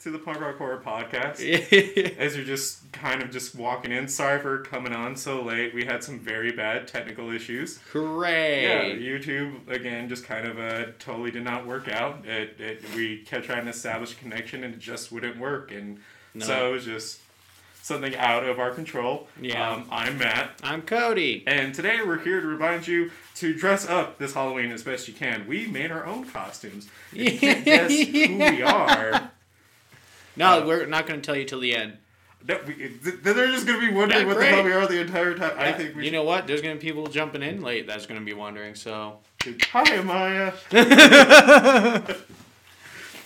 to 0.00 0.10
the 0.10 0.18
Punk 0.18 0.40
Rock 0.40 0.58
Horror 0.58 0.82
Podcast. 0.84 1.40
As 2.18 2.36
you're 2.36 2.44
just 2.44 2.90
kind 2.92 3.22
of 3.22 3.30
just 3.30 3.54
walking 3.54 3.92
in, 3.92 4.08
sorry 4.08 4.40
for 4.40 4.58
coming 4.62 4.92
on 4.92 5.16
so 5.16 5.42
late. 5.42 5.74
We 5.74 5.84
had 5.84 6.02
some 6.04 6.18
very 6.18 6.52
bad 6.52 6.88
technical 6.88 7.30
issues. 7.30 7.78
Hooray! 7.92 8.62
Yeah, 8.62 8.84
YouTube 8.94 9.68
again 9.68 10.08
just 10.08 10.24
kind 10.24 10.46
of 10.46 10.58
uh, 10.58 10.92
totally 10.98 11.30
did 11.30 11.44
not 11.44 11.66
work 11.66 11.88
out. 11.88 12.24
It, 12.26 12.56
it 12.60 12.84
we 12.94 13.18
kept 13.18 13.46
trying 13.46 13.64
to 13.64 13.70
establish 13.70 14.12
a 14.12 14.16
connection 14.16 14.64
and 14.64 14.74
it 14.74 14.80
just 14.80 15.10
wouldn't 15.12 15.38
work, 15.38 15.70
and 15.72 15.98
No. 16.34 16.44
so 16.46 16.70
it 16.70 16.72
was 16.72 16.84
just 16.84 17.20
something 17.82 18.14
out 18.16 18.44
of 18.44 18.58
our 18.60 18.70
control. 18.70 19.26
Yeah. 19.40 19.68
Um, 19.72 19.86
I'm 19.90 20.18
Matt. 20.18 20.50
I'm 20.62 20.82
Cody. 20.82 21.42
And 21.46 21.74
today 21.74 22.00
we're 22.06 22.18
here 22.18 22.40
to 22.40 22.46
remind 22.46 22.86
you 22.86 23.10
to 23.36 23.54
dress 23.54 23.88
up 23.88 24.18
this 24.18 24.34
Halloween 24.34 24.70
as 24.70 24.82
best 24.82 25.08
you 25.08 25.14
can. 25.14 25.46
We 25.48 25.66
made 25.66 25.90
our 25.90 26.04
own 26.04 26.26
costumes. 26.26 26.88
If 27.12 27.32
you 27.34 27.38
can't 27.40 27.64
guess 27.64 27.90
who 27.90 28.36
we 28.36 28.62
are. 28.62 29.30
No, 30.40 30.62
Uh, 30.62 30.66
we're 30.66 30.86
not 30.86 31.06
going 31.06 31.20
to 31.20 31.24
tell 31.24 31.36
you 31.36 31.44
till 31.44 31.60
the 31.60 31.76
end. 31.76 31.98
That 32.46 32.66
we, 32.66 32.88
they're 33.22 33.48
just 33.48 33.66
gonna 33.66 33.80
be 33.80 33.92
wondering 33.92 34.22
Yeah, 34.22 34.26
what 34.26 34.38
the 34.38 34.46
hell 34.46 34.64
we 34.64 34.72
are 34.72 34.86
the 34.86 34.98
entire 34.98 35.34
time. 35.34 35.52
I 35.58 35.72
think 35.72 35.94
you 35.94 36.04
should. 36.04 36.12
know 36.14 36.22
what? 36.22 36.46
There's 36.46 36.62
going 36.62 36.74
to 36.74 36.80
be 36.80 36.88
people 36.88 37.06
jumping 37.06 37.42
in 37.42 37.60
late 37.60 37.86
that's 37.86 38.06
going 38.06 38.18
to 38.18 38.24
be 38.24 38.32
wondering. 38.32 38.74
So, 38.74 39.18
Hi, 39.44 40.00
Maya. 40.00 40.52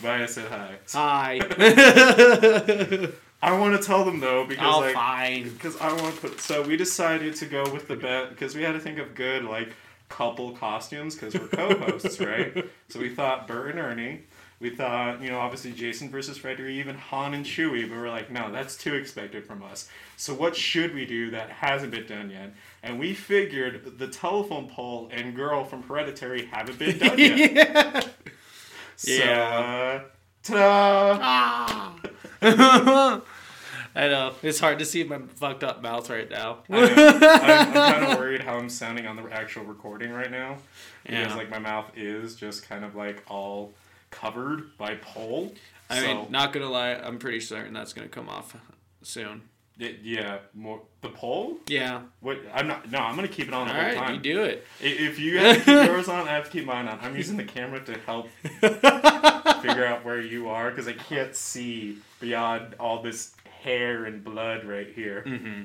Maya 0.03 0.27
said 0.27 0.49
hi. 0.51 0.75
hi. 0.91 1.39
I 3.41 3.57
want 3.57 3.79
to 3.79 3.87
tell 3.87 4.03
them 4.03 4.19
though 4.19 4.45
because 4.45 4.75
oh, 4.75 4.79
like 4.81 4.95
fine. 4.95 5.49
because 5.49 5.77
I 5.77 5.93
want 5.93 6.15
to 6.15 6.21
put. 6.21 6.41
So 6.41 6.61
we 6.63 6.75
decided 6.77 7.35
to 7.35 7.45
go 7.45 7.63
with 7.71 7.87
the 7.87 7.95
bet 7.95 8.29
because 8.29 8.53
we 8.55 8.63
had 8.63 8.73
to 8.73 8.79
think 8.79 8.97
of 8.99 9.15
good 9.15 9.45
like 9.45 9.69
couple 10.09 10.51
costumes 10.51 11.15
because 11.15 11.33
we're 11.33 11.47
co-hosts, 11.47 12.19
right? 12.19 12.65
So 12.89 12.99
we 12.99 13.09
thought 13.09 13.47
Bert 13.47 13.71
and 13.71 13.79
Ernie. 13.79 14.21
We 14.59 14.69
thought, 14.69 15.21
you 15.21 15.29
know, 15.29 15.39
obviously 15.39 15.73
Jason 15.73 16.09
versus 16.09 16.37
Freddy, 16.37 16.63
even 16.75 16.95
Han 16.95 17.33
and 17.33 17.45
Chewie, 17.45 17.89
but 17.89 17.97
we're 17.97 18.09
like, 18.09 18.31
no, 18.31 18.51
that's 18.51 18.77
too 18.77 18.93
expected 18.95 19.45
from 19.45 19.61
us. 19.61 19.89
So 20.15 20.33
what 20.33 20.55
should 20.55 20.95
we 20.95 21.05
do 21.05 21.29
that 21.31 21.49
hasn't 21.49 21.91
been 21.91 22.07
done 22.07 22.29
yet? 22.29 22.53
And 22.81 22.97
we 22.97 23.13
figured 23.13 23.97
the 23.99 24.07
telephone 24.07 24.69
pole 24.69 25.09
and 25.11 25.35
girl 25.35 25.65
from 25.65 25.83
Hereditary 25.83 26.45
haven't 26.45 26.79
been 26.79 26.97
done 26.97 27.17
yet. 27.19 27.37
yeah. 27.53 28.01
So, 28.95 29.11
Yeah. 29.11 29.99
uh, 30.01 30.03
ta-da! 30.41 31.19
Ah. 31.21 31.95
I 33.97 34.07
know. 34.09 34.33
It's 34.43 34.59
hard 34.59 34.79
to 34.79 34.85
see 34.85 35.03
my 35.03 35.19
fucked 35.35 35.63
up 35.63 35.81
mouth 35.81 36.09
right 36.09 36.29
now. 36.29 36.59
I 36.69 36.77
I'm, 36.83 37.67
I'm 37.67 37.73
kind 37.73 38.11
of 38.11 38.19
worried 38.19 38.41
how 38.41 38.57
I'm 38.57 38.69
sounding 38.69 39.07
on 39.07 39.15
the 39.15 39.23
actual 39.31 39.63
recording 39.63 40.11
right 40.11 40.31
now 40.31 40.57
because 41.05 41.27
Yeah. 41.31 41.35
like 41.35 41.49
my 41.49 41.59
mouth 41.59 41.89
is 41.95 42.35
just 42.35 42.67
kind 42.67 42.83
of 42.83 42.95
like 42.95 43.23
all 43.27 43.73
covered 44.11 44.77
by 44.77 44.95
pole. 44.95 45.53
I 45.89 45.99
so, 45.99 46.07
mean, 46.07 46.31
not 46.31 46.51
to 46.65 46.71
lie, 46.71 46.93
I'm 46.93 47.19
pretty 47.19 47.39
certain 47.39 47.73
that's 47.73 47.93
to 48.07 48.13
come 48.13 48.27
off 48.29 48.55
soon. 49.03 49.43
it- 49.79 49.99
yeah, 50.03 50.37
more 50.53 50.81
the 51.01 51.09
pole. 51.09 51.57
Yeah. 51.67 52.01
What 52.21 52.39
I'm 52.53 52.67
not. 52.67 52.89
No, 52.89 52.99
I'm 52.99 53.15
gonna 53.15 53.27
keep 53.27 53.47
it 53.47 53.53
on 53.53 53.67
All 53.67 53.73
the 53.73 53.73
whole 53.73 53.81
right, 53.83 53.97
time. 53.97 54.15
you 54.15 54.19
do 54.21 54.43
it. 54.43 54.65
If 54.81 55.19
you 55.19 55.37
have 55.39 55.57
to 55.57 55.63
keep 55.63 55.87
yours 55.89 56.07
on, 56.09 56.27
I 56.27 56.31
have 56.31 56.45
to 56.45 56.49
keep 56.51 56.65
mine 56.65 56.87
on. 56.87 56.97
I'm 57.01 57.15
using 57.15 57.37
the 57.37 57.43
camera 57.43 57.83
to 57.85 57.93
help 57.99 58.29
figure 59.61 59.85
out 59.85 60.03
where 60.05 60.21
you 60.21 60.49
are 60.49 60.69
because 60.69 60.87
I 60.87 60.93
can't 60.93 61.35
see 61.35 61.97
beyond 62.19 62.75
all 62.79 63.01
this 63.01 63.33
hair 63.61 64.05
and 64.05 64.23
blood 64.23 64.63
right 64.65 64.87
here. 64.93 65.21
hmm 65.23 65.63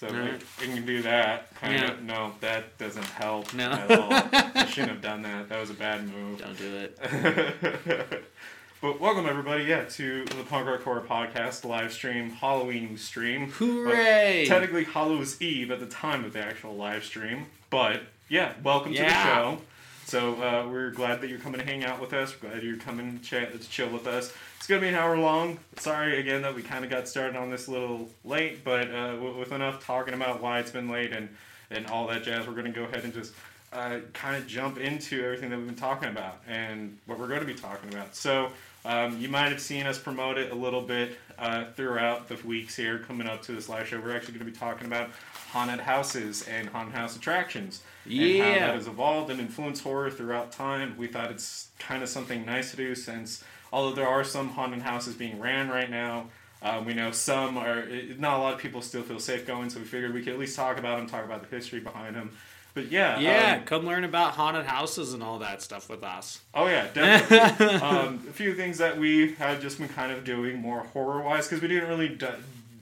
So 0.00 0.06
Alright. 0.06 0.40
we, 0.60 0.68
we 0.68 0.74
can 0.74 0.86
do 0.86 1.02
that. 1.02 1.52
Kind 1.56 1.74
Yeah. 1.74 1.90
of. 1.92 2.02
No, 2.02 2.32
that 2.40 2.78
doesn't 2.78 3.04
help 3.04 3.52
No. 3.52 3.70
at 3.72 3.90
all. 3.90 4.08
I 4.12 4.64
shouldn't 4.66 4.92
have 4.92 5.02
done 5.02 5.22
that. 5.22 5.48
That 5.48 5.60
was 5.60 5.70
a 5.70 5.74
bad 5.74 6.06
move. 6.08 6.38
Don't 6.38 6.56
do 6.56 6.76
it. 6.76 8.24
but 8.80 9.00
welcome 9.00 9.26
everybody, 9.26 9.64
yeah, 9.64 9.84
to 9.84 10.24
the 10.24 10.44
Punk 10.44 10.68
Rock 10.68 10.82
Horror 10.82 11.00
Podcast 11.00 11.64
live 11.64 11.92
stream, 11.92 12.30
Halloween 12.30 12.96
stream. 12.96 13.50
Hooray! 13.50 14.44
Technically 14.46 14.84
Hallows 14.84 15.42
Eve 15.42 15.72
at 15.72 15.80
the 15.80 15.86
time 15.86 16.24
of 16.24 16.32
the 16.32 16.44
actual 16.44 16.76
live 16.76 17.02
stream, 17.04 17.46
but 17.70 18.02
yeah, 18.28 18.52
welcome 18.62 18.92
to 18.92 18.98
the 19.00 19.04
Yeah. 19.04 19.24
show. 19.34 19.58
So 20.04 20.34
uh, 20.40 20.68
we're 20.70 20.90
glad 20.90 21.20
that 21.22 21.28
you're 21.28 21.40
coming 21.40 21.60
to 21.60 21.66
hang 21.66 21.84
out 21.84 22.00
with 22.00 22.12
us. 22.14 22.32
Glad 22.32 22.62
you're 22.62 22.76
coming 22.78 23.18
to, 23.18 23.24
chat, 23.24 23.52
to 23.60 23.68
chill 23.68 23.88
with 23.90 24.06
us. 24.06 24.32
It's 24.58 24.66
gonna 24.66 24.80
be 24.80 24.88
an 24.88 24.94
hour 24.96 25.16
long. 25.16 25.58
Sorry 25.78 26.18
again 26.20 26.42
that 26.42 26.54
we 26.54 26.62
kind 26.62 26.84
of 26.84 26.90
got 26.90 27.08
started 27.08 27.36
on 27.36 27.50
this 27.50 27.68
a 27.68 27.70
little 27.70 28.08
late, 28.24 28.64
but 28.64 28.90
uh, 28.90 29.16
with 29.38 29.52
enough 29.52 29.82
talking 29.84 30.12
about 30.12 30.42
why 30.42 30.58
it's 30.58 30.70
been 30.70 30.90
late 30.90 31.12
and 31.12 31.28
and 31.70 31.86
all 31.86 32.06
that 32.08 32.22
jazz, 32.22 32.46
we're 32.46 32.54
gonna 32.54 32.70
go 32.70 32.84
ahead 32.84 33.04
and 33.04 33.14
just 33.14 33.32
uh, 33.72 33.98
kind 34.12 34.36
of 34.36 34.46
jump 34.46 34.78
into 34.78 35.22
everything 35.24 35.50
that 35.50 35.58
we've 35.58 35.66
been 35.66 35.76
talking 35.76 36.08
about 36.08 36.40
and 36.46 36.98
what 37.06 37.18
we're 37.18 37.28
going 37.28 37.40
to 37.40 37.46
be 37.46 37.54
talking 37.54 37.92
about. 37.92 38.14
So. 38.14 38.50
Um, 38.84 39.20
you 39.20 39.28
might 39.28 39.50
have 39.50 39.60
seen 39.60 39.86
us 39.86 39.98
promote 39.98 40.38
it 40.38 40.52
a 40.52 40.54
little 40.54 40.80
bit 40.80 41.18
uh, 41.36 41.64
throughout 41.74 42.28
the 42.28 42.36
weeks 42.46 42.76
here 42.76 43.00
coming 43.00 43.26
up 43.26 43.42
to 43.42 43.52
this 43.52 43.68
live 43.68 43.88
show. 43.88 44.00
We're 44.00 44.16
actually 44.16 44.34
going 44.38 44.46
to 44.46 44.52
be 44.52 44.56
talking 44.56 44.86
about 44.86 45.10
haunted 45.50 45.80
houses 45.80 46.46
and 46.48 46.68
haunted 46.68 46.94
house 46.94 47.16
attractions 47.16 47.82
and 48.38 48.40
how 48.40 48.48
that 48.66 48.74
has 48.76 48.86
evolved 48.86 49.30
and 49.30 49.40
influenced 49.40 49.82
horror 49.82 50.10
throughout 50.10 50.52
time. 50.52 50.94
We 50.96 51.08
thought 51.08 51.30
it's 51.30 51.68
kind 51.80 52.02
of 52.04 52.08
something 52.08 52.46
nice 52.46 52.70
to 52.70 52.76
do 52.76 52.94
since, 52.94 53.42
although 53.72 53.94
there 53.94 54.08
are 54.08 54.24
some 54.24 54.50
haunted 54.50 54.82
houses 54.82 55.14
being 55.14 55.40
ran 55.40 55.68
right 55.68 55.90
now, 55.90 56.26
uh, 56.60 56.82
we 56.84 56.92
know 56.92 57.10
some 57.10 57.56
are, 57.56 57.86
not 58.18 58.38
a 58.38 58.42
lot 58.42 58.54
of 58.54 58.58
people 58.58 58.82
still 58.82 59.02
feel 59.02 59.20
safe 59.20 59.46
going, 59.46 59.70
so 59.70 59.78
we 59.78 59.84
figured 59.84 60.12
we 60.12 60.22
could 60.22 60.32
at 60.32 60.38
least 60.38 60.56
talk 60.56 60.78
about 60.78 60.98
them, 60.98 61.06
talk 61.06 61.24
about 61.24 61.48
the 61.48 61.54
history 61.54 61.80
behind 61.80 62.16
them. 62.16 62.30
But 62.74 62.90
yeah. 62.90 63.18
Yeah, 63.18 63.56
um, 63.56 63.64
come 63.64 63.86
learn 63.86 64.04
about 64.04 64.32
haunted 64.32 64.66
houses 64.66 65.12
and 65.12 65.22
all 65.22 65.38
that 65.40 65.62
stuff 65.62 65.88
with 65.88 66.02
us. 66.02 66.40
Oh 66.54 66.66
yeah, 66.66 66.86
definitely. 66.92 67.66
um, 67.80 68.24
a 68.28 68.32
few 68.32 68.54
things 68.54 68.78
that 68.78 68.98
we 68.98 69.34
had 69.34 69.60
just 69.60 69.78
been 69.78 69.88
kind 69.88 70.12
of 70.12 70.24
doing 70.24 70.60
more 70.60 70.80
horror 70.80 71.22
wise 71.22 71.46
because 71.46 71.62
we 71.62 71.68
didn't 71.68 71.88
really, 71.88 72.18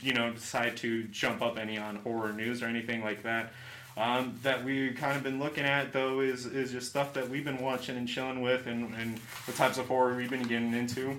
you 0.02 0.12
know, 0.12 0.32
decide 0.32 0.76
to 0.78 1.04
jump 1.04 1.42
up 1.42 1.58
any 1.58 1.78
on 1.78 1.96
horror 1.96 2.32
news 2.32 2.62
or 2.62 2.66
anything 2.66 3.02
like 3.02 3.22
that. 3.22 3.52
Um, 3.96 4.38
that 4.42 4.62
we 4.62 4.92
kind 4.92 5.16
of 5.16 5.22
been 5.22 5.38
looking 5.38 5.64
at 5.64 5.92
though 5.92 6.20
is 6.20 6.44
is 6.44 6.70
just 6.70 6.90
stuff 6.90 7.14
that 7.14 7.30
we've 7.30 7.44
been 7.44 7.62
watching 7.62 7.96
and 7.96 8.06
chilling 8.06 8.42
with 8.42 8.66
and 8.66 8.94
and 8.94 9.18
the 9.46 9.52
types 9.52 9.78
of 9.78 9.88
horror 9.88 10.14
we've 10.14 10.28
been 10.28 10.42
getting 10.42 10.74
into. 10.74 11.18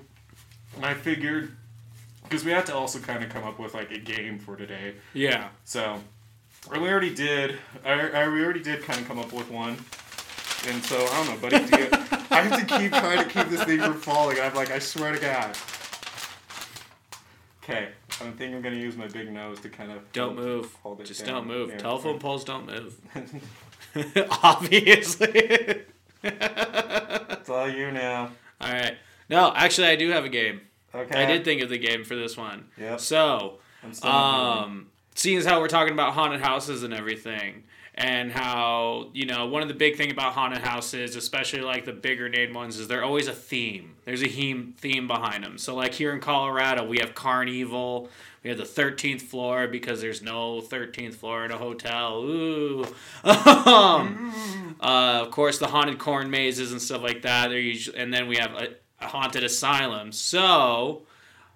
And 0.76 0.86
I 0.86 0.94
figured 0.94 1.58
because 2.24 2.44
we 2.44 2.52
had 2.52 2.66
to 2.68 2.76
also 2.76 3.00
kind 3.00 3.24
of 3.24 3.30
come 3.30 3.44
up 3.44 3.60
with 3.60 3.74
like 3.74 3.92
a 3.92 3.98
game 3.98 4.38
for 4.38 4.56
today. 4.56 4.94
Yeah. 5.14 5.50
So, 5.64 6.00
and 6.72 6.82
we 6.82 6.90
already 6.90 7.14
did. 7.14 7.58
I, 7.86 8.10
I, 8.10 8.28
we 8.28 8.44
already 8.44 8.62
did 8.62 8.84
kind 8.84 9.00
of 9.00 9.08
come 9.08 9.20
up 9.20 9.32
with 9.32 9.50
one, 9.50 9.78
and 10.68 10.84
so 10.84 11.04
I 11.06 11.26
don't 11.26 11.42
know, 11.42 11.50
buddy. 11.50 11.66
Do 11.66 11.80
you, 11.80 11.88
I 12.32 12.42
have 12.42 12.68
to 12.68 12.78
keep 12.78 12.92
trying 12.92 13.24
to 13.24 13.30
keep 13.30 13.48
this 13.50 13.64
thing 13.64 13.80
from 13.80 13.94
falling. 13.94 14.40
I'm 14.40 14.54
like, 14.54 14.72
I 14.72 14.80
swear 14.80 15.14
to 15.14 15.20
God. 15.20 15.56
Okay, 17.64 17.90
I 18.19 18.31
think 18.31 18.55
I'm 18.55 18.61
gonna 18.61 18.75
use 18.78 18.97
my 18.97 19.07
big 19.07 19.31
nose 19.31 19.59
to 19.61 19.69
kind 19.69 19.91
of 19.91 20.11
Don't 20.11 20.35
move. 20.35 20.73
Hold 20.83 21.01
it 21.01 21.05
Just 21.05 21.25
down. 21.25 21.35
don't 21.35 21.47
move. 21.47 21.69
Yeah. 21.69 21.78
Telephone 21.78 22.19
poles 22.19 22.44
don't 22.44 22.66
move. 22.66 22.95
Obviously. 24.44 25.83
It's 26.23 27.50
all 27.50 27.69
you 27.69 27.91
now. 27.91 28.31
all 28.61 28.72
right. 28.73 28.97
No, 29.29 29.53
actually, 29.55 29.88
I 29.88 29.95
do 29.95 30.09
have 30.09 30.25
a 30.25 30.29
game. 30.29 30.61
Okay. 30.95 31.22
I 31.22 31.25
did 31.25 31.44
think 31.44 31.61
of 31.61 31.69
the 31.69 31.78
game 31.78 32.03
for 32.03 32.16
this 32.16 32.38
one. 32.38 32.66
Yeah. 32.78 32.97
So, 32.97 33.59
um, 34.03 34.88
seeing 35.16 35.38
as 35.38 35.45
how 35.45 35.59
we're 35.59 35.67
talking 35.67 35.94
about 35.94 36.13
haunted 36.13 36.41
houses 36.41 36.84
and 36.84 36.94
everything, 36.94 37.63
and 37.97 38.31
how 38.31 39.09
you 39.13 39.25
know 39.25 39.47
one 39.47 39.63
of 39.63 39.68
the 39.68 39.74
big 39.74 39.97
thing 39.97 40.12
about 40.12 40.34
haunted 40.34 40.59
houses, 40.59 41.16
especially 41.16 41.62
like 41.62 41.84
the 41.84 41.94
bigger 41.94 42.30
named 42.30 42.53
ones, 42.53 42.78
is 42.78 42.88
they're 42.88 43.03
always 43.03 43.28
a 43.28 43.34
theme. 43.34 43.96
There's 44.06 44.22
a 44.22 44.28
theme 44.28 44.76
theme 44.78 45.08
behind 45.08 45.44
them. 45.44 45.58
So 45.58 45.76
like 45.76 45.96
here 45.96 46.14
in 46.14 46.22
Colorado, 46.22 46.85
we 46.85 46.99
have 46.99 47.16
Carnival. 47.16 48.09
We 48.44 48.52
have 48.52 48.59
the 48.59 48.64
13th 48.64 49.23
floor 49.23 49.67
because 49.67 49.99
there's 49.99 50.22
no 50.22 50.61
13th 50.61 51.16
floor 51.16 51.44
in 51.44 51.52
a 51.52 51.58
hotel. 51.58 52.23
Ooh. 52.23 52.85
um, 53.23 54.76
uh, 54.79 55.23
of 55.26 55.32
course, 55.32 55.58
the 55.58 55.67
haunted 55.67 55.97
corn 55.97 56.29
mazes 56.29 56.72
and 56.72 56.82
stuff 56.82 57.02
like 57.02 57.23
that. 57.23 57.49
They're 57.49 57.59
usually, 57.59 57.97
and 57.97 58.14
then 58.14 58.28
we 58.28 58.38
have 58.38 58.53
a, 58.53 58.76
a 59.02 59.08
haunted 59.08 59.44
asylum. 59.44 60.11
So, 60.14 61.02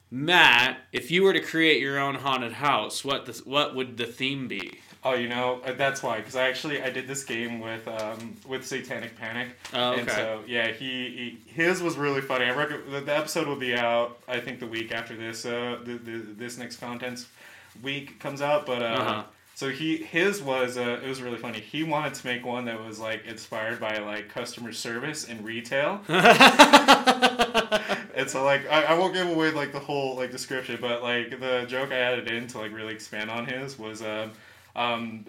Matt, 0.09 0.79
if 0.91 1.11
you 1.11 1.23
were 1.23 1.33
to 1.33 1.39
create 1.39 1.79
your 1.79 1.97
own 1.97 2.15
haunted 2.15 2.53
house, 2.53 3.05
what 3.05 3.25
the, 3.27 3.41
what 3.45 3.73
would 3.73 3.95
the 3.95 4.07
theme 4.07 4.49
be? 4.49 4.81
Oh, 5.03 5.13
you 5.15 5.27
know 5.29 5.61
uh, 5.65 5.71
that's 5.73 6.03
why 6.03 6.17
because 6.17 6.35
I 6.35 6.47
actually 6.47 6.81
I 6.83 6.91
did 6.91 7.07
this 7.07 7.23
game 7.23 7.59
with 7.59 7.87
um 7.87 8.35
with 8.47 8.65
Satanic 8.65 9.17
Panic. 9.17 9.47
Oh, 9.73 9.93
And 9.93 10.07
so 10.09 10.41
yeah, 10.47 10.67
he, 10.71 11.39
he 11.45 11.51
his 11.51 11.81
was 11.81 11.97
really 11.97 12.21
funny. 12.21 12.45
I 12.45 12.51
reckon 12.55 12.81
the, 12.91 13.01
the 13.01 13.17
episode 13.17 13.47
will 13.47 13.55
be 13.55 13.73
out. 13.75 14.19
I 14.27 14.39
think 14.39 14.59
the 14.59 14.67
week 14.67 14.91
after 14.91 15.15
this 15.15 15.43
uh 15.45 15.79
the, 15.83 15.93
the 15.93 16.17
this 16.37 16.57
next 16.59 16.77
contents 16.77 17.27
week 17.81 18.19
comes 18.19 18.41
out. 18.43 18.65
But 18.67 18.83
uh, 18.83 18.85
Uh-huh. 18.85 19.23
so 19.55 19.69
he 19.69 19.97
his 19.97 20.39
was 20.41 20.77
uh 20.77 20.99
it 21.03 21.07
was 21.09 21.19
really 21.21 21.37
funny. 21.39 21.59
He 21.61 21.83
wanted 21.83 22.13
to 22.13 22.27
make 22.27 22.45
one 22.45 22.65
that 22.65 22.79
was 22.85 22.99
like 22.99 23.25
inspired 23.25 23.79
by 23.79 23.97
like 23.97 24.29
customer 24.29 24.71
service 24.71 25.27
and 25.27 25.43
retail. 25.43 26.01
And 28.13 28.29
so 28.29 28.43
like 28.43 28.69
I, 28.69 28.83
I 28.83 28.93
won't 28.99 29.13
give 29.13 29.27
away 29.29 29.51
like 29.51 29.71
the 29.71 29.79
whole 29.79 30.15
like 30.15 30.31
description, 30.31 30.77
but 30.81 31.01
like 31.01 31.39
the 31.39 31.65
joke 31.67 31.91
I 31.91 31.95
added 31.97 32.29
in 32.29 32.45
to 32.47 32.59
like 32.59 32.73
really 32.73 32.93
expand 32.93 33.31
on 33.31 33.45
his 33.45 33.79
was 33.79 34.01
um 34.01 34.31
um, 34.75 35.25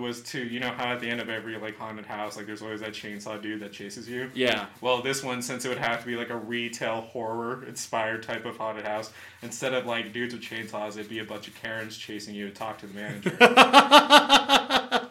was 0.00 0.22
to 0.22 0.42
you 0.42 0.60
know 0.60 0.70
how 0.70 0.92
at 0.92 1.00
the 1.00 1.08
end 1.08 1.20
of 1.20 1.28
every 1.28 1.56
like 1.58 1.76
haunted 1.78 2.06
house, 2.06 2.36
like 2.36 2.46
there's 2.46 2.62
always 2.62 2.80
that 2.80 2.92
chainsaw 2.92 3.40
dude 3.40 3.60
that 3.60 3.72
chases 3.72 4.08
you. 4.08 4.30
Yeah. 4.34 4.66
Well, 4.80 5.02
this 5.02 5.22
one, 5.22 5.42
since 5.42 5.64
it 5.64 5.68
would 5.68 5.78
have 5.78 6.00
to 6.00 6.06
be 6.06 6.16
like 6.16 6.30
a 6.30 6.36
retail 6.36 7.02
horror 7.02 7.64
inspired 7.66 8.22
type 8.22 8.44
of 8.44 8.56
haunted 8.56 8.86
house, 8.86 9.12
instead 9.42 9.74
of 9.74 9.86
like 9.86 10.12
dudes 10.12 10.34
with 10.34 10.42
chainsaws, 10.42 10.92
it'd 10.92 11.08
be 11.08 11.18
a 11.18 11.24
bunch 11.24 11.48
of 11.48 11.54
Karens 11.54 11.96
chasing 11.96 12.34
you 12.34 12.48
to 12.48 12.54
talk 12.54 12.78
to 12.78 12.86
the 12.86 12.94
manager. 12.94 13.36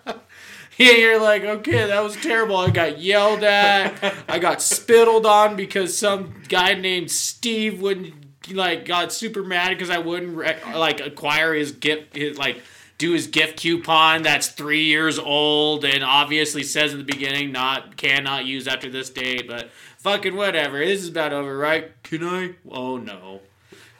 Yeah, 0.78 0.94
you're 0.94 1.22
like, 1.22 1.44
okay, 1.44 1.86
that 1.86 2.02
was 2.02 2.16
terrible. 2.16 2.58
I 2.58 2.72
got 2.72 2.98
yelled 3.00 3.44
at. 3.44 4.16
I 4.28 4.40
got 4.40 4.62
spittled 4.62 5.26
on 5.26 5.56
because 5.56 5.96
some 5.96 6.34
guy 6.50 6.74
named 6.74 7.12
Steve 7.12 7.80
wouldn't 7.80 8.16
like 8.52 8.86
got 8.86 9.14
super 9.14 9.44
mad 9.44 9.70
because 9.70 9.90
I 9.90 10.00
wouldn't 10.00 10.36
re- 10.36 10.58
like 10.74 11.00
acquire 11.00 11.54
his 11.54 11.72
gift, 11.72 12.16
his 12.16 12.38
like 12.38 12.62
do 12.98 13.13
his 13.13 13.28
gift 13.28 13.57
coupon 13.60 14.22
that's 14.22 14.48
three 14.50 14.84
years 14.84 15.18
old 15.19 15.84
and 15.84 16.04
obviously 16.04 16.63
says 16.63 16.92
in 16.94 17.00
the 17.00 17.04
beginning 17.04 17.51
not 17.51 17.98
cannot 17.98 18.45
use 18.45 18.68
after 18.68 18.90
this 18.90 19.10
date, 19.10 19.48
but 19.48 19.72
fucking 19.98 20.36
whatever. 20.36 20.80
This 20.80 21.01
is 21.01 21.10
about 21.10 21.34
over, 21.34 21.57
right? 21.57 21.92
Can 22.04 22.24
I? 22.24 22.56
Oh 22.69 22.98
no. 22.98 23.42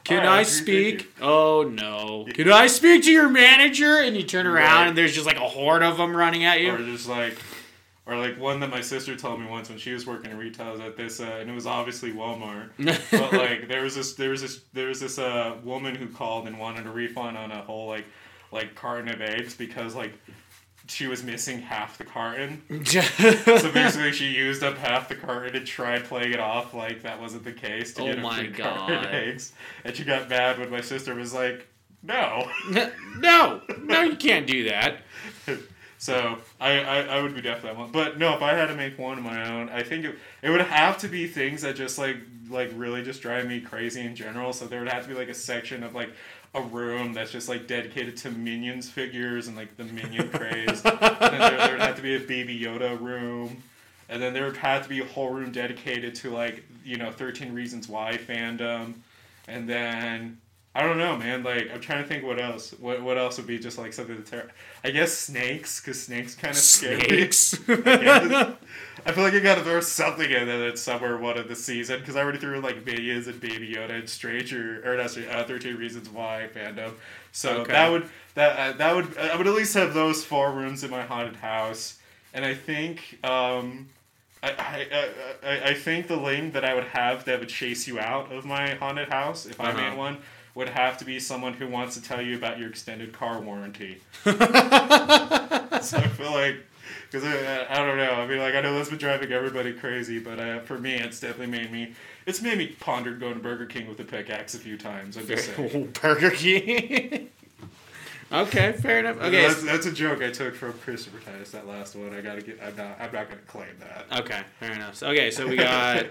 Can 0.04 0.18
right, 0.18 0.40
I 0.40 0.42
speak? 0.42 1.12
Oh 1.20 1.62
no. 1.62 2.26
Can 2.34 2.50
I 2.52 2.66
speak 2.66 3.04
to 3.04 3.10
your 3.10 3.28
manager? 3.28 3.96
And 3.96 4.14
you 4.16 4.22
turn 4.22 4.46
around 4.46 4.80
Right. 4.80 4.88
and 4.88 4.98
there's 4.98 5.14
just 5.14 5.26
like 5.26 5.38
a 5.38 5.48
horde 5.48 5.82
of 5.82 5.96
them 5.96 6.14
running 6.16 6.44
at 6.44 6.60
you. 6.60 6.72
or 6.74 6.78
just 6.78 7.08
like 7.08 7.38
or 8.06 8.16
like 8.18 8.38
one 8.38 8.60
that 8.60 8.68
my 8.68 8.82
sister 8.82 9.16
told 9.16 9.40
me 9.40 9.46
once 9.46 9.70
when 9.70 9.78
she 9.78 9.92
was 9.92 10.06
working 10.06 10.30
in 10.30 10.36
retail 10.36 10.72
was 10.72 10.80
at 10.80 10.94
this 10.96 11.20
uh, 11.20 11.38
and 11.40 11.48
it 11.50 11.54
was 11.54 11.66
obviously 11.66 12.12
Walmart 12.12 12.68
but 13.10 13.32
like 13.32 13.66
there 13.66 13.82
was 13.82 13.94
this 13.94 14.12
there 14.12 14.28
was 14.28 14.42
this 14.42 14.60
there 14.74 14.88
was 14.88 15.00
this 15.00 15.18
uh 15.18 15.56
woman 15.64 15.94
who 15.94 16.06
called 16.08 16.46
and 16.46 16.58
wanted 16.58 16.86
a 16.86 16.90
refund 16.90 17.38
on 17.38 17.50
a 17.50 17.62
whole 17.62 17.88
like 17.88 18.04
like 18.54 18.74
carton 18.74 19.08
of 19.10 19.20
eggs 19.20 19.54
because 19.54 19.94
like 19.94 20.14
she 20.86 21.06
was 21.06 21.22
missing 21.22 21.60
half 21.60 21.98
the 21.98 22.04
carton 22.04 22.62
so 22.84 23.72
basically 23.72 24.12
she 24.12 24.28
used 24.28 24.62
up 24.62 24.76
half 24.76 25.08
the 25.08 25.14
carton 25.14 25.56
and 25.56 25.66
tried 25.66 26.04
playing 26.04 26.32
it 26.32 26.40
off 26.40 26.72
like 26.74 27.02
that 27.02 27.20
wasn't 27.20 27.42
the 27.44 27.52
case 27.52 27.92
to 27.94 28.02
Oh 28.02 28.06
get 28.06 28.18
a 28.18 28.20
my 28.22 28.38
free 28.38 28.52
carton 28.52 28.96
of 28.96 29.04
eggs 29.06 29.52
and 29.84 29.94
she 29.96 30.04
got 30.04 30.28
mad 30.28 30.58
when 30.58 30.70
my 30.70 30.80
sister 30.80 31.14
was 31.14 31.34
like 31.34 31.66
no 32.02 32.48
no, 33.18 33.62
no, 33.82 34.02
you 34.02 34.16
can't 34.16 34.46
do 34.46 34.68
that. 34.68 34.98
So 35.96 36.36
I, 36.60 36.80
I, 36.80 37.00
I 37.00 37.22
would 37.22 37.34
be 37.34 37.40
definitely 37.40 37.80
one. 37.80 37.90
But 37.90 38.18
no, 38.18 38.34
if 38.34 38.42
I 38.42 38.52
had 38.52 38.66
to 38.66 38.74
make 38.74 38.98
one 38.98 39.16
of 39.16 39.24
my 39.24 39.50
own, 39.50 39.70
I 39.70 39.82
think 39.82 40.04
it, 40.04 40.18
it 40.42 40.50
would 40.50 40.60
have 40.60 40.98
to 40.98 41.08
be 41.08 41.26
things 41.26 41.62
that 41.62 41.76
just 41.76 41.96
like 41.96 42.18
like 42.50 42.70
really 42.74 43.02
just 43.02 43.22
drive 43.22 43.46
me 43.46 43.62
crazy 43.62 44.02
in 44.02 44.14
general. 44.14 44.52
So 44.52 44.66
there 44.66 44.80
would 44.80 44.90
have 44.90 45.04
to 45.04 45.08
be 45.08 45.14
like 45.14 45.30
a 45.30 45.34
section 45.34 45.82
of 45.82 45.94
like 45.94 46.10
a 46.54 46.62
room 46.62 47.12
that's 47.12 47.32
just 47.32 47.48
like 47.48 47.66
dedicated 47.66 48.16
to 48.18 48.30
Minions 48.30 48.88
figures 48.88 49.48
and 49.48 49.56
like 49.56 49.76
the 49.76 49.84
Minion 49.84 50.28
craze. 50.32 50.84
and 50.84 51.00
then 51.00 51.38
there, 51.38 51.56
there 51.56 51.72
would 51.72 51.80
have 51.80 51.96
to 51.96 52.02
be 52.02 52.14
a 52.16 52.20
Baby 52.20 52.58
Yoda 52.58 53.00
room. 53.00 53.62
And 54.08 54.22
then 54.22 54.34
there 54.34 54.44
would 54.44 54.56
have 54.58 54.82
to 54.84 54.88
be 54.88 55.00
a 55.00 55.04
whole 55.04 55.30
room 55.30 55.50
dedicated 55.50 56.14
to 56.16 56.30
like, 56.30 56.64
you 56.84 56.96
know, 56.96 57.10
13 57.10 57.54
Reasons 57.54 57.88
Why 57.88 58.16
fandom. 58.16 58.94
And 59.48 59.68
then 59.68 60.38
I 60.76 60.82
don't 60.82 60.98
know, 60.98 61.16
man. 61.16 61.42
Like 61.44 61.70
I'm 61.72 61.80
trying 61.80 62.02
to 62.02 62.08
think 62.08 62.24
what 62.24 62.40
else. 62.40 62.72
What 62.80 63.00
what 63.02 63.16
else 63.16 63.36
would 63.36 63.46
be 63.46 63.58
just 63.58 63.78
like 63.78 63.92
something 63.92 64.16
to 64.16 64.22
tear? 64.22 64.48
I 64.82 64.90
guess 64.90 65.12
snakes, 65.16 65.80
because 65.80 66.02
snakes 66.02 66.34
kind 66.34 66.50
of 66.52 66.56
scare 66.58 66.98
me. 66.98 67.30
Snakes. 67.30 67.60
I. 67.68 68.54
I 69.06 69.12
feel 69.12 69.22
like 69.22 69.34
I 69.34 69.40
gotta 69.40 69.62
throw 69.62 69.80
something 69.80 70.30
in 70.30 70.46
there 70.46 70.58
that's 70.60 70.80
somewhere 70.80 71.18
one 71.18 71.36
of 71.36 71.46
the 71.46 71.54
season 71.54 72.00
because 72.00 72.16
I 72.16 72.22
already 72.22 72.38
threw 72.38 72.58
like 72.60 72.86
Minions 72.86 73.26
and 73.26 73.38
Baby 73.38 73.74
Yoda 73.74 73.90
and 73.98 74.08
Stranger 74.08 74.82
or 74.82 74.96
not 74.96 75.10
Stranger, 75.10 75.30
uh, 75.30 75.44
Thirteen 75.44 75.76
Reasons 75.76 76.08
Why 76.08 76.48
fandom. 76.54 76.94
So 77.30 77.58
Okay. 77.58 77.72
that 77.72 77.90
would 77.92 78.08
that 78.34 78.58
uh, 78.58 78.76
that 78.78 78.96
would 78.96 79.18
I 79.18 79.36
would 79.36 79.46
at 79.46 79.52
least 79.54 79.74
have 79.74 79.92
those 79.92 80.24
four 80.24 80.52
rooms 80.52 80.82
in 80.84 80.90
my 80.90 81.02
haunted 81.02 81.36
house, 81.36 81.98
and 82.32 82.46
I 82.46 82.54
think 82.54 83.18
um, 83.22 83.88
I, 84.42 84.50
I, 84.52 84.86
I, 84.92 85.50
I- 85.50 85.64
I 85.70 85.74
think 85.74 86.06
the 86.08 86.16
link 86.16 86.54
that 86.54 86.64
I 86.64 86.72
would 86.74 86.84
have 86.84 87.26
that 87.26 87.40
would 87.40 87.48
chase 87.50 87.86
you 87.86 88.00
out 88.00 88.32
of 88.32 88.46
my 88.46 88.70
haunted 88.76 89.10
house 89.10 89.44
if 89.44 89.60
I 89.60 89.68
Uh-huh. 89.70 89.90
made 89.90 89.98
one 89.98 90.16
would 90.54 90.68
have 90.68 90.98
to 90.98 91.04
be 91.04 91.18
someone 91.18 91.54
who 91.54 91.66
wants 91.66 91.94
to 91.96 92.02
tell 92.02 92.22
you 92.22 92.36
about 92.36 92.58
your 92.58 92.68
extended 92.68 93.12
car 93.12 93.40
warranty. 93.40 94.00
so 94.24 94.32
I 94.32 96.08
feel 96.16 96.30
like, 96.30 96.56
because 97.10 97.24
I, 97.24 97.66
I 97.68 97.84
don't 97.84 97.96
know. 97.96 98.12
I 98.12 98.26
mean, 98.26 98.38
like 98.38 98.54
I 98.54 98.60
know 98.60 98.74
that's 98.74 98.88
been 98.88 98.98
driving 98.98 99.32
everybody 99.32 99.72
crazy, 99.72 100.18
but 100.18 100.38
uh, 100.38 100.60
for 100.60 100.78
me, 100.78 100.94
it's 100.94 101.18
definitely 101.20 101.58
made 101.58 101.72
me. 101.72 101.94
It's 102.26 102.40
made 102.40 102.58
me 102.58 102.68
ponder 102.68 103.14
going 103.14 103.34
to 103.34 103.40
Burger 103.40 103.66
King 103.66 103.88
with 103.88 103.98
a 104.00 104.04
pickaxe 104.04 104.54
a 104.54 104.58
few 104.58 104.78
times. 104.78 105.16
I'm 105.16 105.26
just 105.26 105.54
saying. 105.54 105.92
Burger 106.02 106.30
King. 106.30 107.30
okay, 108.32 108.72
fair 108.72 109.00
enough. 109.00 109.16
Okay. 109.18 109.46
that's, 109.46 109.62
that's 109.62 109.86
a 109.86 109.92
joke 109.92 110.22
I 110.22 110.30
took 110.30 110.54
from 110.54 110.72
Christopher 110.74 111.18
Titus. 111.18 111.50
That 111.50 111.66
last 111.66 111.96
one, 111.96 112.14
I 112.14 112.20
gotta 112.20 112.42
get. 112.42 112.60
I'm 112.64 112.76
not. 112.76 113.00
I'm 113.00 113.12
not 113.12 113.28
gonna 113.28 113.40
claim 113.48 113.68
that. 113.80 114.20
Okay, 114.20 114.42
fair 114.60 114.72
enough. 114.72 114.94
So, 114.94 115.08
okay, 115.08 115.32
so 115.32 115.48
we 115.48 115.56
got. 115.56 116.06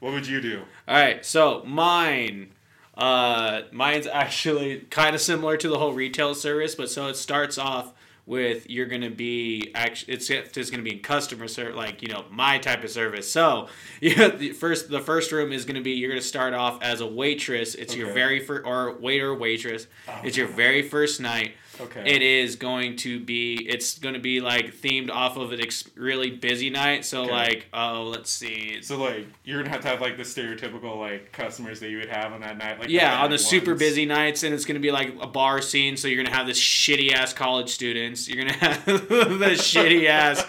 What 0.00 0.12
would 0.12 0.26
you 0.26 0.40
do? 0.40 0.62
All 0.86 0.96
right, 0.96 1.24
so 1.24 1.62
mine, 1.64 2.50
uh, 2.96 3.62
mine's 3.72 4.06
actually 4.06 4.80
kind 4.90 5.14
of 5.14 5.20
similar 5.20 5.56
to 5.56 5.68
the 5.68 5.78
whole 5.78 5.92
retail 5.92 6.34
service, 6.34 6.74
but 6.74 6.90
so 6.90 7.06
it 7.08 7.16
starts 7.16 7.58
off 7.58 7.92
with 8.28 8.68
you're 8.68 8.86
gonna 8.86 9.08
be 9.10 9.70
actually 9.74 10.12
it's 10.12 10.28
just 10.28 10.70
gonna 10.70 10.82
be 10.82 10.92
in 10.92 11.00
customer 11.00 11.48
service, 11.48 11.74
like 11.74 12.02
you 12.02 12.08
know 12.08 12.26
my 12.30 12.58
type 12.58 12.84
of 12.84 12.90
service. 12.90 13.30
So 13.30 13.68
yeah, 14.00 14.28
the 14.28 14.52
first 14.52 14.90
the 14.90 15.00
first 15.00 15.32
room 15.32 15.50
is 15.50 15.64
gonna 15.64 15.80
be 15.80 15.92
you're 15.92 16.10
gonna 16.10 16.20
start 16.20 16.52
off 16.52 16.82
as 16.82 17.00
a 17.00 17.06
waitress. 17.06 17.74
It's 17.74 17.96
your 17.96 18.12
very 18.12 18.40
first 18.40 18.66
or 18.66 18.92
waiter 18.98 19.30
or 19.30 19.34
waitress. 19.34 19.86
Oh, 20.06 20.20
it's 20.22 20.36
your 20.36 20.46
very 20.46 20.82
first 20.82 21.20
night. 21.20 21.54
Okay. 21.80 22.02
It 22.06 22.22
is 22.22 22.56
going 22.56 22.96
to 22.96 23.20
be. 23.20 23.54
It's 23.68 23.98
going 23.98 24.14
to 24.14 24.20
be 24.20 24.40
like 24.40 24.74
themed 24.74 25.10
off 25.10 25.36
of 25.36 25.52
an 25.52 25.60
ex- 25.60 25.88
really 25.94 26.30
busy 26.30 26.70
night. 26.70 27.04
So 27.04 27.22
Okay. 27.22 27.30
like, 27.32 27.66
oh, 27.72 28.04
let's 28.10 28.30
see. 28.30 28.82
So 28.82 28.98
like 28.98 29.26
you're 29.44 29.58
gonna 29.62 29.70
have 29.70 29.82
to 29.82 29.88
have 29.88 30.00
like 30.00 30.16
the 30.16 30.22
stereotypical 30.22 30.98
like 30.98 31.32
customers 31.32 31.80
that 31.80 31.90
you 31.90 31.98
would 31.98 32.08
have 32.08 32.32
on 32.32 32.40
that 32.40 32.58
night. 32.58 32.78
Like 32.80 32.88
Yeah, 32.88 33.22
on 33.22 33.30
the 33.30 33.36
bad 33.36 33.40
super 33.44 33.74
busy 33.74 34.06
nights, 34.06 34.42
and 34.42 34.54
it's 34.54 34.64
gonna 34.64 34.80
be 34.80 34.90
like 34.90 35.14
a 35.20 35.26
bar 35.26 35.60
scene. 35.62 35.96
So 35.96 36.08
you're 36.08 36.22
gonna 36.22 36.34
have 36.36 36.46
this 36.46 36.60
shitty 36.60 37.12
ass 37.12 37.32
college 37.32 37.70
students. 37.70 38.28
You're 38.28 38.44
gonna 38.44 38.56
have 38.58 38.84
the 38.86 39.54
shitty 39.56 40.06
ass 40.08 40.44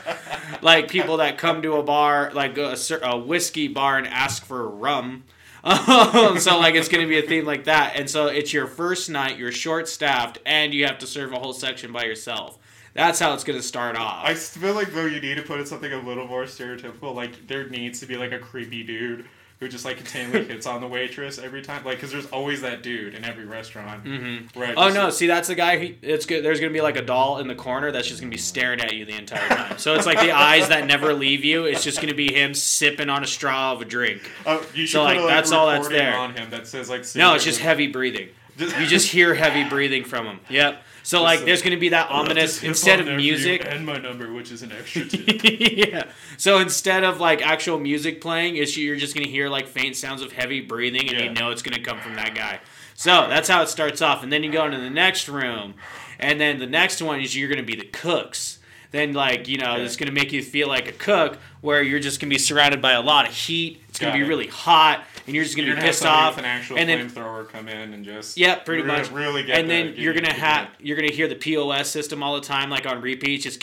like 0.61 0.89
people 0.89 1.17
that 1.17 1.37
come 1.37 1.61
to 1.61 1.73
a 1.75 1.83
bar, 1.83 2.31
like 2.33 2.57
a, 2.57 2.75
a 3.03 3.17
whiskey 3.17 3.67
bar, 3.67 3.97
and 3.97 4.07
ask 4.07 4.45
for 4.45 4.67
rum. 4.67 5.23
Um, 5.69 6.39
so 6.39 6.57
like 6.57 6.75
it's 6.75 6.89
gonna 6.89 7.07
be 7.07 7.19
a 7.19 7.21
theme 7.21 7.45
like 7.45 7.65
that, 7.65 7.95
and 7.95 8.09
so 8.09 8.27
it's 8.27 8.53
your 8.53 8.67
first 8.67 9.09
night. 9.09 9.37
You're 9.37 9.51
short 9.51 9.87
staffed, 9.87 10.39
and 10.45 10.73
you 10.73 10.85
have 10.85 10.99
to 10.99 11.07
serve 11.07 11.31
a 11.31 11.39
whole 11.39 11.53
section 11.53 11.91
by 11.91 12.05
yourself. 12.05 12.57
That's 12.93 13.19
how 13.19 13.33
it's 13.33 13.43
gonna 13.43 13.61
start 13.61 13.95
off. 13.95 14.25
I 14.25 14.33
feel 14.33 14.73
like 14.73 14.93
though 14.93 15.05
you 15.05 15.21
need 15.21 15.35
to 15.35 15.43
put 15.43 15.59
in 15.59 15.65
something 15.65 15.93
a 15.93 15.99
little 15.99 16.27
more 16.27 16.43
stereotypical. 16.43 17.13
Like 17.13 17.47
there 17.47 17.69
needs 17.69 17.99
to 17.99 18.05
be 18.05 18.17
like 18.17 18.31
a 18.31 18.39
creepy 18.39 18.83
dude 18.83 19.25
who 19.59 19.67
just 19.67 19.83
like 19.83 19.97
continually 19.97 20.45
hits 20.45 20.65
on 20.65 20.79
the 20.81 20.87
waitress 20.87 21.37
every 21.37 21.61
time. 21.61 21.83
Like 21.83 21.97
because 21.97 22.11
there's 22.11 22.27
always 22.27 22.61
that 22.61 22.81
dude 22.83 23.13
in 23.13 23.25
every 23.25 23.45
restaurant. 23.45 24.03
Mhm. 24.05 24.55
Right. 24.55 24.73
Oh 24.77 24.89
no! 24.89 25.09
See, 25.09 25.27
that's 25.27 25.47
the 25.49 25.55
guy. 25.55 25.77
Who, 25.77 25.93
it's 26.01 26.25
good. 26.25 26.43
There's 26.45 26.59
gonna 26.59 26.71
be 26.73 26.81
like 26.81 26.95
a 26.97 27.01
doll 27.01 27.39
in 27.39 27.47
the 27.47 27.55
corner 27.55 27.91
that's 27.91 28.07
just 28.07 28.21
gonna 28.21 28.31
be 28.31 28.37
staring 28.37 28.79
at 28.79 28.93
you 28.93 29.05
the 29.05 29.17
entire 29.17 29.47
time. 29.49 29.77
So 29.77 29.95
it's 29.95 30.05
like 30.05 30.19
the 30.19 30.31
eyes 30.31 30.69
that 30.69 30.85
never 30.85 31.13
leave 31.13 31.43
you. 31.43 31.65
It's 31.65 31.83
just 31.83 31.99
gonna 32.01 32.13
be 32.13 32.33
him 32.33 32.53
sipping 32.53 33.09
on 33.09 33.23
a 33.23 33.27
straw 33.27 33.73
of 33.73 33.81
a 33.81 33.85
drink. 33.85 34.29
Oh, 34.45 34.65
you 34.73 34.85
should 34.85 34.93
So, 34.93 35.03
like, 35.03 35.17
a, 35.17 35.21
like, 35.21 35.29
that's 35.29 35.51
all 35.51 35.67
that's 35.67 35.87
there. 35.89 36.17
on 36.17 36.33
him 36.35 36.49
that 36.51 36.67
says 36.67 36.89
like. 36.89 37.03
No, 37.15 37.33
it's 37.35 37.43
just 37.43 37.59
heavy 37.59 37.87
breathing. 37.87 38.29
Just- 38.57 38.77
You 38.77 38.85
just 38.87 39.09
hear 39.09 39.33
heavy 39.35 39.63
breathing 39.69 40.03
from 40.03 40.25
him. 40.25 40.39
Yep. 40.49 40.83
So 41.03 41.23
like, 41.23 41.45
there's 41.45 41.61
gonna 41.61 41.77
be 41.77 41.89
that 41.89 42.09
ominous 42.11 42.63
instead 42.63 42.99
of 42.99 43.05
there 43.07 43.15
for 43.15 43.21
you 43.21 43.33
music. 43.33 43.65
and 43.67 43.85
my 43.85 43.97
number, 43.97 44.31
which 44.31 44.51
is 44.51 44.61
an 44.61 44.71
extra 44.71 45.05
tip. 45.09 45.41
yeah. 45.43 46.11
So 46.37 46.59
instead 46.59 47.03
of 47.03 47.19
like 47.19 47.41
actual 47.45 47.79
music 47.79 48.21
playing, 48.21 48.57
it's 48.57 48.77
you're 48.77 48.95
just 48.95 49.15
gonna 49.15 49.27
hear 49.27 49.49
like 49.49 49.67
faint 49.67 49.95
sounds 49.95 50.21
of 50.21 50.31
heavy 50.31 50.61
breathing, 50.61 51.09
and 51.09 51.19
you 51.19 51.29
know 51.33 51.51
it's 51.51 51.61
gonna 51.61 51.81
come 51.83 51.99
from 51.99 52.15
that 52.15 52.35
guy. 52.35 52.59
So 52.95 53.27
that's 53.29 53.47
how 53.47 53.61
it 53.61 53.69
starts 53.69 54.01
off, 54.01 54.23
and 54.23 54.31
then 54.31 54.43
you 54.43 54.51
go 54.51 54.65
into 54.65 54.79
the 54.79 54.89
next 54.89 55.29
room, 55.29 55.75
and 56.19 56.39
then 56.39 56.59
the 56.59 56.67
next 56.67 57.01
one 57.01 57.21
is 57.21 57.35
you're 57.35 57.49
gonna 57.49 57.63
be 57.63 57.75
the 57.75 57.85
cooks. 57.85 58.59
Then 58.91 59.13
like 59.13 59.47
you 59.47 59.57
know 59.57 59.75
it's 59.77 59.95
gonna 59.95 60.11
make 60.11 60.31
you 60.33 60.43
feel 60.43 60.67
like 60.67 60.87
a 60.87 60.91
cook, 60.91 61.37
where 61.61 61.81
you're 61.81 61.99
just 61.99 62.19
gonna 62.19 62.29
be 62.29 62.37
surrounded 62.39 62.81
by 62.81 62.93
a 62.93 63.01
lot 63.01 63.27
of 63.27 63.33
heat. 63.33 63.81
It's 63.87 63.99
gonna 63.99 64.11
Got 64.11 64.17
be 64.19 64.25
it. 64.25 64.27
really 64.27 64.47
hot, 64.47 65.03
and 65.29 65.35
you're 65.35 65.43
just 65.43 65.55
gonna 65.55 65.67
you're 65.67 65.75
be 65.75 65.81
gonna 65.81 65.91
pissed 65.91 66.05
off. 66.05 66.39
An 66.39 66.45
actual 66.45 66.79
and 66.79 66.89
then 66.89 67.07
flamethrower 67.07 67.47
come 67.47 67.69
in 67.69 67.93
and 67.93 68.03
just 68.03 68.35
yeah, 68.35 68.55
pretty 68.55 68.81
much 68.83 69.11
really 69.11 69.43
get. 69.43 69.59
And 69.59 69.69
then 69.69 69.93
you're 69.95 70.13
gonna 70.13 70.33
have 70.33 70.69
you're 70.79 70.97
gonna 70.97 71.13
hear 71.13 71.27
the 71.27 71.35
POS 71.35 71.89
system 71.89 72.23
all 72.23 72.33
the 72.33 72.41
time, 72.41 72.71
like 72.71 72.87
on 72.87 72.99
repeat, 73.01 73.41
just 73.41 73.59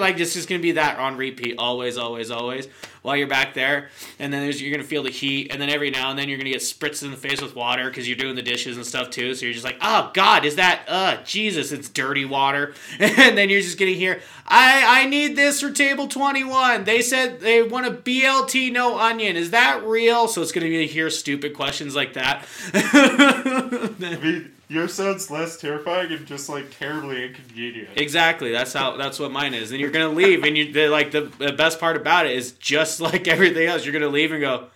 like 0.00 0.16
this 0.16 0.34
is 0.34 0.46
gonna 0.46 0.60
be 0.60 0.72
that 0.72 0.98
on 0.98 1.16
repeat, 1.16 1.54
always, 1.58 1.96
always, 1.96 2.30
always 2.32 2.66
while 3.02 3.16
you're 3.16 3.26
back 3.26 3.54
there. 3.54 3.90
And 4.18 4.32
then 4.32 4.50
you're 4.52 4.72
gonna 4.72 4.86
feel 4.86 5.02
the 5.02 5.10
heat, 5.10 5.52
and 5.52 5.60
then 5.60 5.68
every 5.68 5.90
now 5.90 6.10
and 6.10 6.18
then 6.18 6.28
you're 6.28 6.38
gonna 6.38 6.50
get 6.50 6.60
spritzed 6.60 7.02
in 7.02 7.10
the 7.10 7.16
face 7.16 7.42
with 7.42 7.54
water 7.54 7.88
because 7.88 8.08
you're 8.08 8.16
doing 8.16 8.34
the 8.34 8.42
dishes 8.42 8.76
and 8.76 8.86
stuff 8.86 9.10
too. 9.10 9.34
So 9.34 9.44
you're 9.44 9.52
just 9.52 9.64
like, 9.64 9.78
oh 9.80 10.10
God, 10.14 10.44
is 10.44 10.56
that? 10.56 10.82
Uh, 10.88 11.16
Jesus, 11.24 11.72
it's 11.72 11.88
dirty 11.88 12.24
water. 12.24 12.74
And 13.22 13.36
then 13.36 13.50
you're 13.50 13.60
just 13.60 13.78
gonna 13.78 13.92
hear, 13.92 14.20
I 14.46 15.02
I 15.02 15.06
need 15.06 15.36
this 15.36 15.60
for 15.60 15.70
table 15.70 16.08
21. 16.08 16.84
They 16.84 17.02
said 17.02 17.40
they 17.40 17.62
want 17.62 17.86
a 17.86 17.90
BLT 17.90 18.72
no 18.72 18.98
onion. 18.98 19.36
Is 19.36 19.50
that 19.50 19.84
real? 19.84 20.28
So 20.28 20.40
it's 20.40 20.52
gonna 20.52 20.66
be 20.66 20.86
hear 20.86 21.10
stupid 21.10 21.54
questions 21.54 21.94
like 21.94 22.14
that. 22.14 22.46
I 22.74 24.18
mean, 24.22 24.52
your 24.72 24.88
sounds 24.88 25.30
less 25.30 25.58
terrifying 25.58 26.10
and 26.12 26.26
just 26.26 26.48
like 26.48 26.76
terribly 26.76 27.26
inconvenient. 27.26 27.90
Exactly. 27.96 28.50
That's 28.52 28.72
how. 28.72 28.96
That's 28.96 29.18
what 29.18 29.30
mine 29.30 29.54
is. 29.54 29.70
And 29.70 29.80
you're 29.80 29.90
gonna 29.90 30.08
leave, 30.08 30.44
and 30.44 30.56
you. 30.56 30.72
Like 30.90 31.10
the, 31.10 31.20
like 31.22 31.38
the 31.38 31.52
best 31.52 31.78
part 31.78 31.96
about 31.96 32.26
it 32.26 32.32
is 32.32 32.52
just 32.52 33.00
like 33.02 33.28
everything 33.28 33.68
else. 33.68 33.84
You're 33.84 33.92
gonna 33.92 34.08
leave 34.08 34.32
and 34.32 34.40
go, 34.40 34.68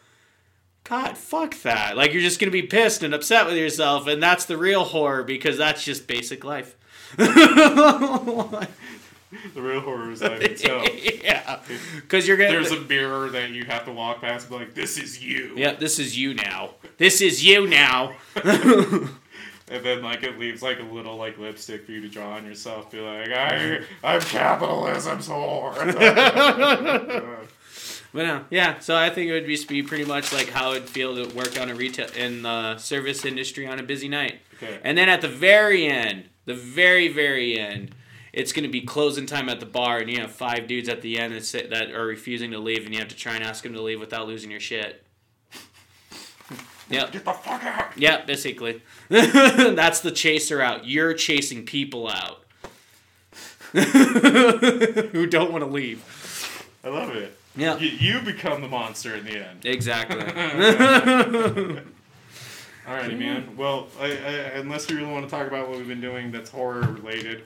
God, 0.84 1.16
fuck 1.16 1.60
that. 1.62 1.96
Like 1.96 2.12
you're 2.12 2.22
just 2.22 2.38
gonna 2.38 2.52
be 2.52 2.62
pissed 2.62 3.02
and 3.02 3.14
upset 3.14 3.46
with 3.46 3.56
yourself, 3.56 4.06
and 4.06 4.22
that's 4.22 4.44
the 4.44 4.58
real 4.58 4.84
horror 4.84 5.22
because 5.24 5.56
that's 5.56 5.82
just 5.82 6.06
basic 6.06 6.44
life. 6.44 6.76
the 7.16 8.68
real 9.54 9.80
horror 9.80 10.10
is 10.10 10.20
life 10.20 10.42
itself. 10.42 10.88
yeah. 11.24 11.60
Because 11.94 12.28
you're 12.28 12.36
gonna. 12.36 12.50
There's 12.50 12.70
a 12.70 12.80
mirror 12.82 13.30
that 13.30 13.50
you 13.50 13.64
have 13.64 13.86
to 13.86 13.92
walk 13.92 14.20
past 14.20 14.48
and 14.48 14.58
be 14.58 14.64
like, 14.64 14.74
"This 14.74 14.98
is 14.98 15.24
you." 15.24 15.54
Yep. 15.56 15.80
This 15.80 15.98
is 15.98 16.18
you 16.18 16.34
now. 16.34 16.74
This 16.98 17.22
is 17.22 17.42
you 17.44 17.66
now. 17.66 18.14
And 19.68 19.84
then 19.84 20.02
like 20.02 20.22
it 20.22 20.38
leaves 20.38 20.62
like 20.62 20.78
a 20.80 20.84
little 20.84 21.16
like 21.16 21.38
lipstick 21.38 21.86
for 21.86 21.92
you 21.92 22.00
to 22.00 22.08
draw 22.08 22.32
on 22.34 22.46
yourself. 22.46 22.90
Be 22.90 23.00
like, 23.00 23.30
I, 23.30 23.80
I'm 24.04 24.20
capitalism's 24.20 25.28
whore. 25.28 25.74
But 28.16 28.22
no, 28.22 28.44
yeah. 28.48 28.78
So 28.78 28.96
I 28.96 29.10
think 29.10 29.28
it 29.28 29.34
would 29.34 29.46
just 29.46 29.68
be 29.68 29.82
pretty 29.82 30.06
much 30.06 30.32
like 30.32 30.48
how 30.48 30.72
it'd 30.72 30.88
feel 30.88 31.14
to 31.22 31.34
work 31.36 31.60
on 31.60 31.68
a 31.68 31.74
retail 31.74 32.08
in 32.16 32.42
the 32.42 32.78
service 32.78 33.26
industry 33.26 33.66
on 33.66 33.78
a 33.78 33.82
busy 33.82 34.08
night. 34.08 34.40
Okay. 34.54 34.80
And 34.82 34.96
then 34.96 35.10
at 35.10 35.20
the 35.20 35.28
very 35.28 35.86
end, 35.86 36.24
the 36.46 36.54
very 36.54 37.08
very 37.08 37.58
end, 37.58 37.94
it's 38.32 38.52
going 38.52 38.64
to 38.64 38.70
be 38.70 38.80
closing 38.80 39.26
time 39.26 39.50
at 39.50 39.60
the 39.60 39.66
bar, 39.66 39.98
and 39.98 40.10
you 40.10 40.20
have 40.20 40.32
five 40.32 40.66
dudes 40.66 40.88
at 40.88 41.02
the 41.02 41.18
end 41.18 41.34
that 41.34 41.44
sit, 41.44 41.70
that 41.70 41.90
are 41.90 42.06
refusing 42.06 42.50
to 42.52 42.58
leave, 42.58 42.86
and 42.86 42.94
you 42.94 43.00
have 43.00 43.08
to 43.08 43.16
try 43.16 43.34
and 43.34 43.44
ask 43.44 43.62
them 43.62 43.74
to 43.74 43.82
leave 43.82 44.00
without 44.00 44.26
losing 44.26 44.50
your 44.50 44.60
shit. 44.60 45.05
Yep. 46.88 47.12
Get 47.12 47.24
the 47.24 47.32
fuck 47.32 47.64
out. 47.64 47.96
Yeah, 47.96 48.24
basically. 48.24 48.82
That's 49.08 50.00
the 50.00 50.10
chaser 50.12 50.60
out. 50.60 50.86
You're 50.86 51.14
chasing 51.14 51.64
people 51.64 52.08
out 52.08 52.44
who 53.72 55.26
don't 55.26 55.50
want 55.52 55.64
to 55.64 55.70
leave. 55.70 56.02
I 56.84 56.88
love 56.88 57.10
it. 57.16 57.36
Yeah. 57.56 57.78
You, 57.78 57.88
you 57.88 58.20
become 58.20 58.60
the 58.60 58.68
monster 58.68 59.14
in 59.14 59.24
the 59.24 59.38
end. 59.48 59.64
Exactly. 59.64 60.20
Alrighty, 62.86 63.18
man. 63.18 63.56
Well, 63.56 63.88
I, 63.98 64.04
I, 64.04 64.30
unless 64.58 64.88
you 64.88 64.96
really 64.96 65.10
want 65.10 65.24
to 65.24 65.30
talk 65.30 65.48
about 65.48 65.68
what 65.68 65.78
we've 65.78 65.88
been 65.88 66.00
doing 66.00 66.30
that's 66.30 66.50
horror 66.50 66.82
related, 66.82 67.42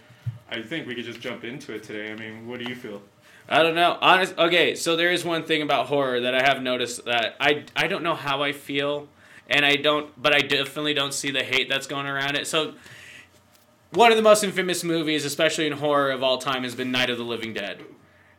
I 0.50 0.60
think 0.60 0.86
we 0.86 0.94
could 0.94 1.06
just 1.06 1.20
jump 1.20 1.44
into 1.44 1.72
it 1.72 1.82
today. 1.82 2.12
I 2.12 2.16
mean, 2.16 2.46
what 2.46 2.58
do 2.58 2.66
you 2.68 2.74
feel? 2.74 3.00
I 3.48 3.62
don't 3.62 3.74
know. 3.74 3.96
Honest. 4.00 4.36
Okay, 4.36 4.74
so 4.74 4.96
there 4.96 5.10
is 5.10 5.24
one 5.24 5.44
thing 5.44 5.62
about 5.62 5.86
horror 5.86 6.20
that 6.20 6.34
I 6.34 6.42
have 6.42 6.62
noticed 6.62 7.04
that 7.06 7.36
I 7.40 7.64
I 7.74 7.86
don't 7.86 8.02
know 8.02 8.14
how 8.14 8.42
I 8.42 8.52
feel, 8.52 9.08
and 9.50 9.64
I 9.64 9.76
don't, 9.76 10.10
but 10.20 10.34
I 10.34 10.40
definitely 10.40 10.94
don't 10.94 11.14
see 11.14 11.30
the 11.30 11.42
hate 11.42 11.68
that's 11.68 11.86
going 11.86 12.06
around 12.06 12.36
it. 12.36 12.46
So. 12.46 12.74
One 13.92 14.12
of 14.12 14.16
the 14.16 14.22
most 14.22 14.44
infamous 14.44 14.84
movies, 14.84 15.24
especially 15.24 15.66
in 15.66 15.72
horror 15.72 16.12
of 16.12 16.22
all 16.22 16.38
time, 16.38 16.62
has 16.62 16.76
been 16.76 16.92
Night 16.92 17.10
of 17.10 17.18
the 17.18 17.24
Living 17.24 17.52
Dead. 17.52 17.80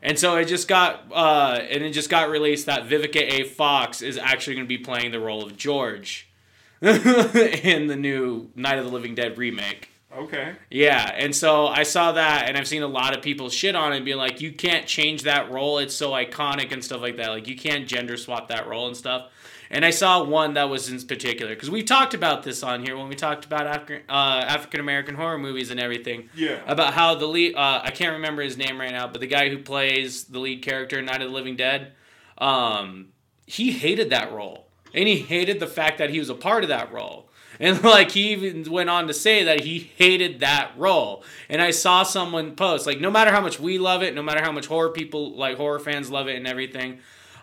And 0.02 0.18
so 0.18 0.36
it 0.38 0.46
just 0.46 0.68
got 0.68 1.06
uh, 1.12 1.60
and 1.70 1.84
it 1.84 1.92
just 1.92 2.10
got 2.10 2.30
released 2.30 2.66
that 2.66 2.88
Vivica 2.88 3.22
A. 3.22 3.44
Fox 3.44 4.02
is 4.02 4.18
actually 4.18 4.56
going 4.56 4.66
to 4.66 4.70
be 4.70 4.78
playing 4.78 5.12
the 5.12 5.20
role 5.20 5.44
of 5.44 5.56
George 5.58 6.28
in 6.82 7.88
the 7.88 7.96
new 7.96 8.50
Night 8.56 8.80
of 8.80 8.86
the 8.86 8.92
Living 8.92 9.14
Dead 9.14 9.38
remake. 9.38 9.90
Okay. 10.14 10.56
Yeah, 10.70 11.10
and 11.16 11.34
so 11.34 11.68
I 11.68 11.84
saw 11.84 12.12
that, 12.14 12.50
and 12.50 12.58
I've 12.58 12.68
seen 12.68 12.84
a 12.84 12.88
lot 12.88 13.16
of 13.16 13.24
people 13.24 13.50
shit 13.50 13.78
on 13.78 13.94
it, 13.94 13.98
and 13.98 14.06
be 14.06 14.14
like, 14.14 14.42
"You 14.42 14.52
can't 14.52 14.86
change 14.86 15.24
that 15.24 15.50
role; 15.50 15.78
it's 15.78 15.96
so 15.96 16.12
iconic 16.12 16.74
and 16.74 16.84
stuff 16.84 17.02
like 17.02 17.16
that. 17.18 17.30
Like, 17.30 17.48
you 17.48 17.56
can't 17.56 17.88
gender 17.88 18.18
swap 18.18 18.50
that 18.50 18.68
role 18.68 18.88
and 18.88 18.98
stuff." 18.98 19.30
And 19.74 19.86
I 19.86 19.90
saw 19.90 20.22
one 20.24 20.56
that 20.56 20.70
was 20.70 20.90
in 20.90 21.00
particular 21.08 21.56
because 21.56 21.72
we 21.72 21.82
talked 21.82 22.14
about 22.14 22.44
this 22.44 22.62
on 22.62 22.84
here 22.84 22.98
when 22.98 23.08
we 23.08 23.16
talked 23.16 23.46
about 23.46 23.88
Afri- 23.88 24.02
uh, 24.10 24.44
African 24.46 24.82
American 24.82 25.16
horror 25.16 25.38
movies 25.38 25.72
and 25.72 25.80
everything. 25.80 26.30
Yeah. 26.36 26.60
About 26.68 26.94
how 26.94 27.16
the 27.16 27.26
lead, 27.26 27.56
uh, 27.56 27.82
I 27.82 27.90
can't 27.92 28.14
remember 28.14 28.42
his 28.42 28.58
name 28.58 28.80
right 28.80 28.92
now, 28.92 29.08
but 29.08 29.22
the 29.22 29.28
guy 29.28 29.50
who 29.50 29.60
plays 29.60 30.26
the 30.26 30.40
lead 30.40 30.62
character 30.62 31.00
in 31.00 31.06
Night 31.06 31.22
of 31.22 31.30
the 31.30 31.34
Living 31.34 31.56
Dead, 31.56 31.94
um, 32.38 33.14
he 33.48 33.72
hated 33.72 34.10
that 34.10 34.34
role, 34.34 34.68
and 34.94 35.08
he 35.08 35.20
hated 35.20 35.62
the 35.62 35.68
fact 35.68 36.00
that 36.00 36.10
he 36.10 36.20
was 36.20 36.30
a 36.30 36.36
part 36.36 36.64
of 36.64 36.70
that 36.70 36.92
role. 36.92 37.30
And 37.58 37.82
like 37.84 38.12
he 38.12 38.34
even 38.34 38.70
went 38.70 38.90
on 38.90 39.08
to 39.08 39.14
say 39.14 39.46
that 39.46 39.62
he 39.62 39.80
hated 39.80 40.42
that 40.42 40.72
role. 40.76 41.24
And 41.48 41.62
I 41.62 41.72
saw 41.72 42.04
someone 42.04 42.58
post 42.58 42.86
like, 42.86 43.00
no 43.00 43.10
matter 43.10 43.32
how 43.32 43.40
much 43.40 43.58
we 43.58 43.78
love 43.78 44.04
it, 44.04 44.14
no 44.14 44.24
matter 44.24 44.42
how 44.44 44.52
much 44.52 44.66
horror 44.66 44.90
people 44.90 45.38
like 45.38 45.56
horror 45.56 45.80
fans 45.80 46.10
love 46.10 46.28
it 46.28 46.36
and 46.36 46.46
everything, 46.46 47.00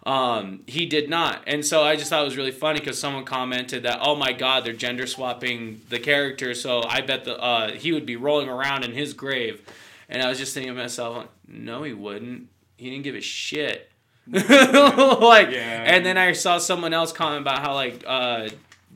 um, 0.06 0.60
he 0.66 0.86
did 0.86 1.08
not. 1.10 1.42
And 1.46 1.64
so 1.64 1.82
I 1.82 1.96
just 1.96 2.10
thought 2.10 2.22
it 2.22 2.24
was 2.24 2.36
really 2.36 2.50
funny 2.50 2.78
because 2.80 2.98
someone 2.98 3.24
commented 3.24 3.82
that, 3.82 3.98
oh 4.02 4.14
my 4.16 4.32
God, 4.32 4.64
they're 4.64 4.72
gender 4.72 5.06
swapping 5.06 5.80
the 5.88 5.98
character. 5.98 6.54
So 6.54 6.82
I 6.82 7.00
bet 7.00 7.24
the 7.24 7.38
uh, 7.38 7.72
he 7.72 7.92
would 7.92 8.06
be 8.06 8.16
rolling 8.16 8.48
around 8.48 8.84
in 8.84 8.92
his 8.92 9.12
grave. 9.12 9.62
And 10.08 10.22
I 10.22 10.28
was 10.28 10.38
just 10.38 10.54
thinking 10.54 10.74
to 10.74 10.80
myself, 10.80 11.26
no, 11.46 11.82
he 11.82 11.92
wouldn't. 11.92 12.48
He 12.76 12.88
didn't 12.90 13.04
give 13.04 13.14
a 13.14 13.20
shit. 13.20 13.90
like, 14.30 15.50
Yeah. 15.50 15.84
and 15.86 16.04
then 16.04 16.16
I 16.18 16.32
saw 16.32 16.58
someone 16.58 16.92
else 16.92 17.12
comment 17.12 17.42
about 17.42 17.60
how 17.60 17.74
like 17.74 18.04
uh, 18.06 18.48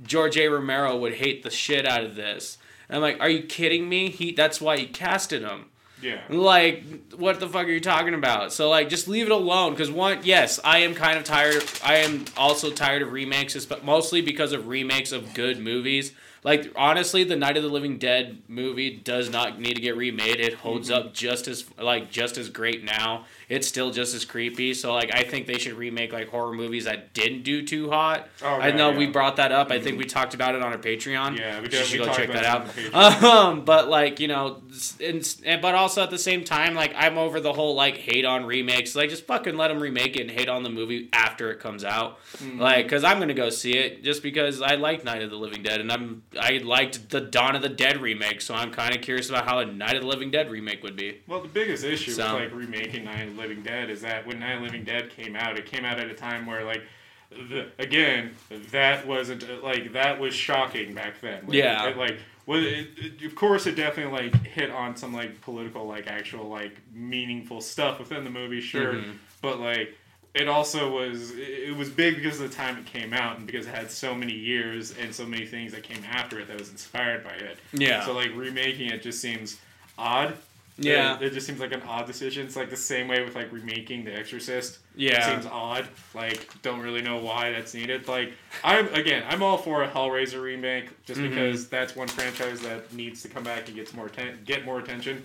George 0.04 0.36
A. 0.36 0.48
Romero 0.48 0.96
would 0.98 1.14
hate 1.14 1.42
the 1.42 1.50
shit 1.50 1.86
out 1.86 2.04
of 2.04 2.14
this. 2.16 2.58
And 2.88 2.96
I'm 2.96 3.02
like, 3.02 3.20
are 3.20 3.28
you 3.28 3.42
kidding 3.42 3.88
me? 3.88 4.10
He 4.10 4.32
that's 4.32 4.60
why 4.60 4.76
he 4.78 4.86
casted 4.86 5.42
him. 5.42 5.66
Yeah. 6.02 6.20
Like, 6.28 6.84
what 7.16 7.40
the 7.40 7.48
fuck 7.48 7.66
are 7.66 7.70
you 7.70 7.80
talking 7.80 8.14
about? 8.14 8.52
So, 8.52 8.68
like, 8.68 8.88
just 8.88 9.08
leave 9.08 9.26
it 9.26 9.32
alone. 9.32 9.72
Because, 9.72 9.90
one, 9.90 10.18
yes, 10.24 10.58
I 10.64 10.78
am 10.78 10.94
kind 10.94 11.16
of 11.16 11.24
tired. 11.24 11.62
I 11.84 11.98
am 11.98 12.24
also 12.36 12.70
tired 12.70 13.02
of 13.02 13.12
remakes, 13.12 13.64
but 13.64 13.84
mostly 13.84 14.20
because 14.20 14.52
of 14.52 14.66
remakes 14.66 15.12
of 15.12 15.32
good 15.32 15.58
movies. 15.58 16.12
Like, 16.44 16.72
honestly, 16.74 17.22
the 17.22 17.36
Night 17.36 17.56
of 17.56 17.62
the 17.62 17.68
Living 17.68 17.98
Dead 17.98 18.42
movie 18.48 18.96
does 18.96 19.30
not 19.30 19.60
need 19.60 19.74
to 19.74 19.80
get 19.80 19.96
remade. 19.96 20.40
It 20.40 20.54
holds 20.54 20.90
mm-hmm. 20.90 21.06
up 21.06 21.14
just 21.14 21.46
as, 21.46 21.64
like, 21.78 22.10
just 22.10 22.36
as 22.36 22.48
great 22.48 22.82
now. 22.82 23.26
It's 23.48 23.66
still 23.66 23.90
just 23.90 24.14
as 24.14 24.24
creepy. 24.24 24.74
So, 24.74 24.92
like, 24.94 25.14
I 25.14 25.22
think 25.22 25.46
they 25.46 25.58
should 25.58 25.74
remake, 25.74 26.12
like, 26.12 26.28
horror 26.28 26.52
movies 26.52 26.84
that 26.84 27.12
didn't 27.14 27.42
do 27.42 27.64
too 27.66 27.90
hot. 27.90 28.28
Oh, 28.42 28.46
I 28.48 28.70
know 28.70 28.90
yeah. 28.90 28.98
we 28.98 29.06
brought 29.06 29.36
that 29.36 29.52
up. 29.52 29.70
I 29.70 29.80
think 29.80 29.98
we 29.98 30.04
talked 30.04 30.34
about 30.34 30.54
it 30.54 30.62
on 30.62 30.72
our 30.72 30.78
Patreon. 30.78 31.38
Yeah, 31.38 31.60
we 31.60 31.66
You 31.68 31.84
should 31.84 32.00
We 32.00 32.06
go 32.06 32.12
check 32.12 32.30
that 32.32 32.44
out. 32.44 32.62
on 32.62 32.66
the 32.68 32.72
Patreon. 32.72 33.22
Um, 33.22 33.64
but 33.64 33.88
like 33.88 34.20
you 34.20 34.28
know, 34.28 34.62
and, 35.02 35.36
and 35.44 35.60
but 35.62 35.74
also 35.74 36.02
at 36.02 36.10
the 36.10 36.18
same 36.18 36.44
time, 36.44 36.74
like 36.74 36.92
I'm 36.96 37.18
over 37.18 37.40
the 37.40 37.52
whole 37.52 37.74
like 37.74 37.96
hate 37.96 38.24
on 38.24 38.44
remakes. 38.46 38.94
Like 38.94 39.10
just 39.10 39.26
fucking 39.26 39.56
let 39.56 39.68
them 39.68 39.80
remake 39.80 40.16
it 40.16 40.22
and 40.22 40.30
hate 40.30 40.48
on 40.48 40.62
the 40.62 40.70
movie 40.70 41.08
after 41.12 41.50
it 41.50 41.60
comes 41.60 41.84
out. 41.84 42.18
Mm-hmm. 42.38 42.60
Like, 42.60 42.88
cause 42.88 43.04
I'm 43.04 43.18
gonna 43.18 43.34
go 43.34 43.50
see 43.50 43.72
it 43.76 44.02
just 44.04 44.22
because 44.22 44.60
I 44.62 44.74
like 44.76 45.04
Night 45.04 45.22
of 45.22 45.30
the 45.30 45.36
Living 45.36 45.62
Dead 45.62 45.80
and 45.80 45.90
I'm 45.92 46.22
I 46.40 46.58
liked 46.62 47.10
the 47.10 47.20
Dawn 47.20 47.56
of 47.56 47.62
the 47.62 47.68
Dead 47.68 48.00
remake, 48.00 48.40
so 48.40 48.54
I'm 48.54 48.70
kind 48.70 48.94
of 48.94 49.02
curious 49.02 49.28
about 49.28 49.44
how 49.46 49.58
a 49.58 49.66
Night 49.66 49.96
of 49.96 50.02
the 50.02 50.08
Living 50.08 50.30
Dead 50.30 50.50
remake 50.50 50.82
would 50.82 50.96
be. 50.96 51.20
Well, 51.26 51.40
the 51.40 51.48
biggest 51.48 51.84
issue 51.84 52.12
So- 52.12 52.34
with 52.34 52.52
like 52.52 52.54
remaking 52.54 53.04
Night 53.04 53.31
Living 53.36 53.62
Dead 53.62 53.90
is 53.90 54.00
that 54.02 54.26
when 54.26 54.40
Night 54.40 54.56
of 54.56 54.62
Living 54.62 54.84
Dead 54.84 55.10
came 55.10 55.36
out, 55.36 55.58
it 55.58 55.66
came 55.66 55.84
out 55.84 55.98
at 55.98 56.08
a 56.10 56.14
time 56.14 56.46
where 56.46 56.64
like, 56.64 56.82
the, 57.30 57.68
again, 57.78 58.34
that 58.70 59.06
wasn't 59.06 59.62
like 59.64 59.92
that 59.92 60.20
was 60.20 60.34
shocking 60.34 60.94
back 60.94 61.20
then. 61.20 61.44
Like, 61.46 61.54
Yeah. 61.54 61.88
it, 61.88 61.96
like. 61.96 62.18
Well, 62.44 62.58
it, 62.58 62.88
it, 62.96 63.24
of 63.24 63.36
course, 63.36 63.66
it 63.66 63.76
definitely 63.76 64.30
like 64.30 64.44
hit 64.44 64.70
on 64.70 64.96
some 64.96 65.14
like 65.14 65.40
political, 65.42 65.86
like 65.86 66.08
actual, 66.08 66.48
like 66.48 66.76
meaningful 66.92 67.60
stuff 67.60 68.00
within 68.00 68.24
the 68.24 68.30
movie, 68.30 68.60
sure. 68.60 68.94
Mhm. 68.94 69.14
But 69.40 69.60
like, 69.60 69.96
it 70.34 70.48
also 70.48 70.90
was 70.90 71.30
it 71.30 71.68
it 71.68 71.76
was 71.76 71.88
big 71.88 72.16
because 72.16 72.40
of 72.40 72.50
the 72.50 72.56
time 72.56 72.78
it 72.78 72.84
came 72.86 73.12
out 73.12 73.36
and 73.38 73.46
because 73.46 73.66
it 73.66 73.74
had 73.74 73.90
so 73.92 74.14
many 74.14 74.32
years 74.32 74.92
and 74.98 75.14
so 75.14 75.24
many 75.24 75.46
things 75.46 75.70
that 75.72 75.84
came 75.84 76.02
after 76.10 76.40
it 76.40 76.48
that 76.48 76.58
was 76.58 76.70
inspired 76.70 77.22
by 77.22 77.34
it. 77.34 77.58
Yeah. 77.72 78.04
So 78.04 78.12
like 78.12 78.34
remaking 78.34 78.90
it 78.90 79.02
just 79.02 79.20
seems 79.20 79.58
odd. 79.96 80.34
Yeah. 80.82 81.16
It, 81.16 81.22
it 81.22 81.32
just 81.32 81.46
seems 81.46 81.60
like 81.60 81.72
an 81.72 81.82
odd 81.82 82.06
decision. 82.06 82.46
It's 82.46 82.56
like 82.56 82.70
the 82.70 82.76
same 82.76 83.08
way 83.08 83.22
with 83.24 83.34
like 83.34 83.50
remaking 83.52 84.04
The 84.04 84.14
Exorcist. 84.14 84.78
Yeah. 84.96 85.18
It 85.26 85.30
seems 85.32 85.46
odd. 85.46 85.86
Like 86.14 86.48
don't 86.62 86.80
really 86.80 87.02
know 87.02 87.18
why 87.18 87.52
that's 87.52 87.74
needed. 87.74 88.08
Like 88.08 88.32
I'm 88.64 88.92
again, 88.94 89.24
I'm 89.28 89.42
all 89.42 89.58
for 89.58 89.82
a 89.82 89.88
Hellraiser 89.88 90.42
remake 90.42 90.90
just 91.04 91.20
Mhm. 91.20 91.30
because 91.30 91.68
that's 91.68 91.96
one 91.96 92.08
franchise 92.08 92.60
that 92.60 92.92
needs 92.92 93.22
to 93.22 93.28
come 93.28 93.44
back 93.44 93.66
and 93.68 93.76
gets 93.76 93.94
more 93.94 94.06
atten- 94.06 94.40
get 94.44 94.64
more 94.64 94.78
attention. 94.78 95.22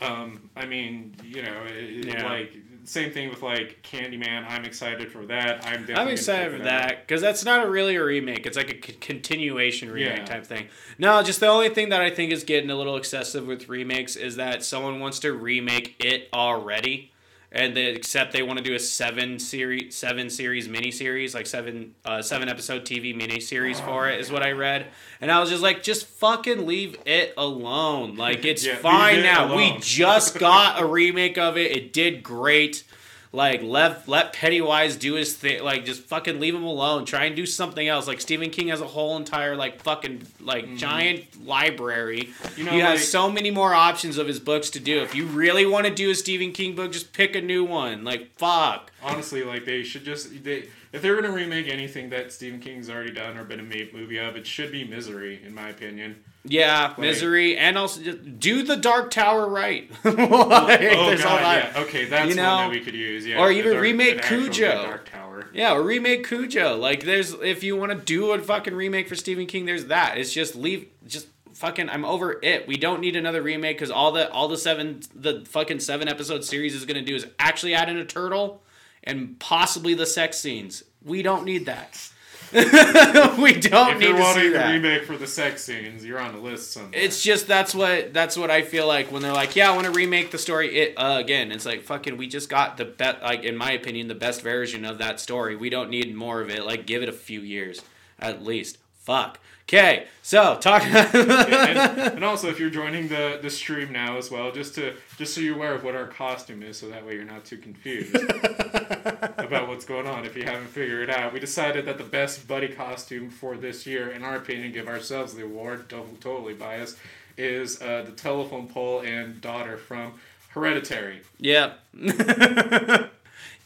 Um, 0.00 0.50
I 0.54 0.66
mean, 0.66 1.14
you 1.24 1.42
know, 1.42 1.62
it, 1.66 2.04
Yeah. 2.06 2.24
like 2.28 2.52
same 2.86 3.12
thing 3.12 3.28
with 3.30 3.42
like 3.42 3.82
Candyman. 3.82 4.46
I'm 4.48 4.64
excited 4.64 5.10
for 5.12 5.26
that. 5.26 5.66
I'm 5.66 5.86
I'm 5.94 6.08
excited 6.08 6.56
for 6.56 6.64
that 6.64 7.06
because 7.06 7.20
that's 7.20 7.44
not 7.44 7.66
a 7.66 7.68
really 7.70 7.96
a 7.96 8.04
remake. 8.04 8.46
It's 8.46 8.56
like 8.56 8.70
a 8.70 8.86
c- 8.86 8.96
continuation 9.00 9.90
remake 9.90 10.18
Yeah. 10.18 10.24
type 10.24 10.46
thing. 10.46 10.68
No, 10.98 11.22
just 11.22 11.40
the 11.40 11.48
only 11.48 11.68
thing 11.68 11.88
that 11.90 12.00
I 12.00 12.10
think 12.10 12.32
is 12.32 12.44
getting 12.44 12.70
a 12.70 12.76
little 12.76 12.96
excessive 12.96 13.46
with 13.46 13.68
remakes 13.68 14.16
is 14.16 14.36
that 14.36 14.62
someone 14.64 15.00
wants 15.00 15.18
to 15.20 15.32
remake 15.32 15.96
it 16.04 16.28
already, 16.32 17.12
and 17.52 17.76
they 17.76 17.86
except 17.86 18.32
they 18.32 18.42
want 18.42 18.58
to 18.58 18.64
do 18.64 18.74
a 18.74 18.78
seven 18.78 19.38
series, 19.38 19.94
seven 19.94 20.28
series 20.30 20.68
mini 20.68 20.90
series 20.90 21.34
like 21.34 21.46
seven 21.46 21.94
uh, 22.04 22.22
seven 22.22 22.48
episode 22.48 22.82
TV 22.82 23.14
miniseries 23.14 23.80
for 23.80 24.08
it 24.08 24.20
is 24.20 24.30
what 24.30 24.42
I 24.42 24.52
read, 24.52 24.86
and 25.20 25.30
I 25.30 25.40
was 25.40 25.50
just 25.50 25.62
like, 25.62 25.82
just 25.82 26.06
fucking 26.06 26.66
leave 26.66 26.96
it 27.06 27.34
alone. 27.36 28.16
Like 28.16 28.44
it's 28.44 28.64
Yeah, 28.66 28.76
fine 28.76 29.20
it 29.20 29.22
now. 29.22 29.56
We 29.56 29.76
just 29.80 30.38
got 30.38 30.80
a 30.80 30.86
remake 30.86 31.38
of 31.38 31.56
it. 31.56 31.72
It 31.72 31.92
did 31.92 32.22
great. 32.22 32.84
Like 33.32 33.62
let 33.62 34.08
let 34.08 34.32
Pennywise 34.32 34.96
do 34.96 35.14
his 35.14 35.34
thing. 35.34 35.62
Like 35.62 35.84
just 35.84 36.02
fucking 36.02 36.40
leave 36.40 36.54
him 36.54 36.64
alone. 36.64 37.04
Try 37.04 37.24
and 37.24 37.36
do 37.36 37.46
something 37.46 37.86
else. 37.86 38.06
Like 38.06 38.20
Stephen 38.20 38.50
King 38.50 38.68
has 38.68 38.80
a 38.80 38.86
whole 38.86 39.16
entire 39.16 39.56
like 39.56 39.82
fucking 39.82 40.26
like 40.40 40.76
giant 40.76 41.44
library. 41.44 42.30
Mm-hmm. 42.42 42.58
You 42.58 42.64
know, 42.66 42.72
he 42.72 42.80
has 42.80 43.08
so 43.08 43.30
many 43.30 43.50
more 43.50 43.74
options 43.74 44.18
of 44.18 44.26
his 44.26 44.40
books 44.40 44.70
to 44.70 44.80
do. 44.80 45.00
If 45.02 45.14
you 45.14 45.26
really 45.26 45.66
want 45.66 45.86
to 45.86 45.94
do 45.94 46.10
a 46.10 46.14
Stephen 46.14 46.52
King 46.52 46.74
book, 46.74 46.92
just 46.92 47.12
pick 47.12 47.36
a 47.36 47.40
new 47.40 47.64
one. 47.64 48.04
Like 48.04 48.36
fuck. 48.38 48.92
Honestly, 49.02 49.44
like 49.44 49.64
they 49.64 49.82
should 49.82 50.04
just 50.04 50.44
they 50.44 50.68
if 50.92 51.02
they're 51.02 51.20
gonna 51.20 51.34
remake 51.34 51.68
anything 51.68 52.10
that 52.10 52.32
Stephen 52.32 52.60
King's 52.60 52.88
already 52.88 53.12
done 53.12 53.36
or 53.36 53.44
been 53.44 53.60
a 53.60 53.64
made 53.64 53.92
movie 53.92 54.18
of, 54.18 54.36
it 54.36 54.46
should 54.46 54.72
be 54.72 54.84
Misery, 54.84 55.42
in 55.44 55.54
my 55.54 55.68
opinion. 55.68 56.24
Yeah, 56.48 56.94
misery, 56.98 57.56
and 57.56 57.76
also 57.76 58.00
just 58.02 58.38
do 58.38 58.62
the 58.62 58.76
Dark 58.76 59.10
Tower 59.10 59.48
right. 59.48 59.90
Like, 60.04 60.16
oh 60.16 61.16
god, 61.18 61.18
yeah, 61.18 61.72
okay, 61.82 62.04
that's 62.06 62.34
you 62.34 62.40
one 62.42 62.44
that 62.58 62.70
we 62.70 62.80
could 62.80 62.94
use. 62.94 63.26
Yeah, 63.26 63.38
Or 63.40 63.50
even 63.50 63.72
dark- 63.72 63.82
remake 63.82 64.22
Cujo. 64.22 64.72
Dark 64.82 65.10
Tower. 65.10 65.46
Yeah, 65.52 65.74
or 65.74 65.82
remake 65.82 66.26
Cujo. 66.26 66.76
Like, 66.76 67.04
there's 67.04 67.32
if 67.34 67.62
you 67.62 67.76
want 67.76 67.92
to 67.92 67.98
do 67.98 68.32
a 68.32 68.38
fucking 68.38 68.74
remake 68.74 69.08
for 69.08 69.14
Stephen 69.14 69.46
King, 69.46 69.64
there's 69.66 69.86
that. 69.86 70.18
It's 70.18 70.32
just 70.32 70.54
leave, 70.56 70.88
just 71.06 71.28
fucking. 71.54 71.88
I'm 71.88 72.04
over 72.04 72.38
it. 72.42 72.66
We 72.66 72.76
don't 72.76 73.00
need 73.00 73.16
another 73.16 73.42
remake 73.42 73.76
because 73.76 73.90
all 73.90 74.12
the 74.12 74.30
all 74.30 74.48
the 74.48 74.56
seven 74.58 75.00
the 75.14 75.44
fucking 75.46 75.80
seven 75.80 76.08
episode 76.08 76.44
series 76.44 76.74
is 76.74 76.84
gonna 76.84 77.02
do 77.02 77.14
is 77.14 77.26
actually 77.38 77.74
add 77.74 77.88
in 77.88 77.96
a 77.96 78.04
turtle 78.04 78.62
and 79.04 79.38
possibly 79.38 79.94
the 79.94 80.06
sex 80.06 80.38
scenes. 80.38 80.82
We 81.04 81.22
don't 81.22 81.44
need 81.44 81.66
that. 81.66 82.10
we 83.38 83.52
don't 83.52 83.90
If 83.90 83.98
need 83.98 84.06
you're 84.06 84.16
to 84.16 84.22
see 84.34 84.50
wanting 84.50 84.54
a 84.54 84.68
remake 84.72 85.04
for 85.04 85.18
the 85.18 85.26
sex 85.26 85.62
scenes, 85.62 86.04
you're 86.06 86.18
on 86.18 86.32
the 86.32 86.40
list 86.40 86.72
somewhere. 86.72 86.92
It's 86.94 87.22
just 87.22 87.46
that's 87.46 87.74
what 87.74 88.14
that's 88.14 88.34
what 88.34 88.50
I 88.50 88.62
feel 88.62 88.86
like 88.86 89.12
when 89.12 89.20
they're 89.20 89.34
like, 89.34 89.56
yeah, 89.56 89.70
I 89.70 89.74
want 89.74 89.86
to 89.86 89.92
remake 89.92 90.30
the 90.30 90.38
story 90.38 90.74
it 90.74 90.94
uh, 90.96 91.18
again. 91.18 91.52
It's 91.52 91.66
like 91.66 91.82
fucking, 91.82 92.16
we 92.16 92.26
just 92.28 92.48
got 92.48 92.78
the 92.78 92.86
best, 92.86 93.22
like 93.22 93.44
in 93.44 93.58
my 93.58 93.72
opinion, 93.72 94.08
the 94.08 94.14
best 94.14 94.40
version 94.40 94.86
of 94.86 94.96
that 94.98 95.20
story. 95.20 95.54
We 95.54 95.68
don't 95.68 95.90
need 95.90 96.14
more 96.14 96.40
of 96.40 96.48
it. 96.48 96.64
Like, 96.64 96.86
give 96.86 97.02
it 97.02 97.10
a 97.10 97.12
few 97.12 97.40
years 97.40 97.82
at 98.18 98.42
least. 98.42 98.78
Fuck. 99.00 99.38
Okay, 99.68 100.06
so 100.22 100.56
talk. 100.60 100.82
and, 100.84 100.94
and 102.14 102.24
also, 102.24 102.48
if 102.48 102.60
you're 102.60 102.70
joining 102.70 103.08
the, 103.08 103.40
the 103.42 103.50
stream 103.50 103.90
now 103.90 104.16
as 104.16 104.30
well, 104.30 104.52
just 104.52 104.76
to 104.76 104.94
just 105.18 105.34
so 105.34 105.40
you're 105.40 105.56
aware 105.56 105.74
of 105.74 105.82
what 105.82 105.96
our 105.96 106.06
costume 106.06 106.62
is, 106.62 106.78
so 106.78 106.88
that 106.88 107.04
way 107.04 107.14
you're 107.14 107.24
not 107.24 107.44
too 107.44 107.58
confused 107.58 108.14
about 108.14 109.66
what's 109.66 109.84
going 109.84 110.06
on. 110.06 110.24
If 110.24 110.36
you 110.36 110.44
haven't 110.44 110.68
figured 110.68 111.08
it 111.08 111.10
out, 111.10 111.32
we 111.32 111.40
decided 111.40 111.84
that 111.86 111.98
the 111.98 112.04
best 112.04 112.46
buddy 112.46 112.68
costume 112.68 113.28
for 113.28 113.56
this 113.56 113.88
year, 113.88 114.10
in 114.10 114.22
our 114.22 114.36
opinion, 114.36 114.70
give 114.70 114.86
ourselves 114.86 115.34
the 115.34 115.42
award. 115.42 115.88
Don't 115.88 116.20
totally 116.20 116.54
biased, 116.54 116.96
is 117.36 117.82
uh, 117.82 118.04
the 118.06 118.12
telephone 118.12 118.68
pole 118.68 119.00
and 119.00 119.40
daughter 119.40 119.76
from 119.76 120.12
Hereditary. 120.50 121.22
yeah. 121.40 121.72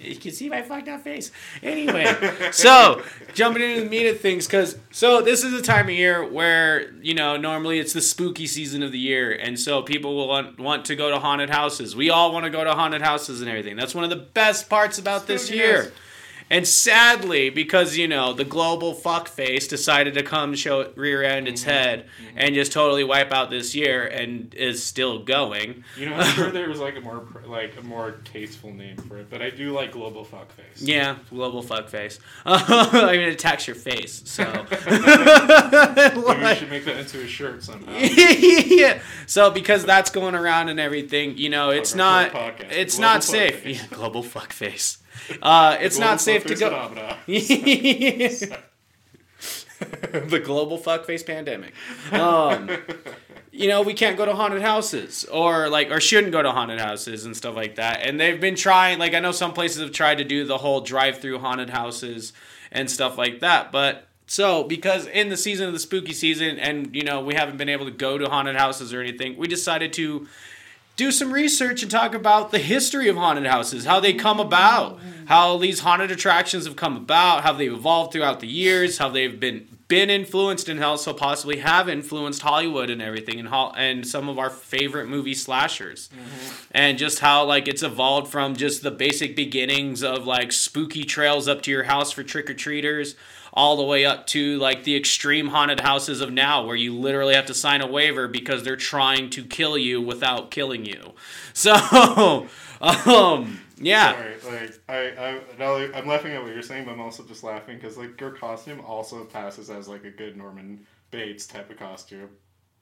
You 0.00 0.16
can 0.16 0.33
see 0.33 0.49
my 0.49 0.62
fucked 0.62 0.88
up 0.88 1.02
face. 1.02 1.30
Anyway, 1.62 2.07
so 2.52 3.02
jumping 3.35 3.62
into 3.62 3.83
the 3.83 3.90
meat 3.90 4.09
of 4.09 4.19
things, 4.19 4.47
because 4.47 4.78
so 4.90 5.21
this 5.21 5.45
is 5.45 5.52
a 5.52 5.61
time 5.61 5.87
of 5.87 5.95
year 5.95 6.26
where 6.26 6.90
you 7.02 7.12
know 7.12 7.37
normally 7.37 7.78
it's 7.78 7.92
the 7.92 8.00
spooky 8.00 8.47
season 8.47 8.83
of 8.83 8.92
the 8.92 8.99
year, 8.99 9.30
and 9.33 9.61
so 9.61 9.83
people 9.83 10.16
will 10.16 10.28
want, 10.28 10.59
want 10.59 10.87
to 10.87 10.97
go 10.97 11.11
to 11.11 11.19
haunted 11.19 11.50
houses. 11.50 11.95
We 11.95 12.09
all 12.09 12.33
want 12.33 12.45
to 12.45 12.50
go 12.50 12.64
to 12.64 12.73
haunted 12.73 13.02
houses 13.02 13.42
and 13.42 13.50
everything. 13.50 13.76
That's 13.76 13.95
one 13.95 14.04
of 14.04 14.11
the 14.11 14.16
best 14.16 14.71
parts 14.71 14.99
about 14.99 15.26
this 15.26 15.50
year. 15.50 15.83
house. 15.83 15.92
And 16.50 16.66
sadly, 16.66 17.49
because 17.49 17.97
you 17.97 18.09
know 18.09 18.33
the 18.33 18.45
global 18.45 18.92
fuckface 18.92 19.69
decided 19.69 20.14
to 20.14 20.25
come 20.25 20.57
show 20.57 20.90
rear 20.97 21.23
end 21.23 21.47
its 21.47 21.61
mm-hmm. 21.61 21.71
head 21.71 22.07
mm-hmm. 22.07 22.38
and 22.38 22.54
just 22.57 22.73
totally 22.73 23.04
wipe 23.04 23.33
out 23.33 23.50
this 23.50 23.73
year, 23.73 24.04
and 24.04 24.52
is 24.54 24.83
still 24.83 25.21
going. 25.21 25.85
You 25.97 26.11
know, 26.11 26.16
I'm 26.16 26.35
sure 26.35 26.50
there 26.50 26.69
was 26.69 26.80
like 26.80 26.97
a 26.97 27.00
more 27.00 27.25
like 27.47 27.76
a 27.78 27.83
more 27.83 28.16
tasteful 28.25 28.73
name 28.73 28.97
for 28.97 29.19
it, 29.19 29.30
but 29.30 29.40
I 29.40 29.50
do 29.50 29.73
like 29.73 29.93
global 29.93 30.25
fuckface. 30.25 30.78
Yeah, 30.78 31.19
global 31.30 31.63
fuckface. 31.63 32.19
I 32.45 33.13
mean, 33.13 33.21
it 33.21 33.32
attacks 33.34 33.69
your 33.69 33.76
face, 33.76 34.23
so. 34.25 34.45
Maybe 34.91 36.45
we 36.45 36.54
should 36.56 36.71
make 36.71 36.84
that 36.84 36.97
into 36.99 37.21
a 37.23 37.28
shirt 37.28 37.63
somehow. 37.63 37.97
yeah. 37.97 39.00
So 39.26 39.52
because 39.52 39.84
that's 39.84 40.10
going 40.10 40.34
around 40.34 40.69
and 40.69 40.80
everything, 40.80 41.39
you 41.39 41.49
know, 41.49 41.71
it's 41.71 41.95
not, 41.95 42.32
it's 42.71 42.97
Global 42.97 43.13
not 43.13 43.25
safe. 43.25 43.65
Yeah, 43.65 43.86
global 43.91 44.25
fuckface. 44.25 44.99
Uh, 45.42 45.76
it's 45.80 45.99
not 45.99 46.20
safe 46.20 46.44
to 46.46 46.54
go. 46.54 46.70
the 50.28 50.40
global 50.40 50.78
fuckface 50.78 51.25
pandemic. 51.25 51.73
Um, 52.12 52.70
you 53.50 53.68
know, 53.68 53.82
we 53.82 53.94
can't 53.94 54.16
go 54.16 54.26
to 54.26 54.34
haunted 54.34 54.62
houses 54.62 55.25
or 55.25 55.68
like 55.68 55.90
or 55.90 56.00
shouldn't 56.00 56.32
go 56.32 56.42
to 56.42 56.50
haunted 56.50 56.80
houses 56.80 57.25
and 57.25 57.36
stuff 57.36 57.56
like 57.56 57.76
that. 57.76 58.00
And 58.06 58.20
they've 58.20 58.40
been 58.40 58.56
trying 58.56 58.99
like 58.99 59.14
I 59.14 59.20
know 59.20 59.32
some 59.32 59.52
places 59.52 59.80
have 59.80 59.92
tried 59.92 60.18
to 60.18 60.25
do 60.25 60.44
the 60.44 60.58
whole 60.58 60.80
drive-through 60.80 61.38
haunted 61.38 61.70
houses 61.70 62.32
and 62.70 62.90
stuff 62.90 63.18
like 63.18 63.40
that, 63.40 63.73
but 63.73 64.06
so 64.26 64.62
because 64.64 65.06
in 65.06 65.28
the 65.28 65.36
season 65.36 65.66
of 65.66 65.73
the 65.73 65.80
spooky 65.80 66.12
season 66.12 66.58
and 66.58 66.94
you 66.94 67.02
know, 67.02 67.20
we 67.20 67.34
haven't 67.34 67.56
been 67.56 67.68
able 67.68 67.86
to 67.86 67.90
go 67.90 68.18
to 68.18 68.28
haunted 68.28 68.56
houses 68.56 68.92
or 68.92 69.00
anything, 69.00 69.36
we 69.36 69.49
decided 69.49 69.92
to 69.94 70.28
do 71.00 71.10
some 71.10 71.32
research 71.32 71.80
and 71.82 71.91
talk 71.91 72.15
about 72.15 72.50
the 72.50 72.58
history 72.58 73.08
of 73.08 73.17
haunted 73.17 73.47
houses, 73.47 73.86
how 73.86 73.99
they 74.00 74.13
come 74.13 74.39
about, 74.39 74.99
how 75.25 75.56
these 75.56 75.80
haunted 75.80 76.10
attractions 76.10 76.67
have 76.67 76.76
come 76.76 76.95
about, 76.95 77.43
how 77.43 77.54
they've 77.54 77.73
evolved 77.73 78.13
throughout 78.13 78.41
the 78.41 78.47
years, 78.47 78.99
how 78.99 79.08
they've 79.08 79.41
been 79.41 79.67
been 79.89 80.10
influenced 80.10 80.69
and 80.69 80.84
also 80.84 81.13
possibly 81.13 81.56
have 81.56 81.89
influenced 81.89 82.43
Hollywood 82.43 82.91
and 82.91 83.00
everything 83.02 83.41
and 83.41 83.49
ho- 83.49 83.73
and 83.76 84.06
some 84.06 84.28
of 84.28 84.39
our 84.39 84.50
favorite 84.50 85.08
movie 85.08 85.34
slashers. 85.34 86.10
And 86.71 86.97
just 86.99 87.19
how 87.21 87.45
like 87.45 87.67
it's 87.67 87.82
evolved 87.82 88.30
from 88.30 88.54
just 88.54 88.82
the 88.82 88.91
basic 88.93 89.34
beginnings 89.34 90.04
of 90.04 90.26
like 90.26 90.52
spooky 90.52 91.02
trails 91.04 91.49
up 91.49 91.63
to 91.63 91.71
your 91.71 91.84
house 91.84 92.13
for 92.13 92.23
trick-or-treaters 92.23 93.17
all 93.52 93.76
the 93.76 93.84
way 93.84 94.04
up 94.04 94.26
to 94.28 94.58
like 94.58 94.84
the 94.84 94.97
extreme 94.97 95.49
haunted 95.49 95.80
houses 95.80 96.21
of 96.21 96.32
now 96.32 96.65
where 96.65 96.76
you 96.76 96.95
literally 96.95 97.34
have 97.34 97.47
to 97.47 97.54
sign 97.54 97.80
a 97.80 97.86
waiver 97.86 98.28
because 98.28 98.63
they're 98.63 98.76
trying 98.76 99.30
to 99.30 99.45
kill 99.45 99.76
you 99.76 100.00
without 100.00 100.50
killing 100.50 100.84
you. 100.84 101.13
So, 101.52 102.49
um, 102.80 103.60
yeah. 103.78 104.39
Sorry, 104.41 104.60
like 104.60 104.80
I, 104.89 105.41
I, 105.58 105.91
I'm 105.95 106.06
laughing 106.06 106.32
at 106.32 106.43
what 106.43 106.52
you're 106.52 106.63
saying, 106.63 106.84
but 106.84 106.93
I'm 106.93 107.00
also 107.00 107.23
just 107.25 107.43
laughing 107.43 107.76
because 107.76 107.99
like 107.99 108.19
your 108.21 108.30
costume 108.30 108.80
also 108.80 109.25
passes 109.25 109.69
as 109.69 109.89
like 109.89 110.04
a 110.04 110.10
good 110.10 110.36
Norman 110.36 110.86
Bates 111.10 111.47
type 111.47 111.69
of 111.71 111.78
costume. 111.78 112.30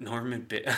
Norman 0.01 0.43
Bit. 0.43 0.65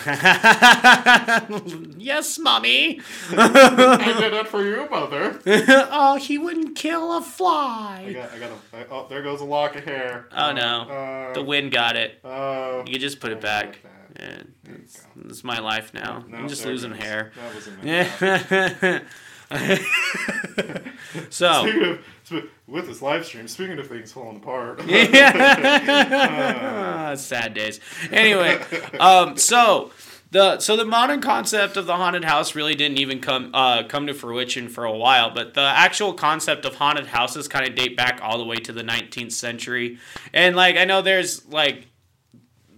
yes, 1.99 2.39
mommy. 2.39 3.01
I 3.31 4.17
did 4.19 4.33
it 4.33 4.49
for 4.49 4.65
you, 4.65 4.89
mother. 4.91 5.39
oh, 5.47 6.17
he 6.17 6.39
wouldn't 6.39 6.75
kill 6.77 7.17
a 7.17 7.21
fly. 7.21 8.05
I 8.09 8.13
got, 8.15 8.33
I 8.33 8.39
got 8.39 8.51
a. 8.51 8.77
I, 8.77 8.87
oh, 8.91 9.07
there 9.09 9.23
goes 9.23 9.41
a 9.41 9.45
lock 9.45 9.77
of 9.77 9.85
hair. 9.85 10.27
Oh 10.35 10.53
no, 10.53 10.89
Uh, 10.89 11.33
the 11.35 11.43
wind 11.43 11.71
got 11.71 11.97
it. 11.97 12.19
Oh. 12.25 12.79
You 12.87 12.93
can 12.93 13.01
just 13.01 13.21
put 13.21 13.31
it 13.33 13.41
back. 13.43 13.81
Yeah, 14.19 14.43
it's, 14.65 15.07
it's 15.27 15.45
my 15.45 15.59
life 15.61 15.93
now. 15.95 16.25
No, 16.27 16.39
I'm 16.39 16.49
just 16.49 16.65
losing 16.65 16.93
hair. 16.93 17.33
That 19.51 19.69
wasn't 19.69 19.83
meant 20.47 20.57
to 20.57 20.73
happen. 20.73 21.31
so. 21.31 21.63
Speaking 21.63 21.83
of, 21.85 21.99
with 22.67 22.87
this 22.87 23.03
live 23.03 23.27
stream, 23.27 23.49
speaking 23.49 23.79
of 23.79 23.87
things 23.89 24.13
falling 24.13 24.37
apart. 24.37 24.81
yeah. 24.87 26.35
Sad 27.17 27.55
days. 27.55 27.81
Anyway, 28.13 28.61
um, 29.01 29.37
so 29.37 29.91
the 30.31 30.61
so 30.61 30.77
the 30.77 30.85
modern 30.85 31.21
concept 31.21 31.77
of 31.77 31.87
the 31.87 31.97
haunted 31.97 32.25
house 32.25 32.55
really 32.55 32.75
didn't 32.77 32.99
even 32.99 33.21
come 33.21 33.51
uh, 33.53 33.83
come 33.85 34.07
to 34.07 34.15
fruition 34.15 34.69
for 34.69 34.85
a 34.85 34.97
while, 34.97 35.31
but 35.31 35.55
the 35.55 35.61
actual 35.61 36.13
concept 36.13 36.65
of 36.65 36.77
haunted 36.77 37.09
houses 37.09 37.49
kind 37.49 37.69
of 37.69 37.75
date 37.75 37.97
back 37.97 38.21
all 38.23 38.39
the 38.39 38.45
way 38.45 38.57
to 38.57 38.73
the 38.73 38.83
19th 38.83 39.33
century. 39.33 39.99
And 40.33 40.55
like 40.55 40.77
I 40.77 40.85
know 40.85 41.03
there's 41.03 41.47
like 41.49 41.89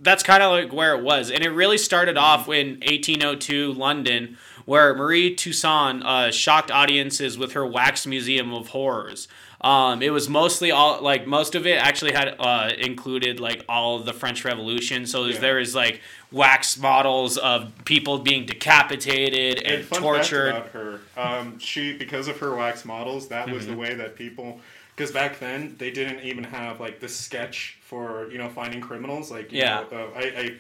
that's 0.00 0.22
kind 0.22 0.42
of 0.42 0.50
like 0.50 0.72
where 0.72 0.96
it 0.96 1.04
was. 1.04 1.30
And 1.30 1.44
it 1.44 1.50
really 1.50 1.78
started 1.78 2.16
off 2.16 2.48
in 2.48 2.80
1802 2.80 3.72
London, 3.74 4.37
where 4.64 4.94
Marie 4.94 5.35
Tussaud 5.35 6.01
uh, 6.03 6.31
shocked 6.31 6.70
audiences 6.70 7.37
with 7.38 7.53
her 7.53 7.66
wax 7.66 8.07
museum 8.07 8.53
of 8.53 8.68
horrors. 8.68 9.29
Um, 9.61 10.03
it 10.03 10.11
was 10.11 10.29
mostly 10.29 10.72
all 10.72 11.01
like 11.03 11.27
most 11.29 11.55
of 11.55 11.66
it 11.68 11.79
actually 11.79 12.12
had 12.12 12.35
uh, 12.40 12.70
included 12.79 13.38
like 13.38 13.64
all 13.68 13.94
of 13.96 14.05
the 14.05 14.12
French 14.12 14.44
Revolution. 14.44 15.07
So 15.07 15.27
Yeah. 15.27 15.38
there 15.38 15.57
was 15.57 15.72
like 15.75 16.01
wax 16.33 16.77
models 16.79 17.38
of 17.38 17.70
people 17.85 18.18
being 18.18 18.44
decapitated 18.44 19.59
and, 19.64 19.75
And 19.77 19.85
fun 19.85 20.01
tortured. 20.03 20.48
about 20.48 20.68
her, 20.70 21.01
um, 21.16 21.59
she 21.59 21.96
because 21.96 22.29
of 22.29 22.38
her 22.38 22.55
wax 22.57 22.85
models, 22.85 23.29
that 23.29 23.48
was 23.48 23.62
Mm-hmm. 23.64 23.72
the 23.72 23.79
way 23.79 23.94
that 23.94 24.16
people. 24.16 24.61
Because 24.96 25.11
back 25.12 25.38
then 25.38 25.77
they 25.79 25.90
didn't 25.90 26.25
even 26.25 26.44
have 26.44 26.81
like 26.81 27.01
the 27.01 27.09
sketch 27.09 27.79
for 27.83 28.31
you 28.33 28.38
know 28.38 28.48
finding 28.48 28.81
criminals. 28.81 29.31
Like 29.31 29.53
you 29.53 29.59
Yeah. 29.61 29.85
know, 29.92 29.96
uh, 30.14 30.18
I, 30.18 30.22
I 30.22 30.51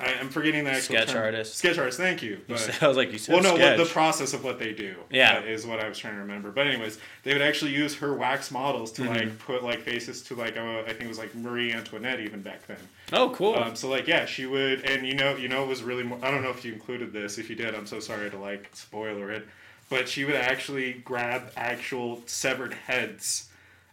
I 0.00 0.12
am 0.12 0.28
forgetting 0.30 0.64
the 0.64 0.70
actual 0.70 0.96
Sketch 0.96 1.08
term. 1.10 1.22
artist. 1.24 1.54
Sketch 1.56 1.78
artist. 1.78 1.98
Thank 1.98 2.22
you. 2.22 2.40
You 2.48 2.56
said- 2.56 2.76
I 2.82 2.88
was 2.88 2.96
like, 2.96 3.12
you 3.12 3.18
said 3.18 3.34
well, 3.34 3.42
no, 3.42 3.52
what, 3.52 3.76
the 3.76 3.84
process 3.84 4.32
of 4.32 4.42
what 4.42 4.58
they 4.58 4.72
do. 4.72 4.94
Yeah. 5.10 5.38
uh, 5.38 5.42
is 5.46 5.66
what 5.66 5.80
I 5.80 5.88
was 5.88 5.98
trying 5.98 6.14
to 6.14 6.20
remember. 6.20 6.50
But 6.50 6.66
anyways, 6.66 6.98
they 7.22 7.32
would 7.32 7.42
actually 7.42 7.72
use 7.72 7.94
her 7.96 8.14
wax 8.14 8.50
models 8.50 8.92
to 8.92 9.02
Mm-hmm. 9.02 9.12
like 9.14 9.38
put 9.38 9.62
like 9.64 9.80
faces 9.80 10.22
to 10.22 10.34
like 10.34 10.56
uh, 10.56 10.80
I 10.80 10.86
think 10.88 11.02
it 11.02 11.08
was 11.08 11.18
like 11.18 11.34
Marie 11.34 11.72
Antoinette 11.72 12.20
even 12.20 12.40
back 12.42 12.66
then. 12.66 12.78
oh, 13.12 13.30
cool. 13.30 13.54
Um, 13.56 13.76
so 13.76 13.88
like 13.88 14.06
yeah, 14.06 14.24
she 14.26 14.46
would, 14.46 14.84
and 14.84 15.06
you 15.06 15.14
know, 15.14 15.36
you 15.36 15.48
know, 15.48 15.62
it 15.64 15.68
was 15.68 15.82
really. 15.82 16.02
More, 16.04 16.18
I 16.22 16.30
don't 16.30 16.42
know 16.42 16.50
if 16.50 16.64
you 16.64 16.72
included 16.72 17.12
this. 17.12 17.38
If 17.38 17.50
you 17.50 17.56
did, 17.56 17.74
I'm 17.74 17.86
so 17.86 18.00
sorry 18.00 18.30
to 18.30 18.38
like 18.38 18.70
spoiler 18.74 19.30
it, 19.30 19.46
but 19.88 20.08
she 20.08 20.24
would 20.24 20.34
actually 20.36 20.94
grab 21.04 21.50
actual 21.56 22.22
severed 22.26 22.74
heads. 22.74 23.49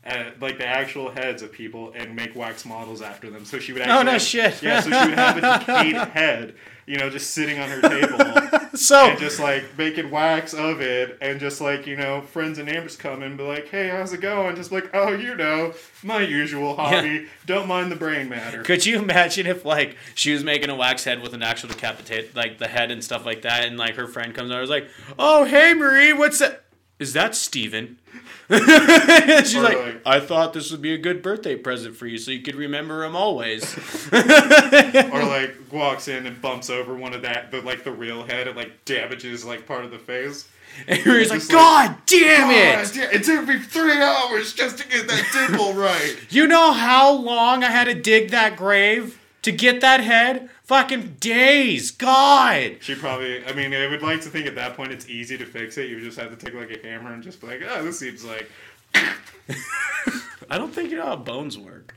Uh, 0.07 0.31
like 0.39 0.57
the 0.57 0.65
actual 0.65 1.11
heads 1.11 1.41
of 1.41 1.51
people 1.51 1.91
and 1.95 2.15
make 2.15 2.33
wax 2.35 2.63
models 2.65 3.01
after 3.01 3.29
them. 3.29 3.43
So 3.43 3.59
she 3.59 3.73
would 3.73 3.81
actually 3.81 3.97
Oh, 3.99 4.03
no 4.03 4.11
have- 4.13 4.21
shit. 4.21 4.63
Yeah, 4.63 4.79
so 4.79 4.89
she 4.89 5.09
would 5.09 5.17
have 5.17 5.37
a 5.37 5.41
decayed 5.59 5.95
head, 5.95 6.55
you 6.85 6.97
know, 6.97 7.09
just 7.09 7.31
sitting 7.31 7.59
on 7.59 7.67
her 7.69 7.81
table 7.81 8.67
so 8.77 9.07
and 9.09 9.19
just 9.19 9.39
like 9.39 9.77
making 9.77 10.09
wax 10.09 10.53
of 10.53 10.79
it, 10.79 11.17
and 11.19 11.39
just 11.41 11.59
like 11.59 11.85
you 11.85 11.97
know, 11.97 12.21
friends 12.21 12.57
and 12.57 12.67
neighbors 12.69 12.95
come 12.95 13.21
and 13.23 13.37
be 13.37 13.43
like, 13.43 13.67
"Hey, 13.67 13.89
how's 13.89 14.13
it 14.13 14.21
going?" 14.21 14.55
Just 14.55 14.71
like, 14.71 14.89
"Oh, 14.93 15.11
you 15.11 15.35
know, 15.35 15.73
my 16.03 16.21
usual 16.21 16.75
hobby. 16.77 17.27
Don't 17.45 17.67
mind 17.67 17.91
the 17.91 17.95
brain 17.97 18.29
matter." 18.29 18.61
Could 18.63 18.85
you 18.85 18.99
imagine 18.99 19.45
if 19.47 19.65
like 19.65 19.97
she 20.15 20.31
was 20.31 20.43
making 20.43 20.69
a 20.69 20.75
wax 20.75 21.03
head 21.03 21.21
with 21.21 21.33
an 21.33 21.43
actual 21.43 21.67
decapitate 21.69 22.33
like 22.35 22.59
the 22.59 22.67
head 22.67 22.91
and 22.91 23.03
stuff 23.03 23.25
like 23.25 23.41
that, 23.41 23.65
and 23.65 23.77
like 23.77 23.95
her 23.95 24.07
friend 24.07 24.33
comes 24.33 24.51
over, 24.51 24.61
was 24.61 24.69
like, 24.69 24.87
"Oh, 25.19 25.43
hey 25.43 25.73
Marie, 25.73 26.13
what's 26.13 26.39
that? 26.39 26.63
Is 26.99 27.13
that 27.13 27.35
Steven? 27.35 27.99
She's 28.49 29.55
like, 29.55 29.77
like- 29.77 30.01
I 30.05 30.19
thought 30.19 30.53
this 30.53 30.71
would 30.71 30.81
be 30.81 30.93
a 30.93 30.97
good 30.97 31.21
birthday 31.21 31.55
present 31.55 31.95
for 31.95 32.07
you, 32.07 32.17
so 32.17 32.31
you 32.31 32.41
could 32.41 32.55
remember 32.55 33.03
him 33.03 33.15
always. 33.15 33.75
or 34.13 35.23
like 35.25 35.55
walks 35.71 36.07
in 36.07 36.25
and 36.25 36.41
bumps 36.41 36.69
over 36.69 36.95
one 36.95 37.13
of 37.13 37.21
that, 37.21 37.51
the 37.51 37.61
like 37.61 37.83
the 37.83 37.91
real 37.91 38.23
head, 38.23 38.47
and 38.47 38.57
like 38.57 38.83
damages 38.85 39.45
like 39.45 39.67
part 39.67 39.85
of 39.85 39.91
the 39.91 39.99
face. 39.99 40.47
and 40.87 41.03
Marie's 41.05 41.29
like, 41.29 41.47
God 41.47 41.95
damn 42.05 42.51
it! 42.51 42.93
God 42.93 43.13
it 43.13 43.23
took 43.23 43.47
me 43.47 43.59
three 43.59 43.99
hours 43.99 44.53
just 44.53 44.77
to 44.77 44.87
get 44.87 45.07
that 45.07 45.27
dimple 45.33 45.73
right. 45.73 46.17
You 46.29 46.47
know 46.47 46.71
how 46.71 47.11
long 47.13 47.63
I 47.63 47.69
had 47.69 47.85
to 47.85 47.95
dig 47.95 48.31
that 48.31 48.55
grave 48.57 49.19
to 49.47 49.51
get 49.53 49.79
that 49.79 50.01
head? 50.01 50.49
Fucking 50.63 51.15
days. 51.21 51.91
God. 51.91 52.77
She 52.81 52.95
probably, 52.95 53.45
I 53.45 53.53
mean, 53.53 53.73
I 53.73 53.87
would 53.87 54.01
like 54.01 54.21
to 54.21 54.29
think 54.29 54.45
at 54.45 54.55
that 54.55 54.75
point 54.75 54.91
it's 54.91 55.07
easy 55.07 55.37
to 55.37 55.45
fix 55.45 55.77
it. 55.77 55.89
You 55.89 56.01
just 56.01 56.19
have 56.19 56.37
to 56.37 56.45
take 56.45 56.53
like 56.53 56.69
a 56.69 56.85
hammer 56.85 57.13
and 57.13 57.23
just 57.23 57.39
be 57.39 57.47
like, 57.47 57.61
oh, 57.67 57.83
this 57.83 57.97
seems 57.97 58.25
like. 58.25 58.51
I 60.49 60.57
don't 60.57 60.73
think 60.73 60.91
you 60.91 60.97
know 60.97 61.05
how 61.05 61.15
bones 61.15 61.57
work. 61.57 61.93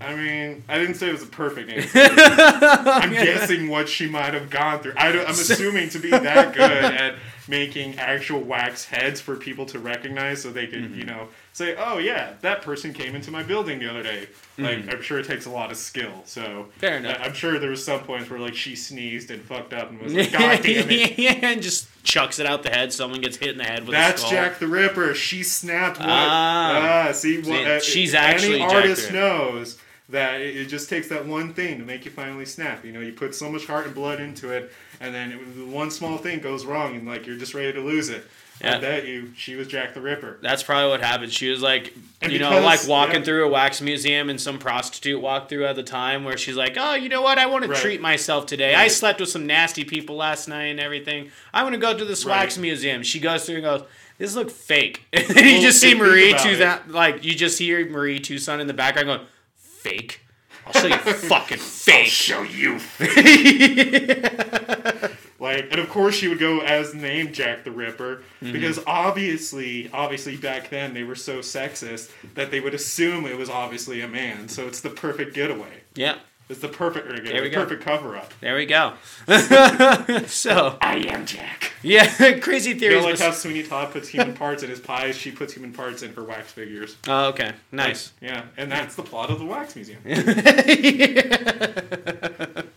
I 0.00 0.14
mean, 0.16 0.64
I 0.68 0.78
didn't 0.78 0.94
say 0.94 1.08
it 1.08 1.12
was 1.12 1.22
a 1.22 1.26
perfect 1.26 1.70
answer. 1.70 1.90
I'm 1.94 3.12
guessing 3.12 3.68
what 3.68 3.88
she 3.88 4.08
might 4.08 4.34
have 4.34 4.50
gone 4.50 4.80
through. 4.80 4.94
I 4.96 5.08
am 5.08 5.18
assuming 5.28 5.88
to 5.90 6.00
be 6.00 6.10
that 6.10 6.54
good 6.54 6.70
at 6.70 7.14
making 7.48 7.98
actual 7.98 8.40
wax 8.40 8.84
heads 8.84 9.20
for 9.20 9.36
people 9.36 9.64
to 9.66 9.78
recognize 9.78 10.42
so 10.42 10.50
they 10.50 10.66
could, 10.66 10.78
Mm-hmm. 10.84 10.98
you 10.98 11.04
know, 11.04 11.28
say, 11.52 11.74
oh, 11.78 11.98
yeah, 11.98 12.34
that 12.42 12.62
person 12.62 12.92
came 12.92 13.14
into 13.14 13.30
my 13.30 13.42
building 13.42 13.78
the 13.78 13.90
other 13.90 14.02
day. 14.02 14.28
Like, 14.58 14.92
I'm 14.92 15.02
sure 15.02 15.18
it 15.18 15.26
takes 15.26 15.46
a 15.46 15.50
lot 15.50 15.70
of 15.70 15.76
skill. 15.76 16.22
So, 16.24 16.42
Mm-hmm. 16.42 16.70
Fair 16.80 16.96
enough. 16.98 17.18
I'm 17.20 17.32
sure 17.32 17.58
there 17.58 17.70
was 17.70 17.84
some 17.84 18.00
points 18.00 18.30
where, 18.30 18.38
like, 18.38 18.54
she 18.54 18.76
sneezed 18.76 19.30
and 19.30 19.42
fucked 19.42 19.72
up 19.72 19.90
and 19.90 20.00
was 20.00 20.14
like, 20.14 20.30
God 20.32 20.60
damn 20.62 20.90
it. 20.90 21.18
yeah, 21.18 21.32
and 21.42 21.62
just 21.62 21.88
chucks 22.04 22.38
it 22.38 22.46
out 22.46 22.62
the 22.62 22.70
head. 22.70 22.92
Someone 22.92 23.20
gets 23.20 23.36
hit 23.36 23.50
in 23.50 23.58
the 23.58 23.64
head 23.64 23.80
with 23.80 23.88
a 23.90 23.92
That's 23.92 24.20
skull. 24.22 24.30
Jack 24.32 24.58
the 24.58 24.68
Ripper. 24.68 25.14
She 25.14 25.42
snapped 25.42 25.98
one. 25.98 26.08
Ah. 26.10 27.06
Ah, 27.08 27.12
see, 27.12 27.42
See, 27.42 27.50
what, 27.50 27.66
uh, 27.66 27.80
she's 27.80 28.14
any 28.14 28.26
actually 28.26 28.58
Jack 28.58 28.70
the 28.70 28.76
artist 28.76 29.12
knows 29.12 29.78
that 30.10 30.40
it 30.40 30.66
just 30.68 30.88
takes 30.88 31.08
that 31.08 31.26
one 31.26 31.52
thing 31.52 31.78
to 31.78 31.84
make 31.84 32.04
you 32.06 32.10
finally 32.10 32.46
snap. 32.46 32.82
You 32.84 32.92
know, 32.92 33.00
you 33.00 33.12
put 33.12 33.34
so 33.34 33.50
much 33.50 33.66
heart 33.66 33.84
and 33.86 33.94
blood 33.94 34.20
into 34.20 34.50
it, 34.50 34.72
and 35.00 35.14
then 35.14 35.32
it, 35.32 35.66
one 35.66 35.90
small 35.90 36.18
thing 36.18 36.40
goes 36.40 36.64
wrong, 36.64 36.96
and 36.96 37.06
like 37.06 37.26
you're 37.26 37.36
just 37.36 37.54
ready 37.54 37.72
to 37.72 37.80
lose 37.80 38.08
it. 38.08 38.24
Yeah. 38.60 38.76
I 38.76 38.80
bet 38.80 39.06
you 39.06 39.32
she 39.36 39.54
was 39.54 39.68
Jack 39.68 39.94
the 39.94 40.00
Ripper. 40.00 40.38
That's 40.42 40.64
probably 40.64 40.90
what 40.90 41.00
happened. 41.00 41.32
She 41.32 41.48
was 41.48 41.62
like, 41.62 41.94
And 42.20 42.32
you 42.32 42.40
know, 42.40 42.60
like 42.60 42.88
walking 42.88 43.20
yeah. 43.20 43.22
through 43.22 43.46
a 43.46 43.48
wax 43.48 43.80
museum, 43.80 44.28
and 44.30 44.40
some 44.40 44.58
prostitute 44.58 45.20
walked 45.20 45.48
through 45.48 45.64
at 45.66 45.76
the 45.76 45.84
time 45.84 46.24
where 46.24 46.36
she's 46.36 46.56
like, 46.56 46.74
"Oh, 46.76 46.94
you 46.94 47.08
know 47.08 47.22
what? 47.22 47.38
I 47.38 47.46
want 47.46 47.62
to 47.64 47.70
Right. 47.70 47.80
treat 47.80 48.00
myself 48.00 48.46
today. 48.46 48.74
I 48.74 48.88
slept 48.88 49.20
with 49.20 49.28
some 49.28 49.46
nasty 49.46 49.84
people 49.84 50.16
last 50.16 50.48
night 50.48 50.64
and 50.64 50.80
everything. 50.80 51.30
I 51.54 51.62
want 51.62 51.74
to 51.74 51.80
go 51.80 51.96
to 51.96 52.04
this 52.04 52.24
wax 52.24 52.58
museum." 52.58 53.04
She 53.04 53.20
goes 53.20 53.44
through 53.46 53.56
and 53.56 53.64
goes, 53.64 53.82
"This 54.18 54.34
look 54.34 54.50
fake." 54.50 55.04
You 55.12 55.24
Well, 55.36 55.62
just 55.62 55.80
see 55.80 55.94
Marie 55.94 56.32
that, 56.32 56.90
like 56.90 57.22
you 57.22 57.36
just 57.36 57.60
hear 57.60 57.88
Marie 57.88 58.18
Tussaud 58.18 58.58
in 58.58 58.66
the 58.66 58.74
background 58.74 59.06
going, 59.06 59.20
"Fake." 59.56 60.22
I'll 60.74 60.82
show 60.82 60.88
you 60.88 60.96
fucking 60.98 61.58
fake. 61.58 61.94
I'll 61.98 62.04
show 62.04 62.42
you. 62.42 62.78
Face 63.88 64.18
Like, 65.40 65.68
and 65.70 65.78
of 65.80 65.88
course 65.88 66.16
she 66.16 66.26
would 66.28 66.40
go 66.40 66.60
as 66.60 66.94
named 66.94 67.32
Jack 67.32 67.62
the 67.64 67.70
Ripper 67.70 68.22
Mm-hmm. 68.42 68.52
because 68.52 68.78
obviously, 68.86 69.90
obviously 69.92 70.36
back 70.36 70.70
then 70.70 70.94
they 70.94 71.02
were 71.02 71.16
so 71.16 71.40
sexist 71.40 72.10
that 72.34 72.52
they 72.52 72.60
would 72.60 72.72
assume 72.74 73.26
it 73.26 73.36
was 73.36 73.50
obviously 73.50 74.00
a 74.00 74.06
man. 74.08 74.48
So 74.48 74.66
it's 74.68 74.80
the 74.80 74.90
perfect 74.90 75.34
getaway. 75.34 75.82
yeah, 75.96 76.18
It's 76.48 76.60
the 76.60 76.68
perfect 76.68 77.24
There 77.26 77.42
we 77.42 77.50
go. 77.50 77.62
perfect 77.62 77.82
cover 77.82 78.16
up. 78.16 78.32
there 78.40 78.54
we 78.56 78.64
go. 78.64 78.94
so 80.26 80.78
I 80.80 81.04
am 81.08 81.26
Jack. 81.26 81.72
yeah, 81.82 82.38
crazy 82.40 82.70
You 82.70 82.78
theories. 82.78 83.02
know, 83.04 83.10
like 83.10 83.18
how 83.18 83.32
Sweeney 83.32 83.64
Todd 83.64 83.92
puts 83.92 84.08
human 84.08 84.34
parts 84.34 84.62
in 84.62 84.70
his 84.70 84.80
pies, 84.80 85.16
she 85.16 85.30
puts 85.30 85.52
human 85.52 85.72
parts 85.72 86.02
in 86.02 86.14
her 86.14 86.24
wax 86.24 86.50
figures. 86.52 86.96
oh, 87.06 87.26
okay, 87.28 87.52
nice. 87.70 88.12
Yeah, 88.22 88.44
and 88.56 88.72
that's 88.72 88.94
the 88.94 89.02
plot 89.02 89.30
of 89.30 89.38
the 89.38 89.44
wax 89.44 89.76
museum. 89.76 90.00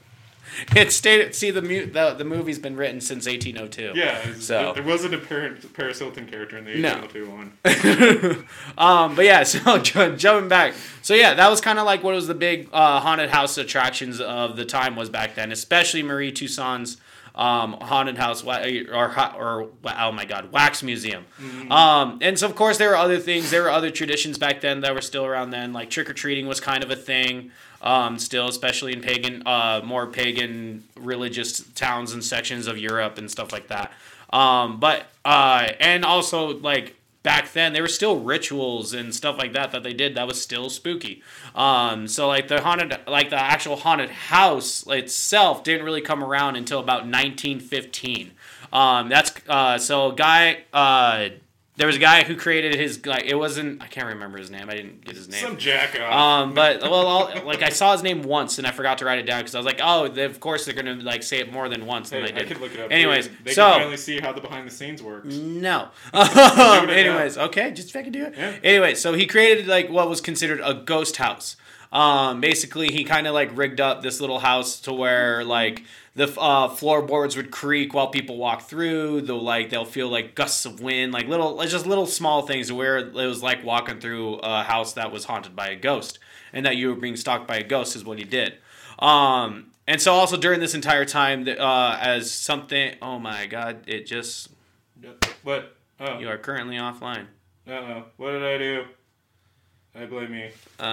It 0.75 0.91
stayed. 0.91 1.33
See 1.35 1.51
the 1.51 1.61
mu- 1.61 1.85
the 1.85 2.13
the 2.13 2.23
movie's 2.25 2.59
been 2.59 2.75
written 2.75 2.99
since 3.01 3.25
1802. 3.25 3.93
Yeah, 3.99 4.33
So- 4.39 4.73
there 4.73 4.83
wasn't 4.83 5.13
a 5.13 5.17
Paris 5.17 5.99
Hilton 5.99 6.27
character 6.27 6.57
in 6.57 6.65
the 6.65 6.75
No. 6.75 6.95
1802 6.99 7.29
one. 7.29 8.45
Um. 8.77 9.15
But 9.15 9.25
yeah. 9.25 9.43
So 9.51 9.77
ju- 9.79 10.15
jumping 10.15 10.49
back. 10.49 10.73
So 11.01 11.13
yeah, 11.13 11.33
that 11.33 11.49
was 11.49 11.61
kind 11.61 11.79
of 11.79 11.85
like 11.85 12.03
what 12.03 12.13
was 12.15 12.27
the 12.27 12.33
big 12.35 12.69
uh, 12.71 12.99
haunted 12.99 13.29
house 13.29 13.57
attractions 13.57 14.19
of 14.21 14.55
the 14.55 14.65
time 14.65 14.95
was 14.95 15.09
back 15.09 15.35
then, 15.35 15.51
especially 15.51 16.03
Marie 16.03 16.31
Tussaud's 16.31 16.97
um, 17.35 17.73
haunted 17.81 18.17
house 18.17 18.43
or 18.43 19.07
ha- 19.09 19.35
or 19.37 19.69
oh 19.85 20.11
my 20.11 20.25
god, 20.25 20.51
wax 20.51 20.83
museum. 20.83 21.25
Um. 21.71 22.19
And 22.21 22.37
so 22.37 22.47
of 22.47 22.55
course 22.55 22.77
there 22.77 22.89
were 22.89 22.97
other 22.97 23.19
things. 23.19 23.51
There 23.51 23.63
were 23.63 23.69
other 23.69 23.89
traditions 23.91 24.37
back 24.37 24.61
then 24.61 24.81
that 24.81 24.93
were 24.93 25.01
still 25.01 25.25
around 25.25 25.51
then. 25.51 25.73
Like 25.73 25.89
trick 25.89 26.09
or 26.09 26.13
treating 26.13 26.47
was 26.47 26.59
kind 26.59 26.83
of 26.83 26.91
a 26.91 26.95
thing. 26.95 27.51
Um, 27.81 28.19
still, 28.19 28.47
especially 28.47 28.93
in 28.93 29.01
pagan, 29.01 29.41
uh, 29.45 29.81
more 29.83 30.05
pagan 30.05 30.83
religious 30.95 31.61
towns 31.73 32.13
and 32.13 32.23
sections 32.23 32.67
of 32.67 32.77
Europe 32.77 33.17
and 33.17 33.29
stuff 33.31 33.51
like 33.51 33.69
that. 33.69 33.91
Um, 34.31 34.79
but 34.79 35.07
uh, 35.25 35.69
and 35.79 36.05
also 36.05 36.59
like 36.59 36.95
back 37.23 37.53
then 37.53 37.73
there 37.73 37.81
were 37.81 37.87
still 37.87 38.19
rituals 38.19 38.93
and 38.93 39.13
stuff 39.13 39.37
like 39.37 39.53
that 39.53 39.71
that 39.71 39.83
they 39.83 39.93
did 39.93 40.15
that 40.15 40.27
was 40.27 40.41
still 40.41 40.69
spooky. 40.69 41.21
Um, 41.55 42.07
so 42.07 42.27
like 42.27 42.47
the 42.47 42.61
haunted, 42.61 42.97
like 43.07 43.29
the 43.29 43.39
actual 43.39 43.75
haunted 43.75 44.09
house 44.09 44.85
itself 44.87 45.63
didn't 45.63 45.85
really 45.85 46.01
come 46.01 46.23
around 46.23 46.55
until 46.55 46.79
about 46.79 47.01
1915. 47.01 48.31
Um, 48.73 49.09
that's 49.09 49.33
uh, 49.47 49.77
so 49.77 50.11
guy. 50.11 50.63
Uh, 50.71 51.29
there 51.77 51.87
was 51.87 51.95
a 51.95 51.99
guy 51.99 52.23
who 52.23 52.35
created 52.35 52.75
his 52.75 53.05
like 53.05 53.23
it 53.23 53.35
wasn't 53.35 53.81
I 53.81 53.87
can't 53.87 54.07
remember 54.07 54.37
his 54.37 54.51
name 54.51 54.69
I 54.69 54.75
didn't 54.75 55.05
get 55.05 55.15
his 55.15 55.29
name 55.29 55.39
Some 55.39 55.57
jack 55.57 55.99
um, 55.99 56.53
but 56.53 56.81
well, 56.81 57.07
I'll, 57.07 57.45
like 57.45 57.63
I 57.63 57.69
saw 57.69 57.93
his 57.93 58.03
name 58.03 58.23
once 58.23 58.57
and 58.57 58.67
I 58.67 58.71
forgot 58.71 58.97
to 58.99 59.05
write 59.05 59.19
it 59.19 59.25
down 59.25 59.39
because 59.39 59.55
I 59.55 59.59
was 59.59 59.65
like, 59.65 59.79
oh, 59.81 60.07
they, 60.07 60.25
of 60.25 60.39
course 60.39 60.65
they're 60.65 60.75
gonna 60.75 60.95
like 60.95 61.23
say 61.23 61.39
it 61.39 61.51
more 61.51 61.69
than 61.69 61.85
once 61.85 62.09
than 62.09 62.25
Hey, 62.25 62.31
they 62.33 62.41
I 62.41 62.43
could 62.43 62.59
look 62.59 62.73
it 62.73 62.79
up. 62.79 62.91
Anyways, 62.91 63.29
they 63.43 63.53
so 63.53 63.69
can 63.71 63.79
finally 63.79 63.97
see 63.97 64.19
how 64.19 64.31
the 64.33 64.41
behind 64.41 64.67
the 64.67 64.71
scenes 64.71 65.01
works. 65.01 65.33
no. 65.33 65.89
Anyways, 66.13 67.37
okay, 67.37 67.71
just 67.71 67.89
if 67.89 67.95
I 67.95 68.03
can 68.03 68.11
do 68.11 68.25
it. 68.25 68.33
Yeah. 68.37 68.53
Anyway, 68.63 68.95
so 68.95 69.13
he 69.13 69.25
created 69.25 69.67
like 69.67 69.89
what 69.89 70.09
was 70.09 70.21
considered 70.21 70.61
a 70.63 70.73
ghost 70.73 71.17
house. 71.17 71.55
Um, 71.91 72.39
basically, 72.39 72.91
he 72.91 73.03
kind 73.03 73.27
of 73.27 73.33
like 73.33 73.55
rigged 73.55 73.81
up 73.81 74.01
this 74.01 74.21
little 74.21 74.39
house 74.39 74.79
to 74.81 74.93
where 74.93 75.43
like 75.43 75.83
the 76.15 76.27
uh, 76.39 76.69
floorboards 76.69 77.35
would 77.35 77.51
creak 77.51 77.93
while 77.93 78.07
people 78.07 78.37
walk 78.37 78.63
through. 78.63 79.21
They'll 79.21 79.41
like 79.41 79.69
they'll 79.69 79.85
feel 79.85 80.09
like 80.09 80.35
gusts 80.35 80.65
of 80.65 80.81
wind, 80.81 81.11
like 81.11 81.27
little 81.27 81.61
just 81.65 81.85
little 81.85 82.05
small 82.05 82.43
things 82.43 82.71
where 82.71 82.97
it 82.97 83.13
was 83.13 83.43
like 83.43 83.63
walking 83.63 83.99
through 83.99 84.35
a 84.35 84.63
house 84.63 84.93
that 84.93 85.11
was 85.11 85.25
haunted 85.25 85.55
by 85.55 85.69
a 85.69 85.75
ghost, 85.75 86.19
and 86.53 86.65
that 86.65 86.77
you 86.77 86.89
were 86.89 86.95
being 86.95 87.17
stalked 87.17 87.47
by 87.47 87.57
a 87.57 87.63
ghost 87.63 87.95
is 87.95 88.05
what 88.05 88.17
he 88.17 88.23
did. 88.23 88.55
Um, 88.99 89.71
and 89.87 90.01
so 90.01 90.13
also 90.13 90.37
during 90.37 90.59
this 90.59 90.73
entire 90.75 91.05
time, 91.05 91.45
uh, 91.47 91.97
as 91.99 92.31
something, 92.31 92.95
oh 93.01 93.19
my 93.19 93.47
god, 93.47 93.83
it 93.87 94.05
just 94.05 94.49
What? 95.43 95.75
Oh, 95.99 96.19
you 96.19 96.29
are 96.29 96.37
currently 96.37 96.77
offline. 96.77 97.27
uh 97.67 97.71
oh. 97.71 98.03
What 98.17 98.31
did 98.31 98.43
I 98.43 98.57
do? 98.57 98.85
I 99.95 100.05
blame 100.05 100.31
me. 100.31 100.45
Um, 100.79 100.87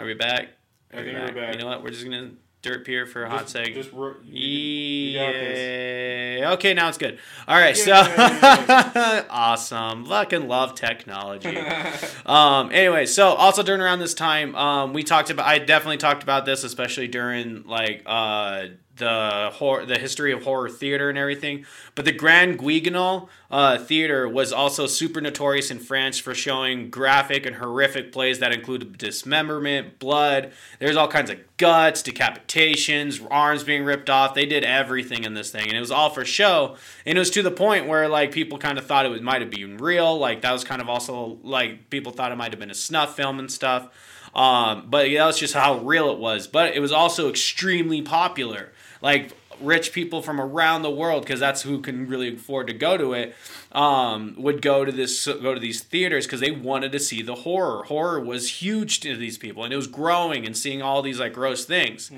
are 0.00 0.04
we 0.04 0.14
back? 0.14 0.48
I 0.92 0.96
Are 0.96 1.04
we 1.04 1.12
think 1.12 1.18
we're 1.18 1.34
back. 1.40 1.54
You 1.54 1.60
know 1.60 1.66
what? 1.66 1.82
We're 1.82 1.90
just 1.90 2.04
gonna 2.04 2.30
dirt 2.62 2.84
pier 2.84 3.06
for 3.06 3.24
a 3.24 3.30
hot 3.30 3.42
Just- 3.42 3.56
seg. 3.56 3.74
Just 3.74 3.92
ro- 3.92 4.14
you, 4.24 4.48
you 4.48 5.18
got 5.18 5.32
this. 5.32 6.46
Okay, 6.54 6.72
now 6.74 6.88
it's 6.88 6.96
good. 6.98 7.18
All 7.46 7.58
right, 7.58 7.76
Yay. 7.76 7.82
so 7.84 7.92
awesome. 9.30 10.04
Luck 10.06 10.32
and 10.32 10.48
love 10.48 10.74
technology. 10.74 11.56
um, 12.26 12.70
anyway, 12.72 13.04
so 13.06 13.28
also 13.28 13.62
during 13.62 13.80
around 13.82 13.98
this 13.98 14.14
time, 14.14 14.54
um, 14.56 14.92
we 14.94 15.02
talked 15.04 15.28
about. 15.30 15.46
I 15.46 15.58
definitely 15.58 15.98
talked 15.98 16.22
about 16.22 16.46
this, 16.46 16.64
especially 16.64 17.08
during 17.08 17.64
like 17.66 18.02
uh, 18.06 18.66
the 19.00 19.50
horror, 19.54 19.84
the 19.84 19.98
history 19.98 20.32
of 20.32 20.44
horror 20.44 20.68
theater 20.68 21.10
and 21.10 21.18
everything. 21.18 21.66
But 21.96 22.04
the 22.04 22.12
Grand 22.12 22.58
Guignol 22.58 23.28
uh, 23.50 23.78
Theater 23.78 24.28
was 24.28 24.52
also 24.52 24.86
super 24.86 25.20
notorious 25.20 25.70
in 25.70 25.80
France 25.80 26.18
for 26.18 26.34
showing 26.34 26.88
graphic 26.88 27.44
and 27.44 27.56
horrific 27.56 28.12
plays 28.12 28.38
that 28.38 28.52
included 28.52 28.96
dismemberment, 28.96 29.98
blood. 29.98 30.52
There's 30.78 30.96
all 30.96 31.08
kinds 31.08 31.30
of 31.30 31.38
guts, 31.56 32.02
decapitations, 32.02 33.26
arms 33.30 33.64
being 33.64 33.84
ripped 33.84 34.08
off. 34.08 34.34
They 34.34 34.46
did 34.46 34.62
everything 34.62 35.24
in 35.24 35.34
this 35.34 35.50
thing, 35.50 35.66
and 35.66 35.76
it 35.76 35.80
was 35.80 35.90
all 35.90 36.10
for 36.10 36.24
show. 36.24 36.76
And 37.04 37.18
it 37.18 37.18
was 37.18 37.30
to 37.30 37.42
the 37.42 37.50
point 37.50 37.88
where 37.88 38.08
like 38.08 38.30
people 38.30 38.58
kind 38.58 38.78
of 38.78 38.86
thought 38.86 39.06
it 39.06 39.22
might 39.22 39.40
have 39.40 39.50
been 39.50 39.78
real. 39.78 40.16
Like 40.16 40.42
that 40.42 40.52
was 40.52 40.62
kind 40.62 40.80
of 40.80 40.88
also 40.88 41.38
like 41.42 41.90
people 41.90 42.12
thought 42.12 42.30
it 42.30 42.36
might 42.36 42.52
have 42.52 42.60
been 42.60 42.70
a 42.70 42.74
snuff 42.74 43.16
film 43.16 43.40
and 43.40 43.50
stuff. 43.50 43.88
Um, 44.34 44.86
but 44.88 45.10
yeah, 45.10 45.26
that's 45.26 45.38
just 45.38 45.54
how 45.54 45.78
real 45.78 46.10
it 46.10 46.18
was. 46.18 46.46
But 46.46 46.74
it 46.74 46.80
was 46.80 46.92
also 46.92 47.28
extremely 47.28 48.02
popular. 48.02 48.72
Like 49.02 49.32
rich 49.60 49.92
people 49.92 50.22
from 50.22 50.40
around 50.40 50.82
the 50.82 50.90
world, 50.90 51.22
because 51.22 51.40
that's 51.40 51.62
who 51.62 51.80
can 51.80 52.08
really 52.08 52.34
afford 52.34 52.66
to 52.68 52.72
go 52.72 52.96
to 52.96 53.12
it, 53.12 53.34
um, 53.72 54.34
would 54.38 54.62
go 54.62 54.84
to 54.84 54.92
this 54.92 55.26
go 55.26 55.54
to 55.54 55.60
these 55.60 55.82
theaters 55.82 56.26
because 56.26 56.40
they 56.40 56.50
wanted 56.50 56.92
to 56.92 56.98
see 56.98 57.22
the 57.22 57.34
horror. 57.34 57.84
Horror 57.84 58.20
was 58.20 58.62
huge 58.62 59.00
to 59.00 59.16
these 59.16 59.36
people, 59.38 59.64
and 59.64 59.72
it 59.72 59.76
was 59.76 59.86
growing 59.86 60.46
and 60.46 60.56
seeing 60.56 60.80
all 60.80 61.02
these 61.02 61.20
like 61.20 61.32
gross 61.32 61.64
things. 61.64 62.10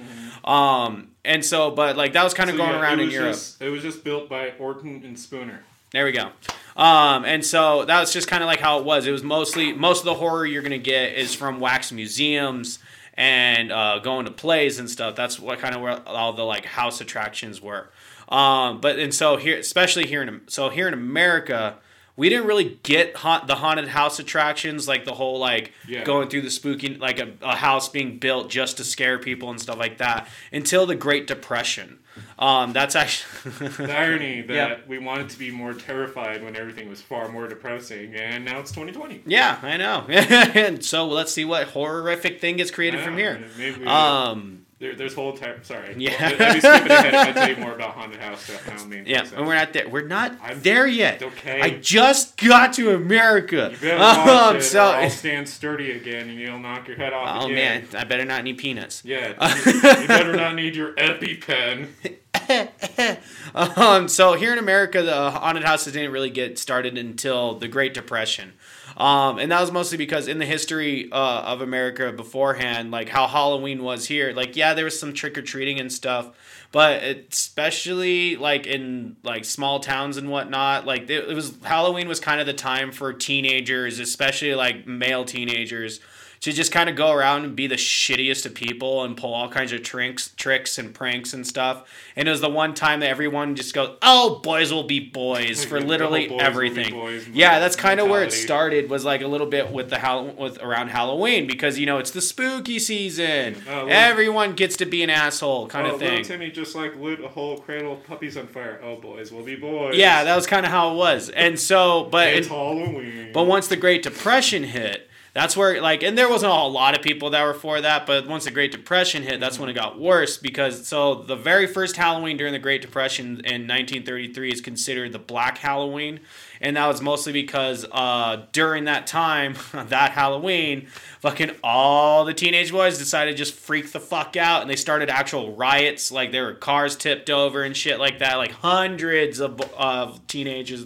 Um, 0.45 1.09
and 1.25 1.45
so, 1.45 1.71
but 1.71 1.97
like 1.97 2.13
that 2.13 2.25
was 2.25 2.35
kind 2.35 2.49
of 2.51 2.53
Mm-hmm. 2.53 2.59
So, 2.59 2.67
going 2.67 2.79
yeah, 2.79 2.83
around 2.83 3.01
in 3.01 3.07
was 3.07 3.15
Europe. 3.15 3.33
Just, 3.33 3.63
it 3.63 3.71
was 3.71 3.83
just 3.83 4.05
built 4.05 4.29
by 4.29 4.53
Orton 4.59 5.03
and 5.05 5.19
Spooner. 5.19 5.65
There 5.93 6.05
we 6.05 6.13
go. 6.13 6.31
Um, 6.77 7.25
and 7.25 7.45
so 7.45 7.85
that 7.85 8.01
was 8.01 8.13
just 8.13 8.29
kind 8.29 8.43
of 8.43 8.47
like 8.47 8.61
how 8.61 8.79
it 8.79 8.85
was. 8.85 9.07
It 9.07 9.13
was 9.13 9.23
mostly 9.23 9.73
most 9.73 10.01
of 10.01 10.05
the 10.07 10.15
horror 10.15 10.47
you're 10.47 10.63
gonna 10.63 10.79
get 10.79 11.15
is 11.15 11.35
from 11.35 11.61
wax 11.61 11.93
museums 11.93 12.79
and 13.15 13.71
uh, 13.71 13.99
going 13.99 14.25
to 14.25 14.31
plays 14.31 14.79
and 14.79 14.89
stuff. 14.89 15.15
That's 15.15 15.39
what 15.39 15.59
kind 15.59 15.75
of 15.75 15.83
where 15.83 16.01
all 16.09 16.33
the 16.33 16.45
like 16.45 16.65
house 16.65 17.01
attractions 17.01 17.61
were. 17.61 17.91
Um, 18.29 18.81
but 18.81 18.99
and 18.99 19.15
so 19.15 19.37
here, 19.37 19.59
especially 19.59 20.07
here 20.07 20.23
in 20.23 20.41
so 20.47 20.71
here 20.71 20.89
in 20.89 20.95
America, 20.95 21.77
we 22.17 22.31
didn't 22.31 22.47
really 22.47 22.79
get 22.83 23.17
haunt, 23.17 23.47
the 23.47 23.57
haunted 23.57 23.89
house 23.89 24.19
attractions 24.19 24.89
like 24.89 25.05
the 25.05 25.13
whole 25.15 25.39
like 25.39 25.73
Yeah. 25.87 26.05
going 26.05 26.29
through 26.31 26.43
the 26.43 26.51
spooky 26.51 26.95
like 26.95 27.19
a, 27.19 27.33
a 27.43 27.57
house 27.57 27.91
being 27.91 28.19
built 28.19 28.49
just 28.49 28.79
to 28.79 28.85
scare 28.85 29.19
people 29.19 29.51
and 29.51 29.61
stuff 29.61 29.79
like 29.79 29.99
that 29.99 30.27
until 30.51 30.87
the 30.87 30.95
Great 30.95 31.27
Depression. 31.27 31.99
Um, 32.39 32.73
that's 32.73 32.95
actually 32.97 33.51
The 33.69 33.93
irony 33.97 34.43
that 34.43 34.55
Yeah. 34.55 34.77
we 34.87 34.99
wanted 34.99 35.29
to 35.31 35.39
be 35.39 35.51
more 35.51 35.73
terrified 35.75 36.43
when 36.45 36.57
everything 36.57 36.89
was 36.89 37.01
far 37.01 37.29
more 37.29 37.47
depressing, 37.49 38.15
and 38.15 38.45
now 38.45 38.59
it's 38.61 38.71
2020. 38.73 39.23
Yeah, 39.27 39.59
I 39.63 39.77
know. 39.77 40.05
and 40.09 40.85
so 40.85 41.07
let's 41.07 41.33
see 41.33 41.45
what 41.45 41.69
horrific 41.69 42.41
thing 42.41 42.57
gets 42.57 42.71
created 42.71 42.99
Yeah, 43.01 43.05
from 43.07 43.17
here. 43.17 43.45
Maybe 43.57 43.87
Um, 43.87 44.62
there, 44.83 44.95
there's 44.97 45.15
whole 45.15 45.33
time. 45.37 45.63
Sorry. 45.63 45.95
Yeah. 45.97 46.13
I'd 46.21 46.55
be 46.55 46.61
skipping 46.61 46.91
ahead 46.91 47.15
if 47.15 47.21
I 47.29 47.33
tell 47.33 47.49
you 47.49 47.57
more 47.57 47.73
about 47.75 47.93
haunted 47.95 48.21
house 48.21 48.43
stuff. 48.43 48.69
I 48.69 48.77
don't 48.77 48.89
mean. 48.89 49.05
yeah, 49.07 49.25
and 49.37 49.47
we're 49.47 49.55
not 49.55 49.73
there. 49.73 49.89
We're 49.89 50.07
not 50.07 50.33
I'm- 50.43 50.61
there 50.61 50.87
yet. 50.87 51.23
okay. 51.23 51.61
I 51.61 51.71
just 51.79 52.37
got 52.37 52.73
to 52.75 52.95
America. 52.95 53.71
You 53.73 53.79
better 53.79 53.99
watch 54.01 54.29
Um, 54.29 54.57
it, 54.57 54.63
so, 54.63 54.85
I'll 54.85 55.09
stand 55.09 55.49
sturdy 55.49 55.93
again, 55.93 56.29
and 56.29 56.39
you'll 56.39 56.59
knock 56.59 56.89
your 56.89 56.97
head 56.97 57.13
off 57.13 57.43
oh 57.43 57.47
again. 57.47 57.87
man, 57.93 58.01
I 58.01 58.05
better 58.05 58.25
not 58.25 58.45
need 58.45 58.59
peanuts. 58.59 59.03
Yeah, 59.05 59.29
you, 59.65 59.73
you 60.03 60.09
better 60.09 60.35
not 60.37 60.55
need 60.57 60.75
your 60.77 60.93
EpiPen. 60.95 61.89
um, 63.55 64.09
so 64.09 64.35
here 64.35 64.53
in 64.53 64.59
America, 64.59 65.03
the 65.03 65.31
haunted 65.31 65.65
houses 65.65 65.93
didn't 65.93 66.11
really 66.13 66.31
get 66.31 66.59
started 66.59 66.99
until 66.99 67.55
the 67.55 67.69
Great 67.69 67.95
Depression. 67.95 68.53
Um, 68.97 69.39
and 69.39 69.51
that 69.51 69.61
was 69.61 69.73
mostly 69.73 69.99
because 69.99 70.29
in 70.29 70.39
the 70.39 70.45
history 70.45 71.11
uh, 71.11 71.43
of 71.43 71.61
America 71.61 72.13
beforehand, 72.13 72.91
like 72.91 73.09
how 73.09 73.27
Halloween 73.27 73.83
was 73.83 74.07
here, 74.07 74.33
like 74.33 74.57
yeah, 74.57 74.75
there 74.75 74.85
was 74.85 74.99
some 74.99 75.13
trick 75.13 75.39
or 75.39 75.43
treating 75.43 75.81
and 75.81 75.93
stuff, 75.93 76.31
but 76.73 77.03
especially 77.03 78.37
like 78.37 78.67
in 78.67 79.17
like 79.23 79.45
small 79.45 79.81
towns 79.81 80.17
and 80.17 80.31
whatnot, 80.31 80.87
like 80.87 81.09
it, 81.09 81.29
it 81.29 81.35
was 81.35 81.55
Halloween 81.63 82.09
was 82.09 82.21
kind 82.21 82.41
of 82.41 82.47
the 82.47 82.53
time 82.53 82.93
for 82.93 83.13
teenagers, 83.13 83.99
especially 83.99 84.55
like 84.55 84.87
male 84.87 85.25
teenagers, 85.25 86.01
to 86.43 86.53
just 86.53 86.73
kind 86.73 86.91
of 86.91 86.97
go 86.97 87.13
around 87.13 87.45
and 87.45 87.55
be 87.55 87.69
the 87.69 87.77
shittiest 87.77 88.45
of 88.47 88.53
people 88.53 89.05
and 89.05 89.17
pull 89.17 89.33
all 89.33 89.49
kinds 89.49 89.73
of 89.73 89.81
tricks, 89.85 90.33
tricks 90.37 90.77
and 90.77 90.93
pranks 90.93 91.33
and 91.33 91.47
stuff. 91.47 91.89
And 92.17 92.27
it 92.27 92.31
was 92.33 92.41
the 92.41 92.51
one 92.51 92.75
time 92.75 92.99
that 93.01 93.09
everyone 93.09 93.55
just 93.55 93.73
goes, 93.73 93.97
"Oh, 94.03 94.41
boys 94.43 94.73
will 94.73 94.83
be 94.83 94.99
boys" 94.99 95.65
for 95.69 95.79
oh, 95.79 95.81
literally 95.81 96.27
boys 96.27 96.41
everything. 96.43 96.93
boys 96.93 97.29
yeah, 97.29 97.61
that's 97.61 97.77
kind 97.77 98.01
of 98.01 98.09
where 98.09 98.25
it 98.25 98.33
started. 98.33 98.91
Was 98.91 99.05
like 99.05 99.23
a 99.23 99.29
little 99.29 99.47
bit 99.47 99.71
with 99.71 99.89
the 99.89 100.01
Hall- 100.01 100.35
with 100.37 100.59
around 100.61 100.89
Halloween 100.89 101.47
because 101.47 101.79
you 101.79 101.87
know 101.87 101.99
it's 101.99 102.11
the 102.11 102.21
spooky 102.21 102.81
season. 102.81 103.63
Oh, 103.69 103.87
well- 103.87 103.87
uh, 103.87 104.13
Everyone 104.13 104.55
gets 104.55 104.77
to 104.79 104.85
be 104.85 105.05
an 105.05 105.11
asshole, 105.11 105.69
kind 105.69 105.87
oh, 105.87 105.95
of 105.95 106.01
little 106.01 106.17
thing. 106.17 106.25
Timmy 106.25 106.51
just 106.51 106.75
like 106.75 106.97
lit 106.97 107.23
a 107.23 107.29
whole 107.29 107.59
cradle 107.59 107.93
of 107.93 108.05
puppies 108.05 108.37
on 108.37 108.49
fire. 108.49 108.81
Oh, 108.83 108.97
boys 108.97 109.31
will 109.31 109.45
be 109.45 109.55
boys. 109.55 109.97
Yeah, 109.97 110.25
that 110.25 110.35
was 110.35 110.47
kind 110.49 110.67
of 110.67 110.73
how 110.73 110.93
it 110.93 110.97
was. 110.97 111.29
And 111.31 111.59
so, 111.59 112.09
but 112.11 112.29
it's 112.29 112.49
it- 112.49 112.51
Halloween. 112.51 113.31
But 113.33 113.45
once 113.45 113.69
the 113.69 113.77
Great 113.77 114.03
Depression 114.03 114.65
hit, 114.65 115.09
that's 115.35 115.57
where 115.57 115.81
like, 115.81 116.03
and 116.03 116.17
there 116.19 116.29
wasn't 116.29 116.53
a 116.53 116.63
lot 116.65 116.95
of 116.95 117.01
people 117.01 117.31
that 117.31 117.43
were 117.43 117.55
for 117.55 117.81
that. 117.81 118.05
But 118.07 118.27
once 118.27 118.45
the 118.45 118.51
Great 118.51 118.71
Depression 118.71 119.23
hit, 119.23 119.41
that's 119.41 119.59
when 119.59 119.71
it 119.71 119.73
got 119.73 119.99
worse 119.99 120.37
because 120.37 120.87
so 120.87 121.15
the 121.15 121.37
very 121.37 121.67
first 121.67 121.97
Halloween 121.97 122.37
during 122.37 122.53
the 122.53 122.59
Great 122.59 122.83
Depression 122.83 123.27
in 123.27 123.67
1933 123.67 124.53
is 124.53 124.61
considered 124.61 125.13
the 125.13 125.19
Black 125.19 125.57
Halloween, 125.57 126.21
and 126.61 126.77
that 126.77 126.87
was 126.87 127.01
mostly 127.01 127.33
because 127.33 127.87
uh, 127.93 128.45
during 128.53 128.85
that 128.85 129.07
time, 129.07 129.57
that 129.73 130.13
Halloween, 130.13 130.89
fucking 131.21 131.53
all 131.65 132.27
the 132.27 132.35
teenage 132.35 132.71
boys 132.71 132.99
decided 132.99 133.31
to 133.31 133.37
just 133.39 133.55
freak 133.55 133.91
the 133.91 134.01
fuck 134.01 134.37
out, 134.37 134.61
and 134.61 134.71
they 134.71 134.77
started 134.77 135.09
actual 135.09 135.57
riots. 135.57 136.13
Like 136.13 136.31
there 136.33 136.45
were 136.45 136.55
cars 136.55 136.95
tipped 136.95 137.31
over 137.31 137.63
and 137.63 137.75
shit 137.75 137.99
like 137.99 138.19
that. 138.19 138.37
Like 138.37 138.53
hundreds 138.53 139.41
of 139.41 139.59
of 139.79 140.27
teenagers 140.27 140.85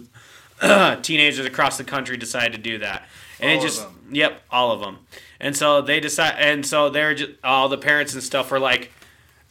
teenagers 1.01 1.45
across 1.45 1.77
the 1.77 1.83
country 1.83 2.15
decided 2.15 2.53
to 2.53 2.57
do 2.57 2.77
that. 2.77 3.05
And 3.39 3.51
All 3.51 3.57
it 3.57 3.61
just 3.61 3.85
yep, 4.11 4.41
all 4.49 4.71
of 4.71 4.79
them. 4.79 4.99
And 5.39 5.55
so 5.55 5.81
they 5.81 5.99
decide 5.99 6.35
and 6.39 6.65
so 6.65 6.89
they're 6.89 7.15
just 7.15 7.31
all 7.43 7.69
the 7.69 7.77
parents 7.77 8.13
and 8.13 8.23
stuff 8.23 8.51
were 8.51 8.59
like 8.59 8.91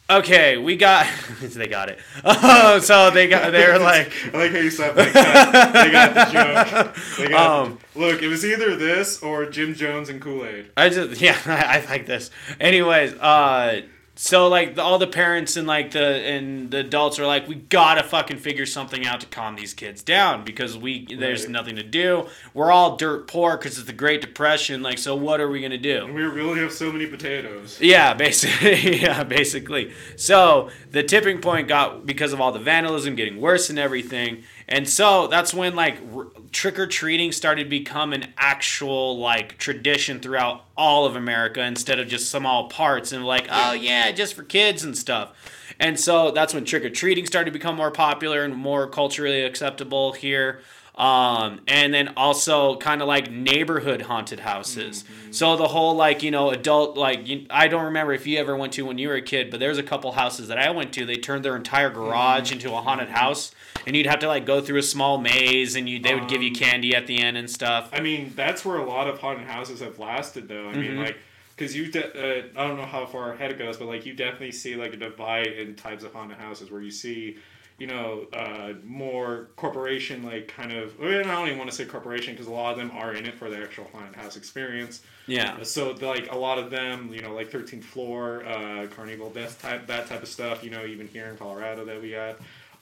Okay, 0.09 0.55
we 0.57 0.77
got. 0.77 1.05
they 1.41 1.67
got 1.67 1.89
it. 1.89 1.99
Oh, 2.23 2.79
so 2.83 3.11
they 3.11 3.27
got. 3.27 3.51
They 3.51 3.67
were 3.67 3.77
like, 3.79 4.11
I 4.33 4.37
like 4.37 4.51
how 4.51 4.59
you 4.59 4.69
said 4.69 4.95
like. 4.95 5.11
They 5.11 5.91
got 5.91 6.13
the 6.13 6.31
joke. 6.31 6.95
They 7.17 7.27
got, 7.27 7.65
Um, 7.65 7.79
look, 7.93 8.21
it 8.21 8.29
was 8.29 8.45
either 8.45 8.77
this 8.77 9.21
or 9.21 9.45
Jim 9.47 9.73
Jones 9.73 10.07
and 10.07 10.21
Kool 10.21 10.45
Aid. 10.45 10.71
I 10.77 10.87
just 10.89 11.19
yeah, 11.19 11.37
I, 11.45 11.79
I 11.79 11.85
like 11.89 12.05
this. 12.05 12.31
Anyways, 12.59 13.15
uh, 13.15 13.81
so 14.19 14.47
like 14.47 14.73
the, 14.75 14.81
all 14.81 14.97
the 14.97 15.05
parents 15.07 15.55
and 15.57 15.67
like 15.67 15.91
the 15.91 16.03
and 16.03 16.71
the 16.71 16.79
adults 16.79 17.19
are 17.19 17.27
like, 17.27 17.47
we 17.47 17.53
gotta 17.55 18.01
fucking 18.01 18.37
figure 18.37 18.65
something 18.65 19.05
out 19.05 19.21
to 19.21 19.27
calm 19.27 19.55
these 19.55 19.73
kids 19.75 20.01
down 20.01 20.43
because 20.43 20.75
we 20.75 21.05
there's 21.05 21.43
Right. 21.43 21.51
nothing 21.51 21.75
to 21.75 21.83
do. 21.83 22.27
We're 22.53 22.71
all 22.71 22.97
dirt 22.97 23.27
poor 23.27 23.57
because 23.57 23.77
it's 23.77 23.85
the 23.85 23.93
Great 23.93 24.21
Depression. 24.21 24.81
Like, 24.81 24.97
so 24.97 25.15
what 25.15 25.39
are 25.39 25.47
we 25.47 25.61
gonna 25.61 25.77
do? 25.77 26.05
And 26.05 26.15
we 26.15 26.23
really 26.23 26.59
have 26.59 26.71
so 26.73 26.91
many 26.91 27.05
potatoes. 27.05 27.77
Yeah, 27.79 28.15
basically. 28.15 28.97
yeah, 29.01 29.23
basically. 29.23 29.93
So 30.15 30.69
the 30.91 31.03
tipping 31.03 31.39
point 31.39 31.67
got 31.67 32.05
because 32.07 32.33
of 32.33 32.41
all 32.41 32.51
the 32.51 32.59
vandalism 32.59 33.15
getting 33.15 33.39
worse 33.39 33.69
and 33.69 33.77
everything, 33.77 34.43
and 34.67 34.87
so 34.87 35.27
that's 35.27 35.53
when 35.53 35.75
like 35.75 35.97
r- 36.13 36.27
trick 36.51 36.77
or 36.77 36.87
treating 36.87 37.31
started 37.31 37.63
to 37.65 37.69
become 37.69 38.13
an 38.13 38.33
actual 38.37 39.17
like 39.17 39.57
tradition 39.57 40.19
throughout 40.19 40.65
all 40.75 41.05
of 41.05 41.15
America 41.15 41.63
instead 41.63 41.99
of 41.99 42.07
just 42.07 42.29
small 42.29 42.67
parts 42.69 43.11
and 43.11 43.25
like 43.25 43.47
oh 43.49 43.73
yeah, 43.73 44.11
just 44.11 44.33
for 44.33 44.43
kids 44.43 44.83
and 44.83 44.97
stuff. 44.97 45.33
And 45.79 45.99
so 45.99 46.31
that's 46.31 46.53
when 46.53 46.65
trick 46.65 46.83
or 46.83 46.89
treating 46.89 47.25
started 47.25 47.51
to 47.51 47.51
become 47.51 47.75
more 47.75 47.91
popular 47.91 48.43
and 48.43 48.55
more 48.55 48.87
culturally 48.87 49.43
acceptable 49.43 50.13
here. 50.13 50.61
Um, 50.95 51.61
and 51.67 51.93
then 51.93 52.13
also 52.17 52.75
kind 52.77 53.03
of 53.03 53.07
like 53.07 53.31
neighborhood 53.31 54.01
haunted 54.01 54.39
houses. 54.39 55.03
So 55.29 55.55
the 55.55 55.67
whole 55.67 55.95
like 55.95 56.23
you 56.23 56.31
know 56.31 56.49
adult 56.49 56.97
like 56.97 57.27
you, 57.27 57.45
I 57.51 57.67
don't 57.67 57.85
remember 57.85 58.13
if 58.13 58.25
you 58.25 58.39
ever 58.39 58.57
went 58.57 58.73
to 58.73 58.81
when 58.85 58.97
you 58.97 59.09
were 59.09 59.15
a 59.15 59.21
kid, 59.21 59.51
but 59.51 59.59
there's 59.59 59.77
a 59.77 59.83
couple 59.83 60.11
houses 60.13 60.47
that 60.47 60.57
I 60.57 60.71
went 60.71 60.93
to. 60.93 61.05
They 61.05 61.17
turned 61.17 61.45
their 61.45 61.55
entire 61.55 61.91
garage 61.91 62.51
into 62.51 62.73
a 62.73 62.81
haunted 62.81 63.09
house, 63.09 63.51
and 63.87 63.95
you'd 63.95 64.05
have 64.05 64.19
to 64.19 64.27
like 64.27 64.45
go 64.45 64.61
through 64.61 64.77
a 64.77 64.83
small 64.83 65.17
maze, 65.17 65.75
and 65.75 65.89
you 65.89 65.97
they 65.99 66.13
would 66.13 66.27
give 66.27 66.43
you 66.43 66.49
Um, 66.49 66.55
candy 66.55 66.93
at 66.95 67.07
the 67.07 67.17
end 67.19 67.37
and 67.37 67.49
stuff. 67.49 67.89
I 67.93 68.01
mean, 68.01 68.33
that's 68.35 68.63
where 68.63 68.77
a 68.77 68.85
lot 68.85 69.07
of 69.07 69.17
haunted 69.19 69.47
houses 69.47 69.79
have 69.79 69.97
lasted, 69.97 70.47
though. 70.47 70.69
I 70.69 70.73
Mm-hmm. 70.73 70.81
mean, 70.81 70.97
like, 70.97 71.17
because 71.55 71.75
you, 71.75 71.91
de- 71.91 72.03
uh, 72.05 72.43
I 72.55 72.67
don't 72.67 72.77
know 72.77 72.85
how 72.85 73.07
far 73.07 73.33
ahead 73.33 73.49
it 73.49 73.57
goes, 73.57 73.77
but 73.77 73.87
like, 73.87 74.05
you 74.05 74.13
definitely 74.13 74.51
see 74.51 74.75
like 74.75 74.93
a 74.93 74.97
divide 74.97 75.47
in 75.47 75.73
types 75.75 76.03
of 76.03 76.13
haunted 76.13 76.37
houses 76.37 76.69
where 76.69 76.81
you 76.81 76.91
see, 76.91 77.37
you 77.79 77.87
know, 77.87 78.25
uh, 78.33 78.73
more 78.83 79.49
corporation 79.55 80.23
like 80.23 80.47
kind 80.47 80.71
of. 80.71 80.93
I, 80.99 81.03
mean, 81.05 81.19
I 81.21 81.23
don't 81.35 81.47
even 81.47 81.57
want 81.59 81.69
to 81.69 81.75
say 81.75 81.85
corporation 81.85 82.33
because 82.33 82.47
a 82.47 82.51
lot 82.51 82.71
of 82.73 82.77
them 82.77 82.91
are 82.91 83.13
in 83.13 83.25
it 83.25 83.35
for 83.35 83.49
the 83.49 83.57
actual 83.57 83.87
haunted 83.93 84.15
house 84.15 84.35
experience. 84.35 85.01
Yeah. 85.27 85.61
So 85.63 85.91
like 85.91 86.31
a 86.31 86.37
lot 86.37 86.57
of 86.57 86.69
them, 86.71 87.11
you 87.13 87.21
know, 87.21 87.33
like 87.33 87.49
Thirteenth 87.51 87.85
Floor, 87.85 88.43
uh, 88.45 88.87
Carnival 88.95 89.29
Death 89.29 89.61
type, 89.61 89.85
that 89.87 90.07
type 90.07 90.23
of 90.23 90.27
stuff. 90.27 90.63
You 90.63 90.71
know, 90.71 90.85
even 90.85 91.07
here 91.07 91.27
in 91.27 91.37
Colorado 91.37 91.85
that 91.85 92.01
we 92.01 92.11
got. 92.11 92.37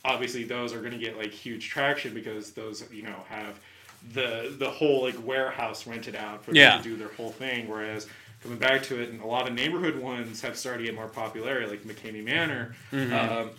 Obviously, 0.05 0.43
those 0.43 0.73
are 0.73 0.79
going 0.79 0.91
to 0.91 0.97
get 0.97 1.17
like 1.17 1.31
huge 1.31 1.67
traction 1.69 2.13
because 2.13 2.51
those, 2.51 2.83
you 2.91 3.03
know, 3.03 3.15
have 3.29 3.59
the 4.13 4.53
the 4.59 4.69
whole 4.69 5.01
like 5.03 5.15
warehouse 5.25 5.87
rented 5.87 6.15
out 6.15 6.45
for 6.45 6.53
Yeah. 6.53 6.75
them 6.75 6.83
to 6.83 6.89
do 6.89 6.95
their 6.95 7.09
whole 7.15 7.31
thing. 7.31 7.67
Whereas 7.67 8.07
coming 8.43 8.59
back 8.59 8.83
to 8.83 9.01
it, 9.01 9.09
and 9.09 9.21
a 9.21 9.25
lot 9.25 9.47
of 9.47 9.53
neighborhood 9.55 9.97
ones 9.97 10.41
have 10.41 10.55
started 10.57 10.79
to 10.79 10.83
get 10.85 10.95
more 10.95 11.07
popularity, 11.07 11.67
like 11.67 11.81
McKamey 11.83 12.23
Manor. 12.23 12.75
Um, 12.93 13.49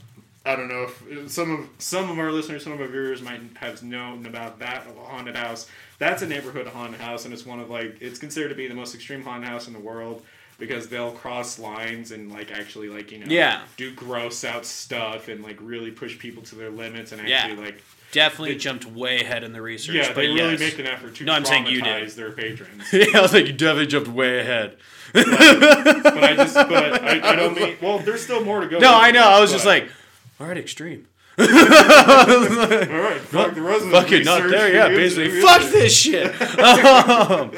I 0.44 0.54
don't 0.54 0.68
know 0.68 0.86
if 0.88 1.30
some 1.32 1.50
of 1.50 1.68
some 1.78 2.08
of 2.08 2.18
our 2.20 2.30
listeners, 2.30 2.62
some 2.62 2.72
of 2.72 2.80
our 2.80 2.86
viewers 2.86 3.20
might 3.20 3.40
have 3.56 3.82
known 3.82 4.24
about 4.26 4.60
that 4.60 4.86
haunted 5.06 5.34
house. 5.34 5.68
That's 5.98 6.22
a 6.22 6.26
neighborhood 6.28 6.68
haunted 6.68 7.00
house, 7.00 7.24
and 7.24 7.34
it's 7.34 7.44
one 7.44 7.58
of 7.58 7.68
like 7.68 7.96
it's 8.00 8.20
considered 8.20 8.50
to 8.50 8.54
be 8.54 8.68
the 8.68 8.74
most 8.74 8.94
extreme 8.94 9.22
haunted 9.24 9.48
house 9.48 9.66
in 9.66 9.72
the 9.72 9.80
world 9.80 10.24
because 10.58 10.88
they'll 10.88 11.12
cross 11.12 11.58
lines 11.58 12.12
and 12.12 12.32
like 12.32 12.50
actually 12.50 12.88
like 12.88 13.12
you 13.12 13.18
know 13.18 13.26
Yeah. 13.28 13.62
do 13.76 13.92
gross 13.94 14.44
out 14.44 14.64
stuff 14.64 15.28
and 15.28 15.42
like 15.42 15.58
really 15.60 15.90
push 15.90 16.18
people 16.18 16.42
to 16.44 16.54
their 16.54 16.70
limits 16.70 17.12
and 17.12 17.26
Yeah. 17.28 17.38
actually 17.38 17.64
like 17.64 17.82
Definitely 18.12 18.52
It- 18.52 18.58
jumped 18.60 18.86
way 18.86 19.20
ahead 19.20 19.42
in 19.44 19.52
the 19.52 19.60
research. 19.60 19.96
yeah 19.96 20.06
but 20.08 20.16
they 20.16 20.28
really 20.28 20.52
yes. 20.52 20.60
make 20.60 20.78
an 20.78 20.86
effort 20.86 21.16
to 21.16 21.24
No, 21.24 21.32
I'm 21.32 21.44
saying 21.44 21.66
you 21.66 21.82
did. 21.82 22.08
their 22.10 22.30
patrons. 22.30 22.84
yeah, 22.92 23.04
I 23.14 23.20
was 23.20 23.32
like, 23.32 23.46
you 23.46 23.52
definitely 23.52 23.88
jumped 23.88 24.08
way 24.08 24.38
ahead. 24.38 24.76
but 25.12 25.24
I 25.28 26.34
just 26.36 26.54
but 26.54 27.02
I, 27.02 27.32
I 27.32 27.36
don't 27.36 27.54
mean 27.56 27.76
well 27.82 27.98
there's 27.98 28.22
still 28.22 28.44
more 28.44 28.60
to 28.60 28.68
go. 28.68 28.78
No, 28.78 28.94
I 28.94 29.10
know. 29.10 29.20
this, 29.20 29.28
I 29.36 29.40
was 29.40 29.52
just 29.52 29.66
like, 29.66 29.88
all 30.40 30.46
right, 30.46 30.56
extreme. 30.56 31.06
all 31.38 31.44
right, 31.46 33.20
fuck 33.20 33.54
the 33.54 33.60
rest 33.62 33.84
of 33.84 33.90
the 33.90 34.00
fucking 34.00 34.24
not 34.24 34.48
there. 34.48 34.72
Yeah, 34.72 34.88
basically, 34.88 35.40
fuck 35.42 35.62
this 35.70 35.94
shit. 35.94 36.28
um, 36.58 37.52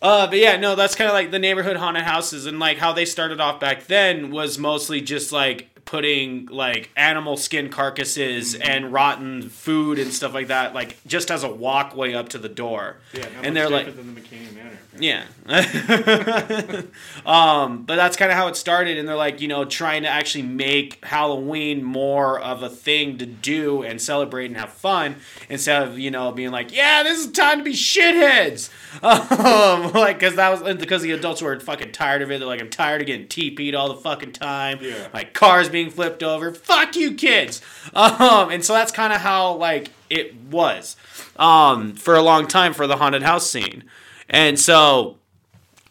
uh, 0.00 0.26
but 0.26 0.38
yeah, 0.38 0.56
no, 0.56 0.74
that's 0.74 0.94
kind 0.94 1.08
of 1.08 1.14
like 1.14 1.30
the 1.30 1.38
neighborhood 1.38 1.76
haunted 1.76 2.04
houses, 2.04 2.46
and 2.46 2.58
like 2.58 2.78
how 2.78 2.92
they 2.92 3.04
started 3.04 3.40
off 3.40 3.60
back 3.60 3.86
then 3.86 4.30
was 4.30 4.58
mostly 4.58 5.00
just 5.00 5.32
like 5.32 5.68
putting 5.88 6.44
like 6.46 6.90
animal 6.96 7.34
skin 7.38 7.70
carcasses 7.70 8.54
Mm-hmm. 8.54 8.62
and 8.70 8.92
rotten 8.92 9.48
food 9.48 9.98
and 9.98 10.12
stuff 10.12 10.34
like 10.34 10.48
that, 10.48 10.74
like 10.74 10.98
just 11.06 11.30
as 11.30 11.44
a 11.44 11.48
walkway 11.48 12.12
up 12.12 12.28
to 12.30 12.38
the 12.38 12.48
door. 12.48 12.96
Yeah, 13.14 13.26
and 13.42 13.56
they're 13.56 13.70
like, 13.70 13.96
than 13.96 14.14
the 14.14 14.20
Manor. 14.54 14.78
yeah. 14.98 15.24
um, 17.26 17.84
but 17.84 17.96
that's 17.96 18.16
kind 18.16 18.30
of 18.30 18.36
how 18.36 18.48
it 18.48 18.56
started. 18.56 18.98
And 18.98 19.08
they're 19.08 19.16
like, 19.16 19.40
you 19.40 19.48
know, 19.48 19.64
trying 19.64 20.02
to 20.02 20.08
actually 20.08 20.42
make 20.42 21.02
Halloween 21.04 21.82
more 21.82 22.38
of 22.38 22.62
a 22.62 22.68
thing 22.68 23.16
to 23.18 23.26
do 23.26 23.82
and 23.82 24.00
celebrate 24.00 24.46
and 24.46 24.56
have 24.56 24.72
fun 24.72 25.16
instead 25.48 25.82
of, 25.88 25.98
you 25.98 26.10
know, 26.10 26.32
being 26.32 26.50
like, 26.50 26.74
yeah, 26.74 27.02
this 27.02 27.18
is 27.24 27.32
time 27.32 27.58
to 27.58 27.64
be 27.64 27.72
shitheads. 27.72 28.70
Um, 29.00 29.92
like, 29.92 30.18
because 30.18 30.36
that 30.36 30.48
was 30.62 30.76
because 30.76 31.02
the 31.02 31.12
adults 31.12 31.42
were 31.42 31.60
fucking 31.60 31.92
tired 31.92 32.22
of 32.22 32.30
it. 32.30 32.38
They're 32.38 32.48
like, 32.48 32.60
I'm 32.60 32.70
tired 32.70 33.02
of 33.02 33.06
getting 33.06 33.26
TP'd 33.26 33.74
all 33.74 33.88
the 33.88 34.00
fucking 34.00 34.32
time. 34.32 34.78
Yeah. 34.80 35.08
Like, 35.12 35.34
cars 35.34 35.68
being 35.68 35.77
flipped 35.86 36.22
over. 36.22 36.52
Fuck 36.52 36.96
you, 36.96 37.14
kids. 37.14 37.62
Um, 37.94 38.50
and 38.50 38.64
so 38.64 38.74
that's 38.74 38.92
kind 38.92 39.12
of 39.12 39.20
how, 39.20 39.54
like, 39.54 39.90
it 40.10 40.34
was 40.50 40.96
um, 41.36 41.94
for 41.94 42.16
a 42.16 42.22
long 42.22 42.46
time 42.46 42.74
for 42.74 42.86
the 42.86 42.96
haunted 42.96 43.22
house 43.22 43.50
scene. 43.50 43.84
And 44.28 44.58
so 44.58 45.18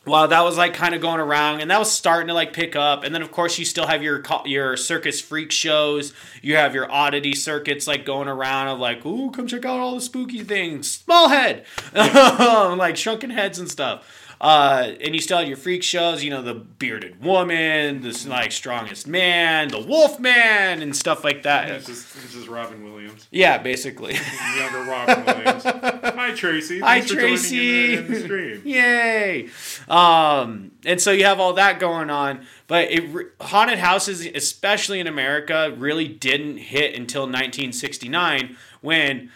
while 0.08 0.28
that 0.28 0.42
was 0.42 0.58
like 0.58 0.74
kind 0.74 0.96
of 0.96 1.02
going 1.02 1.20
around 1.20 1.60
and 1.60 1.70
that 1.70 1.80
was 1.80 1.92
starting 1.92 2.28
to 2.28 2.34
like 2.34 2.54
pick 2.54 2.76
up 2.76 3.04
and 3.04 3.14
then 3.14 3.22
of 3.22 3.32
course 3.32 3.60
you 3.60 3.66
still 3.66 3.86
have 3.86 4.02
your 4.02 4.24
your 4.46 4.78
circus 4.78 5.20
freak 5.20 5.52
shows 5.52 6.14
you 6.42 6.56
have 6.56 6.74
your 6.74 6.90
oddity 6.90 7.34
circuits 7.34 7.88
like 7.88 8.06
going 8.06 8.28
around 8.28 8.70
of 8.70 8.80
like 8.80 9.06
ooh 9.06 9.30
come 9.32 9.48
check 9.48 9.66
out 9.66 9.80
all 9.80 9.96
the 9.96 10.02
spooky 10.02 10.44
things 10.44 10.90
small 10.90 11.30
head 11.30 11.66
like 11.94 12.96
shrunken 12.96 13.30
heads 13.30 13.60
and 13.60 13.70
stuff 13.70 14.17
uh, 14.40 14.92
and 15.02 15.16
you 15.16 15.22
still 15.22 15.38
had 15.40 15.48
your 15.48 15.58
freak 15.58 15.84
shows 15.84 16.24
you 16.24 16.30
know 16.30 16.42
the 16.42 16.54
bearded 16.54 17.24
woman 17.24 18.02
this 18.02 18.26
like 18.28 18.52
strongest 18.52 19.08
man 19.08 19.68
the 19.70 19.80
wolf 19.80 20.20
man 20.20 20.82
and 20.82 20.96
stuff 20.96 21.24
like 21.24 21.44
that 21.44 21.68
This 21.68 21.90
is, 21.90 22.24
it's 22.24 22.34
just 22.34 22.48
Robin 22.48 22.84
Williams, 22.84 23.28
yeah 23.32 23.58
basically 23.58 24.16
younger 24.58 24.84
Robin 24.84 25.26
Williams. 25.26 25.64
Hi 26.18 26.34
Tracy. 26.34 26.80
Hi, 26.80 27.00
Thanks 27.00 27.12
for 27.12 27.20
Tracy. 27.20 27.94
in 27.96 28.06
the, 28.06 28.06
in 28.08 28.12
the 28.14 28.20
stream. 28.22 28.62
Yay! 28.66 29.50
Um, 29.88 30.72
and 30.86 31.00
so 31.00 31.12
you 31.12 31.26
have 31.26 31.40
all 31.40 31.54
that 31.54 31.80
going 31.80 32.10
on, 32.10 32.46
but 32.68 32.90
it 32.92 33.04
haunted 33.40 33.80
houses, 33.80 34.26
especially 34.26 35.00
in 35.00 35.08
America, 35.08 35.74
really 35.78 36.08
didn't 36.08 36.58
hit 36.58 36.96
until 36.96 37.24
1969 37.24 38.58
when 38.82 39.32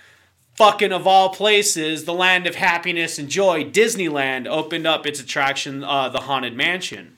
fucking 0.56 0.92
of 0.92 1.08
all 1.08 1.30
places, 1.30 2.06
the 2.06 2.14
land 2.14 2.48
of 2.48 2.56
happiness 2.56 3.18
and 3.18 3.30
joy, 3.30 3.64
Disneyland 3.64 4.48
opened 4.48 4.86
up 4.86 5.06
its 5.06 5.20
attraction, 5.20 5.84
uh, 5.84 6.10
the 6.10 6.22
Haunted 6.22 6.56
Mansion. 6.56 7.18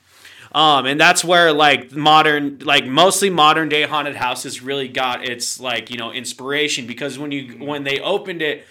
Um, 0.54 0.86
and 0.86 1.00
that's 1.00 1.24
where 1.24 1.52
like 1.52 1.92
modern, 1.92 2.60
like 2.60 2.86
mostly 2.86 3.28
modern 3.28 3.68
day 3.68 3.82
haunted 3.82 4.14
houses 4.14 4.62
really 4.62 4.86
got 4.86 5.28
its 5.28 5.58
like 5.58 5.90
you 5.90 5.96
know 5.96 6.12
inspiration 6.12 6.86
because 6.86 7.18
when 7.18 7.32
you 7.32 7.54
when 7.58 7.82
they 7.82 7.98
opened 7.98 8.40
it, 8.40 8.64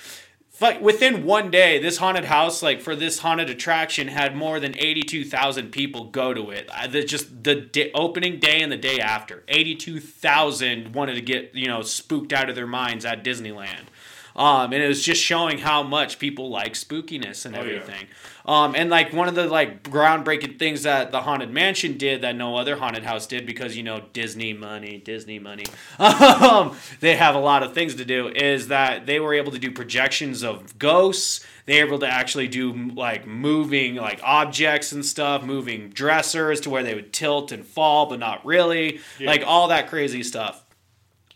fu- 0.49 0.79
within 0.79 1.25
one 1.25 1.51
day, 1.51 1.79
this 1.79 1.97
haunted 1.97 2.23
house 2.23 2.63
like 2.63 2.79
for 2.79 2.95
this 2.95 3.19
haunted 3.19 3.49
attraction 3.49 4.07
had 4.07 4.33
more 4.33 4.61
than 4.61 4.77
eighty 4.77 5.03
two 5.03 5.25
thousand 5.25 5.71
people 5.71 6.05
go 6.05 6.33
to 6.33 6.51
it. 6.51 6.69
Uh, 6.73 6.87
the, 6.87 7.03
just 7.03 7.43
the 7.43 7.55
di- 7.55 7.91
opening 7.93 8.39
day 8.39 8.61
and 8.61 8.71
the 8.71 8.77
day 8.77 9.01
after, 9.01 9.43
eighty 9.49 9.75
two 9.75 9.99
thousand 9.99 10.93
wanted 10.93 11.15
to 11.15 11.21
get 11.21 11.53
you 11.53 11.67
know 11.67 11.81
spooked 11.81 12.31
out 12.31 12.49
of 12.49 12.55
their 12.55 12.65
minds 12.65 13.03
at 13.03 13.25
Disneyland. 13.25 13.87
Um, 14.35 14.73
and 14.73 14.81
it 14.81 14.87
was 14.87 15.03
just 15.03 15.21
showing 15.21 15.59
how 15.59 15.83
much 15.83 16.17
people 16.17 16.49
like 16.49 16.73
spookiness 16.73 17.45
and 17.45 17.55
Oh, 17.55 17.61
yeah. 17.61 17.73
everything. 17.75 18.07
Um, 18.45 18.75
and 18.75 18.89
like 18.89 19.13
one 19.13 19.29
of 19.29 19.35
the 19.35 19.47
like 19.47 19.83
groundbreaking 19.83 20.59
things 20.59 20.83
that 20.83 21.11
the 21.11 21.21
haunted 21.21 21.49
mansion 21.51 21.97
did 21.97 22.21
that 22.23 22.35
no 22.35 22.57
other 22.57 22.75
haunted 22.75 23.03
house 23.03 23.25
did 23.25 23.45
because 23.45 23.77
you 23.77 23.83
know 23.83 24.01
Disney 24.11 24.51
money, 24.53 24.97
Disney 25.03 25.39
money. 25.39 25.65
Um, 25.99 26.75
they 26.99 27.15
have 27.15 27.35
a 27.35 27.39
lot 27.39 27.63
of 27.63 27.73
things 27.73 27.95
to 27.95 28.05
do. 28.05 28.27
Is 28.27 28.67
that 28.69 29.05
they 29.05 29.19
were 29.19 29.33
able 29.33 29.51
to 29.53 29.59
do 29.59 29.71
projections 29.71 30.43
of 30.43 30.77
ghosts. 30.77 31.45
They 31.65 31.81
were 31.81 31.87
able 31.87 31.99
to 31.99 32.07
actually 32.07 32.49
do 32.49 32.73
like 32.73 33.25
moving 33.25 33.95
like 33.95 34.19
objects 34.23 34.91
and 34.91 35.05
stuff, 35.05 35.43
moving 35.43 35.89
dressers 35.89 36.59
to 36.61 36.69
where 36.69 36.83
they 36.83 36.95
would 36.95 37.13
tilt 37.13 37.51
and 37.53 37.65
fall, 37.65 38.07
but 38.07 38.19
not 38.19 38.45
really. 38.45 38.99
Yeah. 39.19 39.29
Like 39.29 39.43
all 39.45 39.69
that 39.69 39.89
crazy 39.89 40.23
stuff. 40.23 40.62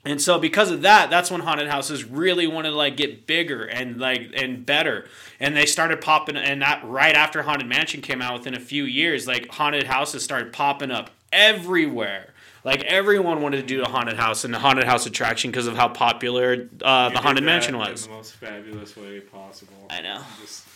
And 0.08 0.22
so 0.22 0.40
because 0.40 0.72
of 0.72 0.84
that, 0.84 1.10
that's 1.10 1.30
when 1.30 1.42
haunted 1.42 1.68
houses 1.68 2.06
really 2.06 2.48
wanted 2.48 2.70
to 2.70 2.76
like 2.76 2.96
get 2.96 3.28
bigger 3.28 3.66
and 3.66 4.00
like 4.00 4.32
and 4.34 4.66
better. 4.66 5.06
And 5.38 5.54
they 5.54 5.66
started 5.66 6.00
popping 6.00 6.38
and 6.38 6.62
that 6.62 6.82
right 6.86 7.14
after 7.14 7.42
Haunted 7.42 7.68
Mansion 7.68 8.02
came 8.02 8.22
out 8.22 8.40
within 8.40 8.54
a 8.54 8.60
few 8.60 8.86
years, 8.86 9.28
like 9.28 9.50
haunted 9.50 9.84
houses 9.84 10.24
started 10.24 10.54
popping 10.54 10.92
up 10.92 11.10
everywhere. 11.34 12.34
Like 12.64 12.84
everyone 12.86 13.42
wanted 13.42 13.58
to 13.58 13.68
do 13.68 13.84
a 13.84 13.90
haunted 13.90 14.16
house 14.16 14.46
and 14.46 14.56
a 14.56 14.60
haunted 14.60 14.86
house 14.86 15.06
attraction 15.06 15.52
because 15.52 15.68
of 15.68 15.76
how 15.76 15.90
popular 15.90 16.70
uh, 16.82 17.10
the 17.10 17.20
haunted 17.20 17.44
that 17.44 17.46
mansion 17.46 17.76
in 17.76 17.82
was. 17.82 18.08
the 18.08 18.14
most 18.14 18.36
fabulous 18.36 18.96
way 18.96 19.20
possible. 19.20 19.88
I 19.90 20.00
know. 20.00 20.22
Just, 20.40 20.67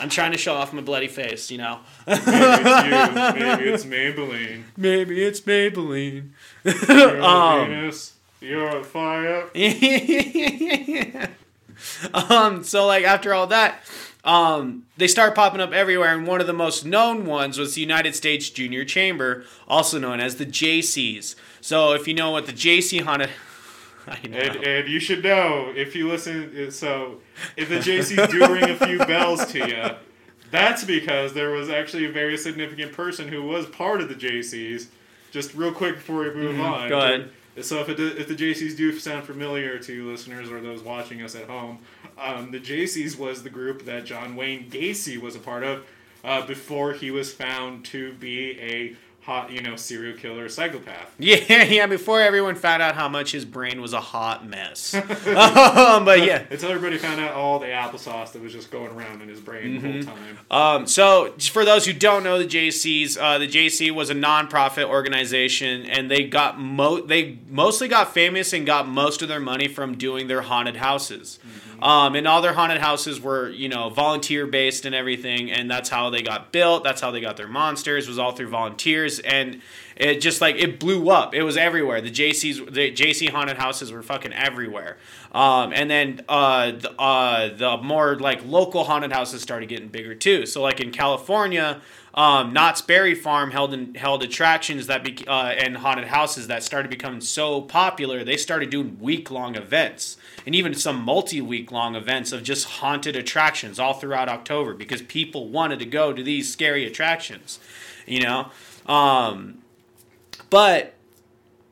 I'm 0.00 0.08
trying 0.08 0.32
to 0.32 0.38
show 0.38 0.54
off 0.54 0.72
my 0.72 0.80
bloody 0.80 1.08
face, 1.08 1.50
you 1.50 1.58
know. 1.58 1.78
maybe 2.06 2.20
it's 2.26 2.34
you. 2.84 3.44
Maybe 3.46 3.68
it's 3.70 3.84
Maybelline. 3.84 4.62
Maybe 4.76 5.22
it's 5.22 5.40
Maybelline. 5.42 6.30
You're 6.64 7.22
Um, 7.24 7.68
Venus. 7.68 8.14
You're 8.40 8.76
on 8.76 8.82
fire. 8.82 9.44
um, 12.14 12.64
so 12.64 12.86
like 12.86 13.04
after 13.04 13.32
all 13.32 13.46
that, 13.48 13.80
um, 14.24 14.84
they 14.96 15.06
start 15.06 15.34
popping 15.34 15.60
up 15.60 15.72
everywhere, 15.72 16.14
and 16.16 16.26
one 16.26 16.40
of 16.40 16.46
the 16.48 16.52
most 16.52 16.84
known 16.84 17.24
ones 17.24 17.58
was 17.58 17.74
the 17.74 17.80
United 17.80 18.16
States 18.16 18.50
Junior 18.50 18.84
Chamber, 18.84 19.44
also 19.68 19.98
known 19.98 20.18
as 20.20 20.36
the 20.36 20.46
Jaycees. 20.46 21.36
So 21.60 21.92
if 21.92 22.08
you 22.08 22.14
know 22.14 22.30
what 22.30 22.46
the 22.46 22.52
JC 22.52 23.02
haunted. 23.02 23.30
And, 24.24 24.34
and 24.34 24.88
you 24.88 24.98
should 24.98 25.22
know 25.22 25.72
if 25.74 25.94
you 25.94 26.08
listen. 26.08 26.70
So 26.70 27.20
if 27.56 27.68
the 27.68 27.76
Jaycees 27.76 28.30
do 28.30 28.52
ring 28.52 28.70
a 28.70 28.76
few 28.76 28.98
bells 28.98 29.46
to 29.52 29.58
you, 29.58 29.96
that's 30.50 30.84
because 30.84 31.34
there 31.34 31.50
was 31.50 31.70
actually 31.70 32.06
a 32.06 32.12
very 32.12 32.36
significant 32.36 32.92
person 32.92 33.28
who 33.28 33.42
was 33.42 33.66
part 33.66 34.00
of 34.00 34.08
the 34.08 34.14
Jaycees. 34.14 34.88
Just 35.30 35.54
real 35.54 35.72
quick 35.72 35.96
before 35.96 36.20
we 36.20 36.34
move 36.34 36.60
on. 36.60 36.80
Mm-hmm. 36.80 36.88
go 36.88 36.98
ahead. 36.98 37.30
So 37.60 37.80
if, 37.80 37.88
it, 37.90 38.00
if 38.00 38.28
the 38.28 38.34
Jaycees 38.34 38.76
do 38.76 38.98
sound 38.98 39.24
familiar 39.24 39.78
to 39.78 40.10
listeners 40.10 40.50
or 40.50 40.60
those 40.60 40.82
watching 40.82 41.22
us 41.22 41.34
at 41.34 41.48
home, 41.48 41.80
um, 42.18 42.50
the 42.50 42.58
Jaycees 42.58 43.18
was 43.18 43.42
the 43.42 43.50
group 43.50 43.84
that 43.84 44.06
John 44.06 44.36
Wayne 44.36 44.70
Gacy 44.70 45.20
was 45.20 45.36
a 45.36 45.38
part 45.38 45.62
of 45.62 45.84
uh, 46.24 46.46
before 46.46 46.92
he 46.94 47.10
was 47.10 47.32
found 47.32 47.84
to 47.86 48.14
be 48.14 48.58
a 48.58 48.96
hot, 49.22 49.52
you 49.52 49.62
know, 49.62 49.76
serial 49.76 50.16
killer 50.18 50.48
psychopath. 50.48 51.14
Yeah, 51.18 51.62
yeah. 51.64 51.86
Before 51.86 52.20
everyone 52.20 52.56
found 52.56 52.82
out 52.82 52.96
how 52.96 53.08
much 53.08 53.30
his 53.32 53.44
brain 53.44 53.80
was 53.80 53.92
a 53.92 54.00
hot 54.00 54.44
mess. 54.46 54.94
um, 54.94 56.04
but 56.04 56.24
yeah. 56.24 56.44
Until 56.50 56.72
everybody 56.72 56.98
found 56.98 57.20
out 57.20 57.32
all 57.34 57.58
the 57.60 57.66
applesauce 57.66 58.32
that 58.32 58.42
was 58.42 58.52
just 58.52 58.70
going 58.72 58.90
around 58.90 59.22
in 59.22 59.28
his 59.28 59.40
brain 59.40 59.80
Mm-hmm. 59.80 60.00
the 60.00 60.06
whole 60.06 60.16
time. 60.16 60.38
Um, 60.82 60.86
so, 60.88 61.32
for 61.38 61.64
those 61.64 61.86
who 61.86 61.92
don't 61.92 62.24
know 62.24 62.38
the 62.38 62.46
Jaycees, 62.46 63.16
uh, 63.20 63.38
the 63.38 63.46
JC 63.46 63.92
was 63.92 64.10
a 64.10 64.14
nonprofit 64.14 64.84
organization, 64.86 65.86
and 65.86 66.10
they 66.10 66.24
got 66.24 66.58
mo- 66.58 67.00
they 67.00 67.38
mostly 67.48 67.86
got 67.86 68.12
famous 68.12 68.52
and 68.52 68.66
got 68.66 68.88
most 68.88 69.22
of 69.22 69.28
their 69.28 69.38
money 69.40 69.68
from 69.68 69.96
doing 69.96 70.26
their 70.26 70.42
haunted 70.42 70.76
houses. 70.76 71.38
Um, 71.82 72.14
and 72.14 72.28
all 72.28 72.40
their 72.40 72.52
haunted 72.52 72.78
houses 72.78 73.20
were, 73.20 73.50
you 73.50 73.68
know, 73.68 73.90
volunteer 73.90 74.46
based 74.46 74.84
and 74.86 74.94
everything, 74.94 75.50
and 75.50 75.68
that's 75.68 75.88
how 75.88 76.10
they 76.10 76.22
got 76.22 76.52
built. 76.52 76.84
That's 76.84 77.00
how 77.00 77.10
they 77.10 77.20
got 77.20 77.36
their 77.36 77.48
monsters. 77.48 78.06
Was 78.06 78.20
all 78.20 78.30
through 78.30 78.50
volunteers, 78.50 79.18
and 79.18 79.60
it 79.96 80.20
just 80.20 80.40
like 80.40 80.54
it 80.56 80.78
blew 80.78 81.10
up. 81.10 81.34
It 81.34 81.42
was 81.42 81.56
everywhere. 81.56 82.00
The 82.00 82.10
Jaycees, 82.10 82.72
the 82.72 82.92
JC 82.92 83.30
haunted 83.30 83.58
houses 83.58 83.90
were 83.90 84.02
fucking 84.04 84.32
everywhere. 84.32 84.96
Um, 85.32 85.72
and 85.72 85.90
then 85.90 86.20
uh, 86.28 86.70
the, 86.70 86.92
uh, 87.00 87.56
the 87.56 87.76
more 87.78 88.16
like 88.16 88.46
local 88.46 88.84
haunted 88.84 89.10
houses 89.10 89.42
started 89.42 89.68
getting 89.68 89.88
bigger 89.88 90.14
too. 90.14 90.46
So 90.46 90.62
like 90.62 90.78
in 90.78 90.92
California, 90.92 91.80
um, 92.14 92.52
Knott's 92.52 92.82
Berry 92.82 93.14
Farm 93.14 93.50
held 93.50 93.72
in, 93.72 93.94
held 93.94 94.22
attractions 94.22 94.86
that 94.86 95.02
be, 95.02 95.26
uh, 95.26 95.46
and 95.46 95.78
haunted 95.78 96.06
houses 96.06 96.46
that 96.48 96.62
started 96.62 96.90
becoming 96.90 97.22
so 97.22 97.62
popular. 97.62 98.22
They 98.22 98.36
started 98.36 98.68
doing 98.68 98.98
week 99.00 99.30
long 99.30 99.56
events 99.56 100.18
and 100.44 100.54
even 100.54 100.74
some 100.74 101.02
multi 101.02 101.40
week 101.40 101.72
long 101.72 101.94
events 101.94 102.32
of 102.32 102.42
just 102.42 102.66
haunted 102.66 103.16
attractions 103.16 103.78
all 103.78 103.94
throughout 103.94 104.28
October 104.28 104.74
because 104.74 105.00
people 105.02 105.48
wanted 105.48 105.78
to 105.78 105.86
go 105.86 106.12
to 106.12 106.22
these 106.22 106.52
scary 106.52 106.86
attractions, 106.86 107.58
you 108.06 108.20
know. 108.20 108.50
Um, 108.86 109.62
but 110.50 110.94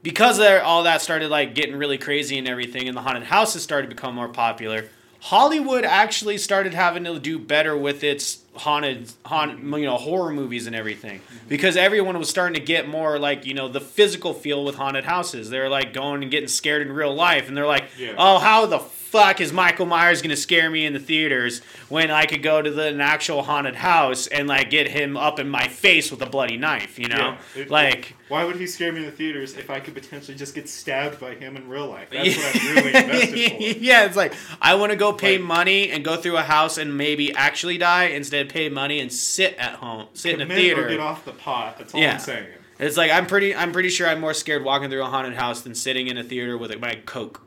because 0.02 0.40
all 0.40 0.84
that 0.84 1.02
started 1.02 1.28
like 1.28 1.54
getting 1.54 1.76
really 1.76 1.98
crazy 1.98 2.38
and 2.38 2.48
everything, 2.48 2.88
and 2.88 2.96
the 2.96 3.02
haunted 3.02 3.24
houses 3.24 3.62
started 3.62 3.90
to 3.90 3.94
become 3.94 4.14
more 4.14 4.28
popular. 4.28 4.88
Hollywood 5.24 5.84
actually 5.84 6.38
started 6.38 6.72
having 6.72 7.04
to 7.04 7.18
do 7.18 7.38
better 7.38 7.76
with 7.76 8.02
its 8.02 8.38
haunted, 8.60 9.10
haunted, 9.24 9.58
you 9.80 9.86
know, 9.86 9.96
horror 9.96 10.32
movies 10.32 10.66
and 10.66 10.76
everything, 10.76 11.20
because 11.48 11.76
everyone 11.76 12.18
was 12.18 12.28
starting 12.28 12.54
to 12.54 12.60
get 12.64 12.88
more 12.88 13.18
like 13.18 13.44
you 13.46 13.54
know 13.54 13.68
the 13.68 13.80
physical 13.80 14.32
feel 14.34 14.64
with 14.64 14.74
haunted 14.76 15.04
houses. 15.04 15.50
They're 15.50 15.68
like 15.68 15.92
going 15.92 16.22
and 16.22 16.30
getting 16.30 16.48
scared 16.48 16.82
in 16.82 16.92
real 16.92 17.14
life, 17.14 17.48
and 17.48 17.56
they're 17.56 17.66
like, 17.66 17.84
Yeah. 17.98 18.14
oh, 18.18 18.38
how 18.38 18.66
the 18.66 18.78
fuck 19.10 19.40
is 19.40 19.52
Michael 19.52 19.86
Myers 19.86 20.22
gonna 20.22 20.36
scare 20.36 20.70
me 20.70 20.86
in 20.86 20.92
the 20.92 21.00
theaters 21.00 21.60
when 21.88 22.10
I 22.10 22.26
could 22.26 22.42
go 22.42 22.62
to 22.62 22.70
the, 22.70 22.86
an 22.86 23.00
actual 23.00 23.42
haunted 23.42 23.74
house 23.74 24.26
and 24.28 24.46
like 24.46 24.70
get 24.70 24.86
him 24.88 25.16
up 25.16 25.38
in 25.40 25.48
my 25.48 25.66
face 25.66 26.10
with 26.10 26.22
a 26.22 26.26
bloody 26.26 26.56
knife, 26.56 26.98
you 26.98 27.08
know, 27.08 27.36
Yeah, 27.56 27.62
it- 27.62 27.70
like. 27.70 28.14
Why 28.28 28.44
would 28.44 28.54
he 28.56 28.66
scare 28.68 28.92
me 28.92 29.00
in 29.00 29.06
the 29.06 29.10
theaters 29.10 29.56
if 29.56 29.70
I 29.70 29.80
could 29.80 29.92
potentially 29.94 30.36
just 30.36 30.54
get 30.54 30.68
stabbed 30.68 31.18
by 31.18 31.34
him 31.34 31.56
in 31.56 31.68
real 31.68 31.88
life? 31.88 32.10
That's 32.10 32.36
what 32.36 32.54
I'm 32.54 32.76
really 32.76 32.94
invested 32.94 33.74
for. 33.74 33.78
yeah, 33.84 34.04
it's 34.04 34.14
like 34.16 34.32
I 34.62 34.76
want 34.76 34.92
to 34.92 34.96
go 34.96 35.12
pay 35.12 35.36
Like- 35.38 35.46
money 35.48 35.90
and 35.90 36.04
go 36.04 36.16
through 36.16 36.36
a 36.36 36.42
house 36.42 36.78
and 36.78 36.96
maybe 36.96 37.34
actually 37.34 37.78
die 37.78 38.04
instead 38.04 38.46
of 38.46 38.52
pay 38.52 38.68
money 38.68 39.00
and 39.00 39.12
sit 39.12 39.56
at 39.56 39.72
home, 39.74 40.06
sit 40.14 40.34
in 40.34 40.42
a 40.42 40.44
Commit 40.44 40.58
or 40.58 40.60
theater. 40.60 40.88
get 40.88 41.00
off 41.00 41.24
the 41.24 41.32
pot. 41.32 41.78
That's 41.78 41.92
all 41.94 42.00
Yeah. 42.00 42.12
I'm 42.14 42.20
saying. 42.20 42.46
It's 42.78 42.96
like 42.96 43.10
I'm 43.10 43.26
pretty, 43.26 43.52
I'm 43.54 43.72
pretty 43.72 43.88
sure 43.90 44.06
I'm 44.08 44.20
more 44.20 44.32
scared 44.32 44.62
walking 44.64 44.88
through 44.88 45.02
a 45.02 45.06
haunted 45.06 45.34
house 45.34 45.62
than 45.62 45.74
sitting 45.74 46.06
in 46.06 46.16
a 46.16 46.22
theater 46.22 46.56
with 46.56 46.78
my 46.80 46.94
coke. 47.04 47.42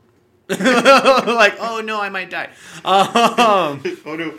like, 0.50 1.56
oh 1.58 1.80
no, 1.84 2.00
I 2.00 2.10
might 2.10 2.28
die. 2.30 2.50
Um, 2.84 3.82
oh 4.06 4.16
no. 4.16 4.34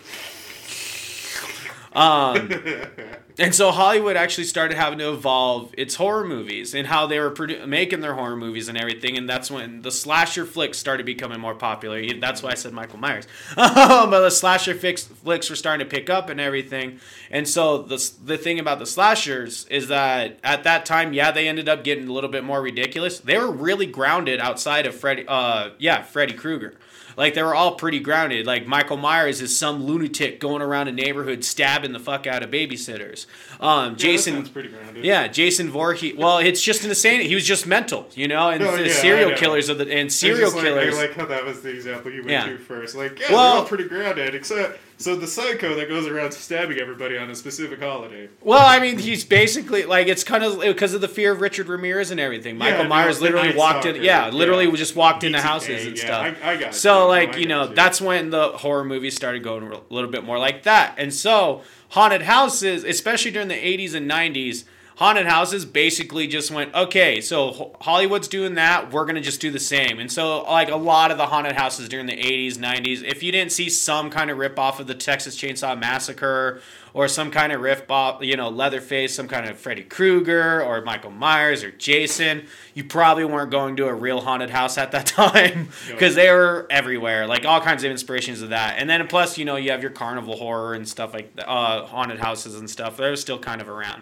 Um, 1.95 2.51
and 3.39 3.55
so 3.55 3.71
Hollywood 3.71 4.17
actually 4.17 4.43
started 4.43 4.75
having 4.75 4.99
to 4.99 5.11
evolve 5.11 5.73
its 5.77 5.95
horror 5.95 6.25
movies 6.25 6.75
and 6.75 6.87
how 6.87 7.07
they 7.07 7.19
were 7.19 7.31
produ- 7.31 7.65
making 7.67 8.01
their 8.01 8.13
horror 8.13 8.35
movies 8.35 8.67
and 8.67 8.77
everything. 8.77 9.17
And 9.17 9.29
that's 9.29 9.49
when 9.49 9.81
the 9.81 9.91
slasher 9.91 10.45
flicks 10.45 10.77
started 10.77 11.05
becoming 11.05 11.39
more 11.39 11.55
popular. 11.55 12.03
That's 12.19 12.43
why 12.43 12.51
I 12.51 12.55
said 12.55 12.73
Michael 12.73 12.99
Myers. 12.99 13.27
but 13.55 14.19
the 14.19 14.29
slasher 14.29 14.75
fix, 14.75 15.03
flicks 15.03 15.49
were 15.49 15.55
starting 15.55 15.87
to 15.87 15.95
pick 15.95 16.09
up 16.09 16.29
and 16.29 16.41
everything. 16.41 16.99
And 17.31 17.47
so 17.47 17.79
the 17.81 18.11
the 18.23 18.37
thing 18.37 18.59
about 18.59 18.79
the 18.79 18.85
slashers 18.85 19.65
is 19.67 19.87
that 19.87 20.39
at 20.43 20.63
that 20.65 20.85
time, 20.85 21.13
yeah, 21.13 21.31
they 21.31 21.47
ended 21.47 21.69
up 21.69 21.83
getting 21.83 22.07
a 22.07 22.11
little 22.11 22.29
bit 22.29 22.43
more 22.43 22.61
ridiculous. 22.61 23.19
They 23.19 23.37
were 23.37 23.51
really 23.51 23.85
grounded 23.85 24.39
outside 24.41 24.85
of 24.85 24.95
Freddy. 24.95 25.25
Uh, 25.27 25.71
yeah, 25.79 26.03
Freddy 26.03 26.33
Krueger. 26.33 26.75
Like 27.17 27.33
they 27.33 27.43
were 27.43 27.55
all 27.55 27.75
pretty 27.75 27.99
grounded. 27.99 28.45
Like 28.45 28.67
Michael 28.67 28.97
Myers 28.97 29.41
is 29.41 29.57
some 29.57 29.83
lunatic 29.83 30.39
going 30.39 30.61
around 30.61 30.87
a 30.87 30.91
neighborhood 30.91 31.43
stabbing 31.43 31.93
the 31.93 31.99
fuck 31.99 32.27
out 32.27 32.43
of 32.43 32.51
babysitters. 32.51 33.25
Um, 33.59 33.91
Yeah, 33.91 33.95
Jason, 33.97 34.43
That 34.43 34.53
pretty 34.53 34.69
grounded. 34.69 35.05
yeah, 35.05 35.27
Jason 35.27 35.69
Voorhees. 35.69 36.15
Well, 36.17 36.37
it's 36.39 36.61
just 36.61 36.83
insane. 36.83 37.21
He 37.21 37.35
was 37.35 37.45
just 37.45 37.65
mental, 37.67 38.07
you 38.15 38.27
know. 38.27 38.49
And 38.49 38.61
the 38.63 38.87
yeah, 38.87 38.93
serial 38.93 39.31
killers 39.37 39.69
of 39.69 39.77
the 39.77 39.91
and 39.91 40.11
serial 40.11 40.51
like- 40.51 40.61
killers. 40.63 40.95
I 40.97 41.01
like 41.01 41.13
how 41.13 41.25
that 41.25 41.45
was 41.45 41.61
the 41.61 41.69
example 41.69 42.11
you 42.11 42.19
went 42.19 42.31
Yeah. 42.31 42.45
to 42.47 42.57
first. 42.57 42.95
Like, 42.95 43.19
yeah, 43.19 43.31
Well- 43.31 43.51
they're 43.53 43.61
all 43.61 43.67
pretty 43.67 43.85
grounded, 43.85 44.35
except 44.35 44.79
so 44.97 45.15
the 45.15 45.27
psycho 45.27 45.75
that 45.75 45.89
goes 45.89 46.07
around 46.07 46.31
stabbing 46.31 46.77
everybody 46.79 47.17
on 47.17 47.29
a 47.29 47.35
specific 47.35 47.81
holiday. 47.81 48.29
Well, 48.41 48.65
I 48.65 48.79
mean, 48.79 48.97
he's 48.97 49.23
basically 49.23 49.83
like 49.83 50.07
it's 50.07 50.23
kind 50.23 50.43
of 50.43 50.61
because 50.61 50.93
of 50.93 51.01
the 51.01 51.07
fear 51.07 51.31
of 51.31 51.41
Richard 51.41 51.67
Ramirez 51.67 52.11
and 52.11 52.19
everything. 52.19 52.57
Michael 52.57 52.83
no, 52.83 52.89
Myers 52.89 53.21
literally 53.21 53.55
walked 53.55 53.85
in, 53.85 54.01
yeah, 54.01 54.29
literally 54.29 54.65
yeah. 54.65 54.75
just 54.75 54.95
walked 54.95 55.23
into 55.23 55.39
BTK, 55.39 55.41
houses 55.41 55.85
and 55.85 55.97
yeah, 55.97 56.03
stuff. 56.03 56.37
I, 56.43 56.51
I 56.51 56.57
got 56.57 56.75
So, 56.75 57.03
you. 57.03 57.07
like, 57.09 57.37
you 57.37 57.47
know, 57.47 57.67
got 57.67 57.75
that's 57.75 58.01
when 58.01 58.29
the 58.29 58.49
horror 58.49 58.85
movies 58.85 59.15
started 59.15 59.43
going 59.43 59.63
a 59.71 59.79
little 59.89 60.09
bit 60.09 60.23
more 60.23 60.39
like 60.39 60.63
that. 60.63 60.95
And 60.97 61.13
so, 61.13 61.61
haunted 61.89 62.23
houses, 62.23 62.83
especially 62.83 63.31
during 63.31 63.47
the 63.47 63.55
80s 63.55 63.93
and 63.95 64.09
90s, 64.09 64.63
haunted 64.95 65.27
houses 65.27 65.65
basically 65.65 66.27
just 66.27 66.51
went, 66.51 66.73
okay, 66.73 67.21
so 67.21 67.75
Hollywood's 67.81 68.27
doing 68.27 68.55
that, 68.55 68.91
we're 68.91 69.05
to 69.15 69.21
just 69.21 69.41
do 69.41 69.51
the 69.51 69.59
same. 69.59 69.99
And 69.99 70.11
so, 70.11 70.43
like, 70.43 70.69
a 70.69 70.75
lot 70.75 71.11
of 71.11 71.17
the 71.17 71.27
haunted 71.27 71.53
houses 71.53 71.89
during 71.89 72.05
the 72.05 72.17
80s, 72.17 72.57
90s, 72.57 73.03
if 73.03 73.21
you 73.21 73.31
didn't 73.31 73.51
see 73.51 73.69
some 73.69 74.09
kind 74.09 74.29
of 74.29 74.37
rip 74.37 74.57
off 74.57 74.79
of 74.79 74.87
the 74.87 74.95
Texas 74.95 75.37
Chainsaw 75.37 75.77
Massacre 75.77 76.61
or 76.95 77.09
some 77.09 77.29
kind 77.29 77.51
of 77.51 77.59
riff 77.59 77.91
off, 77.91 78.23
you 78.23 78.37
know, 78.37 78.47
Leatherface, 78.47 79.13
some 79.13 79.27
kind 79.27 79.49
of 79.49 79.57
Freddy 79.57 79.83
Krueger 79.83 80.63
or 80.63 80.79
Michael 80.79 81.11
Myers 81.11 81.61
or 81.61 81.69
Jason, 81.69 82.45
you 82.73 82.85
probably 82.85 83.25
weren't 83.25 83.51
going 83.51 83.75
to 83.75 83.87
a 83.87 83.93
real 83.93 84.21
haunted 84.21 84.49
house 84.49 84.77
at 84.77 84.93
that 84.93 85.05
time 85.05 85.67
because 85.89 86.15
they 86.15 86.31
were 86.31 86.65
everywhere, 86.69 87.27
like 87.27 87.43
all 87.43 87.59
kinds 87.59 87.83
of 87.83 87.91
inspirations 87.91 88.41
of 88.41 88.49
that. 88.51 88.77
And 88.77 88.89
then 88.89 89.05
plus, 89.07 89.37
you 89.37 89.43
know, 89.43 89.57
you 89.57 89.71
have 89.71 89.81
your 89.81 89.91
carnival 89.91 90.37
horror 90.37 90.73
and 90.73 90.87
stuff 90.87 91.13
like 91.13 91.33
uh, 91.37 91.85
haunted 91.85 92.19
houses 92.19 92.55
and 92.55 92.69
stuff. 92.69 92.95
They're 92.95 93.17
still 93.17 93.39
kind 93.39 93.59
of 93.61 93.67
around, 93.67 94.01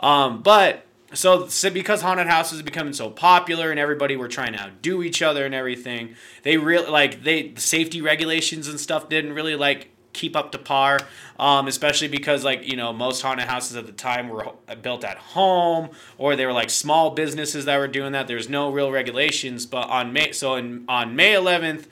um, 0.00 0.42
but. 0.42 0.84
So, 1.14 1.46
so 1.48 1.68
because 1.68 2.00
haunted 2.00 2.26
houses 2.26 2.60
are 2.60 2.64
becoming 2.64 2.94
so 2.94 3.10
popular 3.10 3.70
and 3.70 3.78
everybody 3.78 4.16
were 4.16 4.28
trying 4.28 4.54
to 4.54 4.62
outdo 4.62 5.02
each 5.02 5.20
other 5.20 5.44
and 5.44 5.54
everything, 5.54 6.14
they 6.42 6.56
really 6.56 6.88
like 6.88 7.22
they 7.22 7.48
the 7.48 7.60
safety 7.60 8.00
regulations 8.00 8.66
and 8.66 8.80
stuff 8.80 9.10
didn't 9.10 9.34
really 9.34 9.54
like 9.54 9.91
keep 10.12 10.36
up 10.36 10.52
to 10.52 10.58
par. 10.58 11.00
Um, 11.38 11.66
especially 11.66 12.08
because 12.08 12.44
like 12.44 12.66
you 12.66 12.76
know 12.76 12.92
most 12.92 13.22
haunted 13.22 13.48
houses 13.48 13.76
at 13.76 13.86
the 13.86 13.92
time 13.92 14.28
were 14.28 14.52
built 14.80 15.04
at 15.04 15.18
home 15.18 15.90
or 16.16 16.36
they 16.36 16.46
were 16.46 16.52
like 16.52 16.70
small 16.70 17.10
businesses 17.10 17.64
that 17.64 17.78
were 17.78 17.88
doing 17.88 18.12
that. 18.12 18.28
There's 18.28 18.48
no 18.48 18.70
real 18.70 18.92
regulations. 18.92 19.66
But 19.66 19.88
on 19.88 20.12
May 20.12 20.32
so 20.32 20.54
in 20.54 20.84
on 20.88 21.16
May 21.16 21.34
11th, 21.34 21.86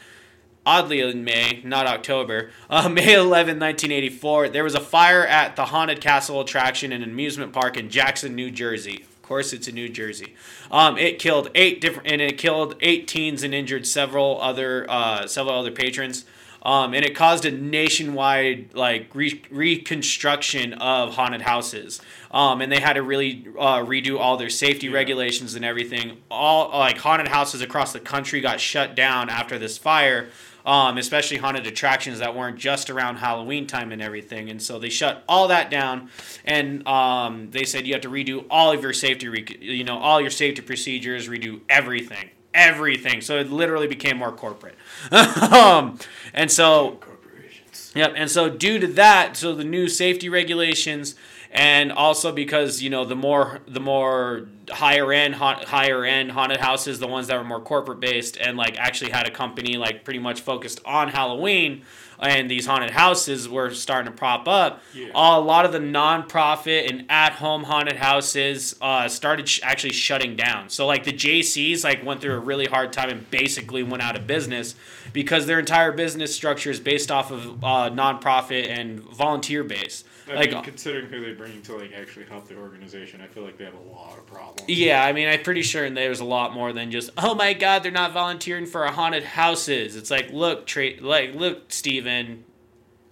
oddly 0.64 1.00
in 1.00 1.24
May, 1.24 1.60
not 1.64 1.86
October, 1.86 2.50
uh, 2.70 2.88
May 2.88 3.14
11, 3.14 3.58
1984, 3.58 4.48
there 4.50 4.64
was 4.64 4.74
a 4.74 4.80
fire 4.80 5.26
at 5.26 5.56
the 5.56 5.66
Haunted 5.66 6.00
Castle 6.00 6.40
attraction 6.40 6.92
in 6.92 7.02
an 7.02 7.10
amusement 7.10 7.52
park 7.52 7.76
in 7.76 7.90
Jackson, 7.90 8.34
New 8.34 8.50
Jersey. 8.50 9.02
Of 9.02 9.22
course, 9.22 9.52
it's 9.52 9.68
in 9.68 9.74
New 9.74 9.88
Jersey. 9.88 10.34
Um, 10.70 10.98
it 10.98 11.18
killed 11.18 11.50
eight 11.54 11.80
different, 11.80 12.10
and 12.10 12.20
it 12.20 12.36
killed 12.36 12.76
eight 12.80 13.06
teens 13.06 13.42
and 13.42 13.54
injured 13.54 13.86
several 13.86 14.40
other, 14.40 14.86
uh, 14.90 15.26
several 15.26 15.58
other 15.58 15.70
patrons. 15.70 16.24
Um, 16.62 16.92
and 16.94 17.04
it 17.04 17.14
caused 17.14 17.44
a 17.44 17.50
nationwide 17.50 18.74
like 18.74 19.14
re- 19.14 19.42
reconstruction 19.50 20.74
of 20.74 21.14
haunted 21.14 21.42
houses. 21.42 22.00
Um, 22.30 22.60
and 22.60 22.70
they 22.70 22.80
had 22.80 22.94
to 22.94 23.02
really 23.02 23.46
uh, 23.58 23.78
redo 23.78 24.18
all 24.18 24.36
their 24.36 24.50
safety 24.50 24.88
regulations 24.88 25.54
and 25.54 25.64
everything. 25.64 26.18
All 26.30 26.70
like 26.78 26.98
haunted 26.98 27.28
houses 27.28 27.60
across 27.60 27.92
the 27.92 28.00
country 28.00 28.40
got 28.40 28.60
shut 28.60 28.94
down 28.94 29.28
after 29.30 29.58
this 29.58 29.78
fire. 29.78 30.28
Um, 30.66 30.98
especially 30.98 31.38
haunted 31.38 31.66
attractions 31.66 32.18
that 32.18 32.36
weren't 32.36 32.58
just 32.58 32.90
around 32.90 33.16
Halloween 33.16 33.66
time 33.66 33.92
and 33.92 34.02
everything, 34.02 34.50
and 34.50 34.60
so 34.60 34.78
they 34.78 34.90
shut 34.90 35.24
all 35.26 35.48
that 35.48 35.70
down, 35.70 36.10
and 36.44 36.86
um, 36.86 37.50
they 37.50 37.64
said 37.64 37.86
you 37.86 37.94
have 37.94 38.02
to 38.02 38.10
redo 38.10 38.44
all 38.50 38.70
of 38.70 38.82
your 38.82 38.92
safety, 38.92 39.26
rec- 39.26 39.62
you 39.62 39.84
know, 39.84 39.96
all 39.96 40.20
your 40.20 40.28
safety 40.28 40.60
procedures, 40.60 41.30
redo 41.30 41.62
everything, 41.70 42.28
everything. 42.54 43.20
So 43.20 43.38
it 43.38 43.50
literally 43.50 43.86
became 43.86 44.16
more 44.18 44.32
corporate, 44.32 44.76
um, 45.12 45.98
and 46.32 46.50
so 46.50 46.98
Corporations. 47.00 47.92
Yep. 47.94 48.12
And 48.16 48.30
so 48.30 48.48
due 48.48 48.78
to 48.78 48.86
that, 48.88 49.36
so 49.36 49.54
the 49.54 49.64
new 49.64 49.88
safety 49.88 50.28
regulations, 50.28 51.14
and 51.50 51.90
also 51.92 52.32
because 52.32 52.82
you 52.82 52.90
know 52.90 53.04
the 53.04 53.16
more 53.16 53.60
the 53.66 53.80
more 53.80 54.46
higher 54.70 55.12
end 55.12 55.34
haunt, 55.34 55.64
higher 55.64 56.04
end 56.04 56.32
haunted 56.32 56.60
houses, 56.60 56.98
the 56.98 57.08
ones 57.08 57.26
that 57.26 57.36
were 57.36 57.44
more 57.44 57.60
corporate 57.60 58.00
based 58.00 58.36
and 58.36 58.56
like 58.56 58.78
actually 58.78 59.10
had 59.10 59.26
a 59.26 59.30
company 59.30 59.76
like 59.76 60.04
pretty 60.04 60.20
much 60.20 60.40
focused 60.40 60.80
on 60.84 61.08
Halloween 61.08 61.82
and 62.20 62.50
these 62.50 62.66
haunted 62.66 62.90
houses 62.90 63.48
were 63.48 63.70
starting 63.70 64.12
to 64.12 64.16
prop 64.16 64.46
up. 64.46 64.82
Yeah. 64.94 65.08
a 65.14 65.40
lot 65.40 65.64
of 65.64 65.72
the 65.72 65.80
non-profit 65.80 66.90
and 66.90 67.06
at-home 67.08 67.64
haunted 67.64 67.96
houses 67.96 68.76
uh, 68.80 69.08
started 69.08 69.48
sh- 69.48 69.60
actually 69.62 69.92
shutting 69.92 70.36
down. 70.36 70.68
So 70.68 70.86
like 70.86 71.04
the 71.04 71.12
Jaycees 71.12 71.84
like 71.84 72.04
went 72.04 72.20
through 72.20 72.34
a 72.34 72.40
really 72.40 72.66
hard 72.66 72.92
time 72.92 73.08
and 73.08 73.30
basically 73.30 73.82
went 73.82 74.02
out 74.02 74.16
of 74.16 74.26
business 74.26 74.74
because 75.12 75.46
their 75.46 75.58
entire 75.58 75.92
business 75.92 76.34
structure 76.34 76.70
is 76.70 76.80
based 76.80 77.10
off 77.10 77.30
of 77.30 77.64
uh, 77.64 77.88
non-profit 77.88 78.66
and 78.66 79.00
volunteer 79.00 79.64
base. 79.64 80.04
I 80.30 80.34
like 80.34 80.52
mean, 80.52 80.62
considering 80.62 81.06
who 81.06 81.24
they 81.24 81.32
bring 81.32 81.60
to 81.62 81.76
like 81.76 81.92
actually 81.92 82.26
help 82.26 82.46
the 82.46 82.56
organization, 82.56 83.20
I 83.20 83.26
feel 83.26 83.42
like 83.42 83.58
they 83.58 83.64
have 83.64 83.74
a 83.74 83.92
lot 83.92 84.16
of 84.18 84.26
problems. 84.26 84.68
Yeah, 84.68 85.04
I 85.04 85.12
mean, 85.12 85.28
I'm 85.28 85.42
pretty 85.42 85.62
sure 85.62 85.88
there's 85.90 86.20
a 86.20 86.24
lot 86.24 86.54
more 86.54 86.72
than 86.72 86.90
just, 86.90 87.10
oh 87.16 87.34
my 87.34 87.52
god, 87.52 87.82
they're 87.82 87.90
not 87.92 88.12
volunteering 88.12 88.66
for 88.66 88.86
our 88.86 88.92
haunted 88.92 89.24
houses. 89.24 89.96
It's 89.96 90.10
like, 90.10 90.30
look, 90.30 90.66
tra- 90.66 91.00
like, 91.00 91.34
look, 91.34 91.72
Steven, 91.72 92.44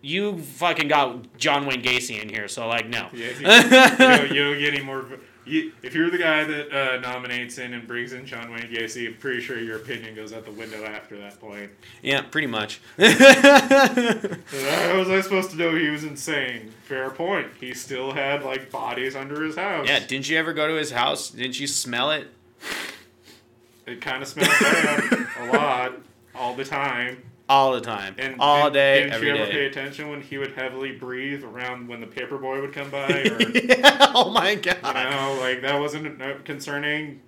you 0.01 0.39
fucking 0.39 0.89
got 0.89 1.37
John 1.37 1.67
Wayne 1.67 1.83
Gacy 1.83 2.23
in 2.23 2.29
here, 2.29 2.47
so 2.49 2.69
like, 2.69 2.89
no. 2.89 3.09
Yeah, 3.13 3.19
you, 3.19 3.31
you, 3.31 3.99
don't, 3.99 4.31
you 4.31 4.45
don't 4.45 4.59
get 4.59 4.75
any 4.75 4.83
more. 4.83 5.07
You, 5.49 5.73
if 5.83 5.95
you're 5.95 6.11
the 6.11 6.19
guy 6.19 6.45
that 6.45 6.71
uh, 6.73 7.01
nominates 7.01 7.57
in 7.57 7.73
and 7.73 7.89
brings 7.89 8.13
in 8.13 8.27
John 8.27 8.51
Wayne 8.53 8.71
Gacy, 8.71 9.07
I'm 9.09 9.15
pretty 9.15 9.41
sure 9.41 9.59
your 9.59 9.77
opinion 9.77 10.15
goes 10.15 10.33
out 10.33 10.45
the 10.45 10.53
window 10.53 10.85
after 10.85 11.17
that 11.19 11.41
point. 11.41 11.71
Yeah, 12.03 12.21
pretty 12.23 12.47
much. 12.49 12.81
How 12.99 13.07
was 14.99 15.09
I 15.09 15.21
supposed 15.23 15.51
to 15.53 15.57
know 15.57 15.75
he 15.75 15.89
was 15.89 16.05
insane? 16.05 16.73
Fair 16.85 17.09
point. 17.11 17.49
He 17.59 17.73
still 17.75 18.13
had 18.13 18.43
like 18.43 18.71
bodies 18.71 19.17
under 19.17 19.43
his 19.43 19.57
house. 19.57 19.89
yeah, 19.89 20.01
didn't 20.01 20.29
you 20.29 20.37
ever 20.37 20.53
go 20.53 20.67
to 20.69 20.75
his 20.75 20.91
house? 20.91 21.31
Didn't 21.31 21.59
you 21.59 21.67
smell 21.67 22.11
it? 22.11 22.29
It 23.87 24.01
kind 24.03 24.23
of 24.23 24.29
smells 24.29 24.49
bad 24.61 25.27
a 25.41 25.47
lot, 25.57 25.93
all 26.35 26.55
the 26.55 26.65
time. 26.65 27.23
All 27.49 27.73
the 27.73 27.81
time. 27.81 28.15
And 28.19 28.37
All 28.41 28.67
and 28.67 28.75
day, 28.75 29.01
Didn't 29.01 29.13
every 29.15 29.29
you 29.29 29.35
ever 29.37 29.47
day. 29.47 29.53
pay 29.53 29.67
attention 29.67 30.11
when 30.11 30.21
he 30.21 30.37
would 30.37 30.53
heavily 30.53 30.93
breathe 30.93 31.43
around 31.45 31.89
when 31.89 32.01
the 32.01 32.07
paper 32.07 32.37
boy 32.39 32.61
would 32.61 32.73
come 32.75 32.91
by? 32.91 33.09
Or 33.09 33.41
yeah, 33.41 34.13
oh 34.15 34.31
my 34.31 34.55
god. 34.55 34.83
know, 34.83 35.39
like 35.41 35.63
that 35.63 35.81
wasn't 35.81 36.21
uh, 36.21 36.35
concerning. 36.45 37.21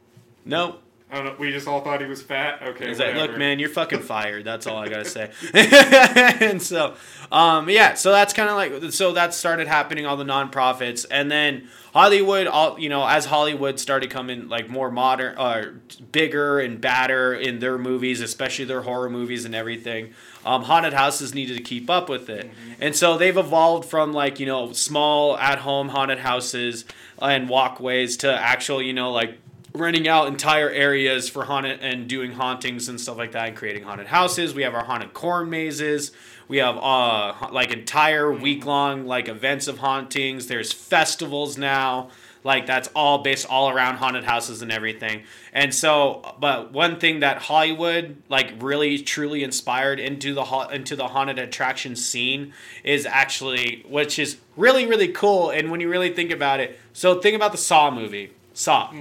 Nope. 0.45 0.83
I 1.11 1.17
don't 1.17 1.25
know. 1.25 1.35
We 1.39 1.51
just 1.51 1.67
all 1.67 1.81
thought 1.81 2.01
he 2.01 2.07
was 2.07 2.23
fat. 2.23 2.63
Okay, 2.63 2.89
He's 2.89 3.01
like, 3.01 3.17
look, 3.17 3.37
man, 3.37 3.59
you're 3.59 3.69
fucking 3.69 4.01
fired. 4.03 4.45
That's 4.45 4.67
all 4.67 4.77
I 4.77 4.89
gotta 4.89 5.05
say. 5.05 5.31
and 5.55 6.63
so, 6.63 6.95
um, 7.33 7.69
yeah, 7.69 7.95
so 7.95 8.13
that's 8.13 8.33
kind 8.33 8.49
of 8.49 8.55
like, 8.55 8.93
so 8.93 9.13
that 9.13 9.35
started 9.35 9.67
happening. 9.67 10.07
All 10.07 10.17
the 10.17 10.25
nonprofits, 10.25 11.05
and 11.11 11.31
then 11.31 11.69
Hollywood, 11.93 12.47
all 12.47 12.79
you 12.79 12.89
know, 12.89 13.05
as 13.07 13.25
Hollywood 13.25 13.81
started 13.81 14.11
coming 14.11 14.49
like 14.49 14.69
more 14.69 14.91
modern, 14.91 15.37
uh, 15.37 15.73
bigger 16.13 16.61
and 16.61 16.81
badder 16.81 17.35
in 17.35 17.59
their 17.59 17.77
movies, 17.77 18.21
especially 18.21 18.65
their 18.67 18.83
horror 18.83 19.11
movies 19.11 19.45
and 19.45 19.55
everything. 19.55 20.13
Um, 20.47 20.63
haunted 20.63 20.93
houses 20.93 21.35
needed 21.35 21.57
to 21.57 21.63
keep 21.63 21.91
up 21.91 22.09
with 22.09 22.31
it, 22.31 22.51
and 22.81 22.95
so 22.95 23.19
they've 23.19 23.37
evolved 23.37 23.89
from 23.89 24.13
like 24.13 24.39
you 24.39 24.47
know 24.47 24.73
small 24.73 25.37
at-home 25.37 25.89
haunted 25.89 26.21
houses 26.21 26.85
and 27.21 27.49
walkways 27.49 28.17
to 28.19 28.33
actual 28.33 28.81
you 28.81 28.93
know 28.93 29.11
like 29.11 29.39
renting 29.75 30.09
out 30.09 30.29
entire 30.29 30.69
areas 30.69 31.29
for 31.29 31.45
haunted 31.45 31.81
and 31.81 32.09
doing 32.09 32.33
hauntings 32.33 32.89
and 32.89 33.01
stuff 33.01 33.17
like 33.17 33.33
that 33.33 33.49
and 33.49 33.57
creating 33.57 33.85
haunted 33.85 34.09
houses. 34.09 34.55
We 34.55 34.63
have 34.63 34.75
our 34.75 34.85
haunted 34.85 35.13
corn 35.13 35.51
mazes. 35.51 36.13
We 36.49 36.59
have 36.59 36.77
uh 36.77 37.49
like 37.53 37.71
entire 37.71 38.33
week 38.33 38.65
long 38.65 39.07
like 39.07 39.29
events 39.29 39.69
of 39.69 39.79
hauntings. 39.79 40.49
There's 40.49 40.73
festivals 40.73 41.57
now. 41.57 42.11
Like 42.43 42.67
that's 42.67 42.89
all 42.95 43.19
based 43.19 43.47
all 43.49 43.69
around 43.69 43.97
haunted 43.97 44.25
houses 44.25 44.63
and 44.63 44.73
everything. 44.73 45.25
And 45.53 45.75
so, 45.75 46.37
but 46.41 46.73
one 46.73 46.99
thing 46.99 47.21
that 47.21 47.43
Hollywood 47.43 48.17
like 48.29 48.55
really 48.61 48.99
truly 48.99 49.45
inspired 49.45 50.01
into 50.01 50.33
the 50.33 50.45
ha- 50.45 50.69
into 50.69 50.97
the 50.97 51.09
haunted 51.09 51.39
attraction 51.39 51.95
scene 51.95 52.55
is 52.83 53.05
actually, 53.05 53.85
which 53.87 54.19
is 54.19 54.39
really 54.57 54.87
really 54.87 55.09
cool. 55.09 55.51
And 55.51 55.71
when 55.71 55.81
you 55.81 55.91
really 55.91 56.13
think 56.13 56.31
about 56.31 56.61
it, 56.61 56.79
so 56.93 57.21
think 57.21 57.37
about 57.37 57.53
the 57.53 57.59
Saw 57.59 57.91
movie. 57.91 58.33
Saw 58.61 58.93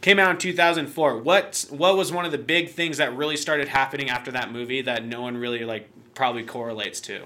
came 0.00 0.18
out 0.18 0.30
in 0.30 0.38
2004. 0.38 1.18
What 1.18 1.66
what 1.70 1.96
was 1.96 2.12
one 2.12 2.24
of 2.24 2.30
the 2.30 2.38
big 2.38 2.70
things 2.70 2.98
that 2.98 3.16
really 3.16 3.36
started 3.36 3.68
happening 3.68 4.08
after 4.08 4.30
that 4.30 4.52
movie 4.52 4.80
that 4.82 5.04
no 5.04 5.22
one 5.22 5.36
really 5.36 5.64
like 5.64 5.88
probably 6.14 6.44
correlates 6.44 7.00
to? 7.02 7.22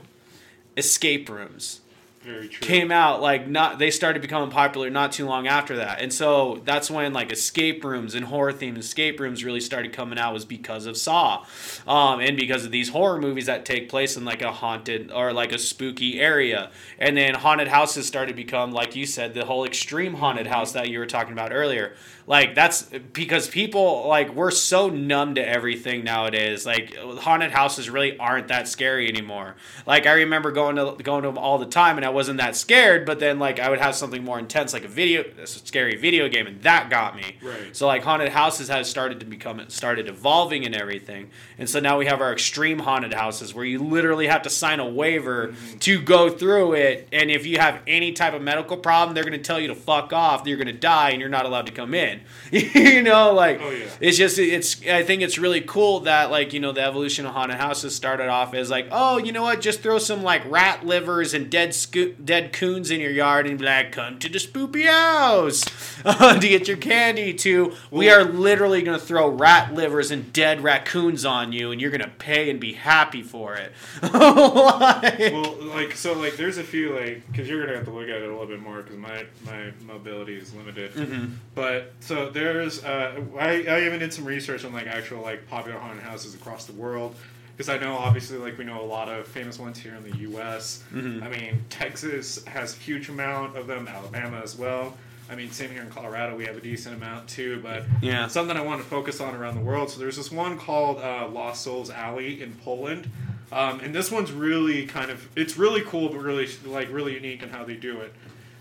Escape 0.77 1.29
rooms 1.29 1.82
Very 2.25 2.47
true. 2.47 2.65
came 2.65 2.93
out 2.93 3.21
like 3.21 3.49
not 3.49 3.81
they 3.81 3.91
started 3.91 4.23
becoming 4.23 4.51
popular 4.51 4.89
not 4.91 5.11
too 5.11 5.27
long 5.27 5.49
after 5.49 5.77
that. 5.77 6.01
And 6.01 6.13
so 6.13 6.63
that's 6.65 6.89
when 6.89 7.13
like 7.13 7.33
escape 7.33 7.83
rooms 7.85 8.15
and 8.15 8.27
horror 8.27 8.53
themed 8.53 8.79
escape 8.79 9.19
rooms 9.19 9.45
really 9.45 9.61
started 9.61 9.93
coming 9.93 10.19
out 10.19 10.33
was 10.33 10.45
because 10.45 10.87
of 10.87 10.97
saw. 10.97 11.45
Um, 11.87 12.21
and 12.21 12.37
because 12.37 12.65
of 12.65 12.71
these 12.71 12.91
horror 12.91 13.21
movies 13.21 13.47
that 13.47 13.65
take 13.65 13.89
place 13.89 14.17
in 14.17 14.25
like 14.25 14.41
a 14.41 14.53
haunted 14.53 15.11
or 15.11 15.33
like 15.33 15.53
a 15.53 15.59
spooky 15.59 16.21
area. 16.21 16.71
And 16.97 17.17
then 17.17 17.35
haunted 17.35 17.67
houses 17.67 18.07
started 18.07 18.33
to 18.33 18.37
become 18.37 18.71
like 18.71 18.95
you 18.95 19.05
said 19.05 19.35
the 19.35 19.45
whole 19.45 19.65
extreme 19.65 20.15
haunted 20.15 20.47
house 20.47 20.73
that 20.73 20.89
you 20.89 21.01
were 21.01 21.07
talking 21.07 21.33
about 21.33 21.53
earlier. 21.53 21.95
Like 22.29 22.55
that's 22.55 22.83
because 23.13 23.49
people 23.49 24.07
like 24.07 24.33
we're 24.33 24.53
so 24.53 24.89
numb 24.89 25.35
to 25.35 25.47
everything 25.47 26.05
nowadays. 26.05 26.65
Like 26.65 26.95
haunted 26.97 27.51
houses 27.51 27.91
really 27.91 28.17
aren't 28.17 28.47
that 28.49 28.69
scary 28.69 29.09
anymore. 29.09 29.57
Like 29.87 30.07
i 30.07 30.13
remember 30.13 30.53
going 30.53 30.77
to 30.77 31.03
going 31.03 31.23
to 31.23 31.29
them 31.29 31.39
all 31.39 31.59
the 31.59 31.67
time 31.67 31.97
and 31.97 32.07
i 32.07 32.12
wasn't 32.15 32.39
that 32.39 32.55
scared 32.57 33.05
but 33.07 33.19
then 33.21 33.39
like 33.39 33.59
i 33.61 33.69
would 33.69 33.79
have 33.81 33.95
something 33.95 34.23
more 34.25 34.39
intense 34.39 34.73
like 34.73 34.85
a 34.85 34.89
video 34.89 35.25
a 35.41 35.47
scary 35.47 35.97
video 35.97 36.29
game 36.29 36.47
and 36.47 36.63
that 36.63 36.91
got 36.91 37.17
me 37.17 37.37
Right. 37.43 37.75
so 37.75 37.87
like 37.87 38.03
haunted 38.03 38.29
houses 38.31 38.69
has 38.69 38.89
started 38.89 39.21
to 39.21 39.27
become 39.27 39.61
it 39.61 39.73
started 39.73 40.09
evolving 40.09 40.65
and 40.67 40.75
everything 40.75 41.31
and 41.59 41.69
so 41.69 41.81
now 41.81 41.99
we 41.99 42.07
have 42.07 42.21
our 42.21 42.33
extreme 42.33 42.79
haunted 42.81 43.13
houses 43.15 43.55
where 43.55 43.65
you 43.65 43.79
literally 43.79 44.27
have 44.27 44.43
to 44.43 44.51
sign 44.51 44.81
a 44.81 44.89
waiver 44.89 45.49
mm-hmm. 45.49 45.79
to 45.79 46.01
go 46.01 46.29
through 46.31 46.75
it 46.75 47.09
and 47.13 47.31
if 47.31 47.47
you 47.47 47.59
have 47.59 47.81
any 47.87 48.13
type 48.13 48.35
of 48.35 48.43
medical 48.43 48.77
problem 48.77 49.15
they're 49.15 49.25
going 49.25 49.33
to 49.33 49.39
tell 49.39 49.61
you 49.61 49.69
to 49.69 49.75
fuck 49.75 50.13
off 50.13 50.47
you're 50.47 50.57
going 50.57 50.67
to 50.67 50.73
die 50.73 51.11
and 51.11 51.21
you're 51.21 51.29
not 51.31 51.47
allowed 51.47 51.67
to 51.67 51.73
come 51.73 51.95
in 51.95 52.21
you 52.53 53.03
know 53.03 53.33
like 53.33 53.61
Oh, 53.63 53.71
yeah. 53.71 53.87
it's 54.01 54.17
just 54.17 54.39
it's 54.39 54.81
i 54.87 55.03
think 55.03 55.23
it's 55.23 55.39
really 55.39 55.61
cool 55.61 56.01
that 56.01 56.31
like 56.31 56.53
you 56.53 56.61
know 56.61 56.73
the 56.73 56.83
evolution 56.83 57.27
of 57.27 57.33
haunted 57.33 57.59
houses 57.59 57.95
started 57.95 58.29
off 58.29 58.55
as 58.55 58.71
like 58.71 58.89
oh 58.91 59.19
you 59.19 59.33
know 59.33 59.43
what 59.43 59.61
just 59.61 59.81
throw 59.81 59.99
some 59.99 60.23
like 60.23 60.43
rat 60.51 60.85
livers 60.85 61.35
and 61.35 61.51
dead 61.51 61.75
sco- 62.11 62.15
dead 62.25 62.53
coons 62.53 62.91
in 62.91 63.01
your 63.01 63.11
yard 63.11 63.47
and 63.47 63.59
be 63.59 63.65
like 63.65 63.93
come 63.93 64.19
to 64.19 64.29
the 64.29 64.39
spoopy 64.39 64.87
house 64.87 65.63
to 66.03 66.39
get 66.41 66.69
your 66.69 66.77
candy 66.77 67.33
to 67.35 67.73
we 67.91 68.11
are 68.11 68.25
literally 68.25 68.83
going 68.83 68.99
to 68.99 69.05
throw 69.05 69.29
rat 69.29 69.73
livers 69.75 70.11
and 70.11 70.33
dead 70.33 70.63
raccoons 70.63 71.25
on 71.25 71.53
you 71.53 71.71
and 71.71 71.81
you're 71.81 71.91
going 71.91 72.01
to 72.03 72.09
pay 72.09 72.51
and 72.51 72.61
be 72.61 72.73
happy 72.73 73.23
for 73.23 73.55
it 73.55 73.73
Like- 74.03 75.33
well, 75.33 75.57
like 75.61 75.97
so, 75.97 76.13
like 76.15 76.37
there's 76.37 76.59
a 76.59 76.63
few 76.65 76.95
like 76.95 77.27
because 77.31 77.49
you're 77.49 77.65
gonna 77.65 77.77
have 77.77 77.87
to 77.87 77.91
look 77.91 78.05
at 78.09 78.17
it 78.17 78.29
a 78.29 78.33
little 78.33 78.47
bit 78.47 78.61
more 78.61 78.83
because 78.83 78.97
my 78.99 79.25
my 79.45 79.73
mobility 79.85 80.35
is 80.37 80.53
limited. 80.55 80.93
Mm-hmm. 80.93 81.35
But 81.55 81.93
so 82.01 82.31
there's 82.31 82.85
uh, 82.85 83.23
I 83.39 83.65
I 83.65 83.87
even 83.87 83.99
did 83.99 84.13
some 84.13 84.25
research 84.25 84.65
on 84.65 84.73
like 84.73 84.87
actual 84.87 85.23
like 85.23 85.49
popular 85.49 85.79
haunted 85.79 86.03
houses 86.05 86.35
across 86.35 86.65
the 86.67 86.73
world 86.73 87.15
because 87.57 87.69
I 87.69 87.79
know 87.79 87.97
obviously 87.97 88.39
like 88.39 88.59
we 88.59 88.65
know 88.65 88.81
a 88.81 88.87
lot 88.87 89.09
of 89.09 89.27
famous 89.27 89.59
ones 89.59 89.79
here 89.79 89.95
in 89.95 90.03
the 90.11 90.17
U.S. 90.19 90.83
Mm-hmm. 90.93 91.23
I 91.23 91.29
mean 91.29 91.65
Texas 91.71 92.45
has 92.47 92.75
a 92.77 92.79
huge 92.79 93.09
amount 93.09 93.57
of 93.57 93.67
them, 93.67 93.89
Alabama 93.89 94.41
as 94.43 94.57
well. 94.57 94.97
I 95.31 95.35
mean, 95.35 95.51
same 95.51 95.71
here 95.71 95.81
in 95.81 95.89
Colorado, 95.89 96.37
we 96.37 96.45
have 96.45 96.57
a 96.59 96.61
decent 96.61 96.95
amount 96.95 97.29
too. 97.29 97.61
But 97.63 97.85
Yeah. 98.03 98.27
something 98.27 98.57
I 98.57 98.61
want 98.61 98.83
to 98.83 98.87
focus 98.89 99.21
on 99.21 99.35
around 99.35 99.55
the 99.55 99.63
world. 99.63 99.89
So 99.91 99.99
there's 99.99 100.17
this 100.17 100.31
one 100.31 100.59
called 100.59 100.99
uh, 100.99 101.29
Lost 101.29 101.63
Souls 101.63 101.91
Alley 101.91 102.43
in 102.43 102.53
Poland, 102.57 103.09
um, 103.51 103.81
and 103.81 103.95
this 103.95 104.11
one's 104.11 104.31
really 104.33 104.85
kind 104.87 105.11
of 105.11 105.27
it's 105.37 105.57
really 105.57 105.81
cool, 105.83 106.09
but 106.11 106.19
really 106.19 106.49
like 106.67 106.93
really 106.93 107.15
unique 107.15 107.43
in 107.43 107.49
how 107.49 107.65
they 107.65 107.77
do 107.77 108.01
it. 108.01 108.13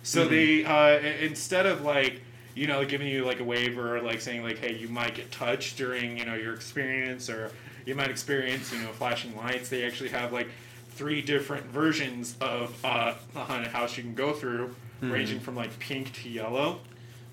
So 0.03 0.27
they 0.27 0.63
uh, 0.63 0.99
instead 1.23 1.65
of 1.65 1.81
like 1.81 2.21
you 2.55 2.67
know 2.67 2.85
giving 2.85 3.07
you 3.07 3.25
like 3.25 3.39
a 3.39 3.43
waiver, 3.43 3.97
or, 3.97 4.01
like 4.01 4.21
saying 4.21 4.43
like 4.43 4.57
hey 4.59 4.73
you 4.75 4.87
might 4.87 5.15
get 5.15 5.31
touched 5.31 5.77
during 5.77 6.17
you 6.17 6.25
know 6.25 6.35
your 6.35 6.53
experience, 6.53 7.29
or 7.29 7.51
you 7.85 7.95
might 7.95 8.09
experience 8.09 8.71
you 8.71 8.79
know 8.79 8.89
flashing 8.89 9.35
lights. 9.35 9.69
They 9.69 9.85
actually 9.85 10.09
have 10.09 10.31
like 10.31 10.47
three 10.89 11.21
different 11.21 11.65
versions 11.65 12.35
of 12.41 12.77
uh, 12.83 13.13
a 13.35 13.39
haunted 13.39 13.71
house 13.71 13.97
you 13.97 14.03
can 14.03 14.13
go 14.13 14.33
through, 14.33 14.75
ranging 15.01 15.39
from 15.39 15.55
like 15.55 15.77
pink 15.79 16.13
to 16.13 16.29
yellow. 16.29 16.79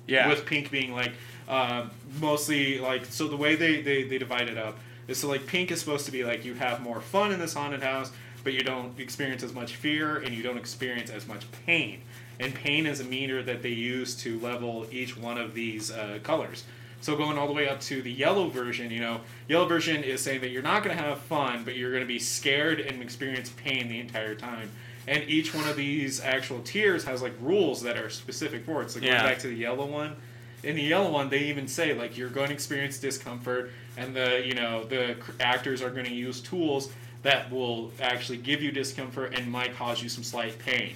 Yeah. 0.06 0.28
With 0.28 0.46
pink 0.46 0.70
being 0.70 0.92
like 0.92 1.12
um, 1.48 1.90
mostly 2.20 2.78
like 2.78 3.04
so 3.06 3.28
the 3.28 3.36
way 3.36 3.56
they, 3.56 3.82
they 3.82 4.04
they 4.04 4.18
divide 4.18 4.48
it 4.48 4.58
up 4.58 4.78
is 5.06 5.18
so 5.18 5.28
like 5.28 5.46
pink 5.46 5.70
is 5.70 5.80
supposed 5.80 6.06
to 6.06 6.12
be 6.12 6.24
like 6.24 6.44
you 6.44 6.54
have 6.54 6.80
more 6.80 7.00
fun 7.00 7.32
in 7.32 7.38
this 7.38 7.54
haunted 7.54 7.82
house 7.82 8.12
but 8.44 8.52
you 8.52 8.62
don't 8.62 8.98
experience 8.98 9.42
as 9.42 9.52
much 9.52 9.76
fear 9.76 10.18
and 10.18 10.34
you 10.34 10.42
don't 10.42 10.56
experience 10.58 11.10
as 11.10 11.26
much 11.26 11.44
pain. 11.66 12.00
And 12.40 12.54
pain 12.54 12.86
is 12.86 13.00
a 13.00 13.04
meter 13.04 13.42
that 13.42 13.62
they 13.62 13.70
use 13.70 14.14
to 14.22 14.38
level 14.40 14.86
each 14.90 15.16
one 15.16 15.38
of 15.38 15.54
these 15.54 15.90
uh, 15.90 16.20
colors 16.22 16.64
so 17.00 17.16
going 17.16 17.38
all 17.38 17.46
the 17.46 17.52
way 17.52 17.68
up 17.68 17.80
to 17.80 18.02
the 18.02 18.10
yellow 18.12 18.48
version 18.48 18.90
you 18.90 19.00
know 19.00 19.20
yellow 19.48 19.66
version 19.66 20.02
is 20.02 20.20
saying 20.20 20.40
that 20.40 20.50
you're 20.50 20.62
not 20.62 20.82
going 20.82 20.96
to 20.96 21.02
have 21.02 21.18
fun 21.18 21.62
but 21.64 21.76
you're 21.76 21.90
going 21.90 22.02
to 22.02 22.08
be 22.08 22.18
scared 22.18 22.80
and 22.80 23.02
experience 23.02 23.50
pain 23.56 23.88
the 23.88 24.00
entire 24.00 24.34
time 24.34 24.70
and 25.06 25.22
each 25.28 25.54
one 25.54 25.66
of 25.68 25.76
these 25.76 26.20
actual 26.20 26.60
tiers 26.62 27.04
has 27.04 27.22
like 27.22 27.32
rules 27.40 27.82
that 27.82 27.96
are 27.96 28.10
specific 28.10 28.64
for 28.64 28.82
it 28.82 28.90
so 28.90 29.00
going 29.00 29.12
Yeah. 29.12 29.22
back 29.22 29.38
to 29.40 29.46
the 29.48 29.54
yellow 29.54 29.86
one 29.86 30.16
in 30.64 30.74
the 30.74 30.82
yellow 30.82 31.12
one, 31.12 31.28
they 31.28 31.44
even 31.44 31.68
say 31.68 31.94
like 31.94 32.18
you're 32.18 32.28
going 32.30 32.48
to 32.48 32.52
experience 32.52 32.98
discomfort, 32.98 33.70
and 33.96 34.12
the 34.12 34.42
you 34.44 34.54
know 34.54 34.82
the 34.82 35.14
actors 35.38 35.80
are 35.82 35.90
going 35.90 36.04
to 36.06 36.12
use 36.12 36.40
tools 36.40 36.90
that 37.22 37.48
will 37.52 37.92
actually 38.00 38.38
give 38.38 38.60
you 38.60 38.72
discomfort 38.72 39.38
and 39.38 39.48
might 39.52 39.76
cause 39.76 40.02
you 40.02 40.08
some 40.08 40.24
slight 40.24 40.58
pain. 40.58 40.94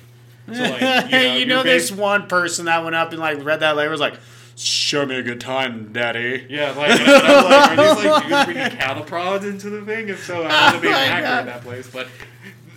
So 0.53 0.61
like 0.65 0.81
you 1.13 1.17
know, 1.17 1.35
you 1.37 1.47
know 1.47 1.63
this 1.63 1.93
one 1.93 2.27
person 2.27 2.65
that 2.65 2.83
went 2.83 2.97
up 2.97 3.11
and 3.13 3.21
like 3.21 3.45
read 3.45 3.61
that 3.61 3.77
letter 3.77 3.89
was 3.89 4.01
like, 4.01 4.15
"Show 4.57 5.07
me 5.07 5.17
a 5.17 5.23
good 5.23 5.41
time, 5.41 5.93
daddy." 5.93 6.47
Yeah, 6.49 6.73
like, 6.73 7.01
and 7.01 7.11
I'm 7.11 7.45
like, 7.45 7.79
are 7.79 7.95
these 7.95 8.05
like 8.05 8.23
dudes 8.29 8.45
bringing 8.45 8.79
cattle 8.79 9.05
prods 9.05 9.45
into 9.45 9.71
the 9.71 9.83
thing? 9.83 10.09
If 10.09 10.25
so, 10.25 10.43
I 10.43 10.73
want 10.73 10.77
to 10.77 10.81
be 10.83 10.89
an 10.89 10.95
Oh 10.95 10.97
actor 10.97 11.41
in 11.41 11.47
that 11.47 11.63
place. 11.63 11.89
But 11.89 12.09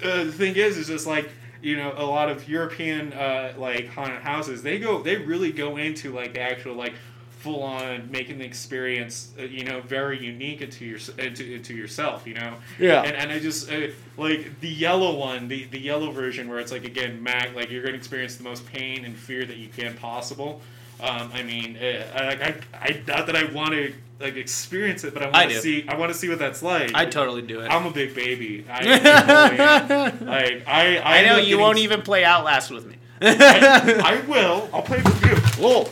uh, 0.03 0.25
the 0.25 0.31
thing 0.31 0.55
is, 0.55 0.77
is 0.77 0.87
just 0.87 1.07
like 1.07 1.29
you 1.61 1.77
know, 1.77 1.93
a 1.97 2.05
lot 2.05 2.29
of 2.29 2.47
European 2.47 3.11
uh, 3.13 3.53
like 3.57 3.87
haunted 3.87 4.21
houses, 4.21 4.61
they 4.61 4.77
go, 4.77 5.01
they 5.01 5.15
really 5.15 5.51
go 5.51 5.77
into 5.77 6.13
like 6.13 6.33
the 6.33 6.39
actual 6.39 6.75
like 6.75 6.93
full 7.39 7.63
on 7.63 8.09
making 8.11 8.37
the 8.37 8.45
experience, 8.45 9.33
uh, 9.39 9.43
you 9.43 9.63
know, 9.63 9.81
very 9.81 10.23
unique 10.23 10.61
into 10.61 10.85
your 10.85 10.99
into, 11.17 11.55
into 11.55 11.73
yourself, 11.73 12.27
you 12.27 12.35
know. 12.35 12.55
Yeah. 12.79 13.01
And, 13.01 13.15
and 13.15 13.31
I 13.31 13.39
just 13.39 13.71
uh, 13.71 13.87
like 14.15 14.59
the 14.61 14.69
yellow 14.69 15.15
one, 15.15 15.47
the 15.47 15.65
the 15.65 15.79
yellow 15.79 16.11
version 16.11 16.49
where 16.49 16.59
it's 16.59 16.71
like 16.71 16.85
again, 16.85 17.21
Mac, 17.21 17.55
like 17.55 17.71
you're 17.71 17.81
going 17.81 17.93
to 17.93 17.97
experience 17.97 18.35
the 18.35 18.43
most 18.43 18.65
pain 18.67 19.03
and 19.03 19.15
fear 19.15 19.43
that 19.45 19.57
you 19.57 19.69
can 19.69 19.95
possible. 19.95 20.61
Um, 21.01 21.29
I 21.33 21.43
mean, 21.43 21.77
uh, 21.77 22.03
I, 22.15 22.47
I, 22.47 22.55
I, 22.81 23.01
not 23.07 23.25
that 23.27 23.35
I 23.35 23.45
want 23.51 23.71
to 23.73 23.93
like 24.19 24.35
experience 24.37 25.03
it, 25.03 25.13
but 25.13 25.23
I 25.23 25.27
I 25.27 25.31
want 25.31 25.49
do. 25.49 25.55
to 25.55 25.61
see. 25.61 25.85
I 25.87 25.95
want 25.97 26.11
to 26.13 26.17
see 26.17 26.29
what 26.29 26.39
that's 26.39 26.63
like. 26.63 26.91
I'd 26.95 27.11
totally 27.11 27.41
do 27.41 27.59
it. 27.61 27.67
I'm 27.67 27.85
a 27.85 27.91
big 27.91 28.15
baby. 28.15 28.65
I, 28.69 28.77
I 28.79 28.99
totally 28.99 29.59
am. 29.59 30.25
Like 30.25 30.63
I, 30.67 30.97
I, 30.97 31.19
I 31.19 31.25
know 31.25 31.35
you 31.37 31.43
getting- 31.45 31.59
won't 31.59 31.77
even 31.79 32.01
play 32.01 32.23
Outlast 32.23 32.71
with 32.71 32.85
me. 32.85 32.95
I, 33.21 34.01
I 34.03 34.21
will. 34.29 34.69
I'll 34.73 34.81
play 34.81 35.01
with 35.01 35.21
you. 35.25 35.35
Whoa. 35.63 35.89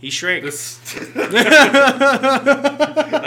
He 0.00 0.10
shrank. 0.10 0.42
This 0.44 0.78
that 1.14 1.32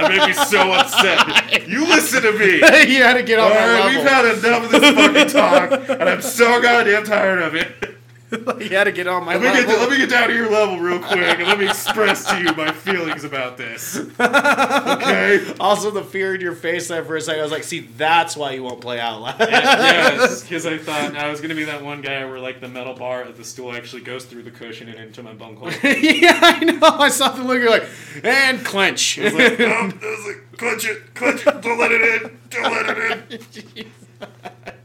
made 0.09 0.27
me 0.27 0.33
so 0.33 0.71
upset. 0.73 1.67
You 1.67 1.81
listen 1.87 2.21
to 2.21 2.31
me. 2.33 2.55
you 2.57 3.01
had 3.03 3.13
to 3.15 3.23
get 3.23 3.39
on 3.39 3.51
All 3.51 3.57
right, 3.57 3.85
level. 3.85 3.89
we've 4.01 4.09
had 4.09 4.25
enough 4.25 4.63
of 4.65 4.71
this 4.71 4.93
fucking 4.93 5.27
talk, 5.29 5.71
and 5.99 6.09
I'm 6.09 6.21
so 6.21 6.61
goddamn 6.61 7.03
tired 7.05 7.41
of 7.41 7.55
it. 7.55 7.86
you 8.31 8.69
had 8.69 8.83
to 8.85 8.91
get 8.91 9.07
on 9.07 9.23
my 9.23 9.35
Let 9.35 9.41
me 9.41 9.47
level. 9.47 9.65
get 9.67 9.79
let 9.79 9.89
me 9.89 9.97
get 9.97 10.09
down 10.09 10.27
to 10.27 10.35
your 10.35 10.49
level 10.51 10.79
real 10.79 10.99
quick, 10.99 11.39
and 11.39 11.47
let 11.47 11.57
me 11.57 11.65
express 11.69 12.25
to 12.25 12.37
you 12.37 12.53
my 12.55 12.73
feelings 12.73 13.23
about 13.23 13.55
this. 13.55 13.95
Okay. 14.19 15.53
also, 15.61 15.91
the 15.91 16.03
fear 16.03 16.35
in 16.35 16.41
your 16.41 16.53
face 16.55 16.89
there 16.89 17.05
for 17.05 17.15
a 17.15 17.21
second, 17.21 17.39
I 17.39 17.43
was 17.43 17.53
like, 17.53 17.63
see, 17.63 17.79
that's 17.79 18.35
why 18.35 18.51
you 18.51 18.63
won't 18.63 18.81
play 18.81 18.99
Outlast. 18.99 19.39
yeah, 19.39 20.17
because 20.41 20.65
I 20.65 20.77
thought 20.77 21.15
I 21.15 21.29
was 21.29 21.39
gonna 21.39 21.55
be 21.55 21.63
that 21.65 21.81
one 21.81 22.01
guy 22.01 22.25
where 22.25 22.39
like 22.39 22.59
the 22.59 22.67
metal 22.67 22.93
bar 22.93 23.23
at 23.23 23.37
the 23.37 23.45
stool 23.45 23.73
actually 23.73 24.01
goes 24.01 24.25
through 24.25 24.43
the 24.43 24.51
cushion 24.51 24.89
and 24.89 24.99
into 24.99 25.23
my 25.23 25.33
bunghole. 25.33 25.71
yeah, 25.83 26.39
I 26.41 26.65
know. 26.65 26.79
I 26.81 27.07
saw 27.07 27.29
the 27.31 27.43
look. 27.43 27.57
You're 27.59 27.69
like, 27.69 27.87
and 28.25 28.65
clench. 28.65 29.17
It's 29.17 29.33
like, 29.33 29.57
oh, 29.59 29.87
it 29.87 30.01
was 30.01 30.25
like, 30.27 30.57
clench 30.57 30.85
it, 30.85 31.15
clench 31.15 31.47
it, 31.47 31.61
don't 31.61 31.79
let 31.79 31.91
it 31.93 32.23
in, 32.23 32.37
don't 32.49 32.73
let 32.73 32.97
it 33.31 33.91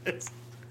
in. 0.05 0.21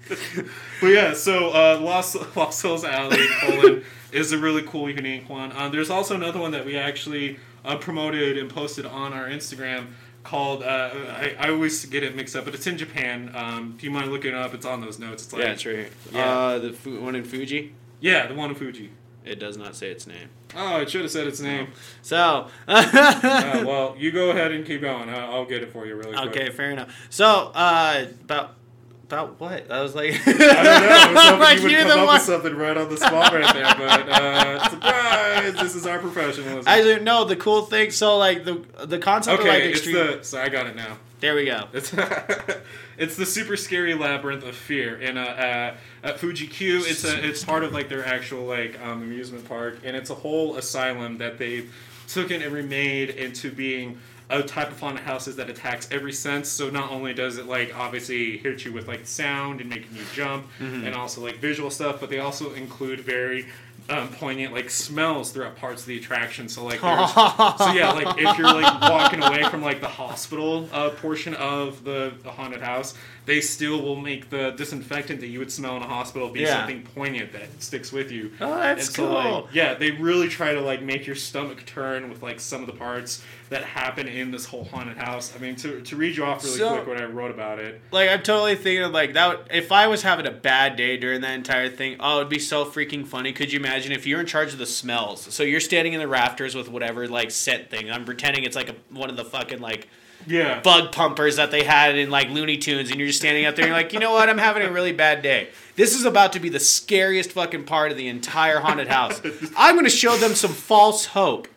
But 0.81 0.87
yeah, 0.87 1.13
so 1.13 1.49
uh, 1.51 1.79
Lost, 1.81 2.17
Lost 2.35 2.61
Hills 2.61 2.83
Alley, 2.83 3.25
Poland, 3.41 3.83
is 4.11 4.31
a 4.33 4.37
really 4.37 4.63
cool, 4.63 4.89
unique 4.89 5.29
one. 5.29 5.55
Um, 5.55 5.71
there's 5.71 5.89
also 5.89 6.15
another 6.15 6.39
one 6.39 6.51
that 6.51 6.65
we 6.65 6.77
actually 6.77 7.39
uh, 7.63 7.77
promoted 7.77 8.37
and 8.37 8.49
posted 8.49 8.85
on 8.85 9.13
our 9.13 9.27
Instagram 9.27 9.87
called, 10.23 10.61
uh, 10.63 10.89
I, 11.09 11.35
I 11.39 11.49
always 11.51 11.85
get 11.85 12.03
it 12.03 12.15
mixed 12.15 12.35
up, 12.35 12.45
but 12.45 12.53
it's 12.53 12.67
in 12.67 12.77
Japan. 12.77 13.31
Um, 13.33 13.75
do 13.77 13.85
you 13.85 13.91
mind 13.91 14.11
looking 14.11 14.31
it 14.31 14.37
up? 14.37 14.53
It's 14.53 14.65
on 14.65 14.81
those 14.81 14.99
notes. 14.99 15.23
It's 15.23 15.33
like, 15.33 15.43
yeah, 15.43 15.51
it's 15.51 15.65
right 15.65 15.75
here. 15.75 15.89
Yeah. 16.11 16.19
Uh, 16.37 16.59
the 16.59 16.73
fu- 16.73 17.01
one 17.01 17.15
in 17.15 17.23
Fuji. 17.23 17.73
yeah, 18.01 18.27
the 18.27 18.33
one 18.33 18.49
in 18.49 18.55
Fuji. 18.55 18.91
It 19.25 19.39
does 19.39 19.55
not 19.55 19.73
say 19.75 19.89
its 19.89 20.05
name. 20.05 20.27
Oh, 20.53 20.81
it 20.81 20.89
should 20.89 21.01
have 21.01 21.11
said 21.11 21.27
its 21.27 21.39
name. 21.39 21.69
So, 22.01 22.49
Uh, 22.67 23.63
well, 23.65 23.95
you 23.97 24.11
go 24.11 24.31
ahead 24.31 24.51
and 24.51 24.65
keep 24.65 24.81
going. 24.81 25.07
I- 25.09 25.27
I'll 25.31 25.45
get 25.45 25.63
it 25.63 25.71
for 25.71 25.85
you 25.85 25.95
really 25.95 26.13
quick. 26.15 26.29
okay, 26.35 26.49
fair 26.49 26.71
enough. 26.71 26.93
So, 27.09 27.51
uh, 27.55 28.05
about 28.25 28.55
about 29.03 29.39
what? 29.39 29.69
I 29.69 29.81
was 29.81 29.95
like, 29.95 30.13
I 30.27 30.33
don't 30.33 30.39
know. 30.39 31.21
I 31.21 31.31
was 31.31 31.39
like 31.63 31.71
you 31.71 31.77
would 31.77 31.87
come 31.87 31.99
up 31.99 32.05
one. 32.07 32.15
with 32.15 32.23
something 32.23 32.55
right 32.55 32.77
on 32.77 32.89
the 32.89 32.97
spot 32.97 33.33
right 33.33 33.53
there, 33.53 33.75
but 33.77 34.09
uh, 34.09 34.69
surprise! 34.69 35.53
This 35.55 35.75
is 35.75 35.85
our 35.85 35.99
professionalism. 35.99 36.63
I 36.65 36.81
didn't 36.81 37.03
know 37.03 37.25
the 37.25 37.35
cool 37.35 37.63
thing. 37.63 37.91
So, 37.91 38.17
like 38.17 38.45
the 38.45 38.63
the 38.85 38.99
concept 38.99 39.41
of 39.41 39.45
like 39.45 39.57
okay, 39.57 39.69
it's 39.69 39.79
extreme. 39.79 40.17
the. 40.17 40.23
So 40.23 40.41
I 40.41 40.49
got 40.49 40.67
it 40.67 40.75
now. 40.75 40.97
There 41.19 41.35
we 41.35 41.45
go. 41.45 41.67
It's 41.73 41.93
it's 42.97 43.15
the 43.15 43.25
super 43.25 43.55
scary 43.55 43.93
labyrinth 43.93 44.43
of 44.43 44.55
fear 44.55 44.99
in 44.99 45.17
a 45.17 45.21
uh, 45.21 45.75
at 46.03 46.19
Fuji 46.19 46.47
Q. 46.47 46.83
It's 46.85 47.03
a 47.03 47.25
it's 47.25 47.43
part 47.43 47.63
of 47.63 47.71
like 47.71 47.89
their 47.89 48.05
actual 48.05 48.45
like 48.45 48.79
um, 48.81 49.03
amusement 49.03 49.47
park, 49.47 49.79
and 49.83 49.95
it's 49.95 50.09
a 50.09 50.15
whole 50.15 50.57
asylum 50.57 51.17
that 51.19 51.37
they 51.37 51.67
took 52.07 52.31
and 52.31 52.43
remade 52.43 53.09
into 53.11 53.51
being 53.51 53.99
a 54.33 54.43
type 54.43 54.71
of 54.71 54.79
haunted 54.79 55.03
houses 55.03 55.35
that 55.35 55.49
attacks 55.49 55.87
every 55.91 56.13
sense. 56.13 56.49
So 56.49 56.69
not 56.69 56.91
only 56.91 57.13
does 57.13 57.37
it 57.37 57.45
like 57.45 57.77
obviously 57.77 58.37
hit 58.37 58.65
you 58.65 58.71
with 58.71 58.87
like 58.87 59.05
sound 59.05 59.61
and 59.61 59.69
making 59.69 59.95
you 59.95 60.03
jump, 60.13 60.47
mm-hmm. 60.59 60.85
and 60.85 60.95
also 60.95 61.21
like 61.21 61.37
visual 61.37 61.69
stuff, 61.69 61.99
but 61.99 62.09
they 62.09 62.19
also 62.19 62.53
include 62.53 62.99
very 62.99 63.47
um, 63.89 64.07
poignant 64.09 64.53
like 64.53 64.69
smells 64.69 65.31
throughout 65.31 65.55
parts 65.57 65.81
of 65.81 65.87
the 65.87 65.97
attraction. 65.97 66.47
So 66.47 66.63
like 66.63 66.81
there's 66.81 67.11
so 67.13 67.71
yeah, 67.73 67.91
like 67.93 68.17
if 68.17 68.37
you're 68.37 68.53
like 68.53 68.81
walking 68.89 69.21
away 69.21 69.43
from 69.49 69.61
like 69.61 69.81
the 69.81 69.87
hospital 69.87 70.69
uh, 70.71 70.89
portion 70.91 71.33
of 71.35 71.83
the, 71.83 72.13
the 72.23 72.31
haunted 72.31 72.61
house, 72.61 72.95
they 73.25 73.41
still 73.41 73.81
will 73.81 73.95
make 73.95 74.29
the 74.29 74.51
disinfectant 74.51 75.19
that 75.21 75.27
you 75.27 75.39
would 75.39 75.51
smell 75.51 75.75
in 75.77 75.83
a 75.83 75.87
hospital 75.87 76.29
be 76.29 76.41
Yeah. 76.41 76.59
something 76.59 76.83
poignant 76.95 77.33
that 77.33 77.61
sticks 77.61 77.91
with 77.91 78.11
you. 78.11 78.31
Oh, 78.39 78.55
that's 78.57 78.89
so, 78.93 79.05
cool. 79.05 79.13
like, 79.43 79.45
yeah, 79.53 79.73
they 79.73 79.91
really 79.91 80.29
try 80.29 80.53
to 80.53 80.61
like 80.61 80.81
make 80.81 81.05
your 81.05 81.15
stomach 81.15 81.65
turn 81.65 82.09
with 82.09 82.21
like 82.23 82.39
some 82.39 82.61
of 82.61 82.67
the 82.67 82.73
parts 82.73 83.23
that 83.49 83.63
happen 83.63 84.07
in 84.07 84.31
this 84.31 84.45
whole 84.45 84.63
haunted 84.63 84.97
house. 84.97 85.33
I 85.35 85.39
mean, 85.39 85.55
to, 85.57 85.81
to 85.81 85.95
read 85.95 86.15
you 86.17 86.23
off 86.25 86.43
really 86.43 86.57
So- 86.57 86.73
quick 86.75 86.87
what 86.87 87.01
I 87.01 87.05
wrote 87.05 87.31
about 87.31 87.59
it. 87.59 87.81
Like 87.91 88.09
I'm 88.09 88.23
totally 88.23 88.55
thinking 88.55 88.83
of 88.83 88.91
like 88.91 89.13
that. 89.13 89.27
Would, 89.27 89.47
if 89.51 89.71
I 89.71 89.87
was 89.87 90.01
having 90.03 90.25
a 90.25 90.31
bad 90.31 90.75
day 90.77 90.97
during 90.97 91.21
that 91.21 91.33
entire 91.35 91.69
thing, 91.69 91.97
oh, 91.99 92.17
it'd 92.17 92.29
be 92.29 92.39
so 92.39 92.65
freaking 92.65 93.05
funny. 93.05 93.31
Could 93.33 93.51
you 93.53 93.59
imagine 93.59 93.72
if 93.73 94.05
you're 94.05 94.19
in 94.19 94.25
charge 94.25 94.53
of 94.53 94.59
the 94.59 94.65
smells? 94.65 95.21
So 95.33 95.43
you're 95.43 95.59
standing 95.59 95.93
in 95.93 95.99
the 95.99 96.07
rafters 96.07 96.55
with 96.55 96.69
whatever 96.69 97.07
like 97.07 97.31
set 97.31 97.69
thing. 97.69 97.89
I'm 97.91 98.05
pretending 98.05 98.43
it's 98.43 98.55
like 98.55 98.69
a, 98.69 98.75
one 98.89 99.09
of 99.09 99.17
the 99.17 99.25
fucking 99.25 99.59
like 99.59 99.87
Yeah. 100.27 100.59
bug 100.61 100.91
pumpers 100.91 101.35
that 101.37 101.51
they 101.51 101.63
had 101.63 101.97
in 101.97 102.09
like 102.09 102.29
Looney 102.29 102.57
Tunes, 102.57 102.89
and 102.91 102.99
you're 102.99 103.07
just 103.07 103.19
standing 103.19 103.45
out 103.45 103.55
there. 103.55 103.65
and 103.65 103.69
You're 103.69 103.77
like, 103.77 103.93
you 103.93 103.99
know 103.99 104.11
what? 104.11 104.29
I'm 104.29 104.37
having 104.37 104.63
a 104.63 104.71
really 104.71 104.91
bad 104.93 105.21
day. 105.21 105.49
This 105.75 105.95
is 105.95 106.05
about 106.05 106.33
to 106.33 106.39
be 106.39 106.49
the 106.49 106.59
scariest 106.59 107.31
fucking 107.31 107.63
part 107.65 107.91
of 107.91 107.97
the 107.97 108.07
entire 108.07 108.59
haunted 108.59 108.87
house. 108.87 109.21
I'm 109.57 109.75
gonna 109.75 109.89
show 109.89 110.15
them 110.17 110.35
some 110.35 110.51
false 110.53 111.07
hope. 111.07 111.47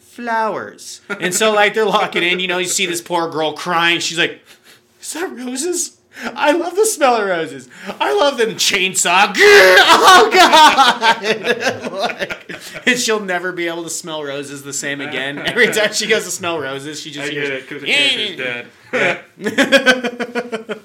Flowers. 0.00 1.00
And 1.20 1.32
so 1.34 1.52
like 1.52 1.74
they're 1.74 1.84
locking 1.84 2.22
in. 2.22 2.40
You 2.40 2.48
know, 2.48 2.58
you 2.58 2.66
see 2.66 2.86
this 2.86 3.00
poor 3.00 3.30
girl 3.30 3.52
crying. 3.52 4.00
She's 4.00 4.18
like, 4.18 4.40
"Is 5.00 5.12
that 5.12 5.30
roses?" 5.30 5.97
I 6.22 6.52
love 6.52 6.74
the 6.74 6.86
smell 6.86 7.16
of 7.16 7.26
roses. 7.28 7.68
I 8.00 8.12
love 8.14 8.38
them 8.38 8.50
chainsaw. 8.50 9.34
Oh 10.00 10.30
god! 10.32 11.22
like, 11.92 12.50
and 12.86 12.98
she'll 12.98 13.20
never 13.20 13.52
be 13.52 13.68
able 13.68 13.84
to 13.84 13.90
smell 13.90 14.22
roses 14.24 14.62
the 14.62 14.72
same 14.72 15.00
again. 15.00 15.38
Every 15.38 15.68
time 15.68 15.92
she 15.92 16.06
goes 16.06 16.24
to 16.24 16.30
smell 16.30 16.58
roses, 16.58 17.00
she 17.00 17.10
just 17.10 17.28
I 17.30 17.32
hears, 17.32 17.48
get 17.48 17.58
it 17.58 17.68
because 17.68 17.82
the 17.82 17.88
character's 18.92 19.18
dead. 20.70 20.80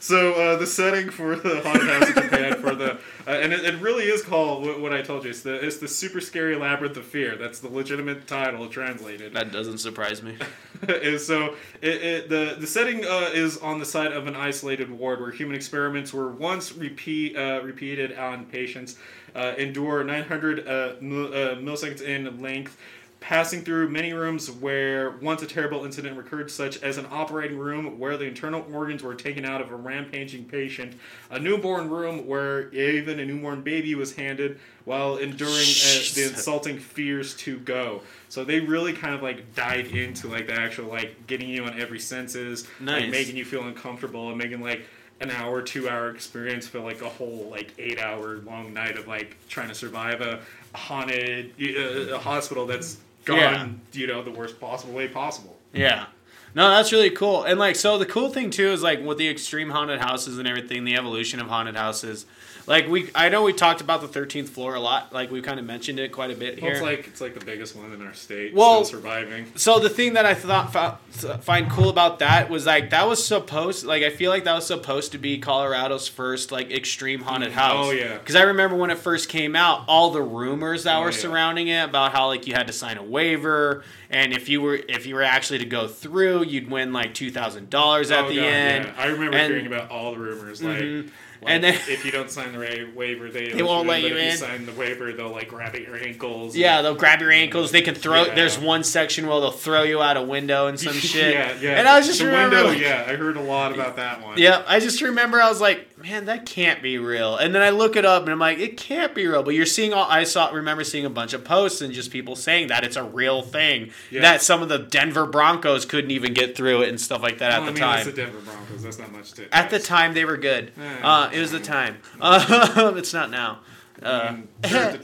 So 0.00 0.34
uh, 0.34 0.56
the 0.56 0.66
setting 0.66 1.10
for 1.10 1.36
the 1.36 1.60
haunted 1.60 1.88
house 1.88 2.08
in 2.08 2.14
Japan 2.14 2.54
for 2.60 2.74
the 2.74 2.98
uh, 3.26 3.30
and 3.30 3.52
it, 3.52 3.64
it 3.64 3.80
really 3.80 4.04
is 4.04 4.22
called 4.22 4.64
what, 4.64 4.80
what 4.80 4.92
I 4.92 5.02
told 5.02 5.24
you. 5.24 5.30
It's 5.30 5.42
the 5.42 5.64
it's 5.64 5.76
the 5.76 5.88
super 5.88 6.20
scary 6.20 6.56
labyrinth 6.56 6.96
of 6.96 7.04
fear. 7.04 7.36
That's 7.36 7.60
the 7.60 7.68
legitimate 7.68 8.26
title 8.26 8.68
translated. 8.68 9.34
That 9.34 9.52
doesn't 9.52 9.78
surprise 9.78 10.22
me. 10.22 10.36
is 10.88 11.26
so 11.26 11.54
it, 11.82 12.02
it, 12.02 12.28
the 12.28 12.56
the 12.58 12.66
setting 12.66 13.04
uh, 13.04 13.30
is 13.32 13.58
on 13.58 13.78
the 13.78 13.84
side 13.84 14.12
of 14.12 14.26
an 14.26 14.36
isolated 14.36 14.90
ward 14.90 15.20
where 15.20 15.30
human 15.30 15.56
experiments 15.56 16.12
were 16.12 16.30
once 16.30 16.72
repeat 16.72 17.36
uh, 17.36 17.60
repeated 17.62 18.16
on 18.16 18.46
patients, 18.46 18.96
uh, 19.34 19.54
endure 19.58 20.04
900 20.04 20.66
uh, 20.66 20.92
mil, 21.00 21.26
uh, 21.26 21.56
milliseconds 21.56 22.00
in 22.00 22.40
length. 22.40 22.78
Passing 23.20 23.62
through 23.62 23.88
many 23.90 24.12
rooms 24.12 24.48
where 24.50 25.10
once 25.10 25.42
a 25.42 25.46
terrible 25.46 25.84
incident 25.84 26.16
recurred, 26.16 26.50
such 26.50 26.80
as 26.82 26.98
an 26.98 27.06
operating 27.10 27.58
room 27.58 27.98
where 27.98 28.16
the 28.16 28.24
internal 28.24 28.64
organs 28.72 29.02
were 29.02 29.14
taken 29.14 29.44
out 29.44 29.60
of 29.60 29.70
a 29.70 29.76
rampaging 29.76 30.44
patient, 30.44 30.94
a 31.30 31.38
newborn 31.38 31.90
room 31.90 32.26
where 32.26 32.72
even 32.72 33.18
a 33.18 33.26
newborn 33.26 33.60
baby 33.62 33.94
was 33.96 34.14
handed 34.14 34.58
while 34.84 35.16
enduring 35.16 35.52
uh, 35.54 36.00
the 36.14 36.28
insulting 36.28 36.78
fears 36.78 37.34
to 37.38 37.58
go. 37.58 38.02
So 38.28 38.44
they 38.44 38.60
really 38.60 38.92
kind 38.92 39.14
of 39.14 39.22
like 39.22 39.54
dive 39.54 39.92
into 39.94 40.28
like 40.28 40.46
the 40.46 40.54
actual 40.54 40.86
like 40.86 41.26
getting 41.26 41.48
you 41.50 41.64
on 41.64 41.78
every 41.78 41.98
senses, 42.00 42.66
Nice. 42.80 43.02
like 43.02 43.10
making 43.10 43.36
you 43.36 43.44
feel 43.44 43.64
uncomfortable 43.64 44.28
and 44.28 44.38
making 44.38 44.62
like 44.62 44.84
an 45.20 45.30
hour, 45.32 45.60
two 45.60 45.88
hour 45.88 46.10
experience 46.10 46.68
feel 46.68 46.82
like 46.82 47.02
a 47.02 47.08
whole 47.08 47.48
like 47.50 47.74
eight 47.78 47.98
hour 47.98 48.38
long 48.38 48.72
night 48.72 48.96
of 48.96 49.08
like 49.08 49.36
trying 49.48 49.68
to 49.68 49.74
survive 49.74 50.20
a 50.20 50.40
haunted 50.74 51.52
uh, 51.60 52.14
a 52.14 52.18
hospital 52.18 52.64
that's 52.64 52.98
gone, 53.28 53.80
you 53.92 54.06
know, 54.06 54.22
the 54.22 54.30
worst 54.30 54.60
possible 54.60 54.94
way 54.94 55.08
possible. 55.08 55.56
Yeah. 55.72 56.06
No, 56.54 56.68
that's 56.70 56.92
really 56.92 57.10
cool. 57.10 57.44
And 57.44 57.58
like, 57.58 57.76
so 57.76 57.98
the 57.98 58.06
cool 58.06 58.30
thing 58.30 58.50
too 58.50 58.70
is 58.70 58.82
like 58.82 59.04
with 59.04 59.18
the 59.18 59.28
extreme 59.28 59.70
haunted 59.70 60.00
houses 60.00 60.38
and 60.38 60.48
everything, 60.48 60.84
the 60.84 60.96
evolution 60.96 61.40
of 61.40 61.48
haunted 61.48 61.76
houses. 61.76 62.26
Like 62.68 62.86
we, 62.86 63.10
I 63.14 63.30
know 63.30 63.42
we 63.42 63.52
talked 63.54 63.80
about 63.80 64.02
the 64.02 64.08
thirteenth 64.08 64.50
floor 64.50 64.74
a 64.74 64.80
lot. 64.80 65.12
Like 65.12 65.30
we 65.30 65.40
kind 65.40 65.58
of 65.58 65.64
mentioned 65.64 65.98
it 65.98 66.12
quite 66.12 66.30
a 66.30 66.34
bit 66.36 66.56
Well, 66.60 66.66
here. 66.66 66.72
it's 66.72 66.82
like 66.82 67.06
it's 67.08 67.20
like 67.20 67.32
the 67.34 67.44
biggest 67.44 67.74
one 67.74 67.92
in 67.92 68.02
our 68.06 68.12
state. 68.12 68.52
Well- 68.54 68.84
still 68.84 69.00
surviving. 69.00 69.46
so 69.56 69.78
the 69.78 69.88
thing 69.88 70.12
that 70.12 70.26
I 70.26 70.34
thought 70.34 71.00
find 71.42 71.70
cool 71.70 71.88
about 71.88 72.18
that 72.18 72.50
was 72.50 72.66
like 72.66 72.90
that 72.90 73.08
was 73.08 73.26
supposed 73.26 73.86
like 73.86 74.02
I 74.02 74.10
feel 74.10 74.30
like 74.30 74.44
that 74.44 74.54
was 74.54 74.66
supposed 74.66 75.12
to 75.12 75.18
be 75.18 75.38
Colorado's 75.38 76.06
first 76.08 76.52
like 76.52 76.70
extreme 76.70 77.20
haunted 77.22 77.52
house. 77.52 77.86
Oh, 77.86 77.90
yeah. 77.90 78.18
Because 78.18 78.36
I 78.36 78.42
remember 78.42 78.76
when 78.76 78.90
it 78.90 78.98
first 78.98 79.28
came 79.30 79.56
out, 79.56 79.84
all 79.88 80.10
the 80.10 80.20
rumors 80.22 80.84
that 80.84 80.96
Oh, 80.98 81.00
were 81.02 81.10
yeah. 81.10 81.16
surrounding 81.16 81.68
it 81.68 81.84
about 81.84 82.12
how 82.12 82.26
like 82.26 82.46
you 82.46 82.52
had 82.54 82.66
to 82.66 82.72
sign 82.74 82.98
a 82.98 83.02
waiver, 83.02 83.82
and 84.10 84.34
if 84.34 84.48
you 84.50 84.60
were 84.60 84.78
if 84.88 85.06
you 85.06 85.14
were 85.14 85.22
actually 85.22 85.60
to 85.60 85.64
go 85.64 85.88
through, 85.88 86.44
you'd 86.44 86.70
win 86.70 86.92
like 86.92 87.14
two 87.14 87.30
thousand 87.30 87.70
dollars 87.70 88.10
at 88.10 88.24
Oh, 88.24 88.28
the 88.28 88.36
God, 88.36 88.44
end. 88.44 88.84
yeah. 88.84 88.92
I 89.02 89.06
remember 89.06 89.38
And- 89.38 89.50
hearing 89.52 89.66
about 89.66 89.90
all 89.90 90.12
the 90.12 90.18
rumors. 90.18 90.62
Like, 90.62 90.78
Mhm. 90.80 91.10
Like, 91.42 91.52
And 91.54 91.64
then- 91.64 91.74
if 91.88 92.04
you 92.04 92.10
don't 92.10 92.30
sign 92.30 92.52
the 92.52 92.58
ra- 92.58 92.90
waiver, 92.94 93.28
they, 93.30 93.50
They 93.52 93.62
won't 93.62 93.86
let 93.88 94.02
you 94.02 94.08
if 94.08 94.16
in. 94.16 94.24
You 94.32 94.36
sign 94.36 94.66
the 94.66 94.72
waiver, 94.72 95.12
they'll 95.12 95.30
like 95.30 95.48
grab 95.48 95.74
at 95.74 95.82
your 95.82 95.96
ankles. 95.96 96.56
Yeah, 96.56 96.82
they'll 96.82 96.94
grab 96.94 97.20
your 97.20 97.30
ankles. 97.30 97.70
They 97.72 97.82
can 97.82 97.94
throw. 97.94 98.24
Yeah. 98.24 98.34
There's 98.34 98.58
one 98.58 98.84
section 98.84 99.26
where 99.26 99.40
they'll 99.40 99.50
throw 99.50 99.82
you 99.84 100.02
out 100.02 100.16
a 100.16 100.22
window 100.22 100.66
and 100.66 100.78
some 100.80 100.92
shit. 100.94 101.32
yeah, 101.34 101.56
yeah. 101.60 101.78
And 101.78 101.88
I 101.88 101.98
was 101.98 102.06
just 102.06 102.18
the 102.20 102.26
remember, 102.26 102.56
window. 102.56 102.70
like- 102.72 102.80
yeah, 102.80 103.04
I 103.06 103.14
heard 103.16 103.36
a 103.36 103.42
lot 103.42 103.72
about 103.72 103.96
that 103.96 104.22
one. 104.22 104.38
Yeah, 104.38 104.62
I 104.66 104.80
just 104.80 105.00
remember 105.00 105.40
I 105.40 105.48
was 105.48 105.60
like, 105.60 105.87
man, 106.02 106.26
that 106.26 106.46
can't 106.46 106.82
be 106.82 106.98
real. 106.98 107.36
And 107.36 107.54
then 107.54 107.62
I 107.62 107.70
look 107.70 107.96
it 107.96 108.04
up 108.04 108.22
and 108.22 108.30
I'm 108.32 108.38
like, 108.38 108.58
it 108.58 108.76
can't 108.76 109.14
be 109.14 109.26
real. 109.26 109.42
But 109.42 109.54
you're 109.54 109.66
seeing 109.66 109.92
all 109.92 110.06
I 110.08 110.24
saw 110.24 110.48
remember 110.50 110.84
seeing 110.84 111.04
a 111.04 111.10
bunch 111.10 111.32
of 111.32 111.44
posts 111.44 111.80
and 111.80 111.92
just 111.92 112.10
people 112.10 112.36
saying 112.36 112.68
that 112.68 112.84
it's 112.84 112.96
a 112.96 113.02
real 113.02 113.42
thing. 113.42 113.90
Yeah. 114.10 114.22
That 114.22 114.42
some 114.42 114.62
of 114.62 114.68
the 114.68 114.78
Denver 114.78 115.26
Broncos 115.26 115.84
couldn't 115.84 116.10
even 116.10 116.34
get 116.34 116.56
through 116.56 116.82
it 116.82 116.88
and 116.88 117.00
stuff 117.00 117.22
like 117.22 117.38
that 117.38 117.50
Well, 117.50 117.60
at 117.60 117.62
I 117.62 117.66
the 117.66 117.72
mean, 117.72 117.82
time. 117.82 117.96
it's 117.98 118.06
the 118.06 118.12
Denver 118.12 118.40
Broncos. 118.40 118.82
That's 118.82 118.98
not 118.98 119.12
much 119.12 119.32
to. 119.32 119.54
At 119.54 119.70
the 119.70 119.78
time 119.78 120.14
they 120.14 120.24
were 120.24 120.36
good. 120.36 120.72
Uh, 121.02 121.30
it 121.32 121.40
was 121.40 121.52
the 121.52 121.60
time. 121.60 121.98
Uh, 122.20 122.92
it's 122.96 123.12
not 123.12 123.30
now. 123.30 123.60
I 124.02 124.06
Uh, 124.06 124.32
mean, 124.32 124.48
sure, 124.64 124.96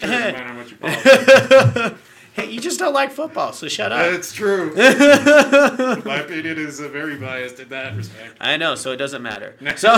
it 2.36 2.40
doesn't 2.42 2.42
matter 2.42 2.42
how 2.42 2.42
much 2.42 2.42
you 2.42 2.42
call 2.42 2.42
it. 2.42 2.48
hey, 2.48 2.50
you 2.54 2.60
just 2.60 2.78
don't 2.78 2.92
like 2.94 3.12
football, 3.12 3.52
so 3.52 3.68
shut 3.68 3.92
up. 3.92 4.10
That's 4.10 4.32
true. 4.32 4.74
My 6.04 6.18
opinion 6.20 6.58
is 6.58 6.80
uh, 6.80 6.88
very 6.88 7.16
biased 7.16 7.60
in 7.60 7.68
that 7.68 7.96
respect. 7.96 8.36
I 8.40 8.56
know, 8.56 8.74
so 8.74 8.92
it 8.92 8.96
doesn't 8.96 9.22
matter. 9.22 9.54
So, 9.76 9.92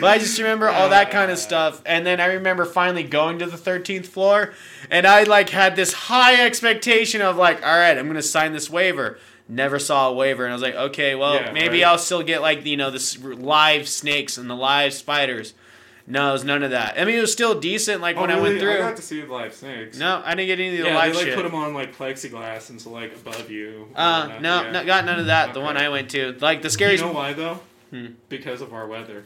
but 0.00 0.06
I 0.10 0.18
just 0.18 0.38
remember 0.38 0.68
all 0.68 0.88
that 0.90 1.10
kind 1.10 1.30
of 1.30 1.38
stuff, 1.38 1.82
and 1.86 2.06
then 2.06 2.20
I 2.20 2.26
remember 2.26 2.64
finally 2.64 3.02
going 3.02 3.38
to 3.40 3.46
the 3.46 3.56
thirteenth 3.56 4.06
floor, 4.08 4.52
and 4.90 5.06
I 5.06 5.24
like 5.24 5.50
had 5.50 5.76
this 5.76 5.92
high 5.92 6.44
expectation 6.44 7.20
of 7.22 7.36
like, 7.36 7.62
all 7.64 7.76
right, 7.76 7.96
I'm 7.96 8.06
gonna 8.06 8.22
sign 8.22 8.52
this 8.52 8.68
waiver. 8.70 9.18
Never 9.48 9.78
saw 9.78 10.10
a 10.10 10.12
waiver, 10.12 10.44
and 10.44 10.52
I 10.52 10.54
was 10.54 10.62
like, 10.62 10.74
okay, 10.74 11.14
well, 11.14 11.34
Yeah, 11.36 11.52
maybe 11.52 11.82
right. 11.82 11.88
I'll 11.88 11.98
still 11.98 12.22
get 12.22 12.42
like 12.42 12.64
you 12.66 12.76
know 12.76 12.90
the 12.90 13.34
live 13.36 13.88
snakes 13.88 14.36
and 14.38 14.48
the 14.50 14.54
live 14.56 14.92
spiders. 14.92 15.54
No, 16.10 16.30
it 16.30 16.32
was 16.32 16.44
none 16.44 16.62
of 16.62 16.70
that. 16.70 16.98
I 16.98 17.04
mean, 17.04 17.16
it 17.16 17.20
was 17.20 17.32
still 17.32 17.60
decent. 17.60 18.00
Like 18.00 18.16
when 18.16 18.30
I 18.30 18.40
went 18.40 18.58
through. 18.58 18.70
Oh, 18.70 18.74
I 18.74 18.78
got 18.78 18.96
to 18.96 19.02
see 19.02 19.20
the 19.20 19.30
live 19.30 19.52
snakes. 19.54 19.98
no, 19.98 20.22
I 20.24 20.34
didn't 20.34 20.46
get 20.46 20.58
any 20.58 20.78
of 20.78 20.84
the 20.84 20.90
yeah, 20.90 20.96
live 20.96 21.12
they 21.12 21.18
like 21.18 21.26
shit. 21.26 21.36
put 21.36 21.42
them 21.42 21.54
on 21.54 21.74
like 21.74 21.96
plexiglass 21.96 22.70
and 22.70 22.80
so 22.80 22.90
like 22.90 23.14
above 23.14 23.50
you. 23.50 23.88
uh, 23.94 24.38
no, 24.40 24.62
yeah. 24.62 24.70
no, 24.70 24.86
got 24.86 25.04
none 25.04 25.20
of 25.20 25.26
that. 25.26 25.52
The 25.52 25.60
one 25.60 25.76
I 25.76 25.90
went 25.90 26.10
to, 26.12 26.32
like 26.40 26.62
the 26.62 26.70
scariest. 26.70 27.04
You 27.04 27.10
know 27.10 27.14
why 27.14 27.34
though? 27.34 27.60
Hmm. 27.90 28.06
Because 28.28 28.60
of 28.62 28.72
our 28.72 28.86
weather. 28.86 29.24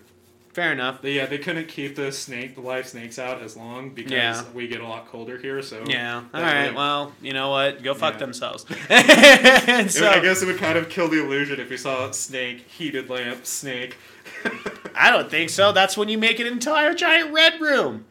Fair 0.53 0.71
enough. 0.73 1.01
They, 1.01 1.13
yeah, 1.15 1.25
they 1.25 1.39
couldn't 1.39 1.69
keep 1.69 1.97
the 1.97 2.13
snake, 2.13 2.55
the 2.57 2.61
live 2.61 2.87
snakes 2.87 3.19
out 3.19 3.41
as 3.41 3.57
long 3.57 3.91
because 3.91 4.13
Yeah. 4.13 4.45
we 4.53 4.69
get 4.69 4.83
a 4.83 4.87
lot 4.87 5.07
colder 5.09 5.39
here. 5.39 5.63
So 5.63 5.83
Yeah. 5.87 6.25
all 6.35 6.43
right. 6.43 6.75
Well, 6.75 7.13
you 7.23 7.33
know 7.33 7.49
what? 7.49 7.83
Go 7.83 7.95
fuck 7.95 8.15
Yeah. 8.15 8.19
themselves. 8.19 8.65
so, 8.89 10.09
I 10.09 10.21
guess 10.21 10.43
it 10.43 10.47
would 10.47 10.59
kind 10.59 10.77
of 10.77 10.91
kill 10.91 11.09
the 11.09 11.23
illusion 11.25 11.59
if 11.59 11.71
you 11.71 11.79
saw 11.79 12.09
a 12.09 12.13
snake, 12.13 12.67
heated 12.69 13.09
lamp, 13.09 13.47
snake. 13.47 13.97
I 14.95 15.11
don't 15.11 15.31
think 15.31 15.49
so. 15.49 15.73
That's 15.73 15.97
when 15.97 16.11
you 16.11 16.19
make 16.19 16.39
an 16.39 16.47
entire 16.47 16.93
giant 16.93 17.33
red 17.33 17.59
room. 17.61 18.05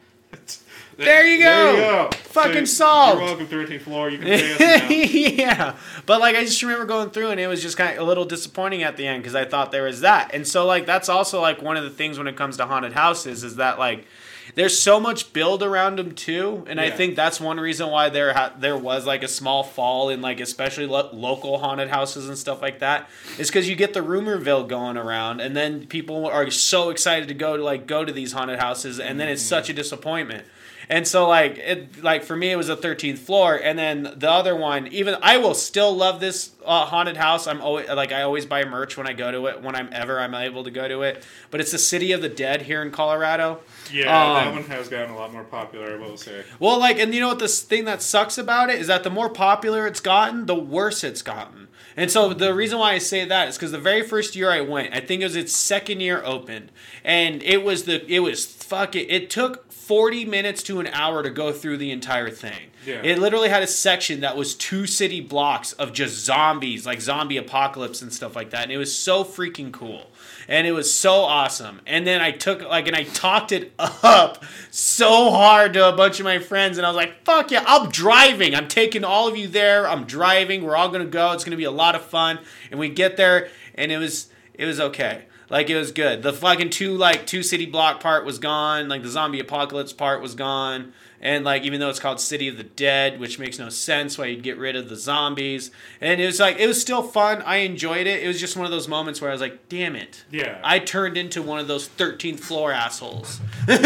There 0.96 1.26
you 1.26 1.42
go. 1.42 1.44
There 1.44 1.74
you 1.74 1.80
go. 1.80 2.10
Fucking 2.12 2.66
So, 2.66 2.84
solved. 2.84 3.20
You're 3.20 3.28
welcome, 3.28 3.46
13th 3.46 3.80
floor. 3.82 4.10
You 4.10 4.18
can 4.18 4.26
pay 4.26 4.52
us 4.52 4.60
now. 4.60 4.88
yeah, 4.90 5.76
but 6.06 6.20
like 6.20 6.36
I 6.36 6.44
just 6.44 6.62
remember 6.62 6.84
going 6.84 7.10
through 7.10 7.30
and 7.30 7.40
it 7.40 7.46
was 7.46 7.62
just 7.62 7.76
kind 7.76 7.96
of 7.96 8.02
a 8.02 8.06
little 8.06 8.24
disappointing 8.24 8.82
at 8.82 8.96
the 8.96 9.06
end 9.06 9.22
because 9.22 9.34
I 9.34 9.44
thought 9.44 9.72
there 9.72 9.84
was 9.84 10.00
that, 10.00 10.34
and 10.34 10.46
so 10.46 10.66
like 10.66 10.86
that's 10.86 11.08
also 11.08 11.40
like 11.40 11.62
one 11.62 11.76
of 11.76 11.84
the 11.84 11.90
things 11.90 12.18
when 12.18 12.26
it 12.26 12.36
comes 12.36 12.56
to 12.58 12.66
haunted 12.66 12.92
houses 12.92 13.44
is 13.44 13.56
that 13.56 13.78
like 13.78 14.06
there's 14.54 14.78
so 14.78 15.00
much 15.00 15.32
build 15.32 15.62
around 15.62 15.98
them 15.98 16.12
too, 16.12 16.64
and 16.68 16.80
I 16.80 16.90
think 16.90 17.16
that's 17.16 17.40
one 17.40 17.58
reason 17.58 17.88
why 17.88 18.10
there 18.10 18.34
ha- 18.34 18.52
there 18.58 18.76
was 18.76 19.06
like 19.06 19.22
a 19.22 19.28
small 19.28 19.62
fall 19.62 20.10
in 20.10 20.20
like 20.20 20.40
especially 20.40 20.86
lo- 20.86 21.08
local 21.12 21.58
haunted 21.58 21.88
houses 21.88 22.28
and 22.28 22.36
stuff 22.36 22.60
like 22.60 22.80
that 22.80 23.08
is 23.38 23.48
because 23.48 23.68
you 23.68 23.76
get 23.76 23.94
the 23.94 24.00
rumorville 24.00 24.68
going 24.68 24.96
around, 24.96 25.40
and 25.40 25.56
then 25.56 25.86
people 25.86 26.26
are 26.26 26.50
so 26.50 26.90
excited 26.90 27.28
to 27.28 27.34
go 27.34 27.56
to 27.56 27.62
like 27.62 27.86
go 27.86 28.04
to 28.04 28.12
these 28.12 28.32
haunted 28.32 28.58
houses, 28.58 29.00
and 29.00 29.18
then 29.18 29.28
it's 29.28 29.42
mm-hmm. 29.42 29.48
such 29.48 29.70
a 29.70 29.72
disappointment. 29.72 30.44
And 30.92 31.08
so 31.08 31.26
like 31.26 31.56
it 31.56 32.04
like 32.04 32.22
for 32.22 32.36
me 32.36 32.50
it 32.52 32.56
was 32.56 32.68
a 32.68 32.76
13th 32.76 33.16
floor 33.16 33.56
and 33.56 33.78
then 33.78 34.12
the 34.14 34.30
other 34.30 34.54
one 34.54 34.88
even 34.88 35.16
I 35.22 35.38
will 35.38 35.54
still 35.54 35.96
love 35.96 36.20
this 36.20 36.50
uh, 36.66 36.84
haunted 36.84 37.16
house. 37.16 37.46
I'm 37.46 37.62
always 37.62 37.88
like 37.88 38.12
I 38.12 38.20
always 38.20 38.44
buy 38.44 38.66
merch 38.66 38.98
when 38.98 39.06
I 39.06 39.14
go 39.14 39.32
to 39.32 39.46
it 39.46 39.62
when 39.62 39.74
I'm 39.74 39.88
ever 39.90 40.20
I'm 40.20 40.34
able 40.34 40.64
to 40.64 40.70
go 40.70 40.86
to 40.86 41.00
it. 41.00 41.24
But 41.50 41.62
it's 41.62 41.72
the 41.72 41.78
City 41.78 42.12
of 42.12 42.20
the 42.20 42.28
Dead 42.28 42.60
here 42.62 42.82
in 42.82 42.90
Colorado. 42.90 43.60
Yeah, 43.90 44.04
that 44.04 44.46
Um, 44.48 44.54
one 44.56 44.64
has 44.64 44.90
gotten 44.90 45.12
a 45.12 45.16
lot 45.16 45.32
more 45.32 45.44
popular, 45.44 45.94
I 45.94 45.96
will 45.96 46.18
say. 46.18 46.44
Well, 46.60 46.78
like, 46.78 46.98
and 46.98 47.14
you 47.14 47.20
know 47.20 47.28
what? 47.28 47.38
This 47.38 47.62
thing 47.62 47.86
that 47.86 48.02
sucks 48.02 48.36
about 48.36 48.68
it 48.68 48.78
is 48.78 48.86
that 48.88 49.02
the 49.02 49.10
more 49.10 49.30
popular 49.30 49.86
it's 49.86 50.00
gotten, 50.00 50.44
the 50.44 50.54
worse 50.54 51.02
it's 51.02 51.22
gotten. 51.22 51.68
And 51.96 52.10
so 52.10 52.32
the 52.34 52.54
reason 52.54 52.78
why 52.78 52.92
I 52.92 52.98
say 52.98 53.24
that 53.24 53.48
is 53.48 53.56
because 53.56 53.72
the 53.72 53.78
very 53.78 54.02
first 54.02 54.36
year 54.36 54.50
I 54.50 54.60
went, 54.60 54.94
I 54.94 55.00
think 55.00 55.22
it 55.22 55.24
was 55.24 55.36
its 55.36 55.56
second 55.56 56.00
year 56.00 56.22
opened, 56.22 56.70
and 57.02 57.42
it 57.42 57.64
was 57.64 57.84
the 57.84 58.04
it 58.12 58.20
was 58.20 58.44
fuck 58.44 58.94
it. 58.94 59.10
It 59.10 59.30
took 59.30 59.71
forty 59.92 60.24
minutes 60.24 60.62
to 60.62 60.80
an 60.80 60.86
hour 60.86 61.22
to 61.22 61.28
go 61.28 61.52
through 61.52 61.76
the 61.76 61.90
entire 61.90 62.30
thing. 62.30 62.70
Yeah. 62.86 63.02
It 63.02 63.18
literally 63.18 63.50
had 63.50 63.62
a 63.62 63.66
section 63.66 64.20
that 64.20 64.38
was 64.38 64.54
two 64.54 64.86
city 64.86 65.20
blocks 65.20 65.74
of 65.74 65.92
just 65.92 66.24
zombies, 66.24 66.86
like 66.86 67.02
zombie 67.02 67.36
apocalypse 67.36 68.00
and 68.00 68.10
stuff 68.10 68.34
like 68.34 68.48
that, 68.52 68.62
and 68.62 68.72
it 68.72 68.78
was 68.78 68.96
so 68.96 69.22
freaking 69.22 69.70
cool. 69.70 70.06
And 70.48 70.66
it 70.66 70.72
was 70.72 70.92
so 70.92 71.12
awesome. 71.12 71.82
And 71.86 72.06
then 72.06 72.22
I 72.22 72.30
took 72.30 72.62
like 72.62 72.86
and 72.86 72.96
I 72.96 73.04
talked 73.04 73.52
it 73.52 73.74
up 73.78 74.42
so 74.70 75.30
hard 75.30 75.74
to 75.74 75.86
a 75.86 75.92
bunch 75.92 76.20
of 76.20 76.24
my 76.24 76.38
friends, 76.38 76.78
and 76.78 76.86
I 76.86 76.88
was 76.88 76.96
like, 76.96 77.22
"Fuck 77.26 77.50
yeah, 77.50 77.62
I'm 77.66 77.90
driving. 77.90 78.54
I'm 78.54 78.68
taking 78.68 79.04
all 79.04 79.28
of 79.28 79.36
you 79.36 79.46
there. 79.46 79.86
I'm 79.86 80.04
driving. 80.04 80.64
We're 80.64 80.74
all 80.74 80.88
gonna 80.88 81.04
go. 81.04 81.32
It's 81.32 81.44
gonna 81.44 81.58
be 81.58 81.64
a 81.64 81.70
lot 81.70 81.94
of 81.94 82.00
fun." 82.02 82.38
And 82.70 82.80
we 82.80 82.88
get 82.88 83.18
there, 83.18 83.50
and 83.74 83.92
it 83.92 83.98
was 83.98 84.28
it 84.54 84.64
was 84.64 84.80
okay. 84.80 85.26
Like 85.52 85.68
it 85.68 85.76
was 85.76 85.92
good. 85.92 86.22
The 86.22 86.32
fucking 86.32 86.70
two 86.70 86.96
like 86.96 87.26
two 87.26 87.42
city 87.42 87.66
block 87.66 88.00
part 88.00 88.24
was 88.24 88.38
gone. 88.38 88.88
Like 88.88 89.02
the 89.02 89.10
zombie 89.10 89.38
apocalypse 89.38 89.92
part 89.92 90.22
was 90.22 90.34
gone. 90.34 90.94
And 91.24 91.44
like 91.44 91.62
even 91.62 91.78
though 91.78 91.88
it's 91.88 92.00
called 92.00 92.18
City 92.18 92.48
of 92.48 92.56
the 92.56 92.64
Dead, 92.64 93.20
which 93.20 93.38
makes 93.38 93.56
no 93.56 93.68
sense 93.68 94.18
why 94.18 94.26
you'd 94.26 94.42
get 94.42 94.58
rid 94.58 94.74
of 94.74 94.88
the 94.88 94.96
zombies. 94.96 95.70
And 96.00 96.20
it 96.20 96.26
was 96.26 96.40
like 96.40 96.58
it 96.58 96.66
was 96.66 96.80
still 96.80 97.02
fun. 97.02 97.42
I 97.42 97.58
enjoyed 97.58 98.08
it. 98.08 98.24
It 98.24 98.26
was 98.26 98.40
just 98.40 98.56
one 98.56 98.64
of 98.66 98.72
those 98.72 98.88
moments 98.88 99.20
where 99.20 99.30
I 99.30 99.32
was 99.32 99.40
like, 99.40 99.68
damn 99.68 99.94
it. 99.94 100.24
Yeah. 100.32 100.60
I 100.64 100.80
turned 100.80 101.16
into 101.16 101.40
one 101.40 101.60
of 101.60 101.68
those 101.68 101.88
13th 101.88 102.40
floor 102.40 102.72
assholes. 102.72 103.40
like 103.68 103.80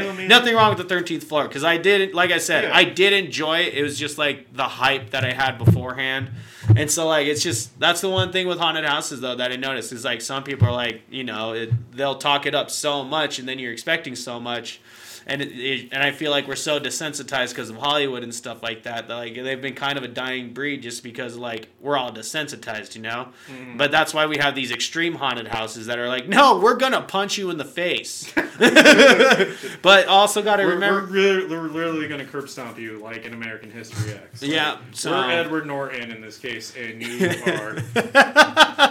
you 0.00 0.06
know, 0.06 0.12
man. 0.12 0.28
nothing 0.28 0.54
wrong 0.54 0.76
with 0.76 0.86
the 0.86 0.94
13th 0.94 1.24
floor 1.24 1.48
because 1.48 1.64
I 1.64 1.78
did 1.78 2.12
like 2.14 2.30
I 2.30 2.38
said, 2.38 2.64
Yeah. 2.64 2.76
I 2.76 2.84
did 2.84 3.14
enjoy 3.14 3.60
it. 3.60 3.72
It 3.72 3.82
was 3.82 3.98
just 3.98 4.18
like 4.18 4.54
the 4.54 4.64
hype 4.64 5.10
that 5.10 5.24
I 5.24 5.32
had 5.32 5.56
beforehand. 5.56 6.30
And 6.76 6.90
so 6.90 7.08
like 7.08 7.26
it's 7.28 7.42
just 7.42 7.80
that's 7.80 8.02
the 8.02 8.10
one 8.10 8.30
thing 8.30 8.46
with 8.46 8.58
haunted 8.58 8.84
houses 8.84 9.22
though 9.22 9.36
that 9.36 9.52
I 9.52 9.56
noticed 9.56 9.90
is 9.92 10.04
like 10.04 10.20
some 10.20 10.42
people 10.44 10.68
are 10.68 10.72
like, 10.72 11.00
you 11.10 11.24
know, 11.24 11.54
it, 11.54 11.70
they'll 11.96 12.16
talk 12.16 12.44
it 12.44 12.54
up 12.54 12.70
so 12.70 13.02
much 13.04 13.38
and 13.38 13.48
then 13.48 13.58
you're 13.58 13.72
expecting 13.72 14.14
so 14.14 14.38
much. 14.38 14.80
And 15.26 15.42
it, 15.42 15.48
it, 15.48 15.88
and 15.92 16.02
I 16.02 16.10
feel 16.10 16.30
like 16.30 16.46
we're 16.48 16.56
so 16.56 16.78
desensitized 16.80 17.50
because 17.50 17.70
of 17.70 17.76
Hollywood 17.76 18.22
and 18.22 18.34
stuff 18.34 18.62
like 18.62 18.82
that 18.84 19.08
that 19.08 19.14
like 19.14 19.34
they've 19.34 19.60
been 19.60 19.74
kind 19.74 19.98
of 19.98 20.04
a 20.04 20.08
dying 20.08 20.52
breed 20.52 20.82
just 20.82 21.02
because 21.02 21.36
like 21.36 21.68
we're 21.80 21.96
all 21.96 22.12
desensitized, 22.12 22.94
you 22.94 23.02
know. 23.02 23.28
Mm-hmm. 23.50 23.76
But 23.76 23.90
that's 23.90 24.12
why 24.14 24.26
we 24.26 24.38
have 24.38 24.54
these 24.54 24.70
extreme 24.72 25.14
haunted 25.14 25.48
houses 25.48 25.86
that 25.86 25.98
are 25.98 26.08
like, 26.08 26.28
no, 26.28 26.58
we're 26.58 26.76
gonna 26.76 27.02
punch 27.02 27.38
you 27.38 27.50
in 27.50 27.58
the 27.58 27.64
face. 27.64 28.32
but 29.82 30.06
also 30.08 30.42
got 30.42 30.56
to 30.56 30.64
remember, 30.64 31.10
we're, 31.10 31.48
we're 31.48 31.68
literally 31.68 32.06
going 32.08 32.20
to 32.20 32.26
curb 32.26 32.48
stomp 32.48 32.78
you 32.78 32.98
like 32.98 33.24
in 33.24 33.32
American 33.32 33.70
History 33.70 34.12
X. 34.12 34.42
Yeah, 34.42 34.78
so- 34.92 35.10
we're 35.10 35.30
Edward 35.30 35.66
Norton 35.66 36.10
in 36.10 36.20
this 36.20 36.38
case, 36.38 36.74
and 36.76 37.02
you 37.02 37.28
are. 37.46 37.78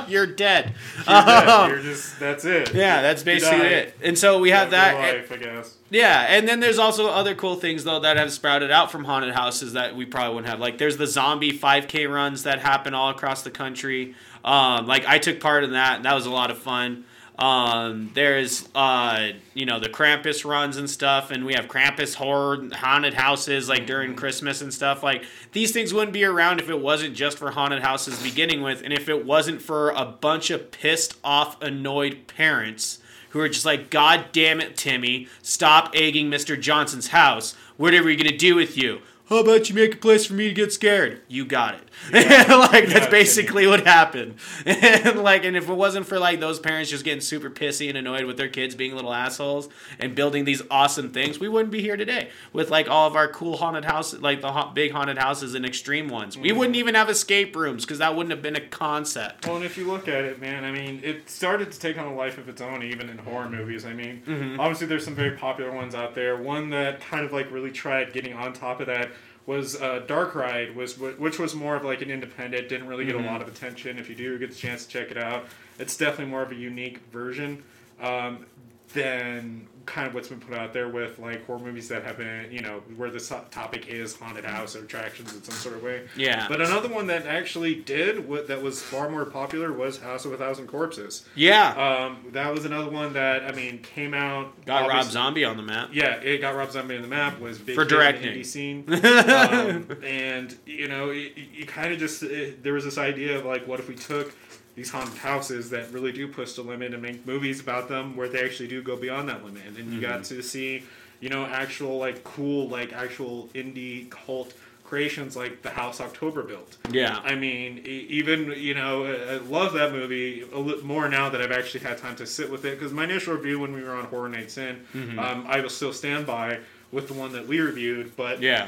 you're 0.08 0.28
dead. 0.28 0.74
You're, 1.08 1.16
dead. 1.26 1.48
Um, 1.48 1.70
You're 1.72 1.82
just. 1.82 2.20
That's 2.20 2.46
it. 2.46 2.74
yeah, 2.74 3.02
that's 3.02 3.24
basically 3.24 3.68
it. 3.68 3.96
And 4.02 4.18
so 4.18 4.40
we 4.40 4.50
have 4.50 4.72
Have 4.72 4.72
that. 4.72 5.14
life, 5.14 5.32
I 5.32 5.38
guess. 5.38 5.78
Yeah, 5.92 6.26
and 6.30 6.48
then 6.48 6.62
there's 6.62 6.80
also 6.80 7.10
other 7.10 7.36
cool 7.36 7.58
things 7.58 7.84
though 7.84 8.00
that 8.00 8.16
have 8.16 8.32
sprouted 8.32 8.72
out 8.72 8.94
from 8.94 9.04
haunted 9.04 9.34
houses 9.34 9.74
that 9.74 9.94
we 9.94 10.06
probably 10.06 10.36
wouldn't 10.36 10.50
have. 10.50 10.60
Like 10.62 10.78
there's 10.78 10.96
the 10.96 11.06
zombie 11.06 11.52
5K 11.52 12.10
runs 12.10 12.44
that 12.44 12.60
happen 12.60 12.94
all 12.94 13.10
across 13.10 13.44
the 13.44 13.52
country. 13.52 14.16
Um, 14.46 14.88
like 14.88 15.06
I 15.06 15.20
took 15.20 15.42
part 15.42 15.66
in 15.66 15.74
that. 15.74 15.98
And 15.98 16.06
that 16.06 16.16
was 16.16 16.26
a 16.26 16.32
lot 16.32 16.50
of 16.50 16.58
fun. 16.58 17.04
Um, 17.38 18.12
there's 18.14 18.70
uh, 18.74 19.32
you 19.54 19.66
know 19.66 19.80
the 19.80 19.90
Krampus 19.90 20.46
runs 20.46 20.78
and 20.78 20.90
stuff, 20.90 21.32
and 21.32 21.44
we 21.44 21.54
have 21.56 21.66
Krampus 21.68 22.16
horror 22.16 22.70
haunted 22.72 23.16
houses 23.16 23.68
like 23.68 23.86
during 23.88 24.16
Christmas 24.16 24.62
and 24.62 24.74
stuff. 24.74 25.02
Like 25.02 25.26
these 25.52 25.72
things 25.72 25.94
wouldn't 25.94 26.14
be 26.14 26.24
around 26.24 26.60
if 26.60 26.70
it 26.70 26.80
wasn't 26.80 27.16
just 27.16 27.38
for 27.38 27.52
haunted 27.52 27.82
houses 27.82 28.22
beginning 28.22 28.62
with, 28.62 28.84
and 28.84 28.94
if 28.94 29.10
it 29.10 29.26
wasn't 29.26 29.62
for 29.62 29.90
a 29.90 30.06
bunch 30.06 30.52
of 30.52 30.72
pissed 30.72 31.18
off, 31.24 31.60
annoyed 31.62 32.28
parents 32.28 33.01
who 33.32 33.40
are 33.40 33.50
just 33.50 33.66
like, 33.66 33.90
God 33.90 34.26
damn 34.32 34.62
it, 34.62 34.78
Timmy, 34.78 35.28
stop 35.42 35.92
egging 35.96 36.30
Mr. 36.30 36.60
Johnson's 36.60 37.10
house. 37.10 37.56
What 37.78 37.94
are 37.94 38.04
we 38.04 38.16
gonna 38.16 38.38
do 38.38 38.56
with 38.56 38.78
you? 38.78 39.02
How 39.30 39.38
about 39.38 39.70
you 39.70 39.76
make 39.76 39.96
a 39.96 39.98
place 39.98 40.26
for 40.26 40.34
me 40.34 40.48
to 40.50 40.54
get 40.54 40.74
scared? 40.74 41.22
You 41.28 41.46
got 41.46 41.76
it. 41.76 41.88
like 42.12 42.88
that's 42.88 43.08
basically 43.08 43.68
what 43.68 43.86
happened. 43.86 44.36
and 44.66 45.20
like, 45.20 45.46
and 45.46 45.56
if 45.56 45.70
it 45.70 45.74
wasn't 45.74 46.06
for 46.06 46.20
like 46.20 46.40
those 46.40 46.60
parents 46.60 46.90
just 46.90 47.04
getting 47.04 47.22
super 47.22 47.50
pissy 47.50 47.90
and 47.90 47.98
annoyed 47.98 48.26
with 48.26 48.38
their 48.38 48.50
kids 48.50 48.76
being 48.76 48.96
little 48.96 49.14
assholes 49.14 49.70
and 50.00 50.16
building 50.16 50.46
these 50.46 50.62
awesome 50.72 51.12
things, 51.12 51.40
we 51.40 51.48
wouldn't 51.48 51.72
be 51.72 51.82
here 51.82 51.98
today 51.98 52.30
with 52.54 52.70
like 52.70 52.90
all 52.90 53.08
of 53.08 53.16
our 53.16 53.28
cool 53.28 53.58
haunted 53.58 53.86
houses, 53.86 54.22
like 54.22 54.42
the 54.42 54.52
ha- 54.52 54.72
big 54.72 54.92
haunted 54.92 55.18
houses 55.18 55.54
and 55.54 55.66
extreme 55.66 56.10
ones. 56.10 56.38
We 56.38 56.50
mm. 56.50 56.58
wouldn't 56.58 56.76
even 56.76 56.96
have 56.96 57.10
escape 57.10 57.56
rooms 57.56 57.86
because 57.86 58.00
that 58.00 58.16
wouldn't 58.16 58.32
have 58.32 58.42
been 58.42 58.56
a 58.56 58.68
concept. 58.68 59.46
Well, 59.46 59.58
and 59.58 59.66
if 59.66 59.78
you 59.78 59.86
look 59.86 60.08
at 60.08 60.26
it, 60.26 60.42
man, 60.42 60.64
I 60.64 60.72
mean, 60.72 61.02
it 61.04 61.30
started 61.30 61.72
to 61.72 61.80
take 61.80 61.98
on 61.98 62.08
a 62.08 62.16
life 62.16 62.38
of 62.38 62.50
its 62.50 62.62
own, 62.62 62.84
even 62.84 63.10
in 63.10 63.18
horror 63.20 63.50
movies. 63.50 63.86
I 63.86 63.94
mean, 63.94 64.24
mm-hmm. 64.26 64.60
obviously, 64.60 64.88
there's 64.88 65.06
some 65.06 65.16
very 65.16 65.38
popular 65.38 65.72
ones 65.72 65.96
out 65.96 66.16
there. 66.16 66.38
One 66.38 66.70
that 66.72 67.00
kind 67.00 67.24
of 67.24 67.32
like 67.32 67.52
really 67.52 67.72
tried 67.72 68.14
getting 68.14 68.34
on 68.34 68.54
top 68.54 68.80
of 68.80 68.88
that 68.88 69.12
was 69.46 69.82
uh, 69.82 70.04
Dark 70.08 70.36
Ride, 70.36 70.76
was 70.76 70.98
which 70.98 71.40
was 71.40 71.56
more 71.56 71.76
of 71.76 71.84
like 71.84 72.02
an 72.02 72.12
independent, 72.12 72.70
didn't 72.70 72.88
really 72.88 73.06
get 73.06 73.16
a 73.16 73.20
lot 73.20 73.42
of 73.42 73.48
attention. 73.48 73.98
If 73.98 74.10
you 74.10 74.16
do 74.16 74.38
get 74.38 74.50
the 74.50 74.56
chance 74.56 74.86
to 74.86 74.92
check 74.92 75.12
it 75.12 75.18
out, 75.18 75.46
it's 75.80 75.98
definitely 75.98 76.32
more 76.32 76.44
of 76.44 76.52
a 76.52 76.56
unique 76.56 77.00
version. 77.12 77.64
Um, 78.00 78.46
than 78.94 79.68
kind 79.86 80.08
of 80.08 80.14
what's 80.14 80.28
been 80.28 80.40
put 80.40 80.58
out 80.58 80.74
there 80.74 80.90
with 80.90 81.20
like 81.20 81.46
horror 81.46 81.60
movies 81.60 81.88
that 81.90 82.04
have 82.04 82.18
been, 82.18 82.52
you 82.52 82.62
know, 82.62 82.82
where 82.96 83.10
the 83.10 83.20
topic 83.52 83.88
is 83.88 84.16
haunted 84.16 84.46
house 84.46 84.76
or 84.76 84.84
attractions 84.84 85.34
in 85.34 85.42
some 85.44 85.56
sort 85.56 85.76
of 85.76 85.84
way. 85.84 86.08
Yeah. 86.16 86.48
But 86.48 86.62
another 86.62 86.90
one 86.90 87.08
that 87.08 87.26
actually 87.26 87.76
did 87.76 88.28
what 88.28 88.48
that 88.48 88.62
was 88.62 88.82
far 88.82 89.10
more 89.10 89.26
popular 89.26 89.72
was 89.72 90.00
House 90.00 90.26
of 90.26 90.34
a 90.34 90.38
Thousand 90.38 90.68
Corpses. 90.68 91.26
Yeah. 91.36 91.72
Um, 91.74 92.32
that 92.32 92.54
was 92.54 92.66
another 92.66 92.90
one 92.90 93.14
that 93.14 93.44
I 93.44 93.52
mean 93.52 93.80
came 93.80 94.14
out. 94.14 94.66
Got 94.66 94.90
Rob 94.90 95.06
Zombie 95.06 95.46
on 95.46 95.58
the 95.58 95.64
map. 95.64 95.90
Yeah, 95.92 96.16
it 96.16 96.40
got 96.40 96.56
Rob 96.56 96.72
Zombie 96.72 96.96
on 96.96 97.02
the 97.02 97.08
map. 97.08 97.40
Was 97.40 97.58
big 97.58 97.76
For 97.76 97.86
directing. 97.86 98.34
indie 98.34 98.46
scene, 98.46 98.86
um, 98.94 99.98
and 100.04 100.58
you 100.66 100.88
know, 100.88 101.12
you, 101.12 101.32
you 101.54 101.66
kind 101.66 101.94
of 101.94 102.00
just 102.00 102.24
it, 102.24 102.64
there 102.64 102.74
was 102.74 102.84
this 102.84 102.98
idea 102.98 103.38
of 103.38 103.46
like, 103.46 103.68
what 103.68 103.80
if 103.80 103.88
we 103.88 103.96
took 103.96 104.34
these 104.76 104.90
haunted 104.92 105.18
houses 105.18 105.70
that 105.72 105.92
really 105.92 106.12
do 106.12 106.28
push 106.28 106.54
the 106.54 106.62
limit 106.62 106.94
and 106.94 107.02
make 107.02 107.26
movies 107.28 107.60
about 107.60 107.90
them 107.90 108.16
where 108.16 108.30
they 108.30 108.44
actually 108.44 108.68
do 108.70 108.82
go 108.82 108.96
beyond 108.96 109.28
that 109.30 109.44
limit, 109.44 109.64
and 109.68 109.76
then 109.76 109.86
you 109.92 110.00
Mm-hmm. 110.00 110.02
got 110.12 110.24
to 110.26 110.42
see, 110.42 110.84
you 111.20 111.30
know, 111.30 111.46
actual 111.46 111.98
like 111.98 112.24
cool 112.24 112.68
like 112.70 112.94
actual 112.94 113.50
indie 113.54 114.10
cult 114.10 114.54
creations 114.84 115.38
like 115.38 115.62
the 115.62 115.70
house 115.70 116.02
October 116.02 116.44
built. 116.44 116.76
Yeah. 116.92 117.20
I 117.24 117.36
mean, 117.36 117.78
even 117.86 118.54
you 118.58 118.74
know, 118.74 119.06
I 119.06 119.38
love 119.38 119.72
that 119.74 119.94
movie 119.94 120.44
a 120.54 120.58
li- 120.60 120.82
more 120.84 121.08
now 121.08 121.30
that 121.30 121.42
I've 121.42 121.52
actually 121.52 121.82
had 121.86 121.98
time 121.98 122.16
to 122.18 122.26
sit 122.28 122.52
with 122.52 122.66
it. 122.66 122.78
Because 122.78 122.92
my 122.92 123.06
initial 123.06 123.36
review 123.36 123.60
when 123.60 123.72
we 123.74 123.84
were 123.84 123.94
on 123.94 124.06
Horror 124.06 124.28
Nights 124.30 124.58
In, 124.58 124.82
Mm-hmm. 124.94 125.18
um, 125.20 125.46
I 125.48 125.62
will 125.62 125.70
still 125.70 125.94
stand 125.94 126.26
by 126.26 126.60
with 126.92 127.08
the 127.08 127.14
one 127.14 127.32
that 127.34 127.48
we 127.48 127.60
reviewed. 127.62 128.18
But 128.18 128.42
yeah. 128.42 128.68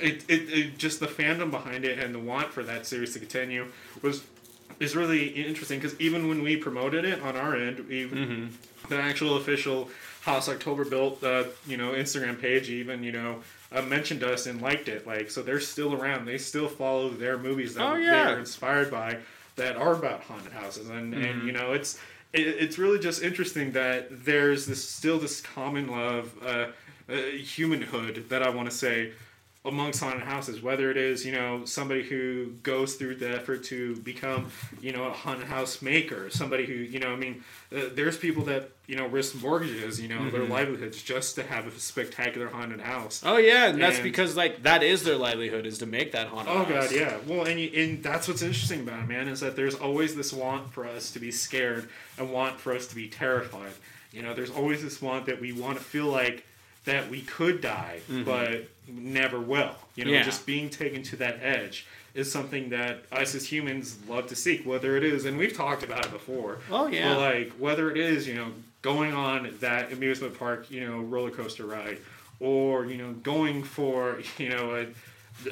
it, 0.00 0.24
it, 0.28 0.52
it 0.52 0.78
just 0.78 1.00
the 1.00 1.06
fandom 1.08 1.50
behind 1.50 1.84
it 1.84 1.98
and 1.98 2.14
the 2.14 2.20
want 2.20 2.48
for 2.52 2.62
that 2.62 2.86
series 2.86 3.12
to 3.14 3.18
continue 3.18 3.66
was 4.02 4.22
is 4.80 4.94
really 4.96 5.28
interesting. 5.28 5.78
Because 5.80 5.98
even 6.00 6.28
when 6.28 6.42
we 6.42 6.56
promoted 6.56 7.04
it 7.04 7.20
on 7.22 7.36
our 7.36 7.56
end, 7.56 7.80
we, 7.88 8.06
Mm-hmm. 8.08 8.46
the 8.88 8.98
actual 9.00 9.36
official 9.36 9.88
House 10.22 10.48
October 10.48 10.84
built, 10.84 11.22
uh, 11.22 11.44
you 11.66 11.76
know, 11.76 11.92
Instagram 11.92 12.40
page 12.40 12.68
even, 12.70 13.02
you 13.02 13.12
know. 13.12 13.42
Uh, 13.72 13.82
mentioned 13.82 14.22
us 14.22 14.46
and 14.46 14.62
liked 14.62 14.88
it, 14.88 15.06
like 15.08 15.28
so. 15.28 15.42
They're 15.42 15.58
still 15.58 15.92
around. 15.94 16.24
They 16.24 16.38
still 16.38 16.68
follow 16.68 17.08
their 17.10 17.36
movies 17.36 17.74
that 17.74 17.82
Oh, 17.84 17.96
yeah. 17.96 18.26
they're 18.26 18.38
inspired 18.38 18.92
by 18.92 19.18
that 19.56 19.76
are 19.76 19.92
about 19.92 20.20
haunted 20.22 20.52
houses 20.52 20.88
and 20.88 21.12
Mm-hmm. 21.12 21.24
and 21.24 21.46
you 21.46 21.52
know 21.52 21.72
it's 21.72 21.98
it, 22.32 22.46
it's 22.46 22.78
really 22.78 23.00
just 23.00 23.22
interesting 23.24 23.72
that 23.72 24.24
there's 24.24 24.66
this 24.66 24.88
still 24.88 25.18
this 25.18 25.40
common 25.40 25.88
love 25.88 26.32
uh, 26.44 26.66
uh 27.08 27.16
humanhood 27.56 28.28
that 28.28 28.42
i 28.42 28.48
want 28.48 28.70
to 28.70 28.76
say 28.76 29.12
amongst 29.66 30.00
haunted 30.00 30.22
houses 30.22 30.62
whether 30.62 30.90
it 30.90 30.96
is 30.96 31.26
you 31.26 31.32
know 31.32 31.64
somebody 31.64 32.02
who 32.02 32.46
goes 32.62 32.94
through 32.94 33.14
the 33.16 33.28
effort 33.28 33.64
to 33.64 33.96
become 33.96 34.50
you 34.80 34.92
know 34.92 35.04
a 35.04 35.10
haunted 35.12 35.46
house 35.48 35.82
maker 35.82 36.30
somebody 36.30 36.64
who 36.64 36.72
you 36.72 36.98
know 37.00 37.12
i 37.12 37.16
mean 37.16 37.42
uh, 37.74 37.80
there's 37.94 38.16
people 38.16 38.44
that 38.44 38.70
you 38.86 38.94
know 38.96 39.06
risk 39.08 39.34
mortgages 39.42 40.00
you 40.00 40.08
know 40.08 40.30
their 40.30 40.44
livelihoods 40.44 41.02
just 41.02 41.34
to 41.34 41.42
have 41.42 41.66
a 41.66 41.70
spectacular 41.78 42.46
haunted 42.48 42.80
house 42.80 43.22
Oh 43.24 43.38
yeah, 43.38 43.66
and 43.66 43.82
that's 43.82 43.96
And- 43.96 44.04
because 44.04 44.36
like 44.36 44.62
that 44.62 44.82
is 44.84 45.02
their 45.02 45.16
livelihood 45.16 45.66
is 45.66 45.78
to 45.78 45.86
make 45.86 46.12
that 46.12 46.28
haunted 46.28 46.54
Oh 46.54 46.64
house. 46.64 46.88
god, 46.90 46.94
yeah. 46.94 47.16
Well, 47.26 47.44
and 47.46 47.58
you, 47.58 47.70
and 47.74 48.02
that's 48.02 48.28
what's 48.28 48.42
interesting 48.42 48.80
about 48.80 49.00
it, 49.00 49.08
man, 49.08 49.26
is 49.26 49.40
that 49.40 49.56
there's 49.56 49.74
always 49.74 50.14
this 50.14 50.32
want 50.32 50.72
for 50.72 50.86
us 50.86 51.10
to 51.12 51.18
be 51.18 51.32
scared 51.32 51.88
and 52.18 52.30
want 52.30 52.60
for 52.60 52.72
us 52.72 52.86
to 52.86 52.94
be 52.94 53.08
terrified. 53.08 53.72
You 54.12 54.22
know, 54.22 54.32
there's 54.34 54.50
always 54.50 54.82
this 54.82 55.02
want 55.02 55.26
that 55.26 55.40
we 55.40 55.50
want 55.52 55.78
to 55.78 55.84
feel 55.84 56.06
like 56.06 56.44
that 56.84 57.10
we 57.10 57.22
could 57.22 57.60
die, 57.60 57.98
but 58.24 58.68
never 58.88 59.40
will. 59.40 59.74
You 59.94 60.04
know, 60.04 60.12
Yeah. 60.12 60.22
just 60.22 60.46
being 60.46 60.68
taken 60.70 61.02
to 61.04 61.16
that 61.16 61.38
edge 61.42 61.86
is 62.14 62.30
something 62.32 62.70
that 62.70 63.04
us 63.12 63.34
as 63.34 63.50
humans 63.50 63.96
love 64.08 64.26
to 64.28 64.36
seek, 64.36 64.64
whether 64.64 64.96
it 64.96 65.04
is, 65.04 65.24
and 65.24 65.36
we've 65.36 65.52
talked 65.56 65.82
about 65.82 66.06
it 66.06 66.12
before. 66.12 66.58
Oh, 66.70 66.86
yeah. 66.86 67.14
Like 67.16 67.52
whether 67.58 67.90
it 67.90 67.96
is, 67.98 68.26
you 68.26 68.34
know, 68.34 68.48
going 68.82 69.12
on 69.12 69.52
that 69.60 69.92
amusement 69.92 70.38
park, 70.38 70.70
you 70.70 70.80
know, 70.86 71.00
roller 71.00 71.30
coaster 71.30 71.66
ride, 71.66 71.98
or 72.40 72.86
you 72.86 72.96
know, 72.96 73.12
going 73.12 73.62
for, 73.62 74.20
you 74.38 74.48
know, 74.48 74.74
a 74.76 74.86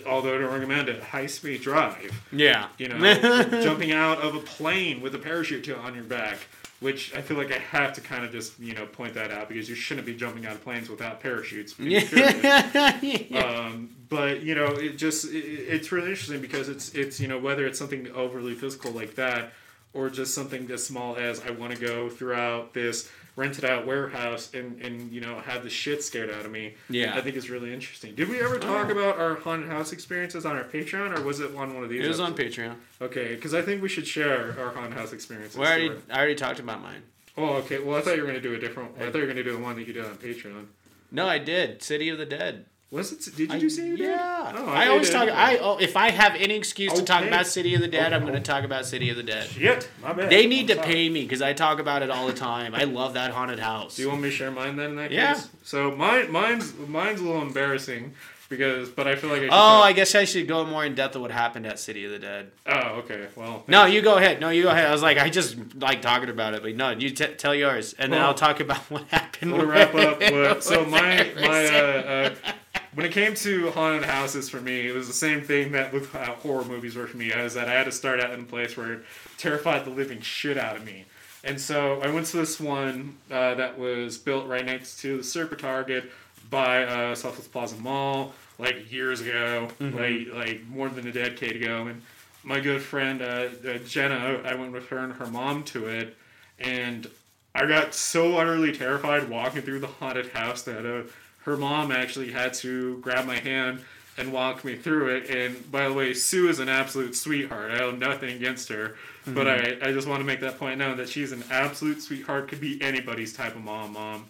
although 0.06 0.34
I 0.34 0.38
don't 0.38 0.52
recommend 0.52 0.88
it, 0.88 1.02
high 1.02 1.26
speed 1.26 1.62
drive. 1.62 2.22
Yeah. 2.32 2.68
You 2.78 2.88
know, 2.88 2.98
jumping 3.62 3.92
out 3.92 4.18
of 4.18 4.34
a 4.34 4.40
plane 4.40 5.00
with 5.00 5.14
a 5.14 5.18
parachute 5.18 5.68
on 5.70 5.94
your 5.94 6.04
back, 6.04 6.38
which 6.80 7.14
I 7.14 7.22
feel 7.22 7.36
like 7.36 7.52
I 7.52 7.58
have 7.58 7.92
to 7.94 8.00
kind 8.00 8.24
of 8.24 8.32
just 8.32 8.58
you 8.58 8.74
know 8.74 8.86
point 8.86 9.14
that 9.14 9.30
out 9.30 9.48
because 9.48 9.68
you 9.68 9.74
shouldn't 9.74 10.06
be 10.06 10.14
jumping 10.14 10.46
out 10.46 10.52
of 10.52 10.62
planes 10.62 10.88
without 10.88 11.20
parachutes. 11.20 11.74
period. 11.74 13.32
um, 13.36 13.90
but 14.08 14.42
you 14.42 14.54
know, 14.54 14.66
it 14.66 14.96
just 14.96 15.32
it, 15.32 15.38
it's 15.38 15.92
really 15.92 16.10
interesting 16.10 16.40
because 16.40 16.68
it's 16.68 16.94
it's 16.94 17.20
you 17.20 17.28
know 17.28 17.38
whether 17.38 17.66
it's 17.66 17.78
something 17.78 18.10
overly 18.12 18.54
physical 18.54 18.90
like 18.90 19.14
that 19.14 19.52
or 19.94 20.10
just 20.10 20.34
something 20.34 20.70
as 20.70 20.84
small 20.84 21.16
as 21.16 21.40
I 21.40 21.50
want 21.50 21.72
to 21.74 21.80
go 21.80 22.08
throughout 22.08 22.74
this 22.74 23.08
rented 23.36 23.64
out 23.64 23.86
warehouse 23.86 24.52
and 24.54 24.80
and 24.80 25.10
you 25.12 25.20
know 25.20 25.40
had 25.40 25.62
the 25.62 25.70
shit 25.70 26.02
scared 26.02 26.30
out 26.30 26.44
of 26.44 26.50
me. 26.50 26.74
Yeah. 26.88 27.16
I 27.16 27.20
think 27.20 27.36
is 27.36 27.50
really 27.50 27.72
interesting. 27.72 28.14
Did 28.14 28.28
we 28.28 28.40
ever 28.40 28.58
talk 28.58 28.88
Oh. 28.88 28.90
about 28.92 29.18
our 29.18 29.34
haunted 29.36 29.68
house 29.70 29.92
experiences 29.92 30.46
on 30.46 30.56
our 30.56 30.64
Patreon 30.64 31.18
or 31.18 31.22
was 31.22 31.40
it 31.40 31.54
on 31.54 31.74
one 31.74 31.82
of 31.84 31.90
these? 31.90 32.04
It 32.04 32.08
was 32.08 32.20
on? 32.20 32.34
Patreon. 32.34 32.76
Okay, 33.00 33.34
because 33.34 33.54
I 33.54 33.62
think 33.62 33.82
we 33.82 33.88
should 33.88 34.06
share 34.06 34.54
our 34.58 34.70
haunted 34.70 34.94
house 34.98 35.12
experiences. 35.12 35.56
We 35.58 35.64
already, 35.66 35.90
I 36.10 36.16
already 36.18 36.34
talked 36.36 36.58
about 36.60 36.80
mine. 36.82 37.02
Oh, 37.36 37.54
okay. 37.54 37.80
Well, 37.80 37.96
I 37.98 38.00
thought 38.00 38.14
you 38.16 38.22
were 38.22 38.28
gonna 38.28 38.40
do 38.40 38.54
a 38.54 38.58
different. 38.58 38.92
I 38.96 39.06
thought 39.06 39.14
you 39.16 39.20
were 39.22 39.26
gonna 39.26 39.42
do 39.42 39.52
the 39.52 39.58
one 39.58 39.74
that 39.76 39.86
you 39.86 39.92
did 39.92 40.04
on 40.04 40.16
Patreon. 40.16 40.66
No, 41.10 41.26
I 41.26 41.38
did. 41.38 41.82
City 41.82 42.08
of 42.08 42.18
the 42.18 42.26
Dead. 42.26 42.66
Was 42.90 43.10
it? 43.12 43.36
Did 43.36 43.50
you 43.50 43.56
I- 43.56 43.58
do 43.58 43.68
City 43.70 43.90
of 43.92 43.98
the 43.98 44.04
Dead? 44.04 44.10
Yeah. 44.10 44.52
Oh, 44.56 44.66
I 44.68 44.86
always 44.88 45.10
talk. 45.10 45.28
I 45.28 45.56
oh, 45.58 45.78
if 45.78 45.96
I 45.96 46.10
have 46.10 46.34
any 46.36 46.54
excuse 46.54 46.92
to 46.92 47.02
talk 47.02 47.20
Okay. 47.22 47.28
about 47.28 47.46
City 47.46 47.74
of 47.74 47.80
the 47.80 47.88
Dead, 47.88 48.12
I'm 48.12 48.22
going 48.22 48.34
to 48.34 48.40
talk 48.40 48.62
about 48.62 48.86
City 48.86 49.10
of 49.10 49.16
the 49.16 49.22
Dead. 49.24 49.48
Shit, 49.48 49.88
my 50.02 50.12
bad. 50.12 50.30
They 50.30 50.46
need 50.46 50.68
to 50.68 50.74
I'm 50.74 50.78
sorry. 50.82 50.92
pay 50.94 51.08
me 51.08 51.22
because 51.22 51.42
I 51.42 51.54
talk 51.54 51.80
about 51.80 52.02
it 52.02 52.10
all 52.10 52.26
the 52.28 52.32
time. 52.34 52.74
I 52.74 52.84
love 52.84 53.14
that 53.14 53.32
haunted 53.32 53.58
house. 53.58 53.96
Do 53.96 54.02
you 54.02 54.08
want 54.10 54.20
me 54.22 54.30
to 54.30 54.34
share 54.36 54.50
mine 54.52 54.76
then? 54.76 54.90
In 54.90 54.96
that 54.96 55.10
Yeah. 55.10 55.34
case. 55.34 55.48
So 55.64 55.90
mine, 55.96 56.30
mine's 56.30 56.72
mine's 56.86 57.20
a 57.20 57.24
little 57.24 57.42
embarrassing 57.42 58.14
because, 58.48 58.90
but 58.90 59.08
I 59.08 59.16
feel 59.16 59.30
like 59.30 59.40
I. 59.40 59.44
Should 59.46 59.50
Oh, 59.52 59.80
I 59.82 59.92
guess 59.92 60.14
I 60.14 60.24
should 60.24 60.46
go 60.46 60.64
more 60.64 60.84
in 60.84 60.94
depth 60.94 61.16
of 61.16 61.22
what 61.22 61.32
happened 61.32 61.66
at 61.66 61.80
City 61.80 62.04
of 62.04 62.12
the 62.12 62.20
Dead. 62.20 62.52
Oh, 62.66 62.78
okay. 63.00 63.26
Well. 63.34 63.64
No, 63.66 63.86
you 63.86 64.02
go 64.02 64.18
ahead. 64.18 64.40
No, 64.40 64.50
you 64.50 64.62
go 64.62 64.68
ahead. 64.68 64.86
I 64.86 64.92
was 64.92 65.02
like, 65.02 65.18
I 65.18 65.30
just 65.30 65.56
like 65.80 66.00
talking 66.00 66.28
about 66.28 66.54
it, 66.54 66.62
but 66.62 66.76
no, 66.76 66.90
you 66.90 67.10
t- 67.10 67.26
tell 67.38 67.56
yours, 67.56 67.94
and 67.98 68.12
then 68.12 68.20
Well, 68.20 68.28
I'll 68.28 68.34
talk 68.34 68.60
about 68.60 68.78
what 68.90 69.02
happened. 69.08 69.52
We'll 69.54 69.66
wrap 69.66 69.92
up, 69.96 70.20
what, 70.30 70.62
so 70.70 70.84
my 70.84 71.28
my 71.40 71.66
uh, 71.66 72.30
uh, 72.36 72.52
when 72.94 73.04
it 73.06 73.12
came 73.12 73.34
to 73.34 73.70
haunted 73.72 74.04
houses 74.04 74.48
for 74.48 74.60
me, 74.60 74.88
it 74.88 74.94
was 74.94 75.06
the 75.06 75.14
same 75.14 75.42
thing 75.42 75.72
that 75.72 75.92
with 75.92 76.14
uh, 76.14 76.26
horror 76.34 76.64
movies 76.64 76.94
were 76.94 77.06
for 77.06 77.16
me. 77.16 77.32
I 77.32 77.42
was 77.42 77.54
that 77.54 77.68
I 77.68 77.72
had 77.72 77.84
to 77.84 77.92
start 77.92 78.20
out 78.20 78.30
in 78.30 78.40
a 78.40 78.44
place 78.44 78.76
where 78.76 78.94
it 78.94 79.04
terrified 79.38 79.84
the 79.84 79.90
living 79.90 80.20
shit 80.20 80.56
out 80.56 80.76
of 80.76 80.84
me. 80.84 81.04
And 81.42 81.60
so 81.60 82.00
I 82.00 82.10
went 82.10 82.26
to 82.26 82.38
this 82.38 82.58
one 82.58 83.18
uh, 83.30 83.54
that 83.54 83.78
was 83.78 84.16
built 84.16 84.46
right 84.46 84.64
next 84.64 85.00
to 85.00 85.18
the 85.18 85.24
Super 85.24 85.56
Target 85.56 86.10
by 86.48 86.84
uh, 86.84 87.14
Southwest 87.14 87.52
Plaza 87.52 87.76
Mall, 87.76 88.32
like 88.58 88.90
years 88.90 89.20
ago, 89.20 89.68
like 89.80 90.28
like 90.32 90.66
more 90.68 90.88
than 90.88 91.06
a 91.06 91.12
decade 91.12 91.56
ago. 91.56 91.86
And 91.88 92.02
my 92.42 92.60
good 92.60 92.80
friend 92.80 93.20
uh, 93.20 93.48
uh, 93.66 93.78
Jenna, 93.86 94.40
I 94.44 94.54
went 94.54 94.72
with 94.72 94.88
her 94.88 94.98
and 94.98 95.12
her 95.14 95.26
mom 95.26 95.64
to 95.64 95.86
it, 95.86 96.16
and 96.58 97.10
I 97.54 97.66
got 97.66 97.94
so 97.94 98.38
utterly 98.38 98.72
terrified 98.72 99.28
walking 99.28 99.62
through 99.62 99.80
the 99.80 99.86
haunted 99.86 100.28
house 100.28 100.62
that 100.62 100.86
uh, 100.86 101.02
her 101.44 101.56
mom 101.56 101.92
actually 101.92 102.32
had 102.32 102.54
to 102.54 102.98
grab 102.98 103.26
my 103.26 103.38
hand 103.38 103.80
and 104.16 104.32
walk 104.32 104.64
me 104.64 104.76
through 104.76 105.16
it. 105.16 105.30
And 105.30 105.70
by 105.70 105.88
the 105.88 105.94
way, 105.94 106.14
Sue 106.14 106.48
is 106.48 106.58
an 106.58 106.68
absolute 106.68 107.16
sweetheart. 107.16 107.70
I 107.70 107.84
have 107.84 107.98
nothing 107.98 108.30
against 108.36 108.68
her, 108.68 108.96
but 109.26 109.48
I, 109.48 109.76
I 109.82 109.92
just 109.92 110.06
want 110.06 110.20
to 110.20 110.24
make 110.24 110.40
that 110.40 110.58
point 110.58 110.78
now 110.78 110.94
that 110.94 111.08
she's 111.08 111.32
an 111.32 111.44
absolute 111.50 112.02
sweetheart. 112.02 112.48
Could 112.48 112.60
be 112.60 112.80
anybody's 112.80 113.32
type 113.32 113.56
of 113.56 113.62
mom, 113.62 113.92
mom. 113.92 114.26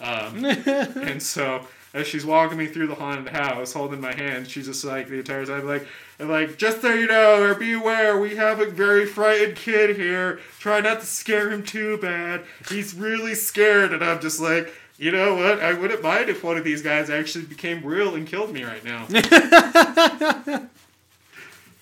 Um, 0.00 0.44
and 0.66 1.22
so 1.22 1.66
as 1.94 2.06
she's 2.06 2.26
walking 2.26 2.58
me 2.58 2.66
through 2.66 2.88
the 2.88 2.94
haunted 2.94 3.32
house, 3.32 3.72
holding 3.72 4.00
my 4.00 4.14
hand, 4.14 4.48
she's 4.48 4.66
just 4.66 4.84
like 4.84 5.08
the 5.08 5.18
entire 5.18 5.46
time, 5.46 5.66
like, 5.66 5.86
and 6.18 6.28
like, 6.28 6.58
just 6.58 6.82
so 6.82 6.92
you 6.92 7.06
know, 7.06 7.42
or 7.42 7.54
beware, 7.54 8.18
we 8.18 8.36
have 8.36 8.60
a 8.60 8.66
very 8.66 9.06
frightened 9.06 9.56
kid 9.56 9.96
here. 9.96 10.40
Try 10.58 10.80
not 10.80 11.00
to 11.00 11.06
scare 11.06 11.50
him 11.50 11.62
too 11.62 11.96
bad. 11.98 12.42
He's 12.68 12.94
really 12.94 13.34
scared, 13.34 13.92
and 13.92 14.04
I'm 14.04 14.20
just 14.20 14.40
like, 14.40 14.72
you 14.98 15.12
know 15.12 15.36
what? 15.36 15.60
I 15.60 15.72
wouldn't 15.72 16.02
mind 16.02 16.28
if 16.28 16.42
one 16.42 16.58
of 16.58 16.64
these 16.64 16.82
guys 16.82 17.08
actually 17.08 17.44
became 17.44 17.84
real 17.84 18.16
and 18.16 18.26
killed 18.26 18.52
me 18.52 18.64
right 18.64 18.84
now. 18.84 19.06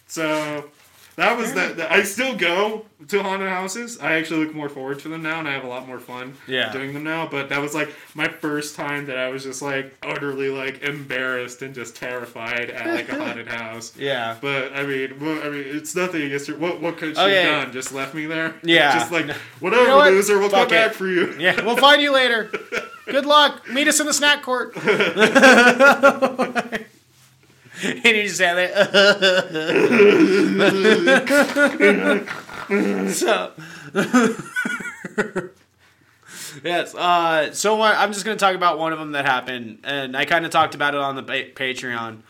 so 0.06 0.70
that 1.16 1.36
was 1.36 1.52
the, 1.54 1.74
the. 1.76 1.92
I 1.92 2.02
still 2.02 2.36
go 2.36 2.84
to 3.08 3.22
haunted 3.22 3.48
houses. 3.48 3.98
I 4.00 4.14
actually 4.14 4.44
look 4.46 4.54
more 4.54 4.68
forward 4.68 4.98
to 5.00 5.08
them 5.08 5.22
now, 5.22 5.38
and 5.38 5.46
I 5.48 5.52
have 5.52 5.64
a 5.64 5.68
lot 5.68 5.86
more 5.86 5.98
fun 5.98 6.34
Yeah. 6.46 6.72
doing 6.72 6.92
them 6.92 7.04
now. 7.04 7.26
But 7.26 7.48
that 7.50 7.60
was 7.60 7.74
like 7.74 7.88
my 8.14 8.28
first 8.28 8.74
time 8.76 9.06
that 9.06 9.16
I 9.16 9.28
was 9.28 9.42
just 9.44 9.62
like 9.62 9.94
utterly 10.02 10.50
like 10.50 10.82
embarrassed 10.82 11.62
and 11.62 11.74
just 11.74 11.96
terrified 11.96 12.68
at 12.70 12.86
like 12.86 13.08
a 13.08 13.16
haunted 13.22 13.48
house. 13.62 13.92
Yeah. 13.96 14.36
But 14.40 14.72
I 14.74 14.84
mean, 14.84 15.18
well, 15.20 15.40
I 15.42 15.48
mean, 15.50 15.64
it's 15.66 15.94
nothing 15.94 16.22
against 16.22 16.48
her. 16.48 16.56
What 16.56 16.80
what 16.80 16.96
could 16.98 17.14
she 17.16 17.22
oh, 17.22 17.26
Okay. 17.26 17.42
have 17.42 17.64
done? 17.64 17.72
Just 17.72 17.92
left 17.92 18.14
me 18.14 18.26
there? 18.26 18.54
Yeah. 18.62 18.98
Just 18.98 19.12
like 19.12 19.30
whatever, 19.60 19.82
You 19.82 19.88
know 19.88 19.96
what? 19.98 20.12
loser. 20.12 20.38
We'll 20.38 20.48
Fuck 20.50 20.68
come 20.68 20.78
it. 20.78 20.86
back 20.88 20.92
for 20.94 21.06
you. 21.06 21.34
Yeah, 21.38 21.64
we'll 21.64 21.76
find 21.76 22.02
you 22.02 22.12
later. 22.12 22.50
Good 23.06 23.24
luck. 23.26 23.68
Meet 23.70 23.88
us 23.88 24.00
in 24.00 24.06
the 24.06 24.12
snack 24.12 24.42
court. 24.42 24.74
And 27.82 28.04
you 28.04 28.28
just 28.28 28.40
have 28.40 28.56
that. 28.56 28.72
so. 33.12 33.52
yes. 36.64 36.94
Uh, 36.94 37.52
so 37.52 37.80
I'm 37.82 38.12
just 38.12 38.24
going 38.24 38.36
to 38.36 38.44
talk 38.44 38.54
about 38.54 38.78
one 38.78 38.92
of 38.92 38.98
them 38.98 39.12
that 39.12 39.24
happened, 39.26 39.80
and 39.84 40.16
I 40.16 40.24
kind 40.24 40.44
of 40.44 40.50
talked 40.50 40.74
about 40.74 40.94
it 40.94 41.00
on 41.00 41.16
the 41.16 41.22
pa- 41.22 41.52
Patreon. 41.54 42.22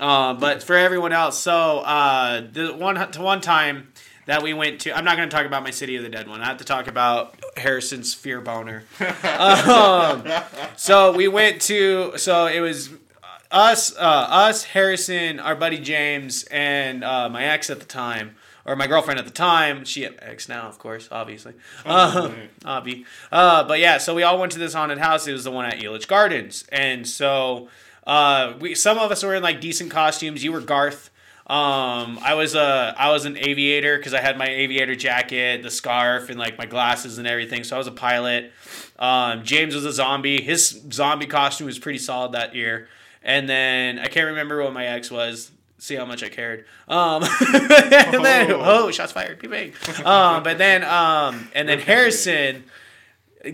Uh, 0.00 0.34
but 0.34 0.62
for 0.62 0.74
everyone 0.76 1.12
else, 1.12 1.38
so 1.38 1.80
uh, 1.80 2.42
the 2.52 2.74
one 2.74 2.94
to 3.12 3.20
one 3.20 3.40
time 3.40 3.92
that 4.26 4.42
we 4.42 4.54
went 4.54 4.80
to, 4.82 4.96
I'm 4.96 5.04
not 5.04 5.16
going 5.16 5.28
to 5.28 5.36
talk 5.36 5.46
about 5.46 5.62
my 5.64 5.70
City 5.70 5.96
of 5.96 6.02
the 6.02 6.08
Dead 6.08 6.28
one. 6.28 6.40
I 6.40 6.46
have 6.46 6.58
to 6.58 6.64
talk 6.64 6.86
about 6.86 7.34
Harrison's 7.56 8.14
fear 8.14 8.40
boner. 8.40 8.84
um, 9.38 10.24
so 10.76 11.12
we 11.12 11.28
went 11.28 11.60
to, 11.62 12.16
so 12.16 12.46
it 12.46 12.60
was 12.60 12.90
us, 13.52 13.94
uh, 13.96 14.00
us, 14.00 14.64
Harrison, 14.64 15.38
our 15.38 15.54
buddy 15.54 15.78
James, 15.78 16.44
and 16.44 17.04
uh, 17.04 17.28
my 17.28 17.44
ex 17.44 17.70
at 17.70 17.78
the 17.78 17.86
time, 17.86 18.34
or 18.64 18.74
my 18.74 18.86
girlfriend 18.86 19.20
at 19.20 19.26
the 19.26 19.32
time. 19.32 19.84
She 19.84 20.06
ex 20.06 20.48
now, 20.48 20.62
of 20.62 20.78
course, 20.78 21.08
obviously. 21.12 21.52
Uh, 21.84 22.30
Obvi. 22.64 23.04
Uh, 23.30 23.64
but 23.64 23.78
yeah, 23.78 23.98
so 23.98 24.14
we 24.14 24.22
all 24.22 24.38
went 24.38 24.52
to 24.52 24.58
this 24.58 24.74
haunted 24.74 24.98
house. 24.98 25.26
It 25.26 25.32
was 25.32 25.44
the 25.44 25.50
one 25.50 25.66
at 25.66 25.74
Elitch 25.74 26.08
Gardens, 26.08 26.64
and 26.72 27.06
so 27.06 27.68
uh, 28.06 28.54
we 28.58 28.74
some 28.74 28.98
of 28.98 29.12
us 29.12 29.22
were 29.22 29.34
in 29.34 29.42
like 29.42 29.60
decent 29.60 29.90
costumes. 29.90 30.42
You 30.42 30.52
were 30.52 30.60
Garth. 30.60 31.10
Um, 31.46 32.18
I 32.22 32.34
was 32.34 32.54
a 32.54 32.94
I 32.96 33.10
was 33.10 33.26
an 33.26 33.36
aviator 33.36 33.98
because 33.98 34.14
I 34.14 34.20
had 34.20 34.38
my 34.38 34.48
aviator 34.48 34.94
jacket, 34.94 35.62
the 35.62 35.70
scarf, 35.70 36.30
and 36.30 36.38
like 36.38 36.56
my 36.56 36.66
glasses 36.66 37.18
and 37.18 37.26
everything. 37.26 37.64
So 37.64 37.76
I 37.76 37.78
was 37.78 37.88
a 37.88 37.92
pilot. 37.92 38.52
Um, 38.98 39.44
James 39.44 39.74
was 39.74 39.84
a 39.84 39.92
zombie. 39.92 40.40
His 40.40 40.82
zombie 40.90 41.26
costume 41.26 41.66
was 41.66 41.78
pretty 41.78 41.98
solid 41.98 42.32
that 42.32 42.54
year. 42.54 42.88
And 43.24 43.48
then 43.48 43.98
I 43.98 44.06
can't 44.08 44.26
remember 44.26 44.62
what 44.62 44.72
my 44.72 44.86
ex 44.86 45.10
was. 45.10 45.50
See 45.78 45.96
how 45.96 46.04
much 46.04 46.22
I 46.22 46.28
cared. 46.28 46.64
Um, 46.86 47.22
and 47.54 48.24
then 48.24 48.52
Oh. 48.52 48.60
oh, 48.86 48.90
shots 48.92 49.12
fired, 49.12 49.40
bang. 49.50 49.72
Um, 50.04 50.42
but 50.44 50.56
then 50.58 50.84
um, 50.84 51.48
and 51.54 51.68
then 51.68 51.80
Harrison 51.80 52.64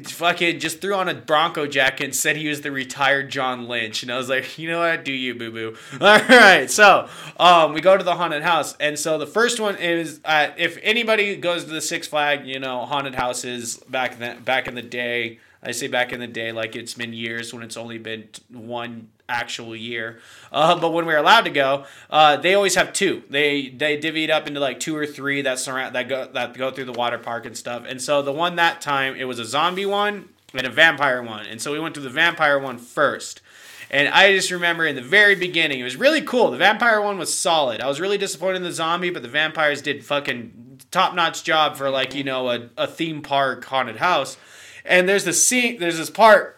fucking 0.05 0.61
just 0.61 0.83
threw 0.83 0.95
on 0.95 1.09
a 1.09 1.15
Bronco 1.15 1.67
jacket 1.67 2.05
and 2.05 2.15
said 2.15 2.37
he 2.37 2.49
was 2.49 2.61
the 2.61 2.71
retired 2.71 3.31
John 3.31 3.67
Lynch. 3.67 4.03
And 4.03 4.13
I 4.13 4.19
was 4.19 4.29
like, 4.29 4.59
you 4.59 4.69
know 4.71 4.81
what? 4.81 5.05
Do 5.05 5.13
you, 5.13 5.35
boo 5.35 5.51
boo. 5.51 5.77
All 6.01 6.19
right. 6.29 6.71
So 6.71 7.09
um, 7.39 7.73
we 7.73 7.81
go 7.81 7.97
to 7.97 8.05
the 8.05 8.15
haunted 8.15 8.43
house. 8.43 8.77
And 8.79 8.99
so 8.99 9.17
the 9.17 9.27
first 9.27 9.59
one 9.61 9.77
is 9.77 10.21
uh, 10.27 10.49
if 10.59 10.79
anybody 10.83 11.37
goes 11.37 11.65
to 11.65 11.71
the 11.71 11.81
Six 11.81 12.07
Flag, 12.07 12.47
you 12.47 12.59
know, 12.61 12.85
haunted 12.85 13.15
houses 13.15 13.79
back 13.89 14.19
then, 14.19 14.43
back 14.43 14.69
in 14.69 14.75
the 14.75 14.83
day, 14.83 15.39
I 15.63 15.71
say 15.73 15.89
back 15.89 16.13
in 16.13 16.21
the 16.21 16.27
day, 16.27 16.53
like 16.53 16.77
it's 16.77 16.93
been 16.93 17.15
years 17.15 17.55
when 17.55 17.63
it's 17.63 17.79
only 17.79 17.97
been 17.97 18.29
one 18.53 19.09
actual 19.29 19.77
year. 19.77 20.19
Uh, 20.51 20.79
but 20.79 20.93
when 20.93 21.07
we 21.07 21.13
were 21.13 21.19
allowed 21.19 21.43
to 21.43 21.51
go, 21.51 21.85
uh, 22.11 22.37
they 22.37 22.55
always 22.55 22.75
have 22.75 22.93
two. 22.93 23.23
They 23.29 23.69
they 23.69 23.97
divvy 23.97 24.25
it 24.25 24.31
up 24.31 24.47
into 24.47 24.61
like 24.61 24.81
two 24.81 24.97
or 24.97 25.07
three 25.07 25.43
that 25.43 25.59
surround 25.59 25.95
that 25.95 26.09
go 26.09 26.29
that 26.33 26.55
go 26.55 26.71
through 26.71 26.87
the 26.87 26.93
water 26.93 27.19
park 27.19 27.47
and 27.47 27.57
stuff. 27.57 27.85
And 27.87 28.01
so 28.01 28.23
the 28.23 28.33
one 28.33 28.57
that 28.57 28.81
time 28.81 29.15
it 29.17 29.25
was 29.25 29.39
a 29.39 29.45
zombie 29.45 29.87
one 29.87 30.31
and 30.55 30.67
a 30.67 30.71
vampire 30.71 31.23
one. 31.23 31.47
And 31.47 31.61
so 31.61 31.73
we 31.73 31.81
went 31.81 31.95
to 31.97 32.01
the 32.01 32.11
vampire 32.11 32.59
one 32.59 32.79
first. 32.79 33.43
And 33.91 34.09
I 34.09 34.33
just 34.33 34.51
remember 34.51 34.87
in 34.87 34.97
the 34.97 35.03
very 35.03 35.35
beginning, 35.35 35.81
it 35.81 35.85
was 35.85 35.97
really 35.97 36.21
cool. 36.21 36.51
The 36.51 36.59
vampire 36.59 37.01
one 37.01 37.19
was 37.19 37.33
solid. 37.33 37.81
I 37.81 37.87
was 37.87 38.01
really 38.01 38.19
disappointed 38.19 38.57
in 38.57 38.63
the 38.63 38.73
zombie, 38.73 39.09
but 39.09 39.23
the 39.23 39.29
vampires 39.29 39.81
did 39.81 40.05
fucking 40.05 40.81
top 40.91 41.15
notch 41.15 41.43
job 41.43 41.77
for 41.77 41.91
like 41.91 42.15
you 42.15 42.25
know 42.25 42.51
a, 42.51 42.69
a 42.77 42.87
theme 42.87 43.23
park 43.23 43.65
haunted 43.65 43.97
house. 43.97 44.37
And 44.85 45.09
there's 45.09 45.25
this 45.25 45.45
scene, 45.47 45.79
there's 45.81 45.99
this 45.99 46.11
part 46.11 46.58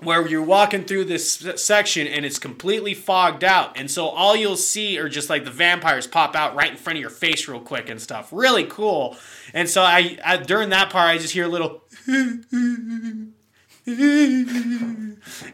where 0.00 0.26
you're 0.28 0.42
walking 0.42 0.84
through 0.84 1.04
this 1.04 1.44
section 1.56 2.06
and 2.06 2.24
it's 2.24 2.38
completely 2.38 2.94
fogged 2.94 3.42
out. 3.42 3.76
And 3.76 3.90
so 3.90 4.06
all 4.06 4.36
you'll 4.36 4.56
see 4.56 4.98
are 4.98 5.08
just 5.08 5.28
like 5.28 5.44
the 5.44 5.50
vampires 5.50 6.06
pop 6.06 6.36
out 6.36 6.54
right 6.54 6.70
in 6.70 6.76
front 6.76 6.98
of 6.98 7.00
your 7.00 7.10
face 7.10 7.48
real 7.48 7.60
quick 7.60 7.88
and 7.88 8.00
stuff. 8.00 8.28
Really 8.32 8.64
cool. 8.64 9.16
And 9.52 9.68
so 9.68 9.82
I, 9.82 10.16
I 10.24 10.36
during 10.36 10.68
that 10.70 10.90
part 10.90 11.08
I 11.08 11.18
just 11.18 11.34
hear 11.34 11.46
a 11.46 11.48
little 11.48 11.82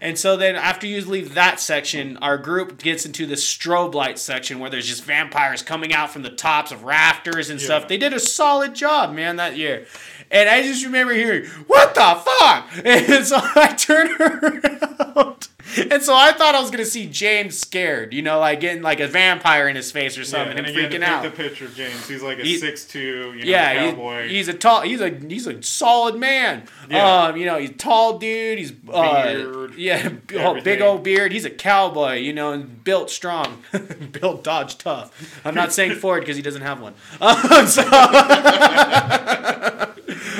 and 0.01 0.19
so 0.19 0.37
then 0.37 0.57
after 0.57 0.87
you 0.87 1.01
leave 1.05 1.35
that 1.35 1.61
section, 1.61 2.17
our 2.17 2.37
group 2.37 2.79
gets 2.79 3.07
into 3.07 3.27
the 3.27 3.37
strobe 3.37 3.95
light 3.95 4.19
section 4.19 4.59
where 4.59 4.69
there's 4.71 4.89
just 4.89 5.05
vampires 5.05 5.63
coming 5.63 5.93
out 5.93 6.11
from 6.11 6.23
the 6.23 6.31
tops 6.31 6.73
of 6.73 6.83
rafters 6.83 7.49
and 7.49 7.61
stuff. 7.61 7.87
They 7.87 7.97
did 7.97 8.13
a 8.13 8.19
solid 8.19 8.75
job, 8.75 9.15
man, 9.15 9.37
that 9.37 9.57
year. 9.57 9.87
And 10.35 10.49
I 10.49 10.63
just 10.63 10.85
remember 10.85 11.15
hearing, 11.15 11.47
"What 11.69 11.95
the 11.95 12.21
fuck?" 12.25 12.69
And 12.85 13.25
so 13.27 13.39
I 13.41 13.73
turned 13.79 14.11
her 14.19 14.39
around, 15.17 15.49
and 15.91 16.03
so 16.03 16.15
I 16.15 16.33
thought 16.33 16.55
I 16.57 16.61
was 16.61 16.71
gonna 16.73 16.85
see 16.85 17.07
James 17.07 17.59
scared, 17.59 18.13
you 18.13 18.21
know, 18.21 18.39
like 18.41 18.59
getting 18.61 18.83
like 18.83 18.99
a 19.01 19.07
vampire 19.09 19.69
in 19.69 19.77
his 19.77 19.91
face 19.93 20.17
or 20.19 20.23
Yeah, 20.23 20.27
something, 20.27 20.59
and 20.59 20.67
and 20.67 20.75
to 20.77 20.83
freaking 20.89 21.03
out. 21.05 21.23
the 21.23 21.31
picture 21.31 21.65
of 21.67 21.75
James, 21.77 22.07
he's 22.09 22.23
like 22.23 22.39
a 22.39 22.43
He- 22.43 22.59
six 22.59 22.85
two, 22.85 23.33
you 23.37 23.45
know, 23.45 23.51
yeah, 23.51 23.91
cowboy. 23.91 24.29
he, 24.29 24.35
he's 24.37 24.49
a 24.49 24.55
tall. 24.55 24.81
He's 24.83 25.01
a 25.01 25.09
he's 25.11 25.47
a 25.47 25.63
solid 25.63 26.17
man. 26.17 26.65
Yeah. 26.91 27.27
Um, 27.27 27.37
you 27.37 27.47
know, 27.47 27.59
he's 27.59 27.71
a 27.71 27.75
tall 27.75 28.19
dude. 28.19 28.59
He's 28.59 28.73
uh, 28.93 29.23
Beard, 29.33 29.75
yeah, 29.77 30.11
oh, 30.35 30.61
big 30.65 30.81
old 30.83 31.03
beard. 31.05 31.31
He's 31.33 31.45
a 31.45 31.51
cowboy. 31.51 32.15
You 32.17 32.33
know, 32.33 32.53
and 32.53 32.83
built 32.85 33.09
strong, 33.11 33.63
built 34.13 34.43
Dodge 34.45 34.79
tough. 34.79 35.41
I'm 35.45 35.55
not 35.55 35.73
saying 35.73 35.95
Ford 35.95 36.21
because 36.23 36.37
he 36.37 36.43
doesn't 36.43 36.63
have 36.63 36.81
one. 36.81 36.95
Um, 37.21 37.67
so- 37.69 37.83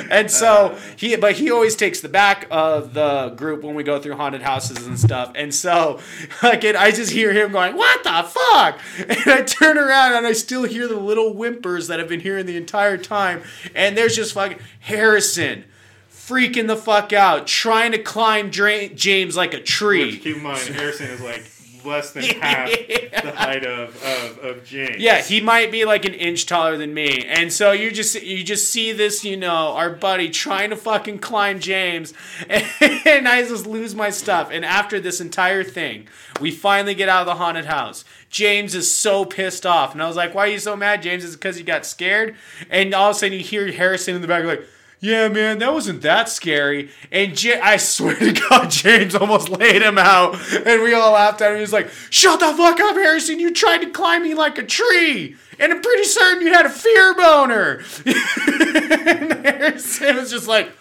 and 0.09 0.29
so 0.29 0.77
he, 0.95 1.15
but 1.15 1.35
he 1.35 1.51
always 1.51 1.75
takes 1.75 2.01
the 2.01 2.09
back 2.09 2.47
of 2.51 2.93
the 2.93 3.29
group 3.35 3.63
when 3.63 3.75
we 3.75 3.83
go 3.83 3.99
through 3.99 4.15
haunted 4.15 4.41
houses 4.41 4.85
and 4.85 4.99
stuff. 4.99 5.31
And 5.35 5.53
so, 5.53 5.99
like, 6.43 6.63
it, 6.63 6.75
I 6.75 6.91
just 6.91 7.11
hear 7.11 7.33
him 7.33 7.51
going, 7.51 7.75
"What 7.75 8.03
the 8.03 8.23
fuck?" 8.23 8.79
And 8.99 9.31
I 9.31 9.41
turn 9.41 9.77
around 9.77 10.13
and 10.13 10.25
I 10.25 10.33
still 10.33 10.63
hear 10.63 10.87
the 10.87 10.99
little 10.99 11.33
whimpers 11.33 11.87
that 11.87 11.99
I've 11.99 12.09
been 12.09 12.21
hearing 12.21 12.45
the 12.45 12.57
entire 12.57 12.97
time. 12.97 13.43
And 13.73 13.97
there's 13.97 14.15
just 14.15 14.33
fucking 14.33 14.59
Harrison. 14.81 15.65
Freaking 16.11 16.65
the 16.65 16.75
fuck 16.75 17.13
out, 17.13 17.45
trying 17.45 17.91
to 17.91 17.99
climb 17.99 18.49
James 18.49 19.37
like 19.37 19.53
a 19.53 19.61
tree. 19.61 20.13
Which, 20.13 20.23
keep 20.23 20.37
in 20.37 20.43
mind, 20.43 20.59
Harrison 20.69 21.07
is 21.11 21.21
like 21.21 21.43
less 21.85 22.11
than 22.11 22.23
half 22.41 22.69
the 22.69 23.31
height 23.35 23.65
of, 23.65 24.01
of, 24.03 24.37
of 24.39 24.65
James. 24.65 24.97
Yeah, 24.97 25.21
he 25.21 25.41
might 25.41 25.71
be 25.71 25.85
like 25.85 26.05
an 26.05 26.13
inch 26.13 26.45
taller 26.45 26.77
than 26.77 26.93
me, 26.93 27.25
and 27.25 27.51
so 27.51 27.71
you 27.71 27.91
just 27.91 28.21
you 28.21 28.43
just 28.43 28.71
see 28.71 28.91
this, 28.91 29.23
you 29.23 29.37
know, 29.37 29.73
our 29.73 29.89
buddy 29.89 30.29
trying 30.29 30.69
to 30.71 30.75
fucking 30.75 31.19
climb 31.19 31.59
James, 31.59 32.13
and 32.49 33.27
I 33.27 33.43
just 33.47 33.65
lose 33.65 33.95
my 33.95 34.09
stuff. 34.09 34.49
And 34.51 34.65
after 34.65 34.99
this 34.99 35.21
entire 35.21 35.63
thing, 35.63 36.07
we 36.39 36.51
finally 36.51 36.95
get 36.95 37.09
out 37.09 37.21
of 37.21 37.27
the 37.27 37.35
haunted 37.35 37.65
house. 37.65 38.05
James 38.29 38.75
is 38.75 38.93
so 38.93 39.25
pissed 39.25 39.65
off, 39.65 39.93
and 39.93 40.03
I 40.03 40.07
was 40.07 40.15
like, 40.15 40.33
"Why 40.33 40.45
are 40.45 40.51
you 40.51 40.59
so 40.59 40.75
mad, 40.75 41.01
James? 41.01 41.23
Is 41.23 41.33
it 41.33 41.37
because 41.37 41.57
you 41.57 41.63
got 41.63 41.85
scared?" 41.85 42.35
And 42.69 42.93
all 42.93 43.11
of 43.11 43.15
a 43.15 43.19
sudden, 43.19 43.37
you 43.37 43.43
hear 43.43 43.71
Harrison 43.71 44.15
in 44.15 44.21
the 44.21 44.27
back 44.27 44.43
like. 44.43 44.65
Yeah, 45.05 45.27
man, 45.27 45.59
that 45.59 45.71
wasn't 45.71 46.01
that 46.01 46.29
scary. 46.29 46.89
And 47.11 47.37
J- 47.37 47.59
I 47.59 47.77
swear 47.77 48.15
to 48.15 48.31
God, 48.31 48.71
James 48.71 49.13
almost 49.13 49.49
laid 49.49 49.83
him 49.83 49.99
out. 49.99 50.35
And 50.65 50.81
we 50.81 50.95
all 50.95 51.11
laughed 51.11 51.41
at 51.41 51.51
him. 51.51 51.57
He 51.57 51.61
was 51.61 51.71
like, 51.71 51.89
Shut 52.09 52.39
the 52.39 52.51
fuck 52.57 52.79
up, 52.79 52.95
Harrison. 52.95 53.39
You 53.39 53.53
tried 53.53 53.81
to 53.83 53.91
climb 53.91 54.23
me 54.23 54.33
like 54.33 54.57
a 54.57 54.63
tree. 54.63 55.35
And 55.59 55.73
I'm 55.73 55.81
pretty 55.81 56.03
certain 56.03 56.41
you 56.41 56.53
had 56.53 56.65
a 56.65 56.69
fear 56.69 57.13
boner. 57.15 57.83
and 58.05 59.45
Harrison 59.45 60.15
was 60.17 60.31
just 60.31 60.47
like, 60.47 60.71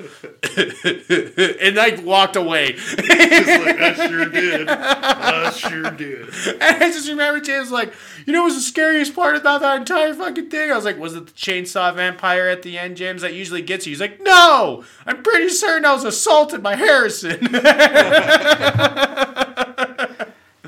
and 0.56 1.76
like 1.76 2.04
walked 2.04 2.36
away. 2.36 2.72
Just 2.72 2.98
like, 2.98 3.78
I 3.78 3.94
sure 3.94 4.26
did. 4.26 4.68
I 4.68 5.50
sure 5.50 5.90
did. 5.90 6.28
And 6.64 6.82
I 6.82 6.90
just 6.90 7.08
remember 7.08 7.40
James 7.40 7.64
was 7.64 7.72
like, 7.72 7.92
you 8.26 8.32
know, 8.32 8.40
what 8.42 8.46
was 8.46 8.56
the 8.56 8.60
scariest 8.62 9.14
part 9.14 9.36
about 9.36 9.60
that 9.60 9.78
entire 9.78 10.14
fucking 10.14 10.50
thing? 10.50 10.70
I 10.70 10.76
was 10.76 10.84
like, 10.84 10.98
was 10.98 11.14
it 11.14 11.26
the 11.26 11.32
chainsaw 11.32 11.94
vampire 11.94 12.48
at 12.48 12.62
the 12.62 12.78
end, 12.78 12.96
James? 12.96 13.22
That 13.22 13.34
usually 13.34 13.62
gets 13.62 13.86
you. 13.86 13.90
He's 13.90 14.00
like, 14.00 14.20
no, 14.20 14.84
I'm 15.06 15.22
pretty 15.22 15.48
certain 15.48 15.84
I 15.84 15.92
was 15.94 16.04
assaulted 16.04 16.62
by 16.62 16.76
Harrison. 16.76 17.48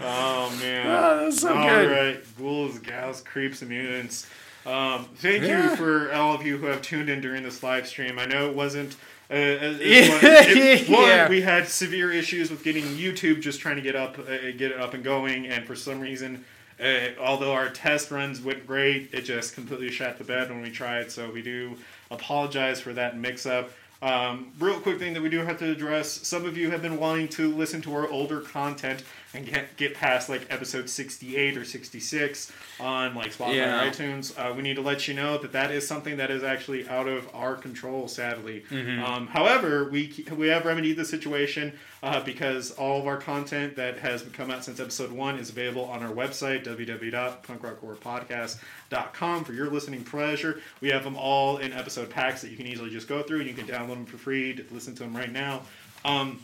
Oh 0.07 0.57
man. 0.61 0.86
Oh, 0.86 1.24
that's 1.24 1.40
so 1.40 1.54
All 1.54 1.68
good. 1.68 1.90
right, 1.90 2.36
ghouls, 2.38 2.78
gals, 2.78 3.20
creeps, 3.22 3.61
and 3.62 3.70
mutants. 3.70 4.26
Um, 4.64 5.04
thank 5.16 5.42
Yeah. 5.44 5.70
you 5.70 5.76
for 5.76 6.12
all 6.12 6.34
of 6.34 6.44
you 6.44 6.59
who 6.59 6.66
have 6.66 6.82
tuned 6.82 7.09
in 7.09 7.20
during 7.20 7.42
this 7.42 7.62
live 7.62 7.86
stream. 7.86 8.18
I 8.18 8.26
know 8.26 8.48
it 8.48 8.54
wasn't. 8.57 8.94
Uh, 9.28 9.34
one, 9.34 9.78
it- 9.80 10.88
one, 10.88 11.02
yeah. 11.02 11.28
we 11.28 11.40
had 11.40 11.66
severe 11.68 12.12
issues 12.12 12.50
with 12.50 12.62
getting 12.62 12.84
YouTube 12.84 13.40
just 13.40 13.61
trying 13.61 13.76
to 13.76 13.82
get 13.82 13.96
up, 13.96 14.18
uh, 14.18 14.24
get 14.57 14.70
it 14.72 14.78
up 14.80 14.94
and 14.94 15.02
going, 15.02 15.46
and 15.48 15.66
for 15.66 15.74
some 15.74 15.98
reason, 16.00 16.44
uh, 16.80 17.09
although 17.20 17.52
our 17.52 17.68
test 17.68 18.11
runs 18.12 18.40
went 18.40 18.66
great, 18.66 19.09
it 19.12 19.22
just 19.22 19.54
completely 19.54 19.90
shot 19.90 20.18
the 20.18 20.24
bed 20.24 20.48
when 20.50 20.62
we 20.62 20.70
tried. 20.70 21.11
So 21.11 21.30
we 21.30 21.42
do 21.42 21.76
apologize 22.11 22.80
for 22.80 22.92
that 22.92 23.18
mix-up. 23.18 23.70
Um, 24.02 24.52
real 24.61 24.78
quick 24.78 24.98
thing 24.98 25.14
that 25.14 25.22
we 25.22 25.30
do 25.30 25.38
have 25.40 25.59
to 25.61 25.70
address: 25.72 26.09
some 26.26 26.44
of 26.44 26.57
you 26.57 26.70
have 26.70 26.82
been 26.82 26.98
wanting 26.98 27.28
to 27.28 27.52
listen 27.54 27.80
to 27.82 27.94
our 27.94 28.07
older 28.09 28.40
content 28.40 29.02
and 29.37 29.47
get 29.47 29.76
get 29.76 29.95
past 29.95 30.28
like 30.28 30.47
episode 30.51 30.89
sixty-eight 30.89 31.57
or 31.57 31.64
sixty-six 31.64 32.51
on 32.80 33.14
like 33.14 33.32
Spotify 33.32 33.55
Yeah. 33.57 33.84
or 33.87 33.91
iTunes. 33.91 34.32
Uh, 34.39 34.53
we 34.55 34.62
need 34.62 34.76
to 34.76 34.82
let 34.82 35.07
you 35.07 35.14
know 35.14 35.37
that 35.39 35.53
that 35.53 35.70
is 35.70 35.87
something 35.87 36.16
that 36.16 36.30
is 36.30 36.43
actually 36.43 36.89
out 36.89 37.07
of 37.07 37.28
our 37.34 37.55
control, 37.55 38.09
sadly. 38.09 38.64
Um, 38.70 39.26
however, 39.28 39.89
we 39.91 40.24
we 40.37 40.49
have 40.49 40.64
remedied 40.64 40.97
the 40.97 41.05
situation 41.05 41.72
uh, 42.03 42.20
because 42.22 42.70
all 42.72 43.01
of 43.01 43.07
our 43.07 43.16
content 43.18 43.76
that 43.76 43.99
has 43.99 44.22
come 44.32 44.51
out 44.51 44.64
since 44.64 44.80
episode 44.80 45.12
one 45.12 45.39
is 45.39 45.51
available 45.51 45.84
on 45.84 46.03
our 46.03 46.12
website 46.12 46.64
www.punkrockhorrorpodcast.com 46.64 49.45
for 49.45 49.53
your 49.53 49.68
listening 49.70 50.05
pleasure. 50.05 50.61
We 50.80 50.89
have 50.91 51.05
them 51.05 51.16
all 51.16 51.59
in 51.59 51.72
episode 51.72 52.11
packs 52.11 52.43
that 52.43 52.51
you 52.51 52.57
can 52.57 52.66
easily 52.66 52.91
just 52.91 53.09
go 53.09 53.22
through 53.22 53.41
and 53.41 53.49
you 53.49 53.55
can 53.55 53.66
download 53.66 53.89
them 53.95 54.07
for 54.07 54.16
free 54.18 54.55
to 54.55 54.64
listen 54.70 54.95
to 54.97 55.03
them 55.03 55.16
right 55.16 55.32
now. 55.32 55.62
Um, 56.05 56.41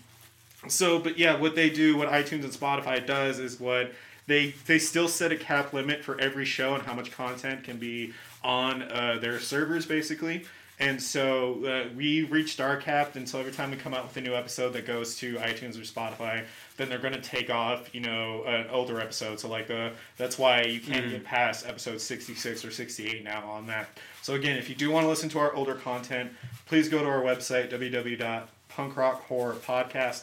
so, 0.68 0.98
but 0.98 1.18
yeah, 1.18 1.38
what 1.38 1.54
they 1.54 1.70
do, 1.70 1.96
what 1.96 2.08
iTunes 2.08 2.44
and 2.44 2.52
Spotify 2.52 3.04
does, 3.04 3.38
is 3.38 3.58
what 3.58 3.92
they 4.26 4.54
they 4.66 4.78
still 4.78 5.08
set 5.08 5.32
a 5.32 5.36
cap 5.36 5.72
limit 5.72 6.04
for 6.04 6.20
every 6.20 6.44
show 6.44 6.74
and 6.74 6.84
how 6.84 6.94
much 6.94 7.10
content 7.10 7.64
can 7.64 7.78
be 7.78 8.12
on 8.44 8.82
uh, 8.82 9.18
their 9.20 9.40
servers, 9.40 9.86
basically. 9.86 10.44
And 10.78 11.00
so 11.00 11.64
uh, 11.64 11.88
we 11.94 12.24
reached 12.24 12.60
our 12.60 12.76
cap, 12.76 13.14
and 13.14 13.28
so 13.28 13.38
every 13.38 13.52
time 13.52 13.70
we 13.70 13.76
come 13.76 13.94
out 13.94 14.04
with 14.04 14.16
a 14.16 14.20
new 14.20 14.34
episode 14.34 14.72
that 14.72 14.84
goes 14.86 15.14
to 15.16 15.36
iTunes 15.36 15.76
or 15.76 15.82
Spotify, 15.82 16.44
then 16.76 16.88
they're 16.88 16.98
going 16.98 17.14
to 17.14 17.20
take 17.20 17.50
off, 17.50 17.94
you 17.94 18.00
know, 18.00 18.42
an 18.44 18.66
older 18.68 19.00
episode. 19.00 19.38
So 19.38 19.48
like 19.48 19.68
the 19.68 19.92
that's 20.16 20.38
why 20.38 20.62
you 20.62 20.80
can't 20.80 21.08
get 21.08 21.22
past 21.24 21.66
episode 21.66 22.00
sixty 22.00 22.34
six 22.34 22.64
or 22.64 22.72
sixty 22.72 23.08
eight 23.08 23.22
now 23.22 23.48
on 23.48 23.68
that. 23.68 23.90
So 24.22 24.34
again, 24.34 24.56
if 24.56 24.68
you 24.68 24.74
do 24.74 24.90
want 24.90 25.04
to 25.04 25.08
listen 25.08 25.28
to 25.30 25.38
our 25.38 25.54
older 25.54 25.74
content, 25.74 26.32
please 26.66 26.88
go 26.88 27.00
to 27.00 27.08
our 27.08 27.22
website 27.22 27.70
www.punkrockhorrorpodcast.com. 27.70 30.22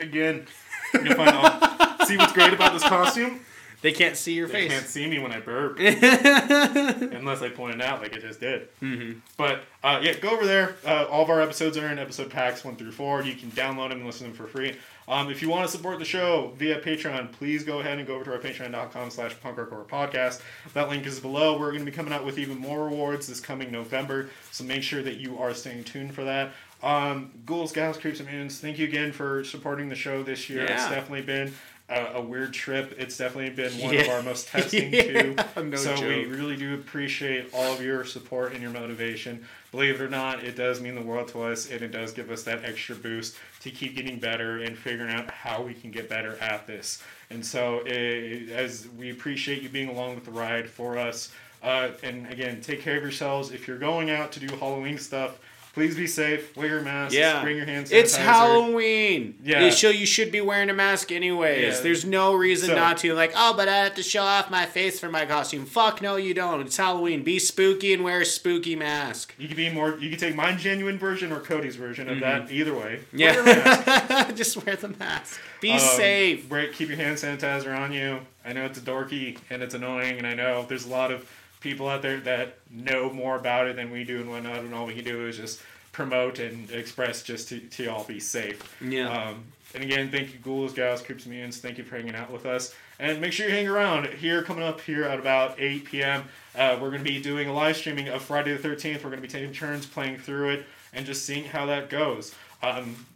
Again, 0.00 0.46
you'll 0.94 1.14
find 1.14 1.30
all. 1.30 2.06
See 2.06 2.16
what's 2.16 2.32
great 2.32 2.52
about 2.52 2.72
this 2.72 2.82
costume? 2.82 3.40
They 3.82 3.90
can't 3.92 4.16
see 4.16 4.34
your 4.34 4.46
They 4.46 4.68
face. 4.68 4.70
They 4.70 4.76
can't 4.76 4.86
see 4.86 5.08
me 5.08 5.18
when 5.18 5.32
I 5.32 5.40
burp. 5.40 5.78
Unless 5.80 7.42
I 7.42 7.48
point 7.48 7.74
it 7.74 7.82
out 7.82 8.00
like 8.00 8.14
I 8.14 8.20
just 8.20 8.38
did. 8.38 8.68
Mm-hmm. 8.80 9.18
But 9.36 9.64
uh, 9.82 9.98
yeah, 10.02 10.14
go 10.14 10.30
over 10.30 10.46
there. 10.46 10.76
Uh, 10.86 11.06
all 11.10 11.24
of 11.24 11.30
our 11.30 11.42
episodes 11.42 11.76
are 11.76 11.88
in 11.88 11.98
episode 11.98 12.30
packs 12.30 12.64
1 12.64 12.76
through 12.76 12.92
4. 12.92 13.22
You 13.22 13.34
can 13.34 13.50
download 13.50 13.88
them 13.88 13.98
and 13.98 14.06
listen 14.06 14.30
to 14.30 14.36
them 14.36 14.46
for 14.46 14.50
free. 14.50 14.76
Um, 15.08 15.30
if 15.30 15.42
you 15.42 15.48
want 15.48 15.68
to 15.68 15.76
support 15.76 15.98
the 15.98 16.04
show 16.04 16.52
via 16.56 16.80
Patreon, 16.80 17.32
please 17.32 17.64
go 17.64 17.80
ahead 17.80 17.98
and 17.98 18.06
go 18.06 18.14
over 18.14 18.24
to 18.24 18.32
our 18.32 18.38
patreon.com 18.38 19.10
slash 19.10 19.34
punkrockhorror 19.44 19.88
podcast. 19.88 20.40
That 20.74 20.88
link 20.88 21.04
is 21.04 21.18
below. 21.18 21.58
We're 21.58 21.72
going 21.72 21.84
to 21.84 21.90
be 21.90 21.94
coming 21.94 22.12
out 22.12 22.24
with 22.24 22.38
even 22.38 22.58
more 22.58 22.84
rewards 22.84 23.26
this 23.26 23.40
coming 23.40 23.72
November, 23.72 24.30
so 24.52 24.62
make 24.62 24.84
sure 24.84 25.02
that 25.02 25.16
you 25.16 25.38
are 25.38 25.54
staying 25.54 25.84
tuned 25.84 26.14
for 26.14 26.22
that. 26.22 26.52
Um, 26.82 27.30
Ghouls, 27.46 27.72
Gals, 27.72 27.96
Creeps, 27.96 28.20
and 28.20 28.28
Mutants, 28.28 28.58
thank 28.58 28.78
you 28.78 28.86
again 28.86 29.12
for 29.12 29.44
supporting 29.44 29.88
the 29.88 29.94
show 29.94 30.22
this 30.22 30.50
year. 30.50 30.64
It's 30.64 30.88
definitely 30.88 31.22
been 31.22 31.52
a, 31.88 32.14
a 32.14 32.20
weird 32.20 32.52
trip. 32.52 32.94
It's 32.98 33.16
definitely 33.16 33.50
been 33.50 33.72
one 33.80 33.96
of 33.96 34.08
our 34.08 34.22
most 34.22 34.48
testing 34.48 34.92
Yeah, 34.92 35.02
too. 35.02 35.36
no 35.62 35.76
so 35.76 35.94
we 36.00 36.24
really 36.24 36.56
do 36.56 36.74
appreciate 36.74 37.52
all 37.54 37.72
of 37.72 37.82
your 37.82 38.04
support 38.04 38.52
and 38.52 38.62
your 38.62 38.70
motivation. 38.70 39.44
Believe 39.70 40.00
it 40.00 40.00
or 40.00 40.08
not, 40.08 40.42
it 40.44 40.56
does 40.56 40.80
mean 40.80 40.94
the 40.94 41.02
world 41.02 41.28
to 41.28 41.42
us, 41.42 41.70
and 41.70 41.82
it 41.82 41.92
does 41.92 42.12
give 42.12 42.30
us 42.30 42.42
that 42.44 42.64
extra 42.64 42.94
boost 42.94 43.36
to 43.60 43.70
keep 43.70 43.96
getting 43.96 44.18
better 44.18 44.58
and 44.62 44.76
figuring 44.76 45.12
out 45.12 45.30
how 45.30 45.62
we 45.62 45.74
can 45.74 45.90
get 45.90 46.08
better 46.08 46.36
at 46.38 46.66
this. 46.66 47.02
And 47.30 47.44
so, 47.44 47.80
eh, 47.80 48.46
as 48.52 48.88
we 48.98 49.10
appreciate 49.10 49.62
you 49.62 49.68
being 49.68 49.88
along 49.88 50.14
with 50.14 50.24
the 50.24 50.30
ride 50.30 50.68
for 50.68 50.98
us, 50.98 51.32
uh, 51.62 51.90
and 52.02 52.26
again, 52.26 52.60
take 52.60 52.82
care 52.82 52.96
of 52.96 53.02
yourselves. 53.02 53.52
If 53.52 53.68
you're 53.68 53.78
going 53.78 54.10
out 54.10 54.32
to 54.32 54.40
do 54.40 54.54
Halloween 54.56 54.98
stuff, 54.98 55.38
please 55.72 55.96
be 55.96 56.06
safe. 56.06 56.56
Wear 56.56 56.66
your 56.68 56.80
masks. 56.82 57.14
Yeah. 57.14 57.42
Bring 57.42 57.56
your 57.56 57.66
hands. 57.66 57.90
It's 57.90 58.14
Halloween. 58.16 59.38
Yeah. 59.42 59.70
So 59.70 59.88
you 59.90 60.06
should 60.06 60.30
be 60.30 60.40
wearing 60.40 60.70
a 60.70 60.74
mask 60.74 61.10
anyways. 61.12 61.76
Yeah. 61.76 61.80
There's 61.82 62.04
no 62.04 62.34
reason 62.34 62.68
So- 62.70 62.74
not 62.74 62.98
to. 62.98 63.14
Like, 63.14 63.32
oh, 63.34 63.54
but 63.56 63.68
I 63.68 63.78
have 63.84 63.94
to 63.96 64.02
show 64.02 64.22
off 64.22 64.50
my 64.50 64.66
face 64.66 65.00
for 65.00 65.08
my 65.10 65.24
costume. 65.26 65.66
Fuck 65.66 66.02
no, 66.02 66.16
you 66.16 66.34
don't. 66.34 66.60
It's 66.60 66.76
Halloween. 66.76 67.22
Be 67.22 67.38
spooky 67.38 67.92
and 67.92 68.04
wear 68.04 68.20
a 68.20 68.24
spooky 68.24 68.76
mask. 68.76 69.34
You 69.38 69.48
can 69.48 69.56
be 69.56 69.70
more. 69.70 69.96
You 69.98 70.10
can 70.10 70.18
take 70.18 70.34
my 70.34 70.52
genuine 70.52 70.98
version 70.98 71.32
or 71.32 71.40
Cody's 71.40 71.76
version 71.76 72.08
of 72.08 72.20
that. 72.20 72.50
Either 72.50 72.74
way. 72.74 73.00
Mm-hmm. 73.08 73.18
Yeah. 73.18 73.32
Wear 73.42 73.44
mask. 73.44 74.34
Just 74.36 74.64
wear 74.64 74.76
the 74.76 74.88
mask. 74.88 75.40
Be 75.60 75.72
Um, 75.72 75.78
safe. 75.78 76.50
Wear, 76.50 76.68
keep 76.68 76.88
your 76.88 76.96
hand 76.98 77.16
sanitizer 77.16 77.76
on 77.76 77.92
you. 77.92 78.20
I 78.44 78.52
know 78.52 78.64
it's 78.64 78.80
dorky 78.80 79.38
and 79.50 79.62
it's 79.62 79.74
annoying, 79.74 80.18
and 80.18 80.26
I 80.26 80.34
know 80.34 80.66
there's 80.68 80.84
a 80.86 80.88
lot 80.90 81.12
of 81.12 81.28
people 81.62 81.88
out 81.88 82.02
there 82.02 82.20
that 82.20 82.58
know 82.70 83.10
more 83.10 83.36
about 83.36 83.66
it 83.66 83.76
than 83.76 83.90
we 83.90 84.04
do 84.04 84.20
and 84.20 84.30
whatnot, 84.30 84.58
and 84.58 84.74
all 84.74 84.86
we 84.86 84.94
can 84.94 85.04
do 85.04 85.26
is 85.26 85.36
just 85.36 85.60
promote 85.92 86.38
and 86.38 86.70
express 86.70 87.22
just 87.22 87.48
to, 87.48 87.60
to 87.60 87.86
all 87.86 88.04
be 88.04 88.18
safe. 88.18 88.76
Yeah. 88.82 89.10
Um, 89.10 89.44
and 89.74 89.82
again, 89.82 90.10
thank 90.10 90.32
you, 90.32 90.38
Ghouls, 90.38 90.74
Gals, 90.74 91.02
Creeps, 91.02 91.24
and 91.24 91.34
Mutants. 91.34 91.58
Thank 91.58 91.78
you 91.78 91.84
for 91.84 91.96
hanging 91.96 92.14
out 92.14 92.30
with 92.30 92.44
us. 92.44 92.74
And 92.98 93.20
make 93.20 93.32
sure 93.32 93.48
you 93.48 93.54
hang 93.54 93.68
around 93.68 94.06
here, 94.06 94.42
coming 94.42 94.62
up 94.62 94.80
here 94.80 95.04
at 95.04 95.18
about 95.18 95.58
8 95.58 95.84
p.m. 95.86 96.24
Uh, 96.54 96.78
we're 96.80 96.90
going 96.90 97.02
to 97.02 97.10
be 97.10 97.20
doing 97.20 97.48
a 97.48 97.52
live 97.52 97.76
streaming 97.76 98.08
of 98.08 98.22
Friday 98.22 98.54
the 98.54 98.68
13th. 98.68 98.96
We're 98.96 99.10
going 99.10 99.16
to 99.16 99.22
be 99.22 99.28
taking 99.28 99.52
turns 99.52 99.86
playing 99.86 100.18
through 100.18 100.50
it 100.50 100.66
and 100.92 101.06
just 101.06 101.24
seeing 101.24 101.44
how 101.44 101.66
that 101.66 101.88
goes. 101.88 102.34
Um, 102.62 103.06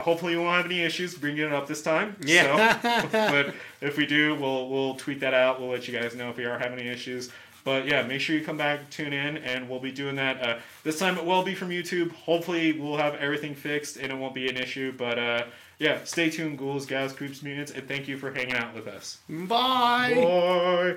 hopefully, 0.00 0.36
we 0.36 0.42
won't 0.42 0.56
have 0.56 0.66
any 0.66 0.82
issues 0.82 1.14
bringing 1.14 1.44
it 1.44 1.52
up 1.52 1.66
this 1.66 1.82
time. 1.82 2.16
Yeah. 2.20 2.80
So, 2.80 3.08
but 3.12 3.54
if 3.80 3.96
we 3.96 4.06
do, 4.06 4.34
we'll 4.34 4.68
we'll 4.68 4.94
tweet 4.94 5.20
that 5.20 5.34
out. 5.34 5.60
We'll 5.60 5.70
let 5.70 5.88
you 5.88 5.98
guys 5.98 6.14
know 6.14 6.30
if 6.30 6.36
we 6.36 6.44
are 6.44 6.58
having 6.58 6.78
any 6.78 6.88
issues. 6.88 7.30
But 7.66 7.88
yeah, 7.88 8.02
make 8.02 8.20
sure 8.20 8.36
you 8.36 8.44
come 8.44 8.56
back, 8.56 8.88
tune 8.90 9.12
in, 9.12 9.38
and 9.38 9.68
we'll 9.68 9.80
be 9.80 9.90
doing 9.90 10.14
that. 10.14 10.40
Uh, 10.40 10.58
this 10.84 11.00
time 11.00 11.18
it 11.18 11.24
will 11.24 11.42
be 11.42 11.56
from 11.56 11.70
YouTube. 11.70 12.12
Hopefully, 12.12 12.78
we'll 12.78 12.96
have 12.96 13.16
everything 13.16 13.56
fixed 13.56 13.96
and 13.96 14.12
it 14.12 14.14
won't 14.16 14.34
be 14.34 14.48
an 14.48 14.56
issue. 14.56 14.92
But 14.96 15.18
uh, 15.18 15.42
yeah, 15.80 16.04
stay 16.04 16.30
tuned, 16.30 16.58
ghouls, 16.58 16.86
gals, 16.86 17.12
creeps, 17.12 17.42
mutants, 17.42 17.72
and 17.72 17.88
thank 17.88 18.06
you 18.06 18.18
for 18.18 18.32
hanging 18.32 18.54
out 18.54 18.72
with 18.72 18.86
us. 18.86 19.18
Bye. 19.28 20.14
Bye. 20.14 20.96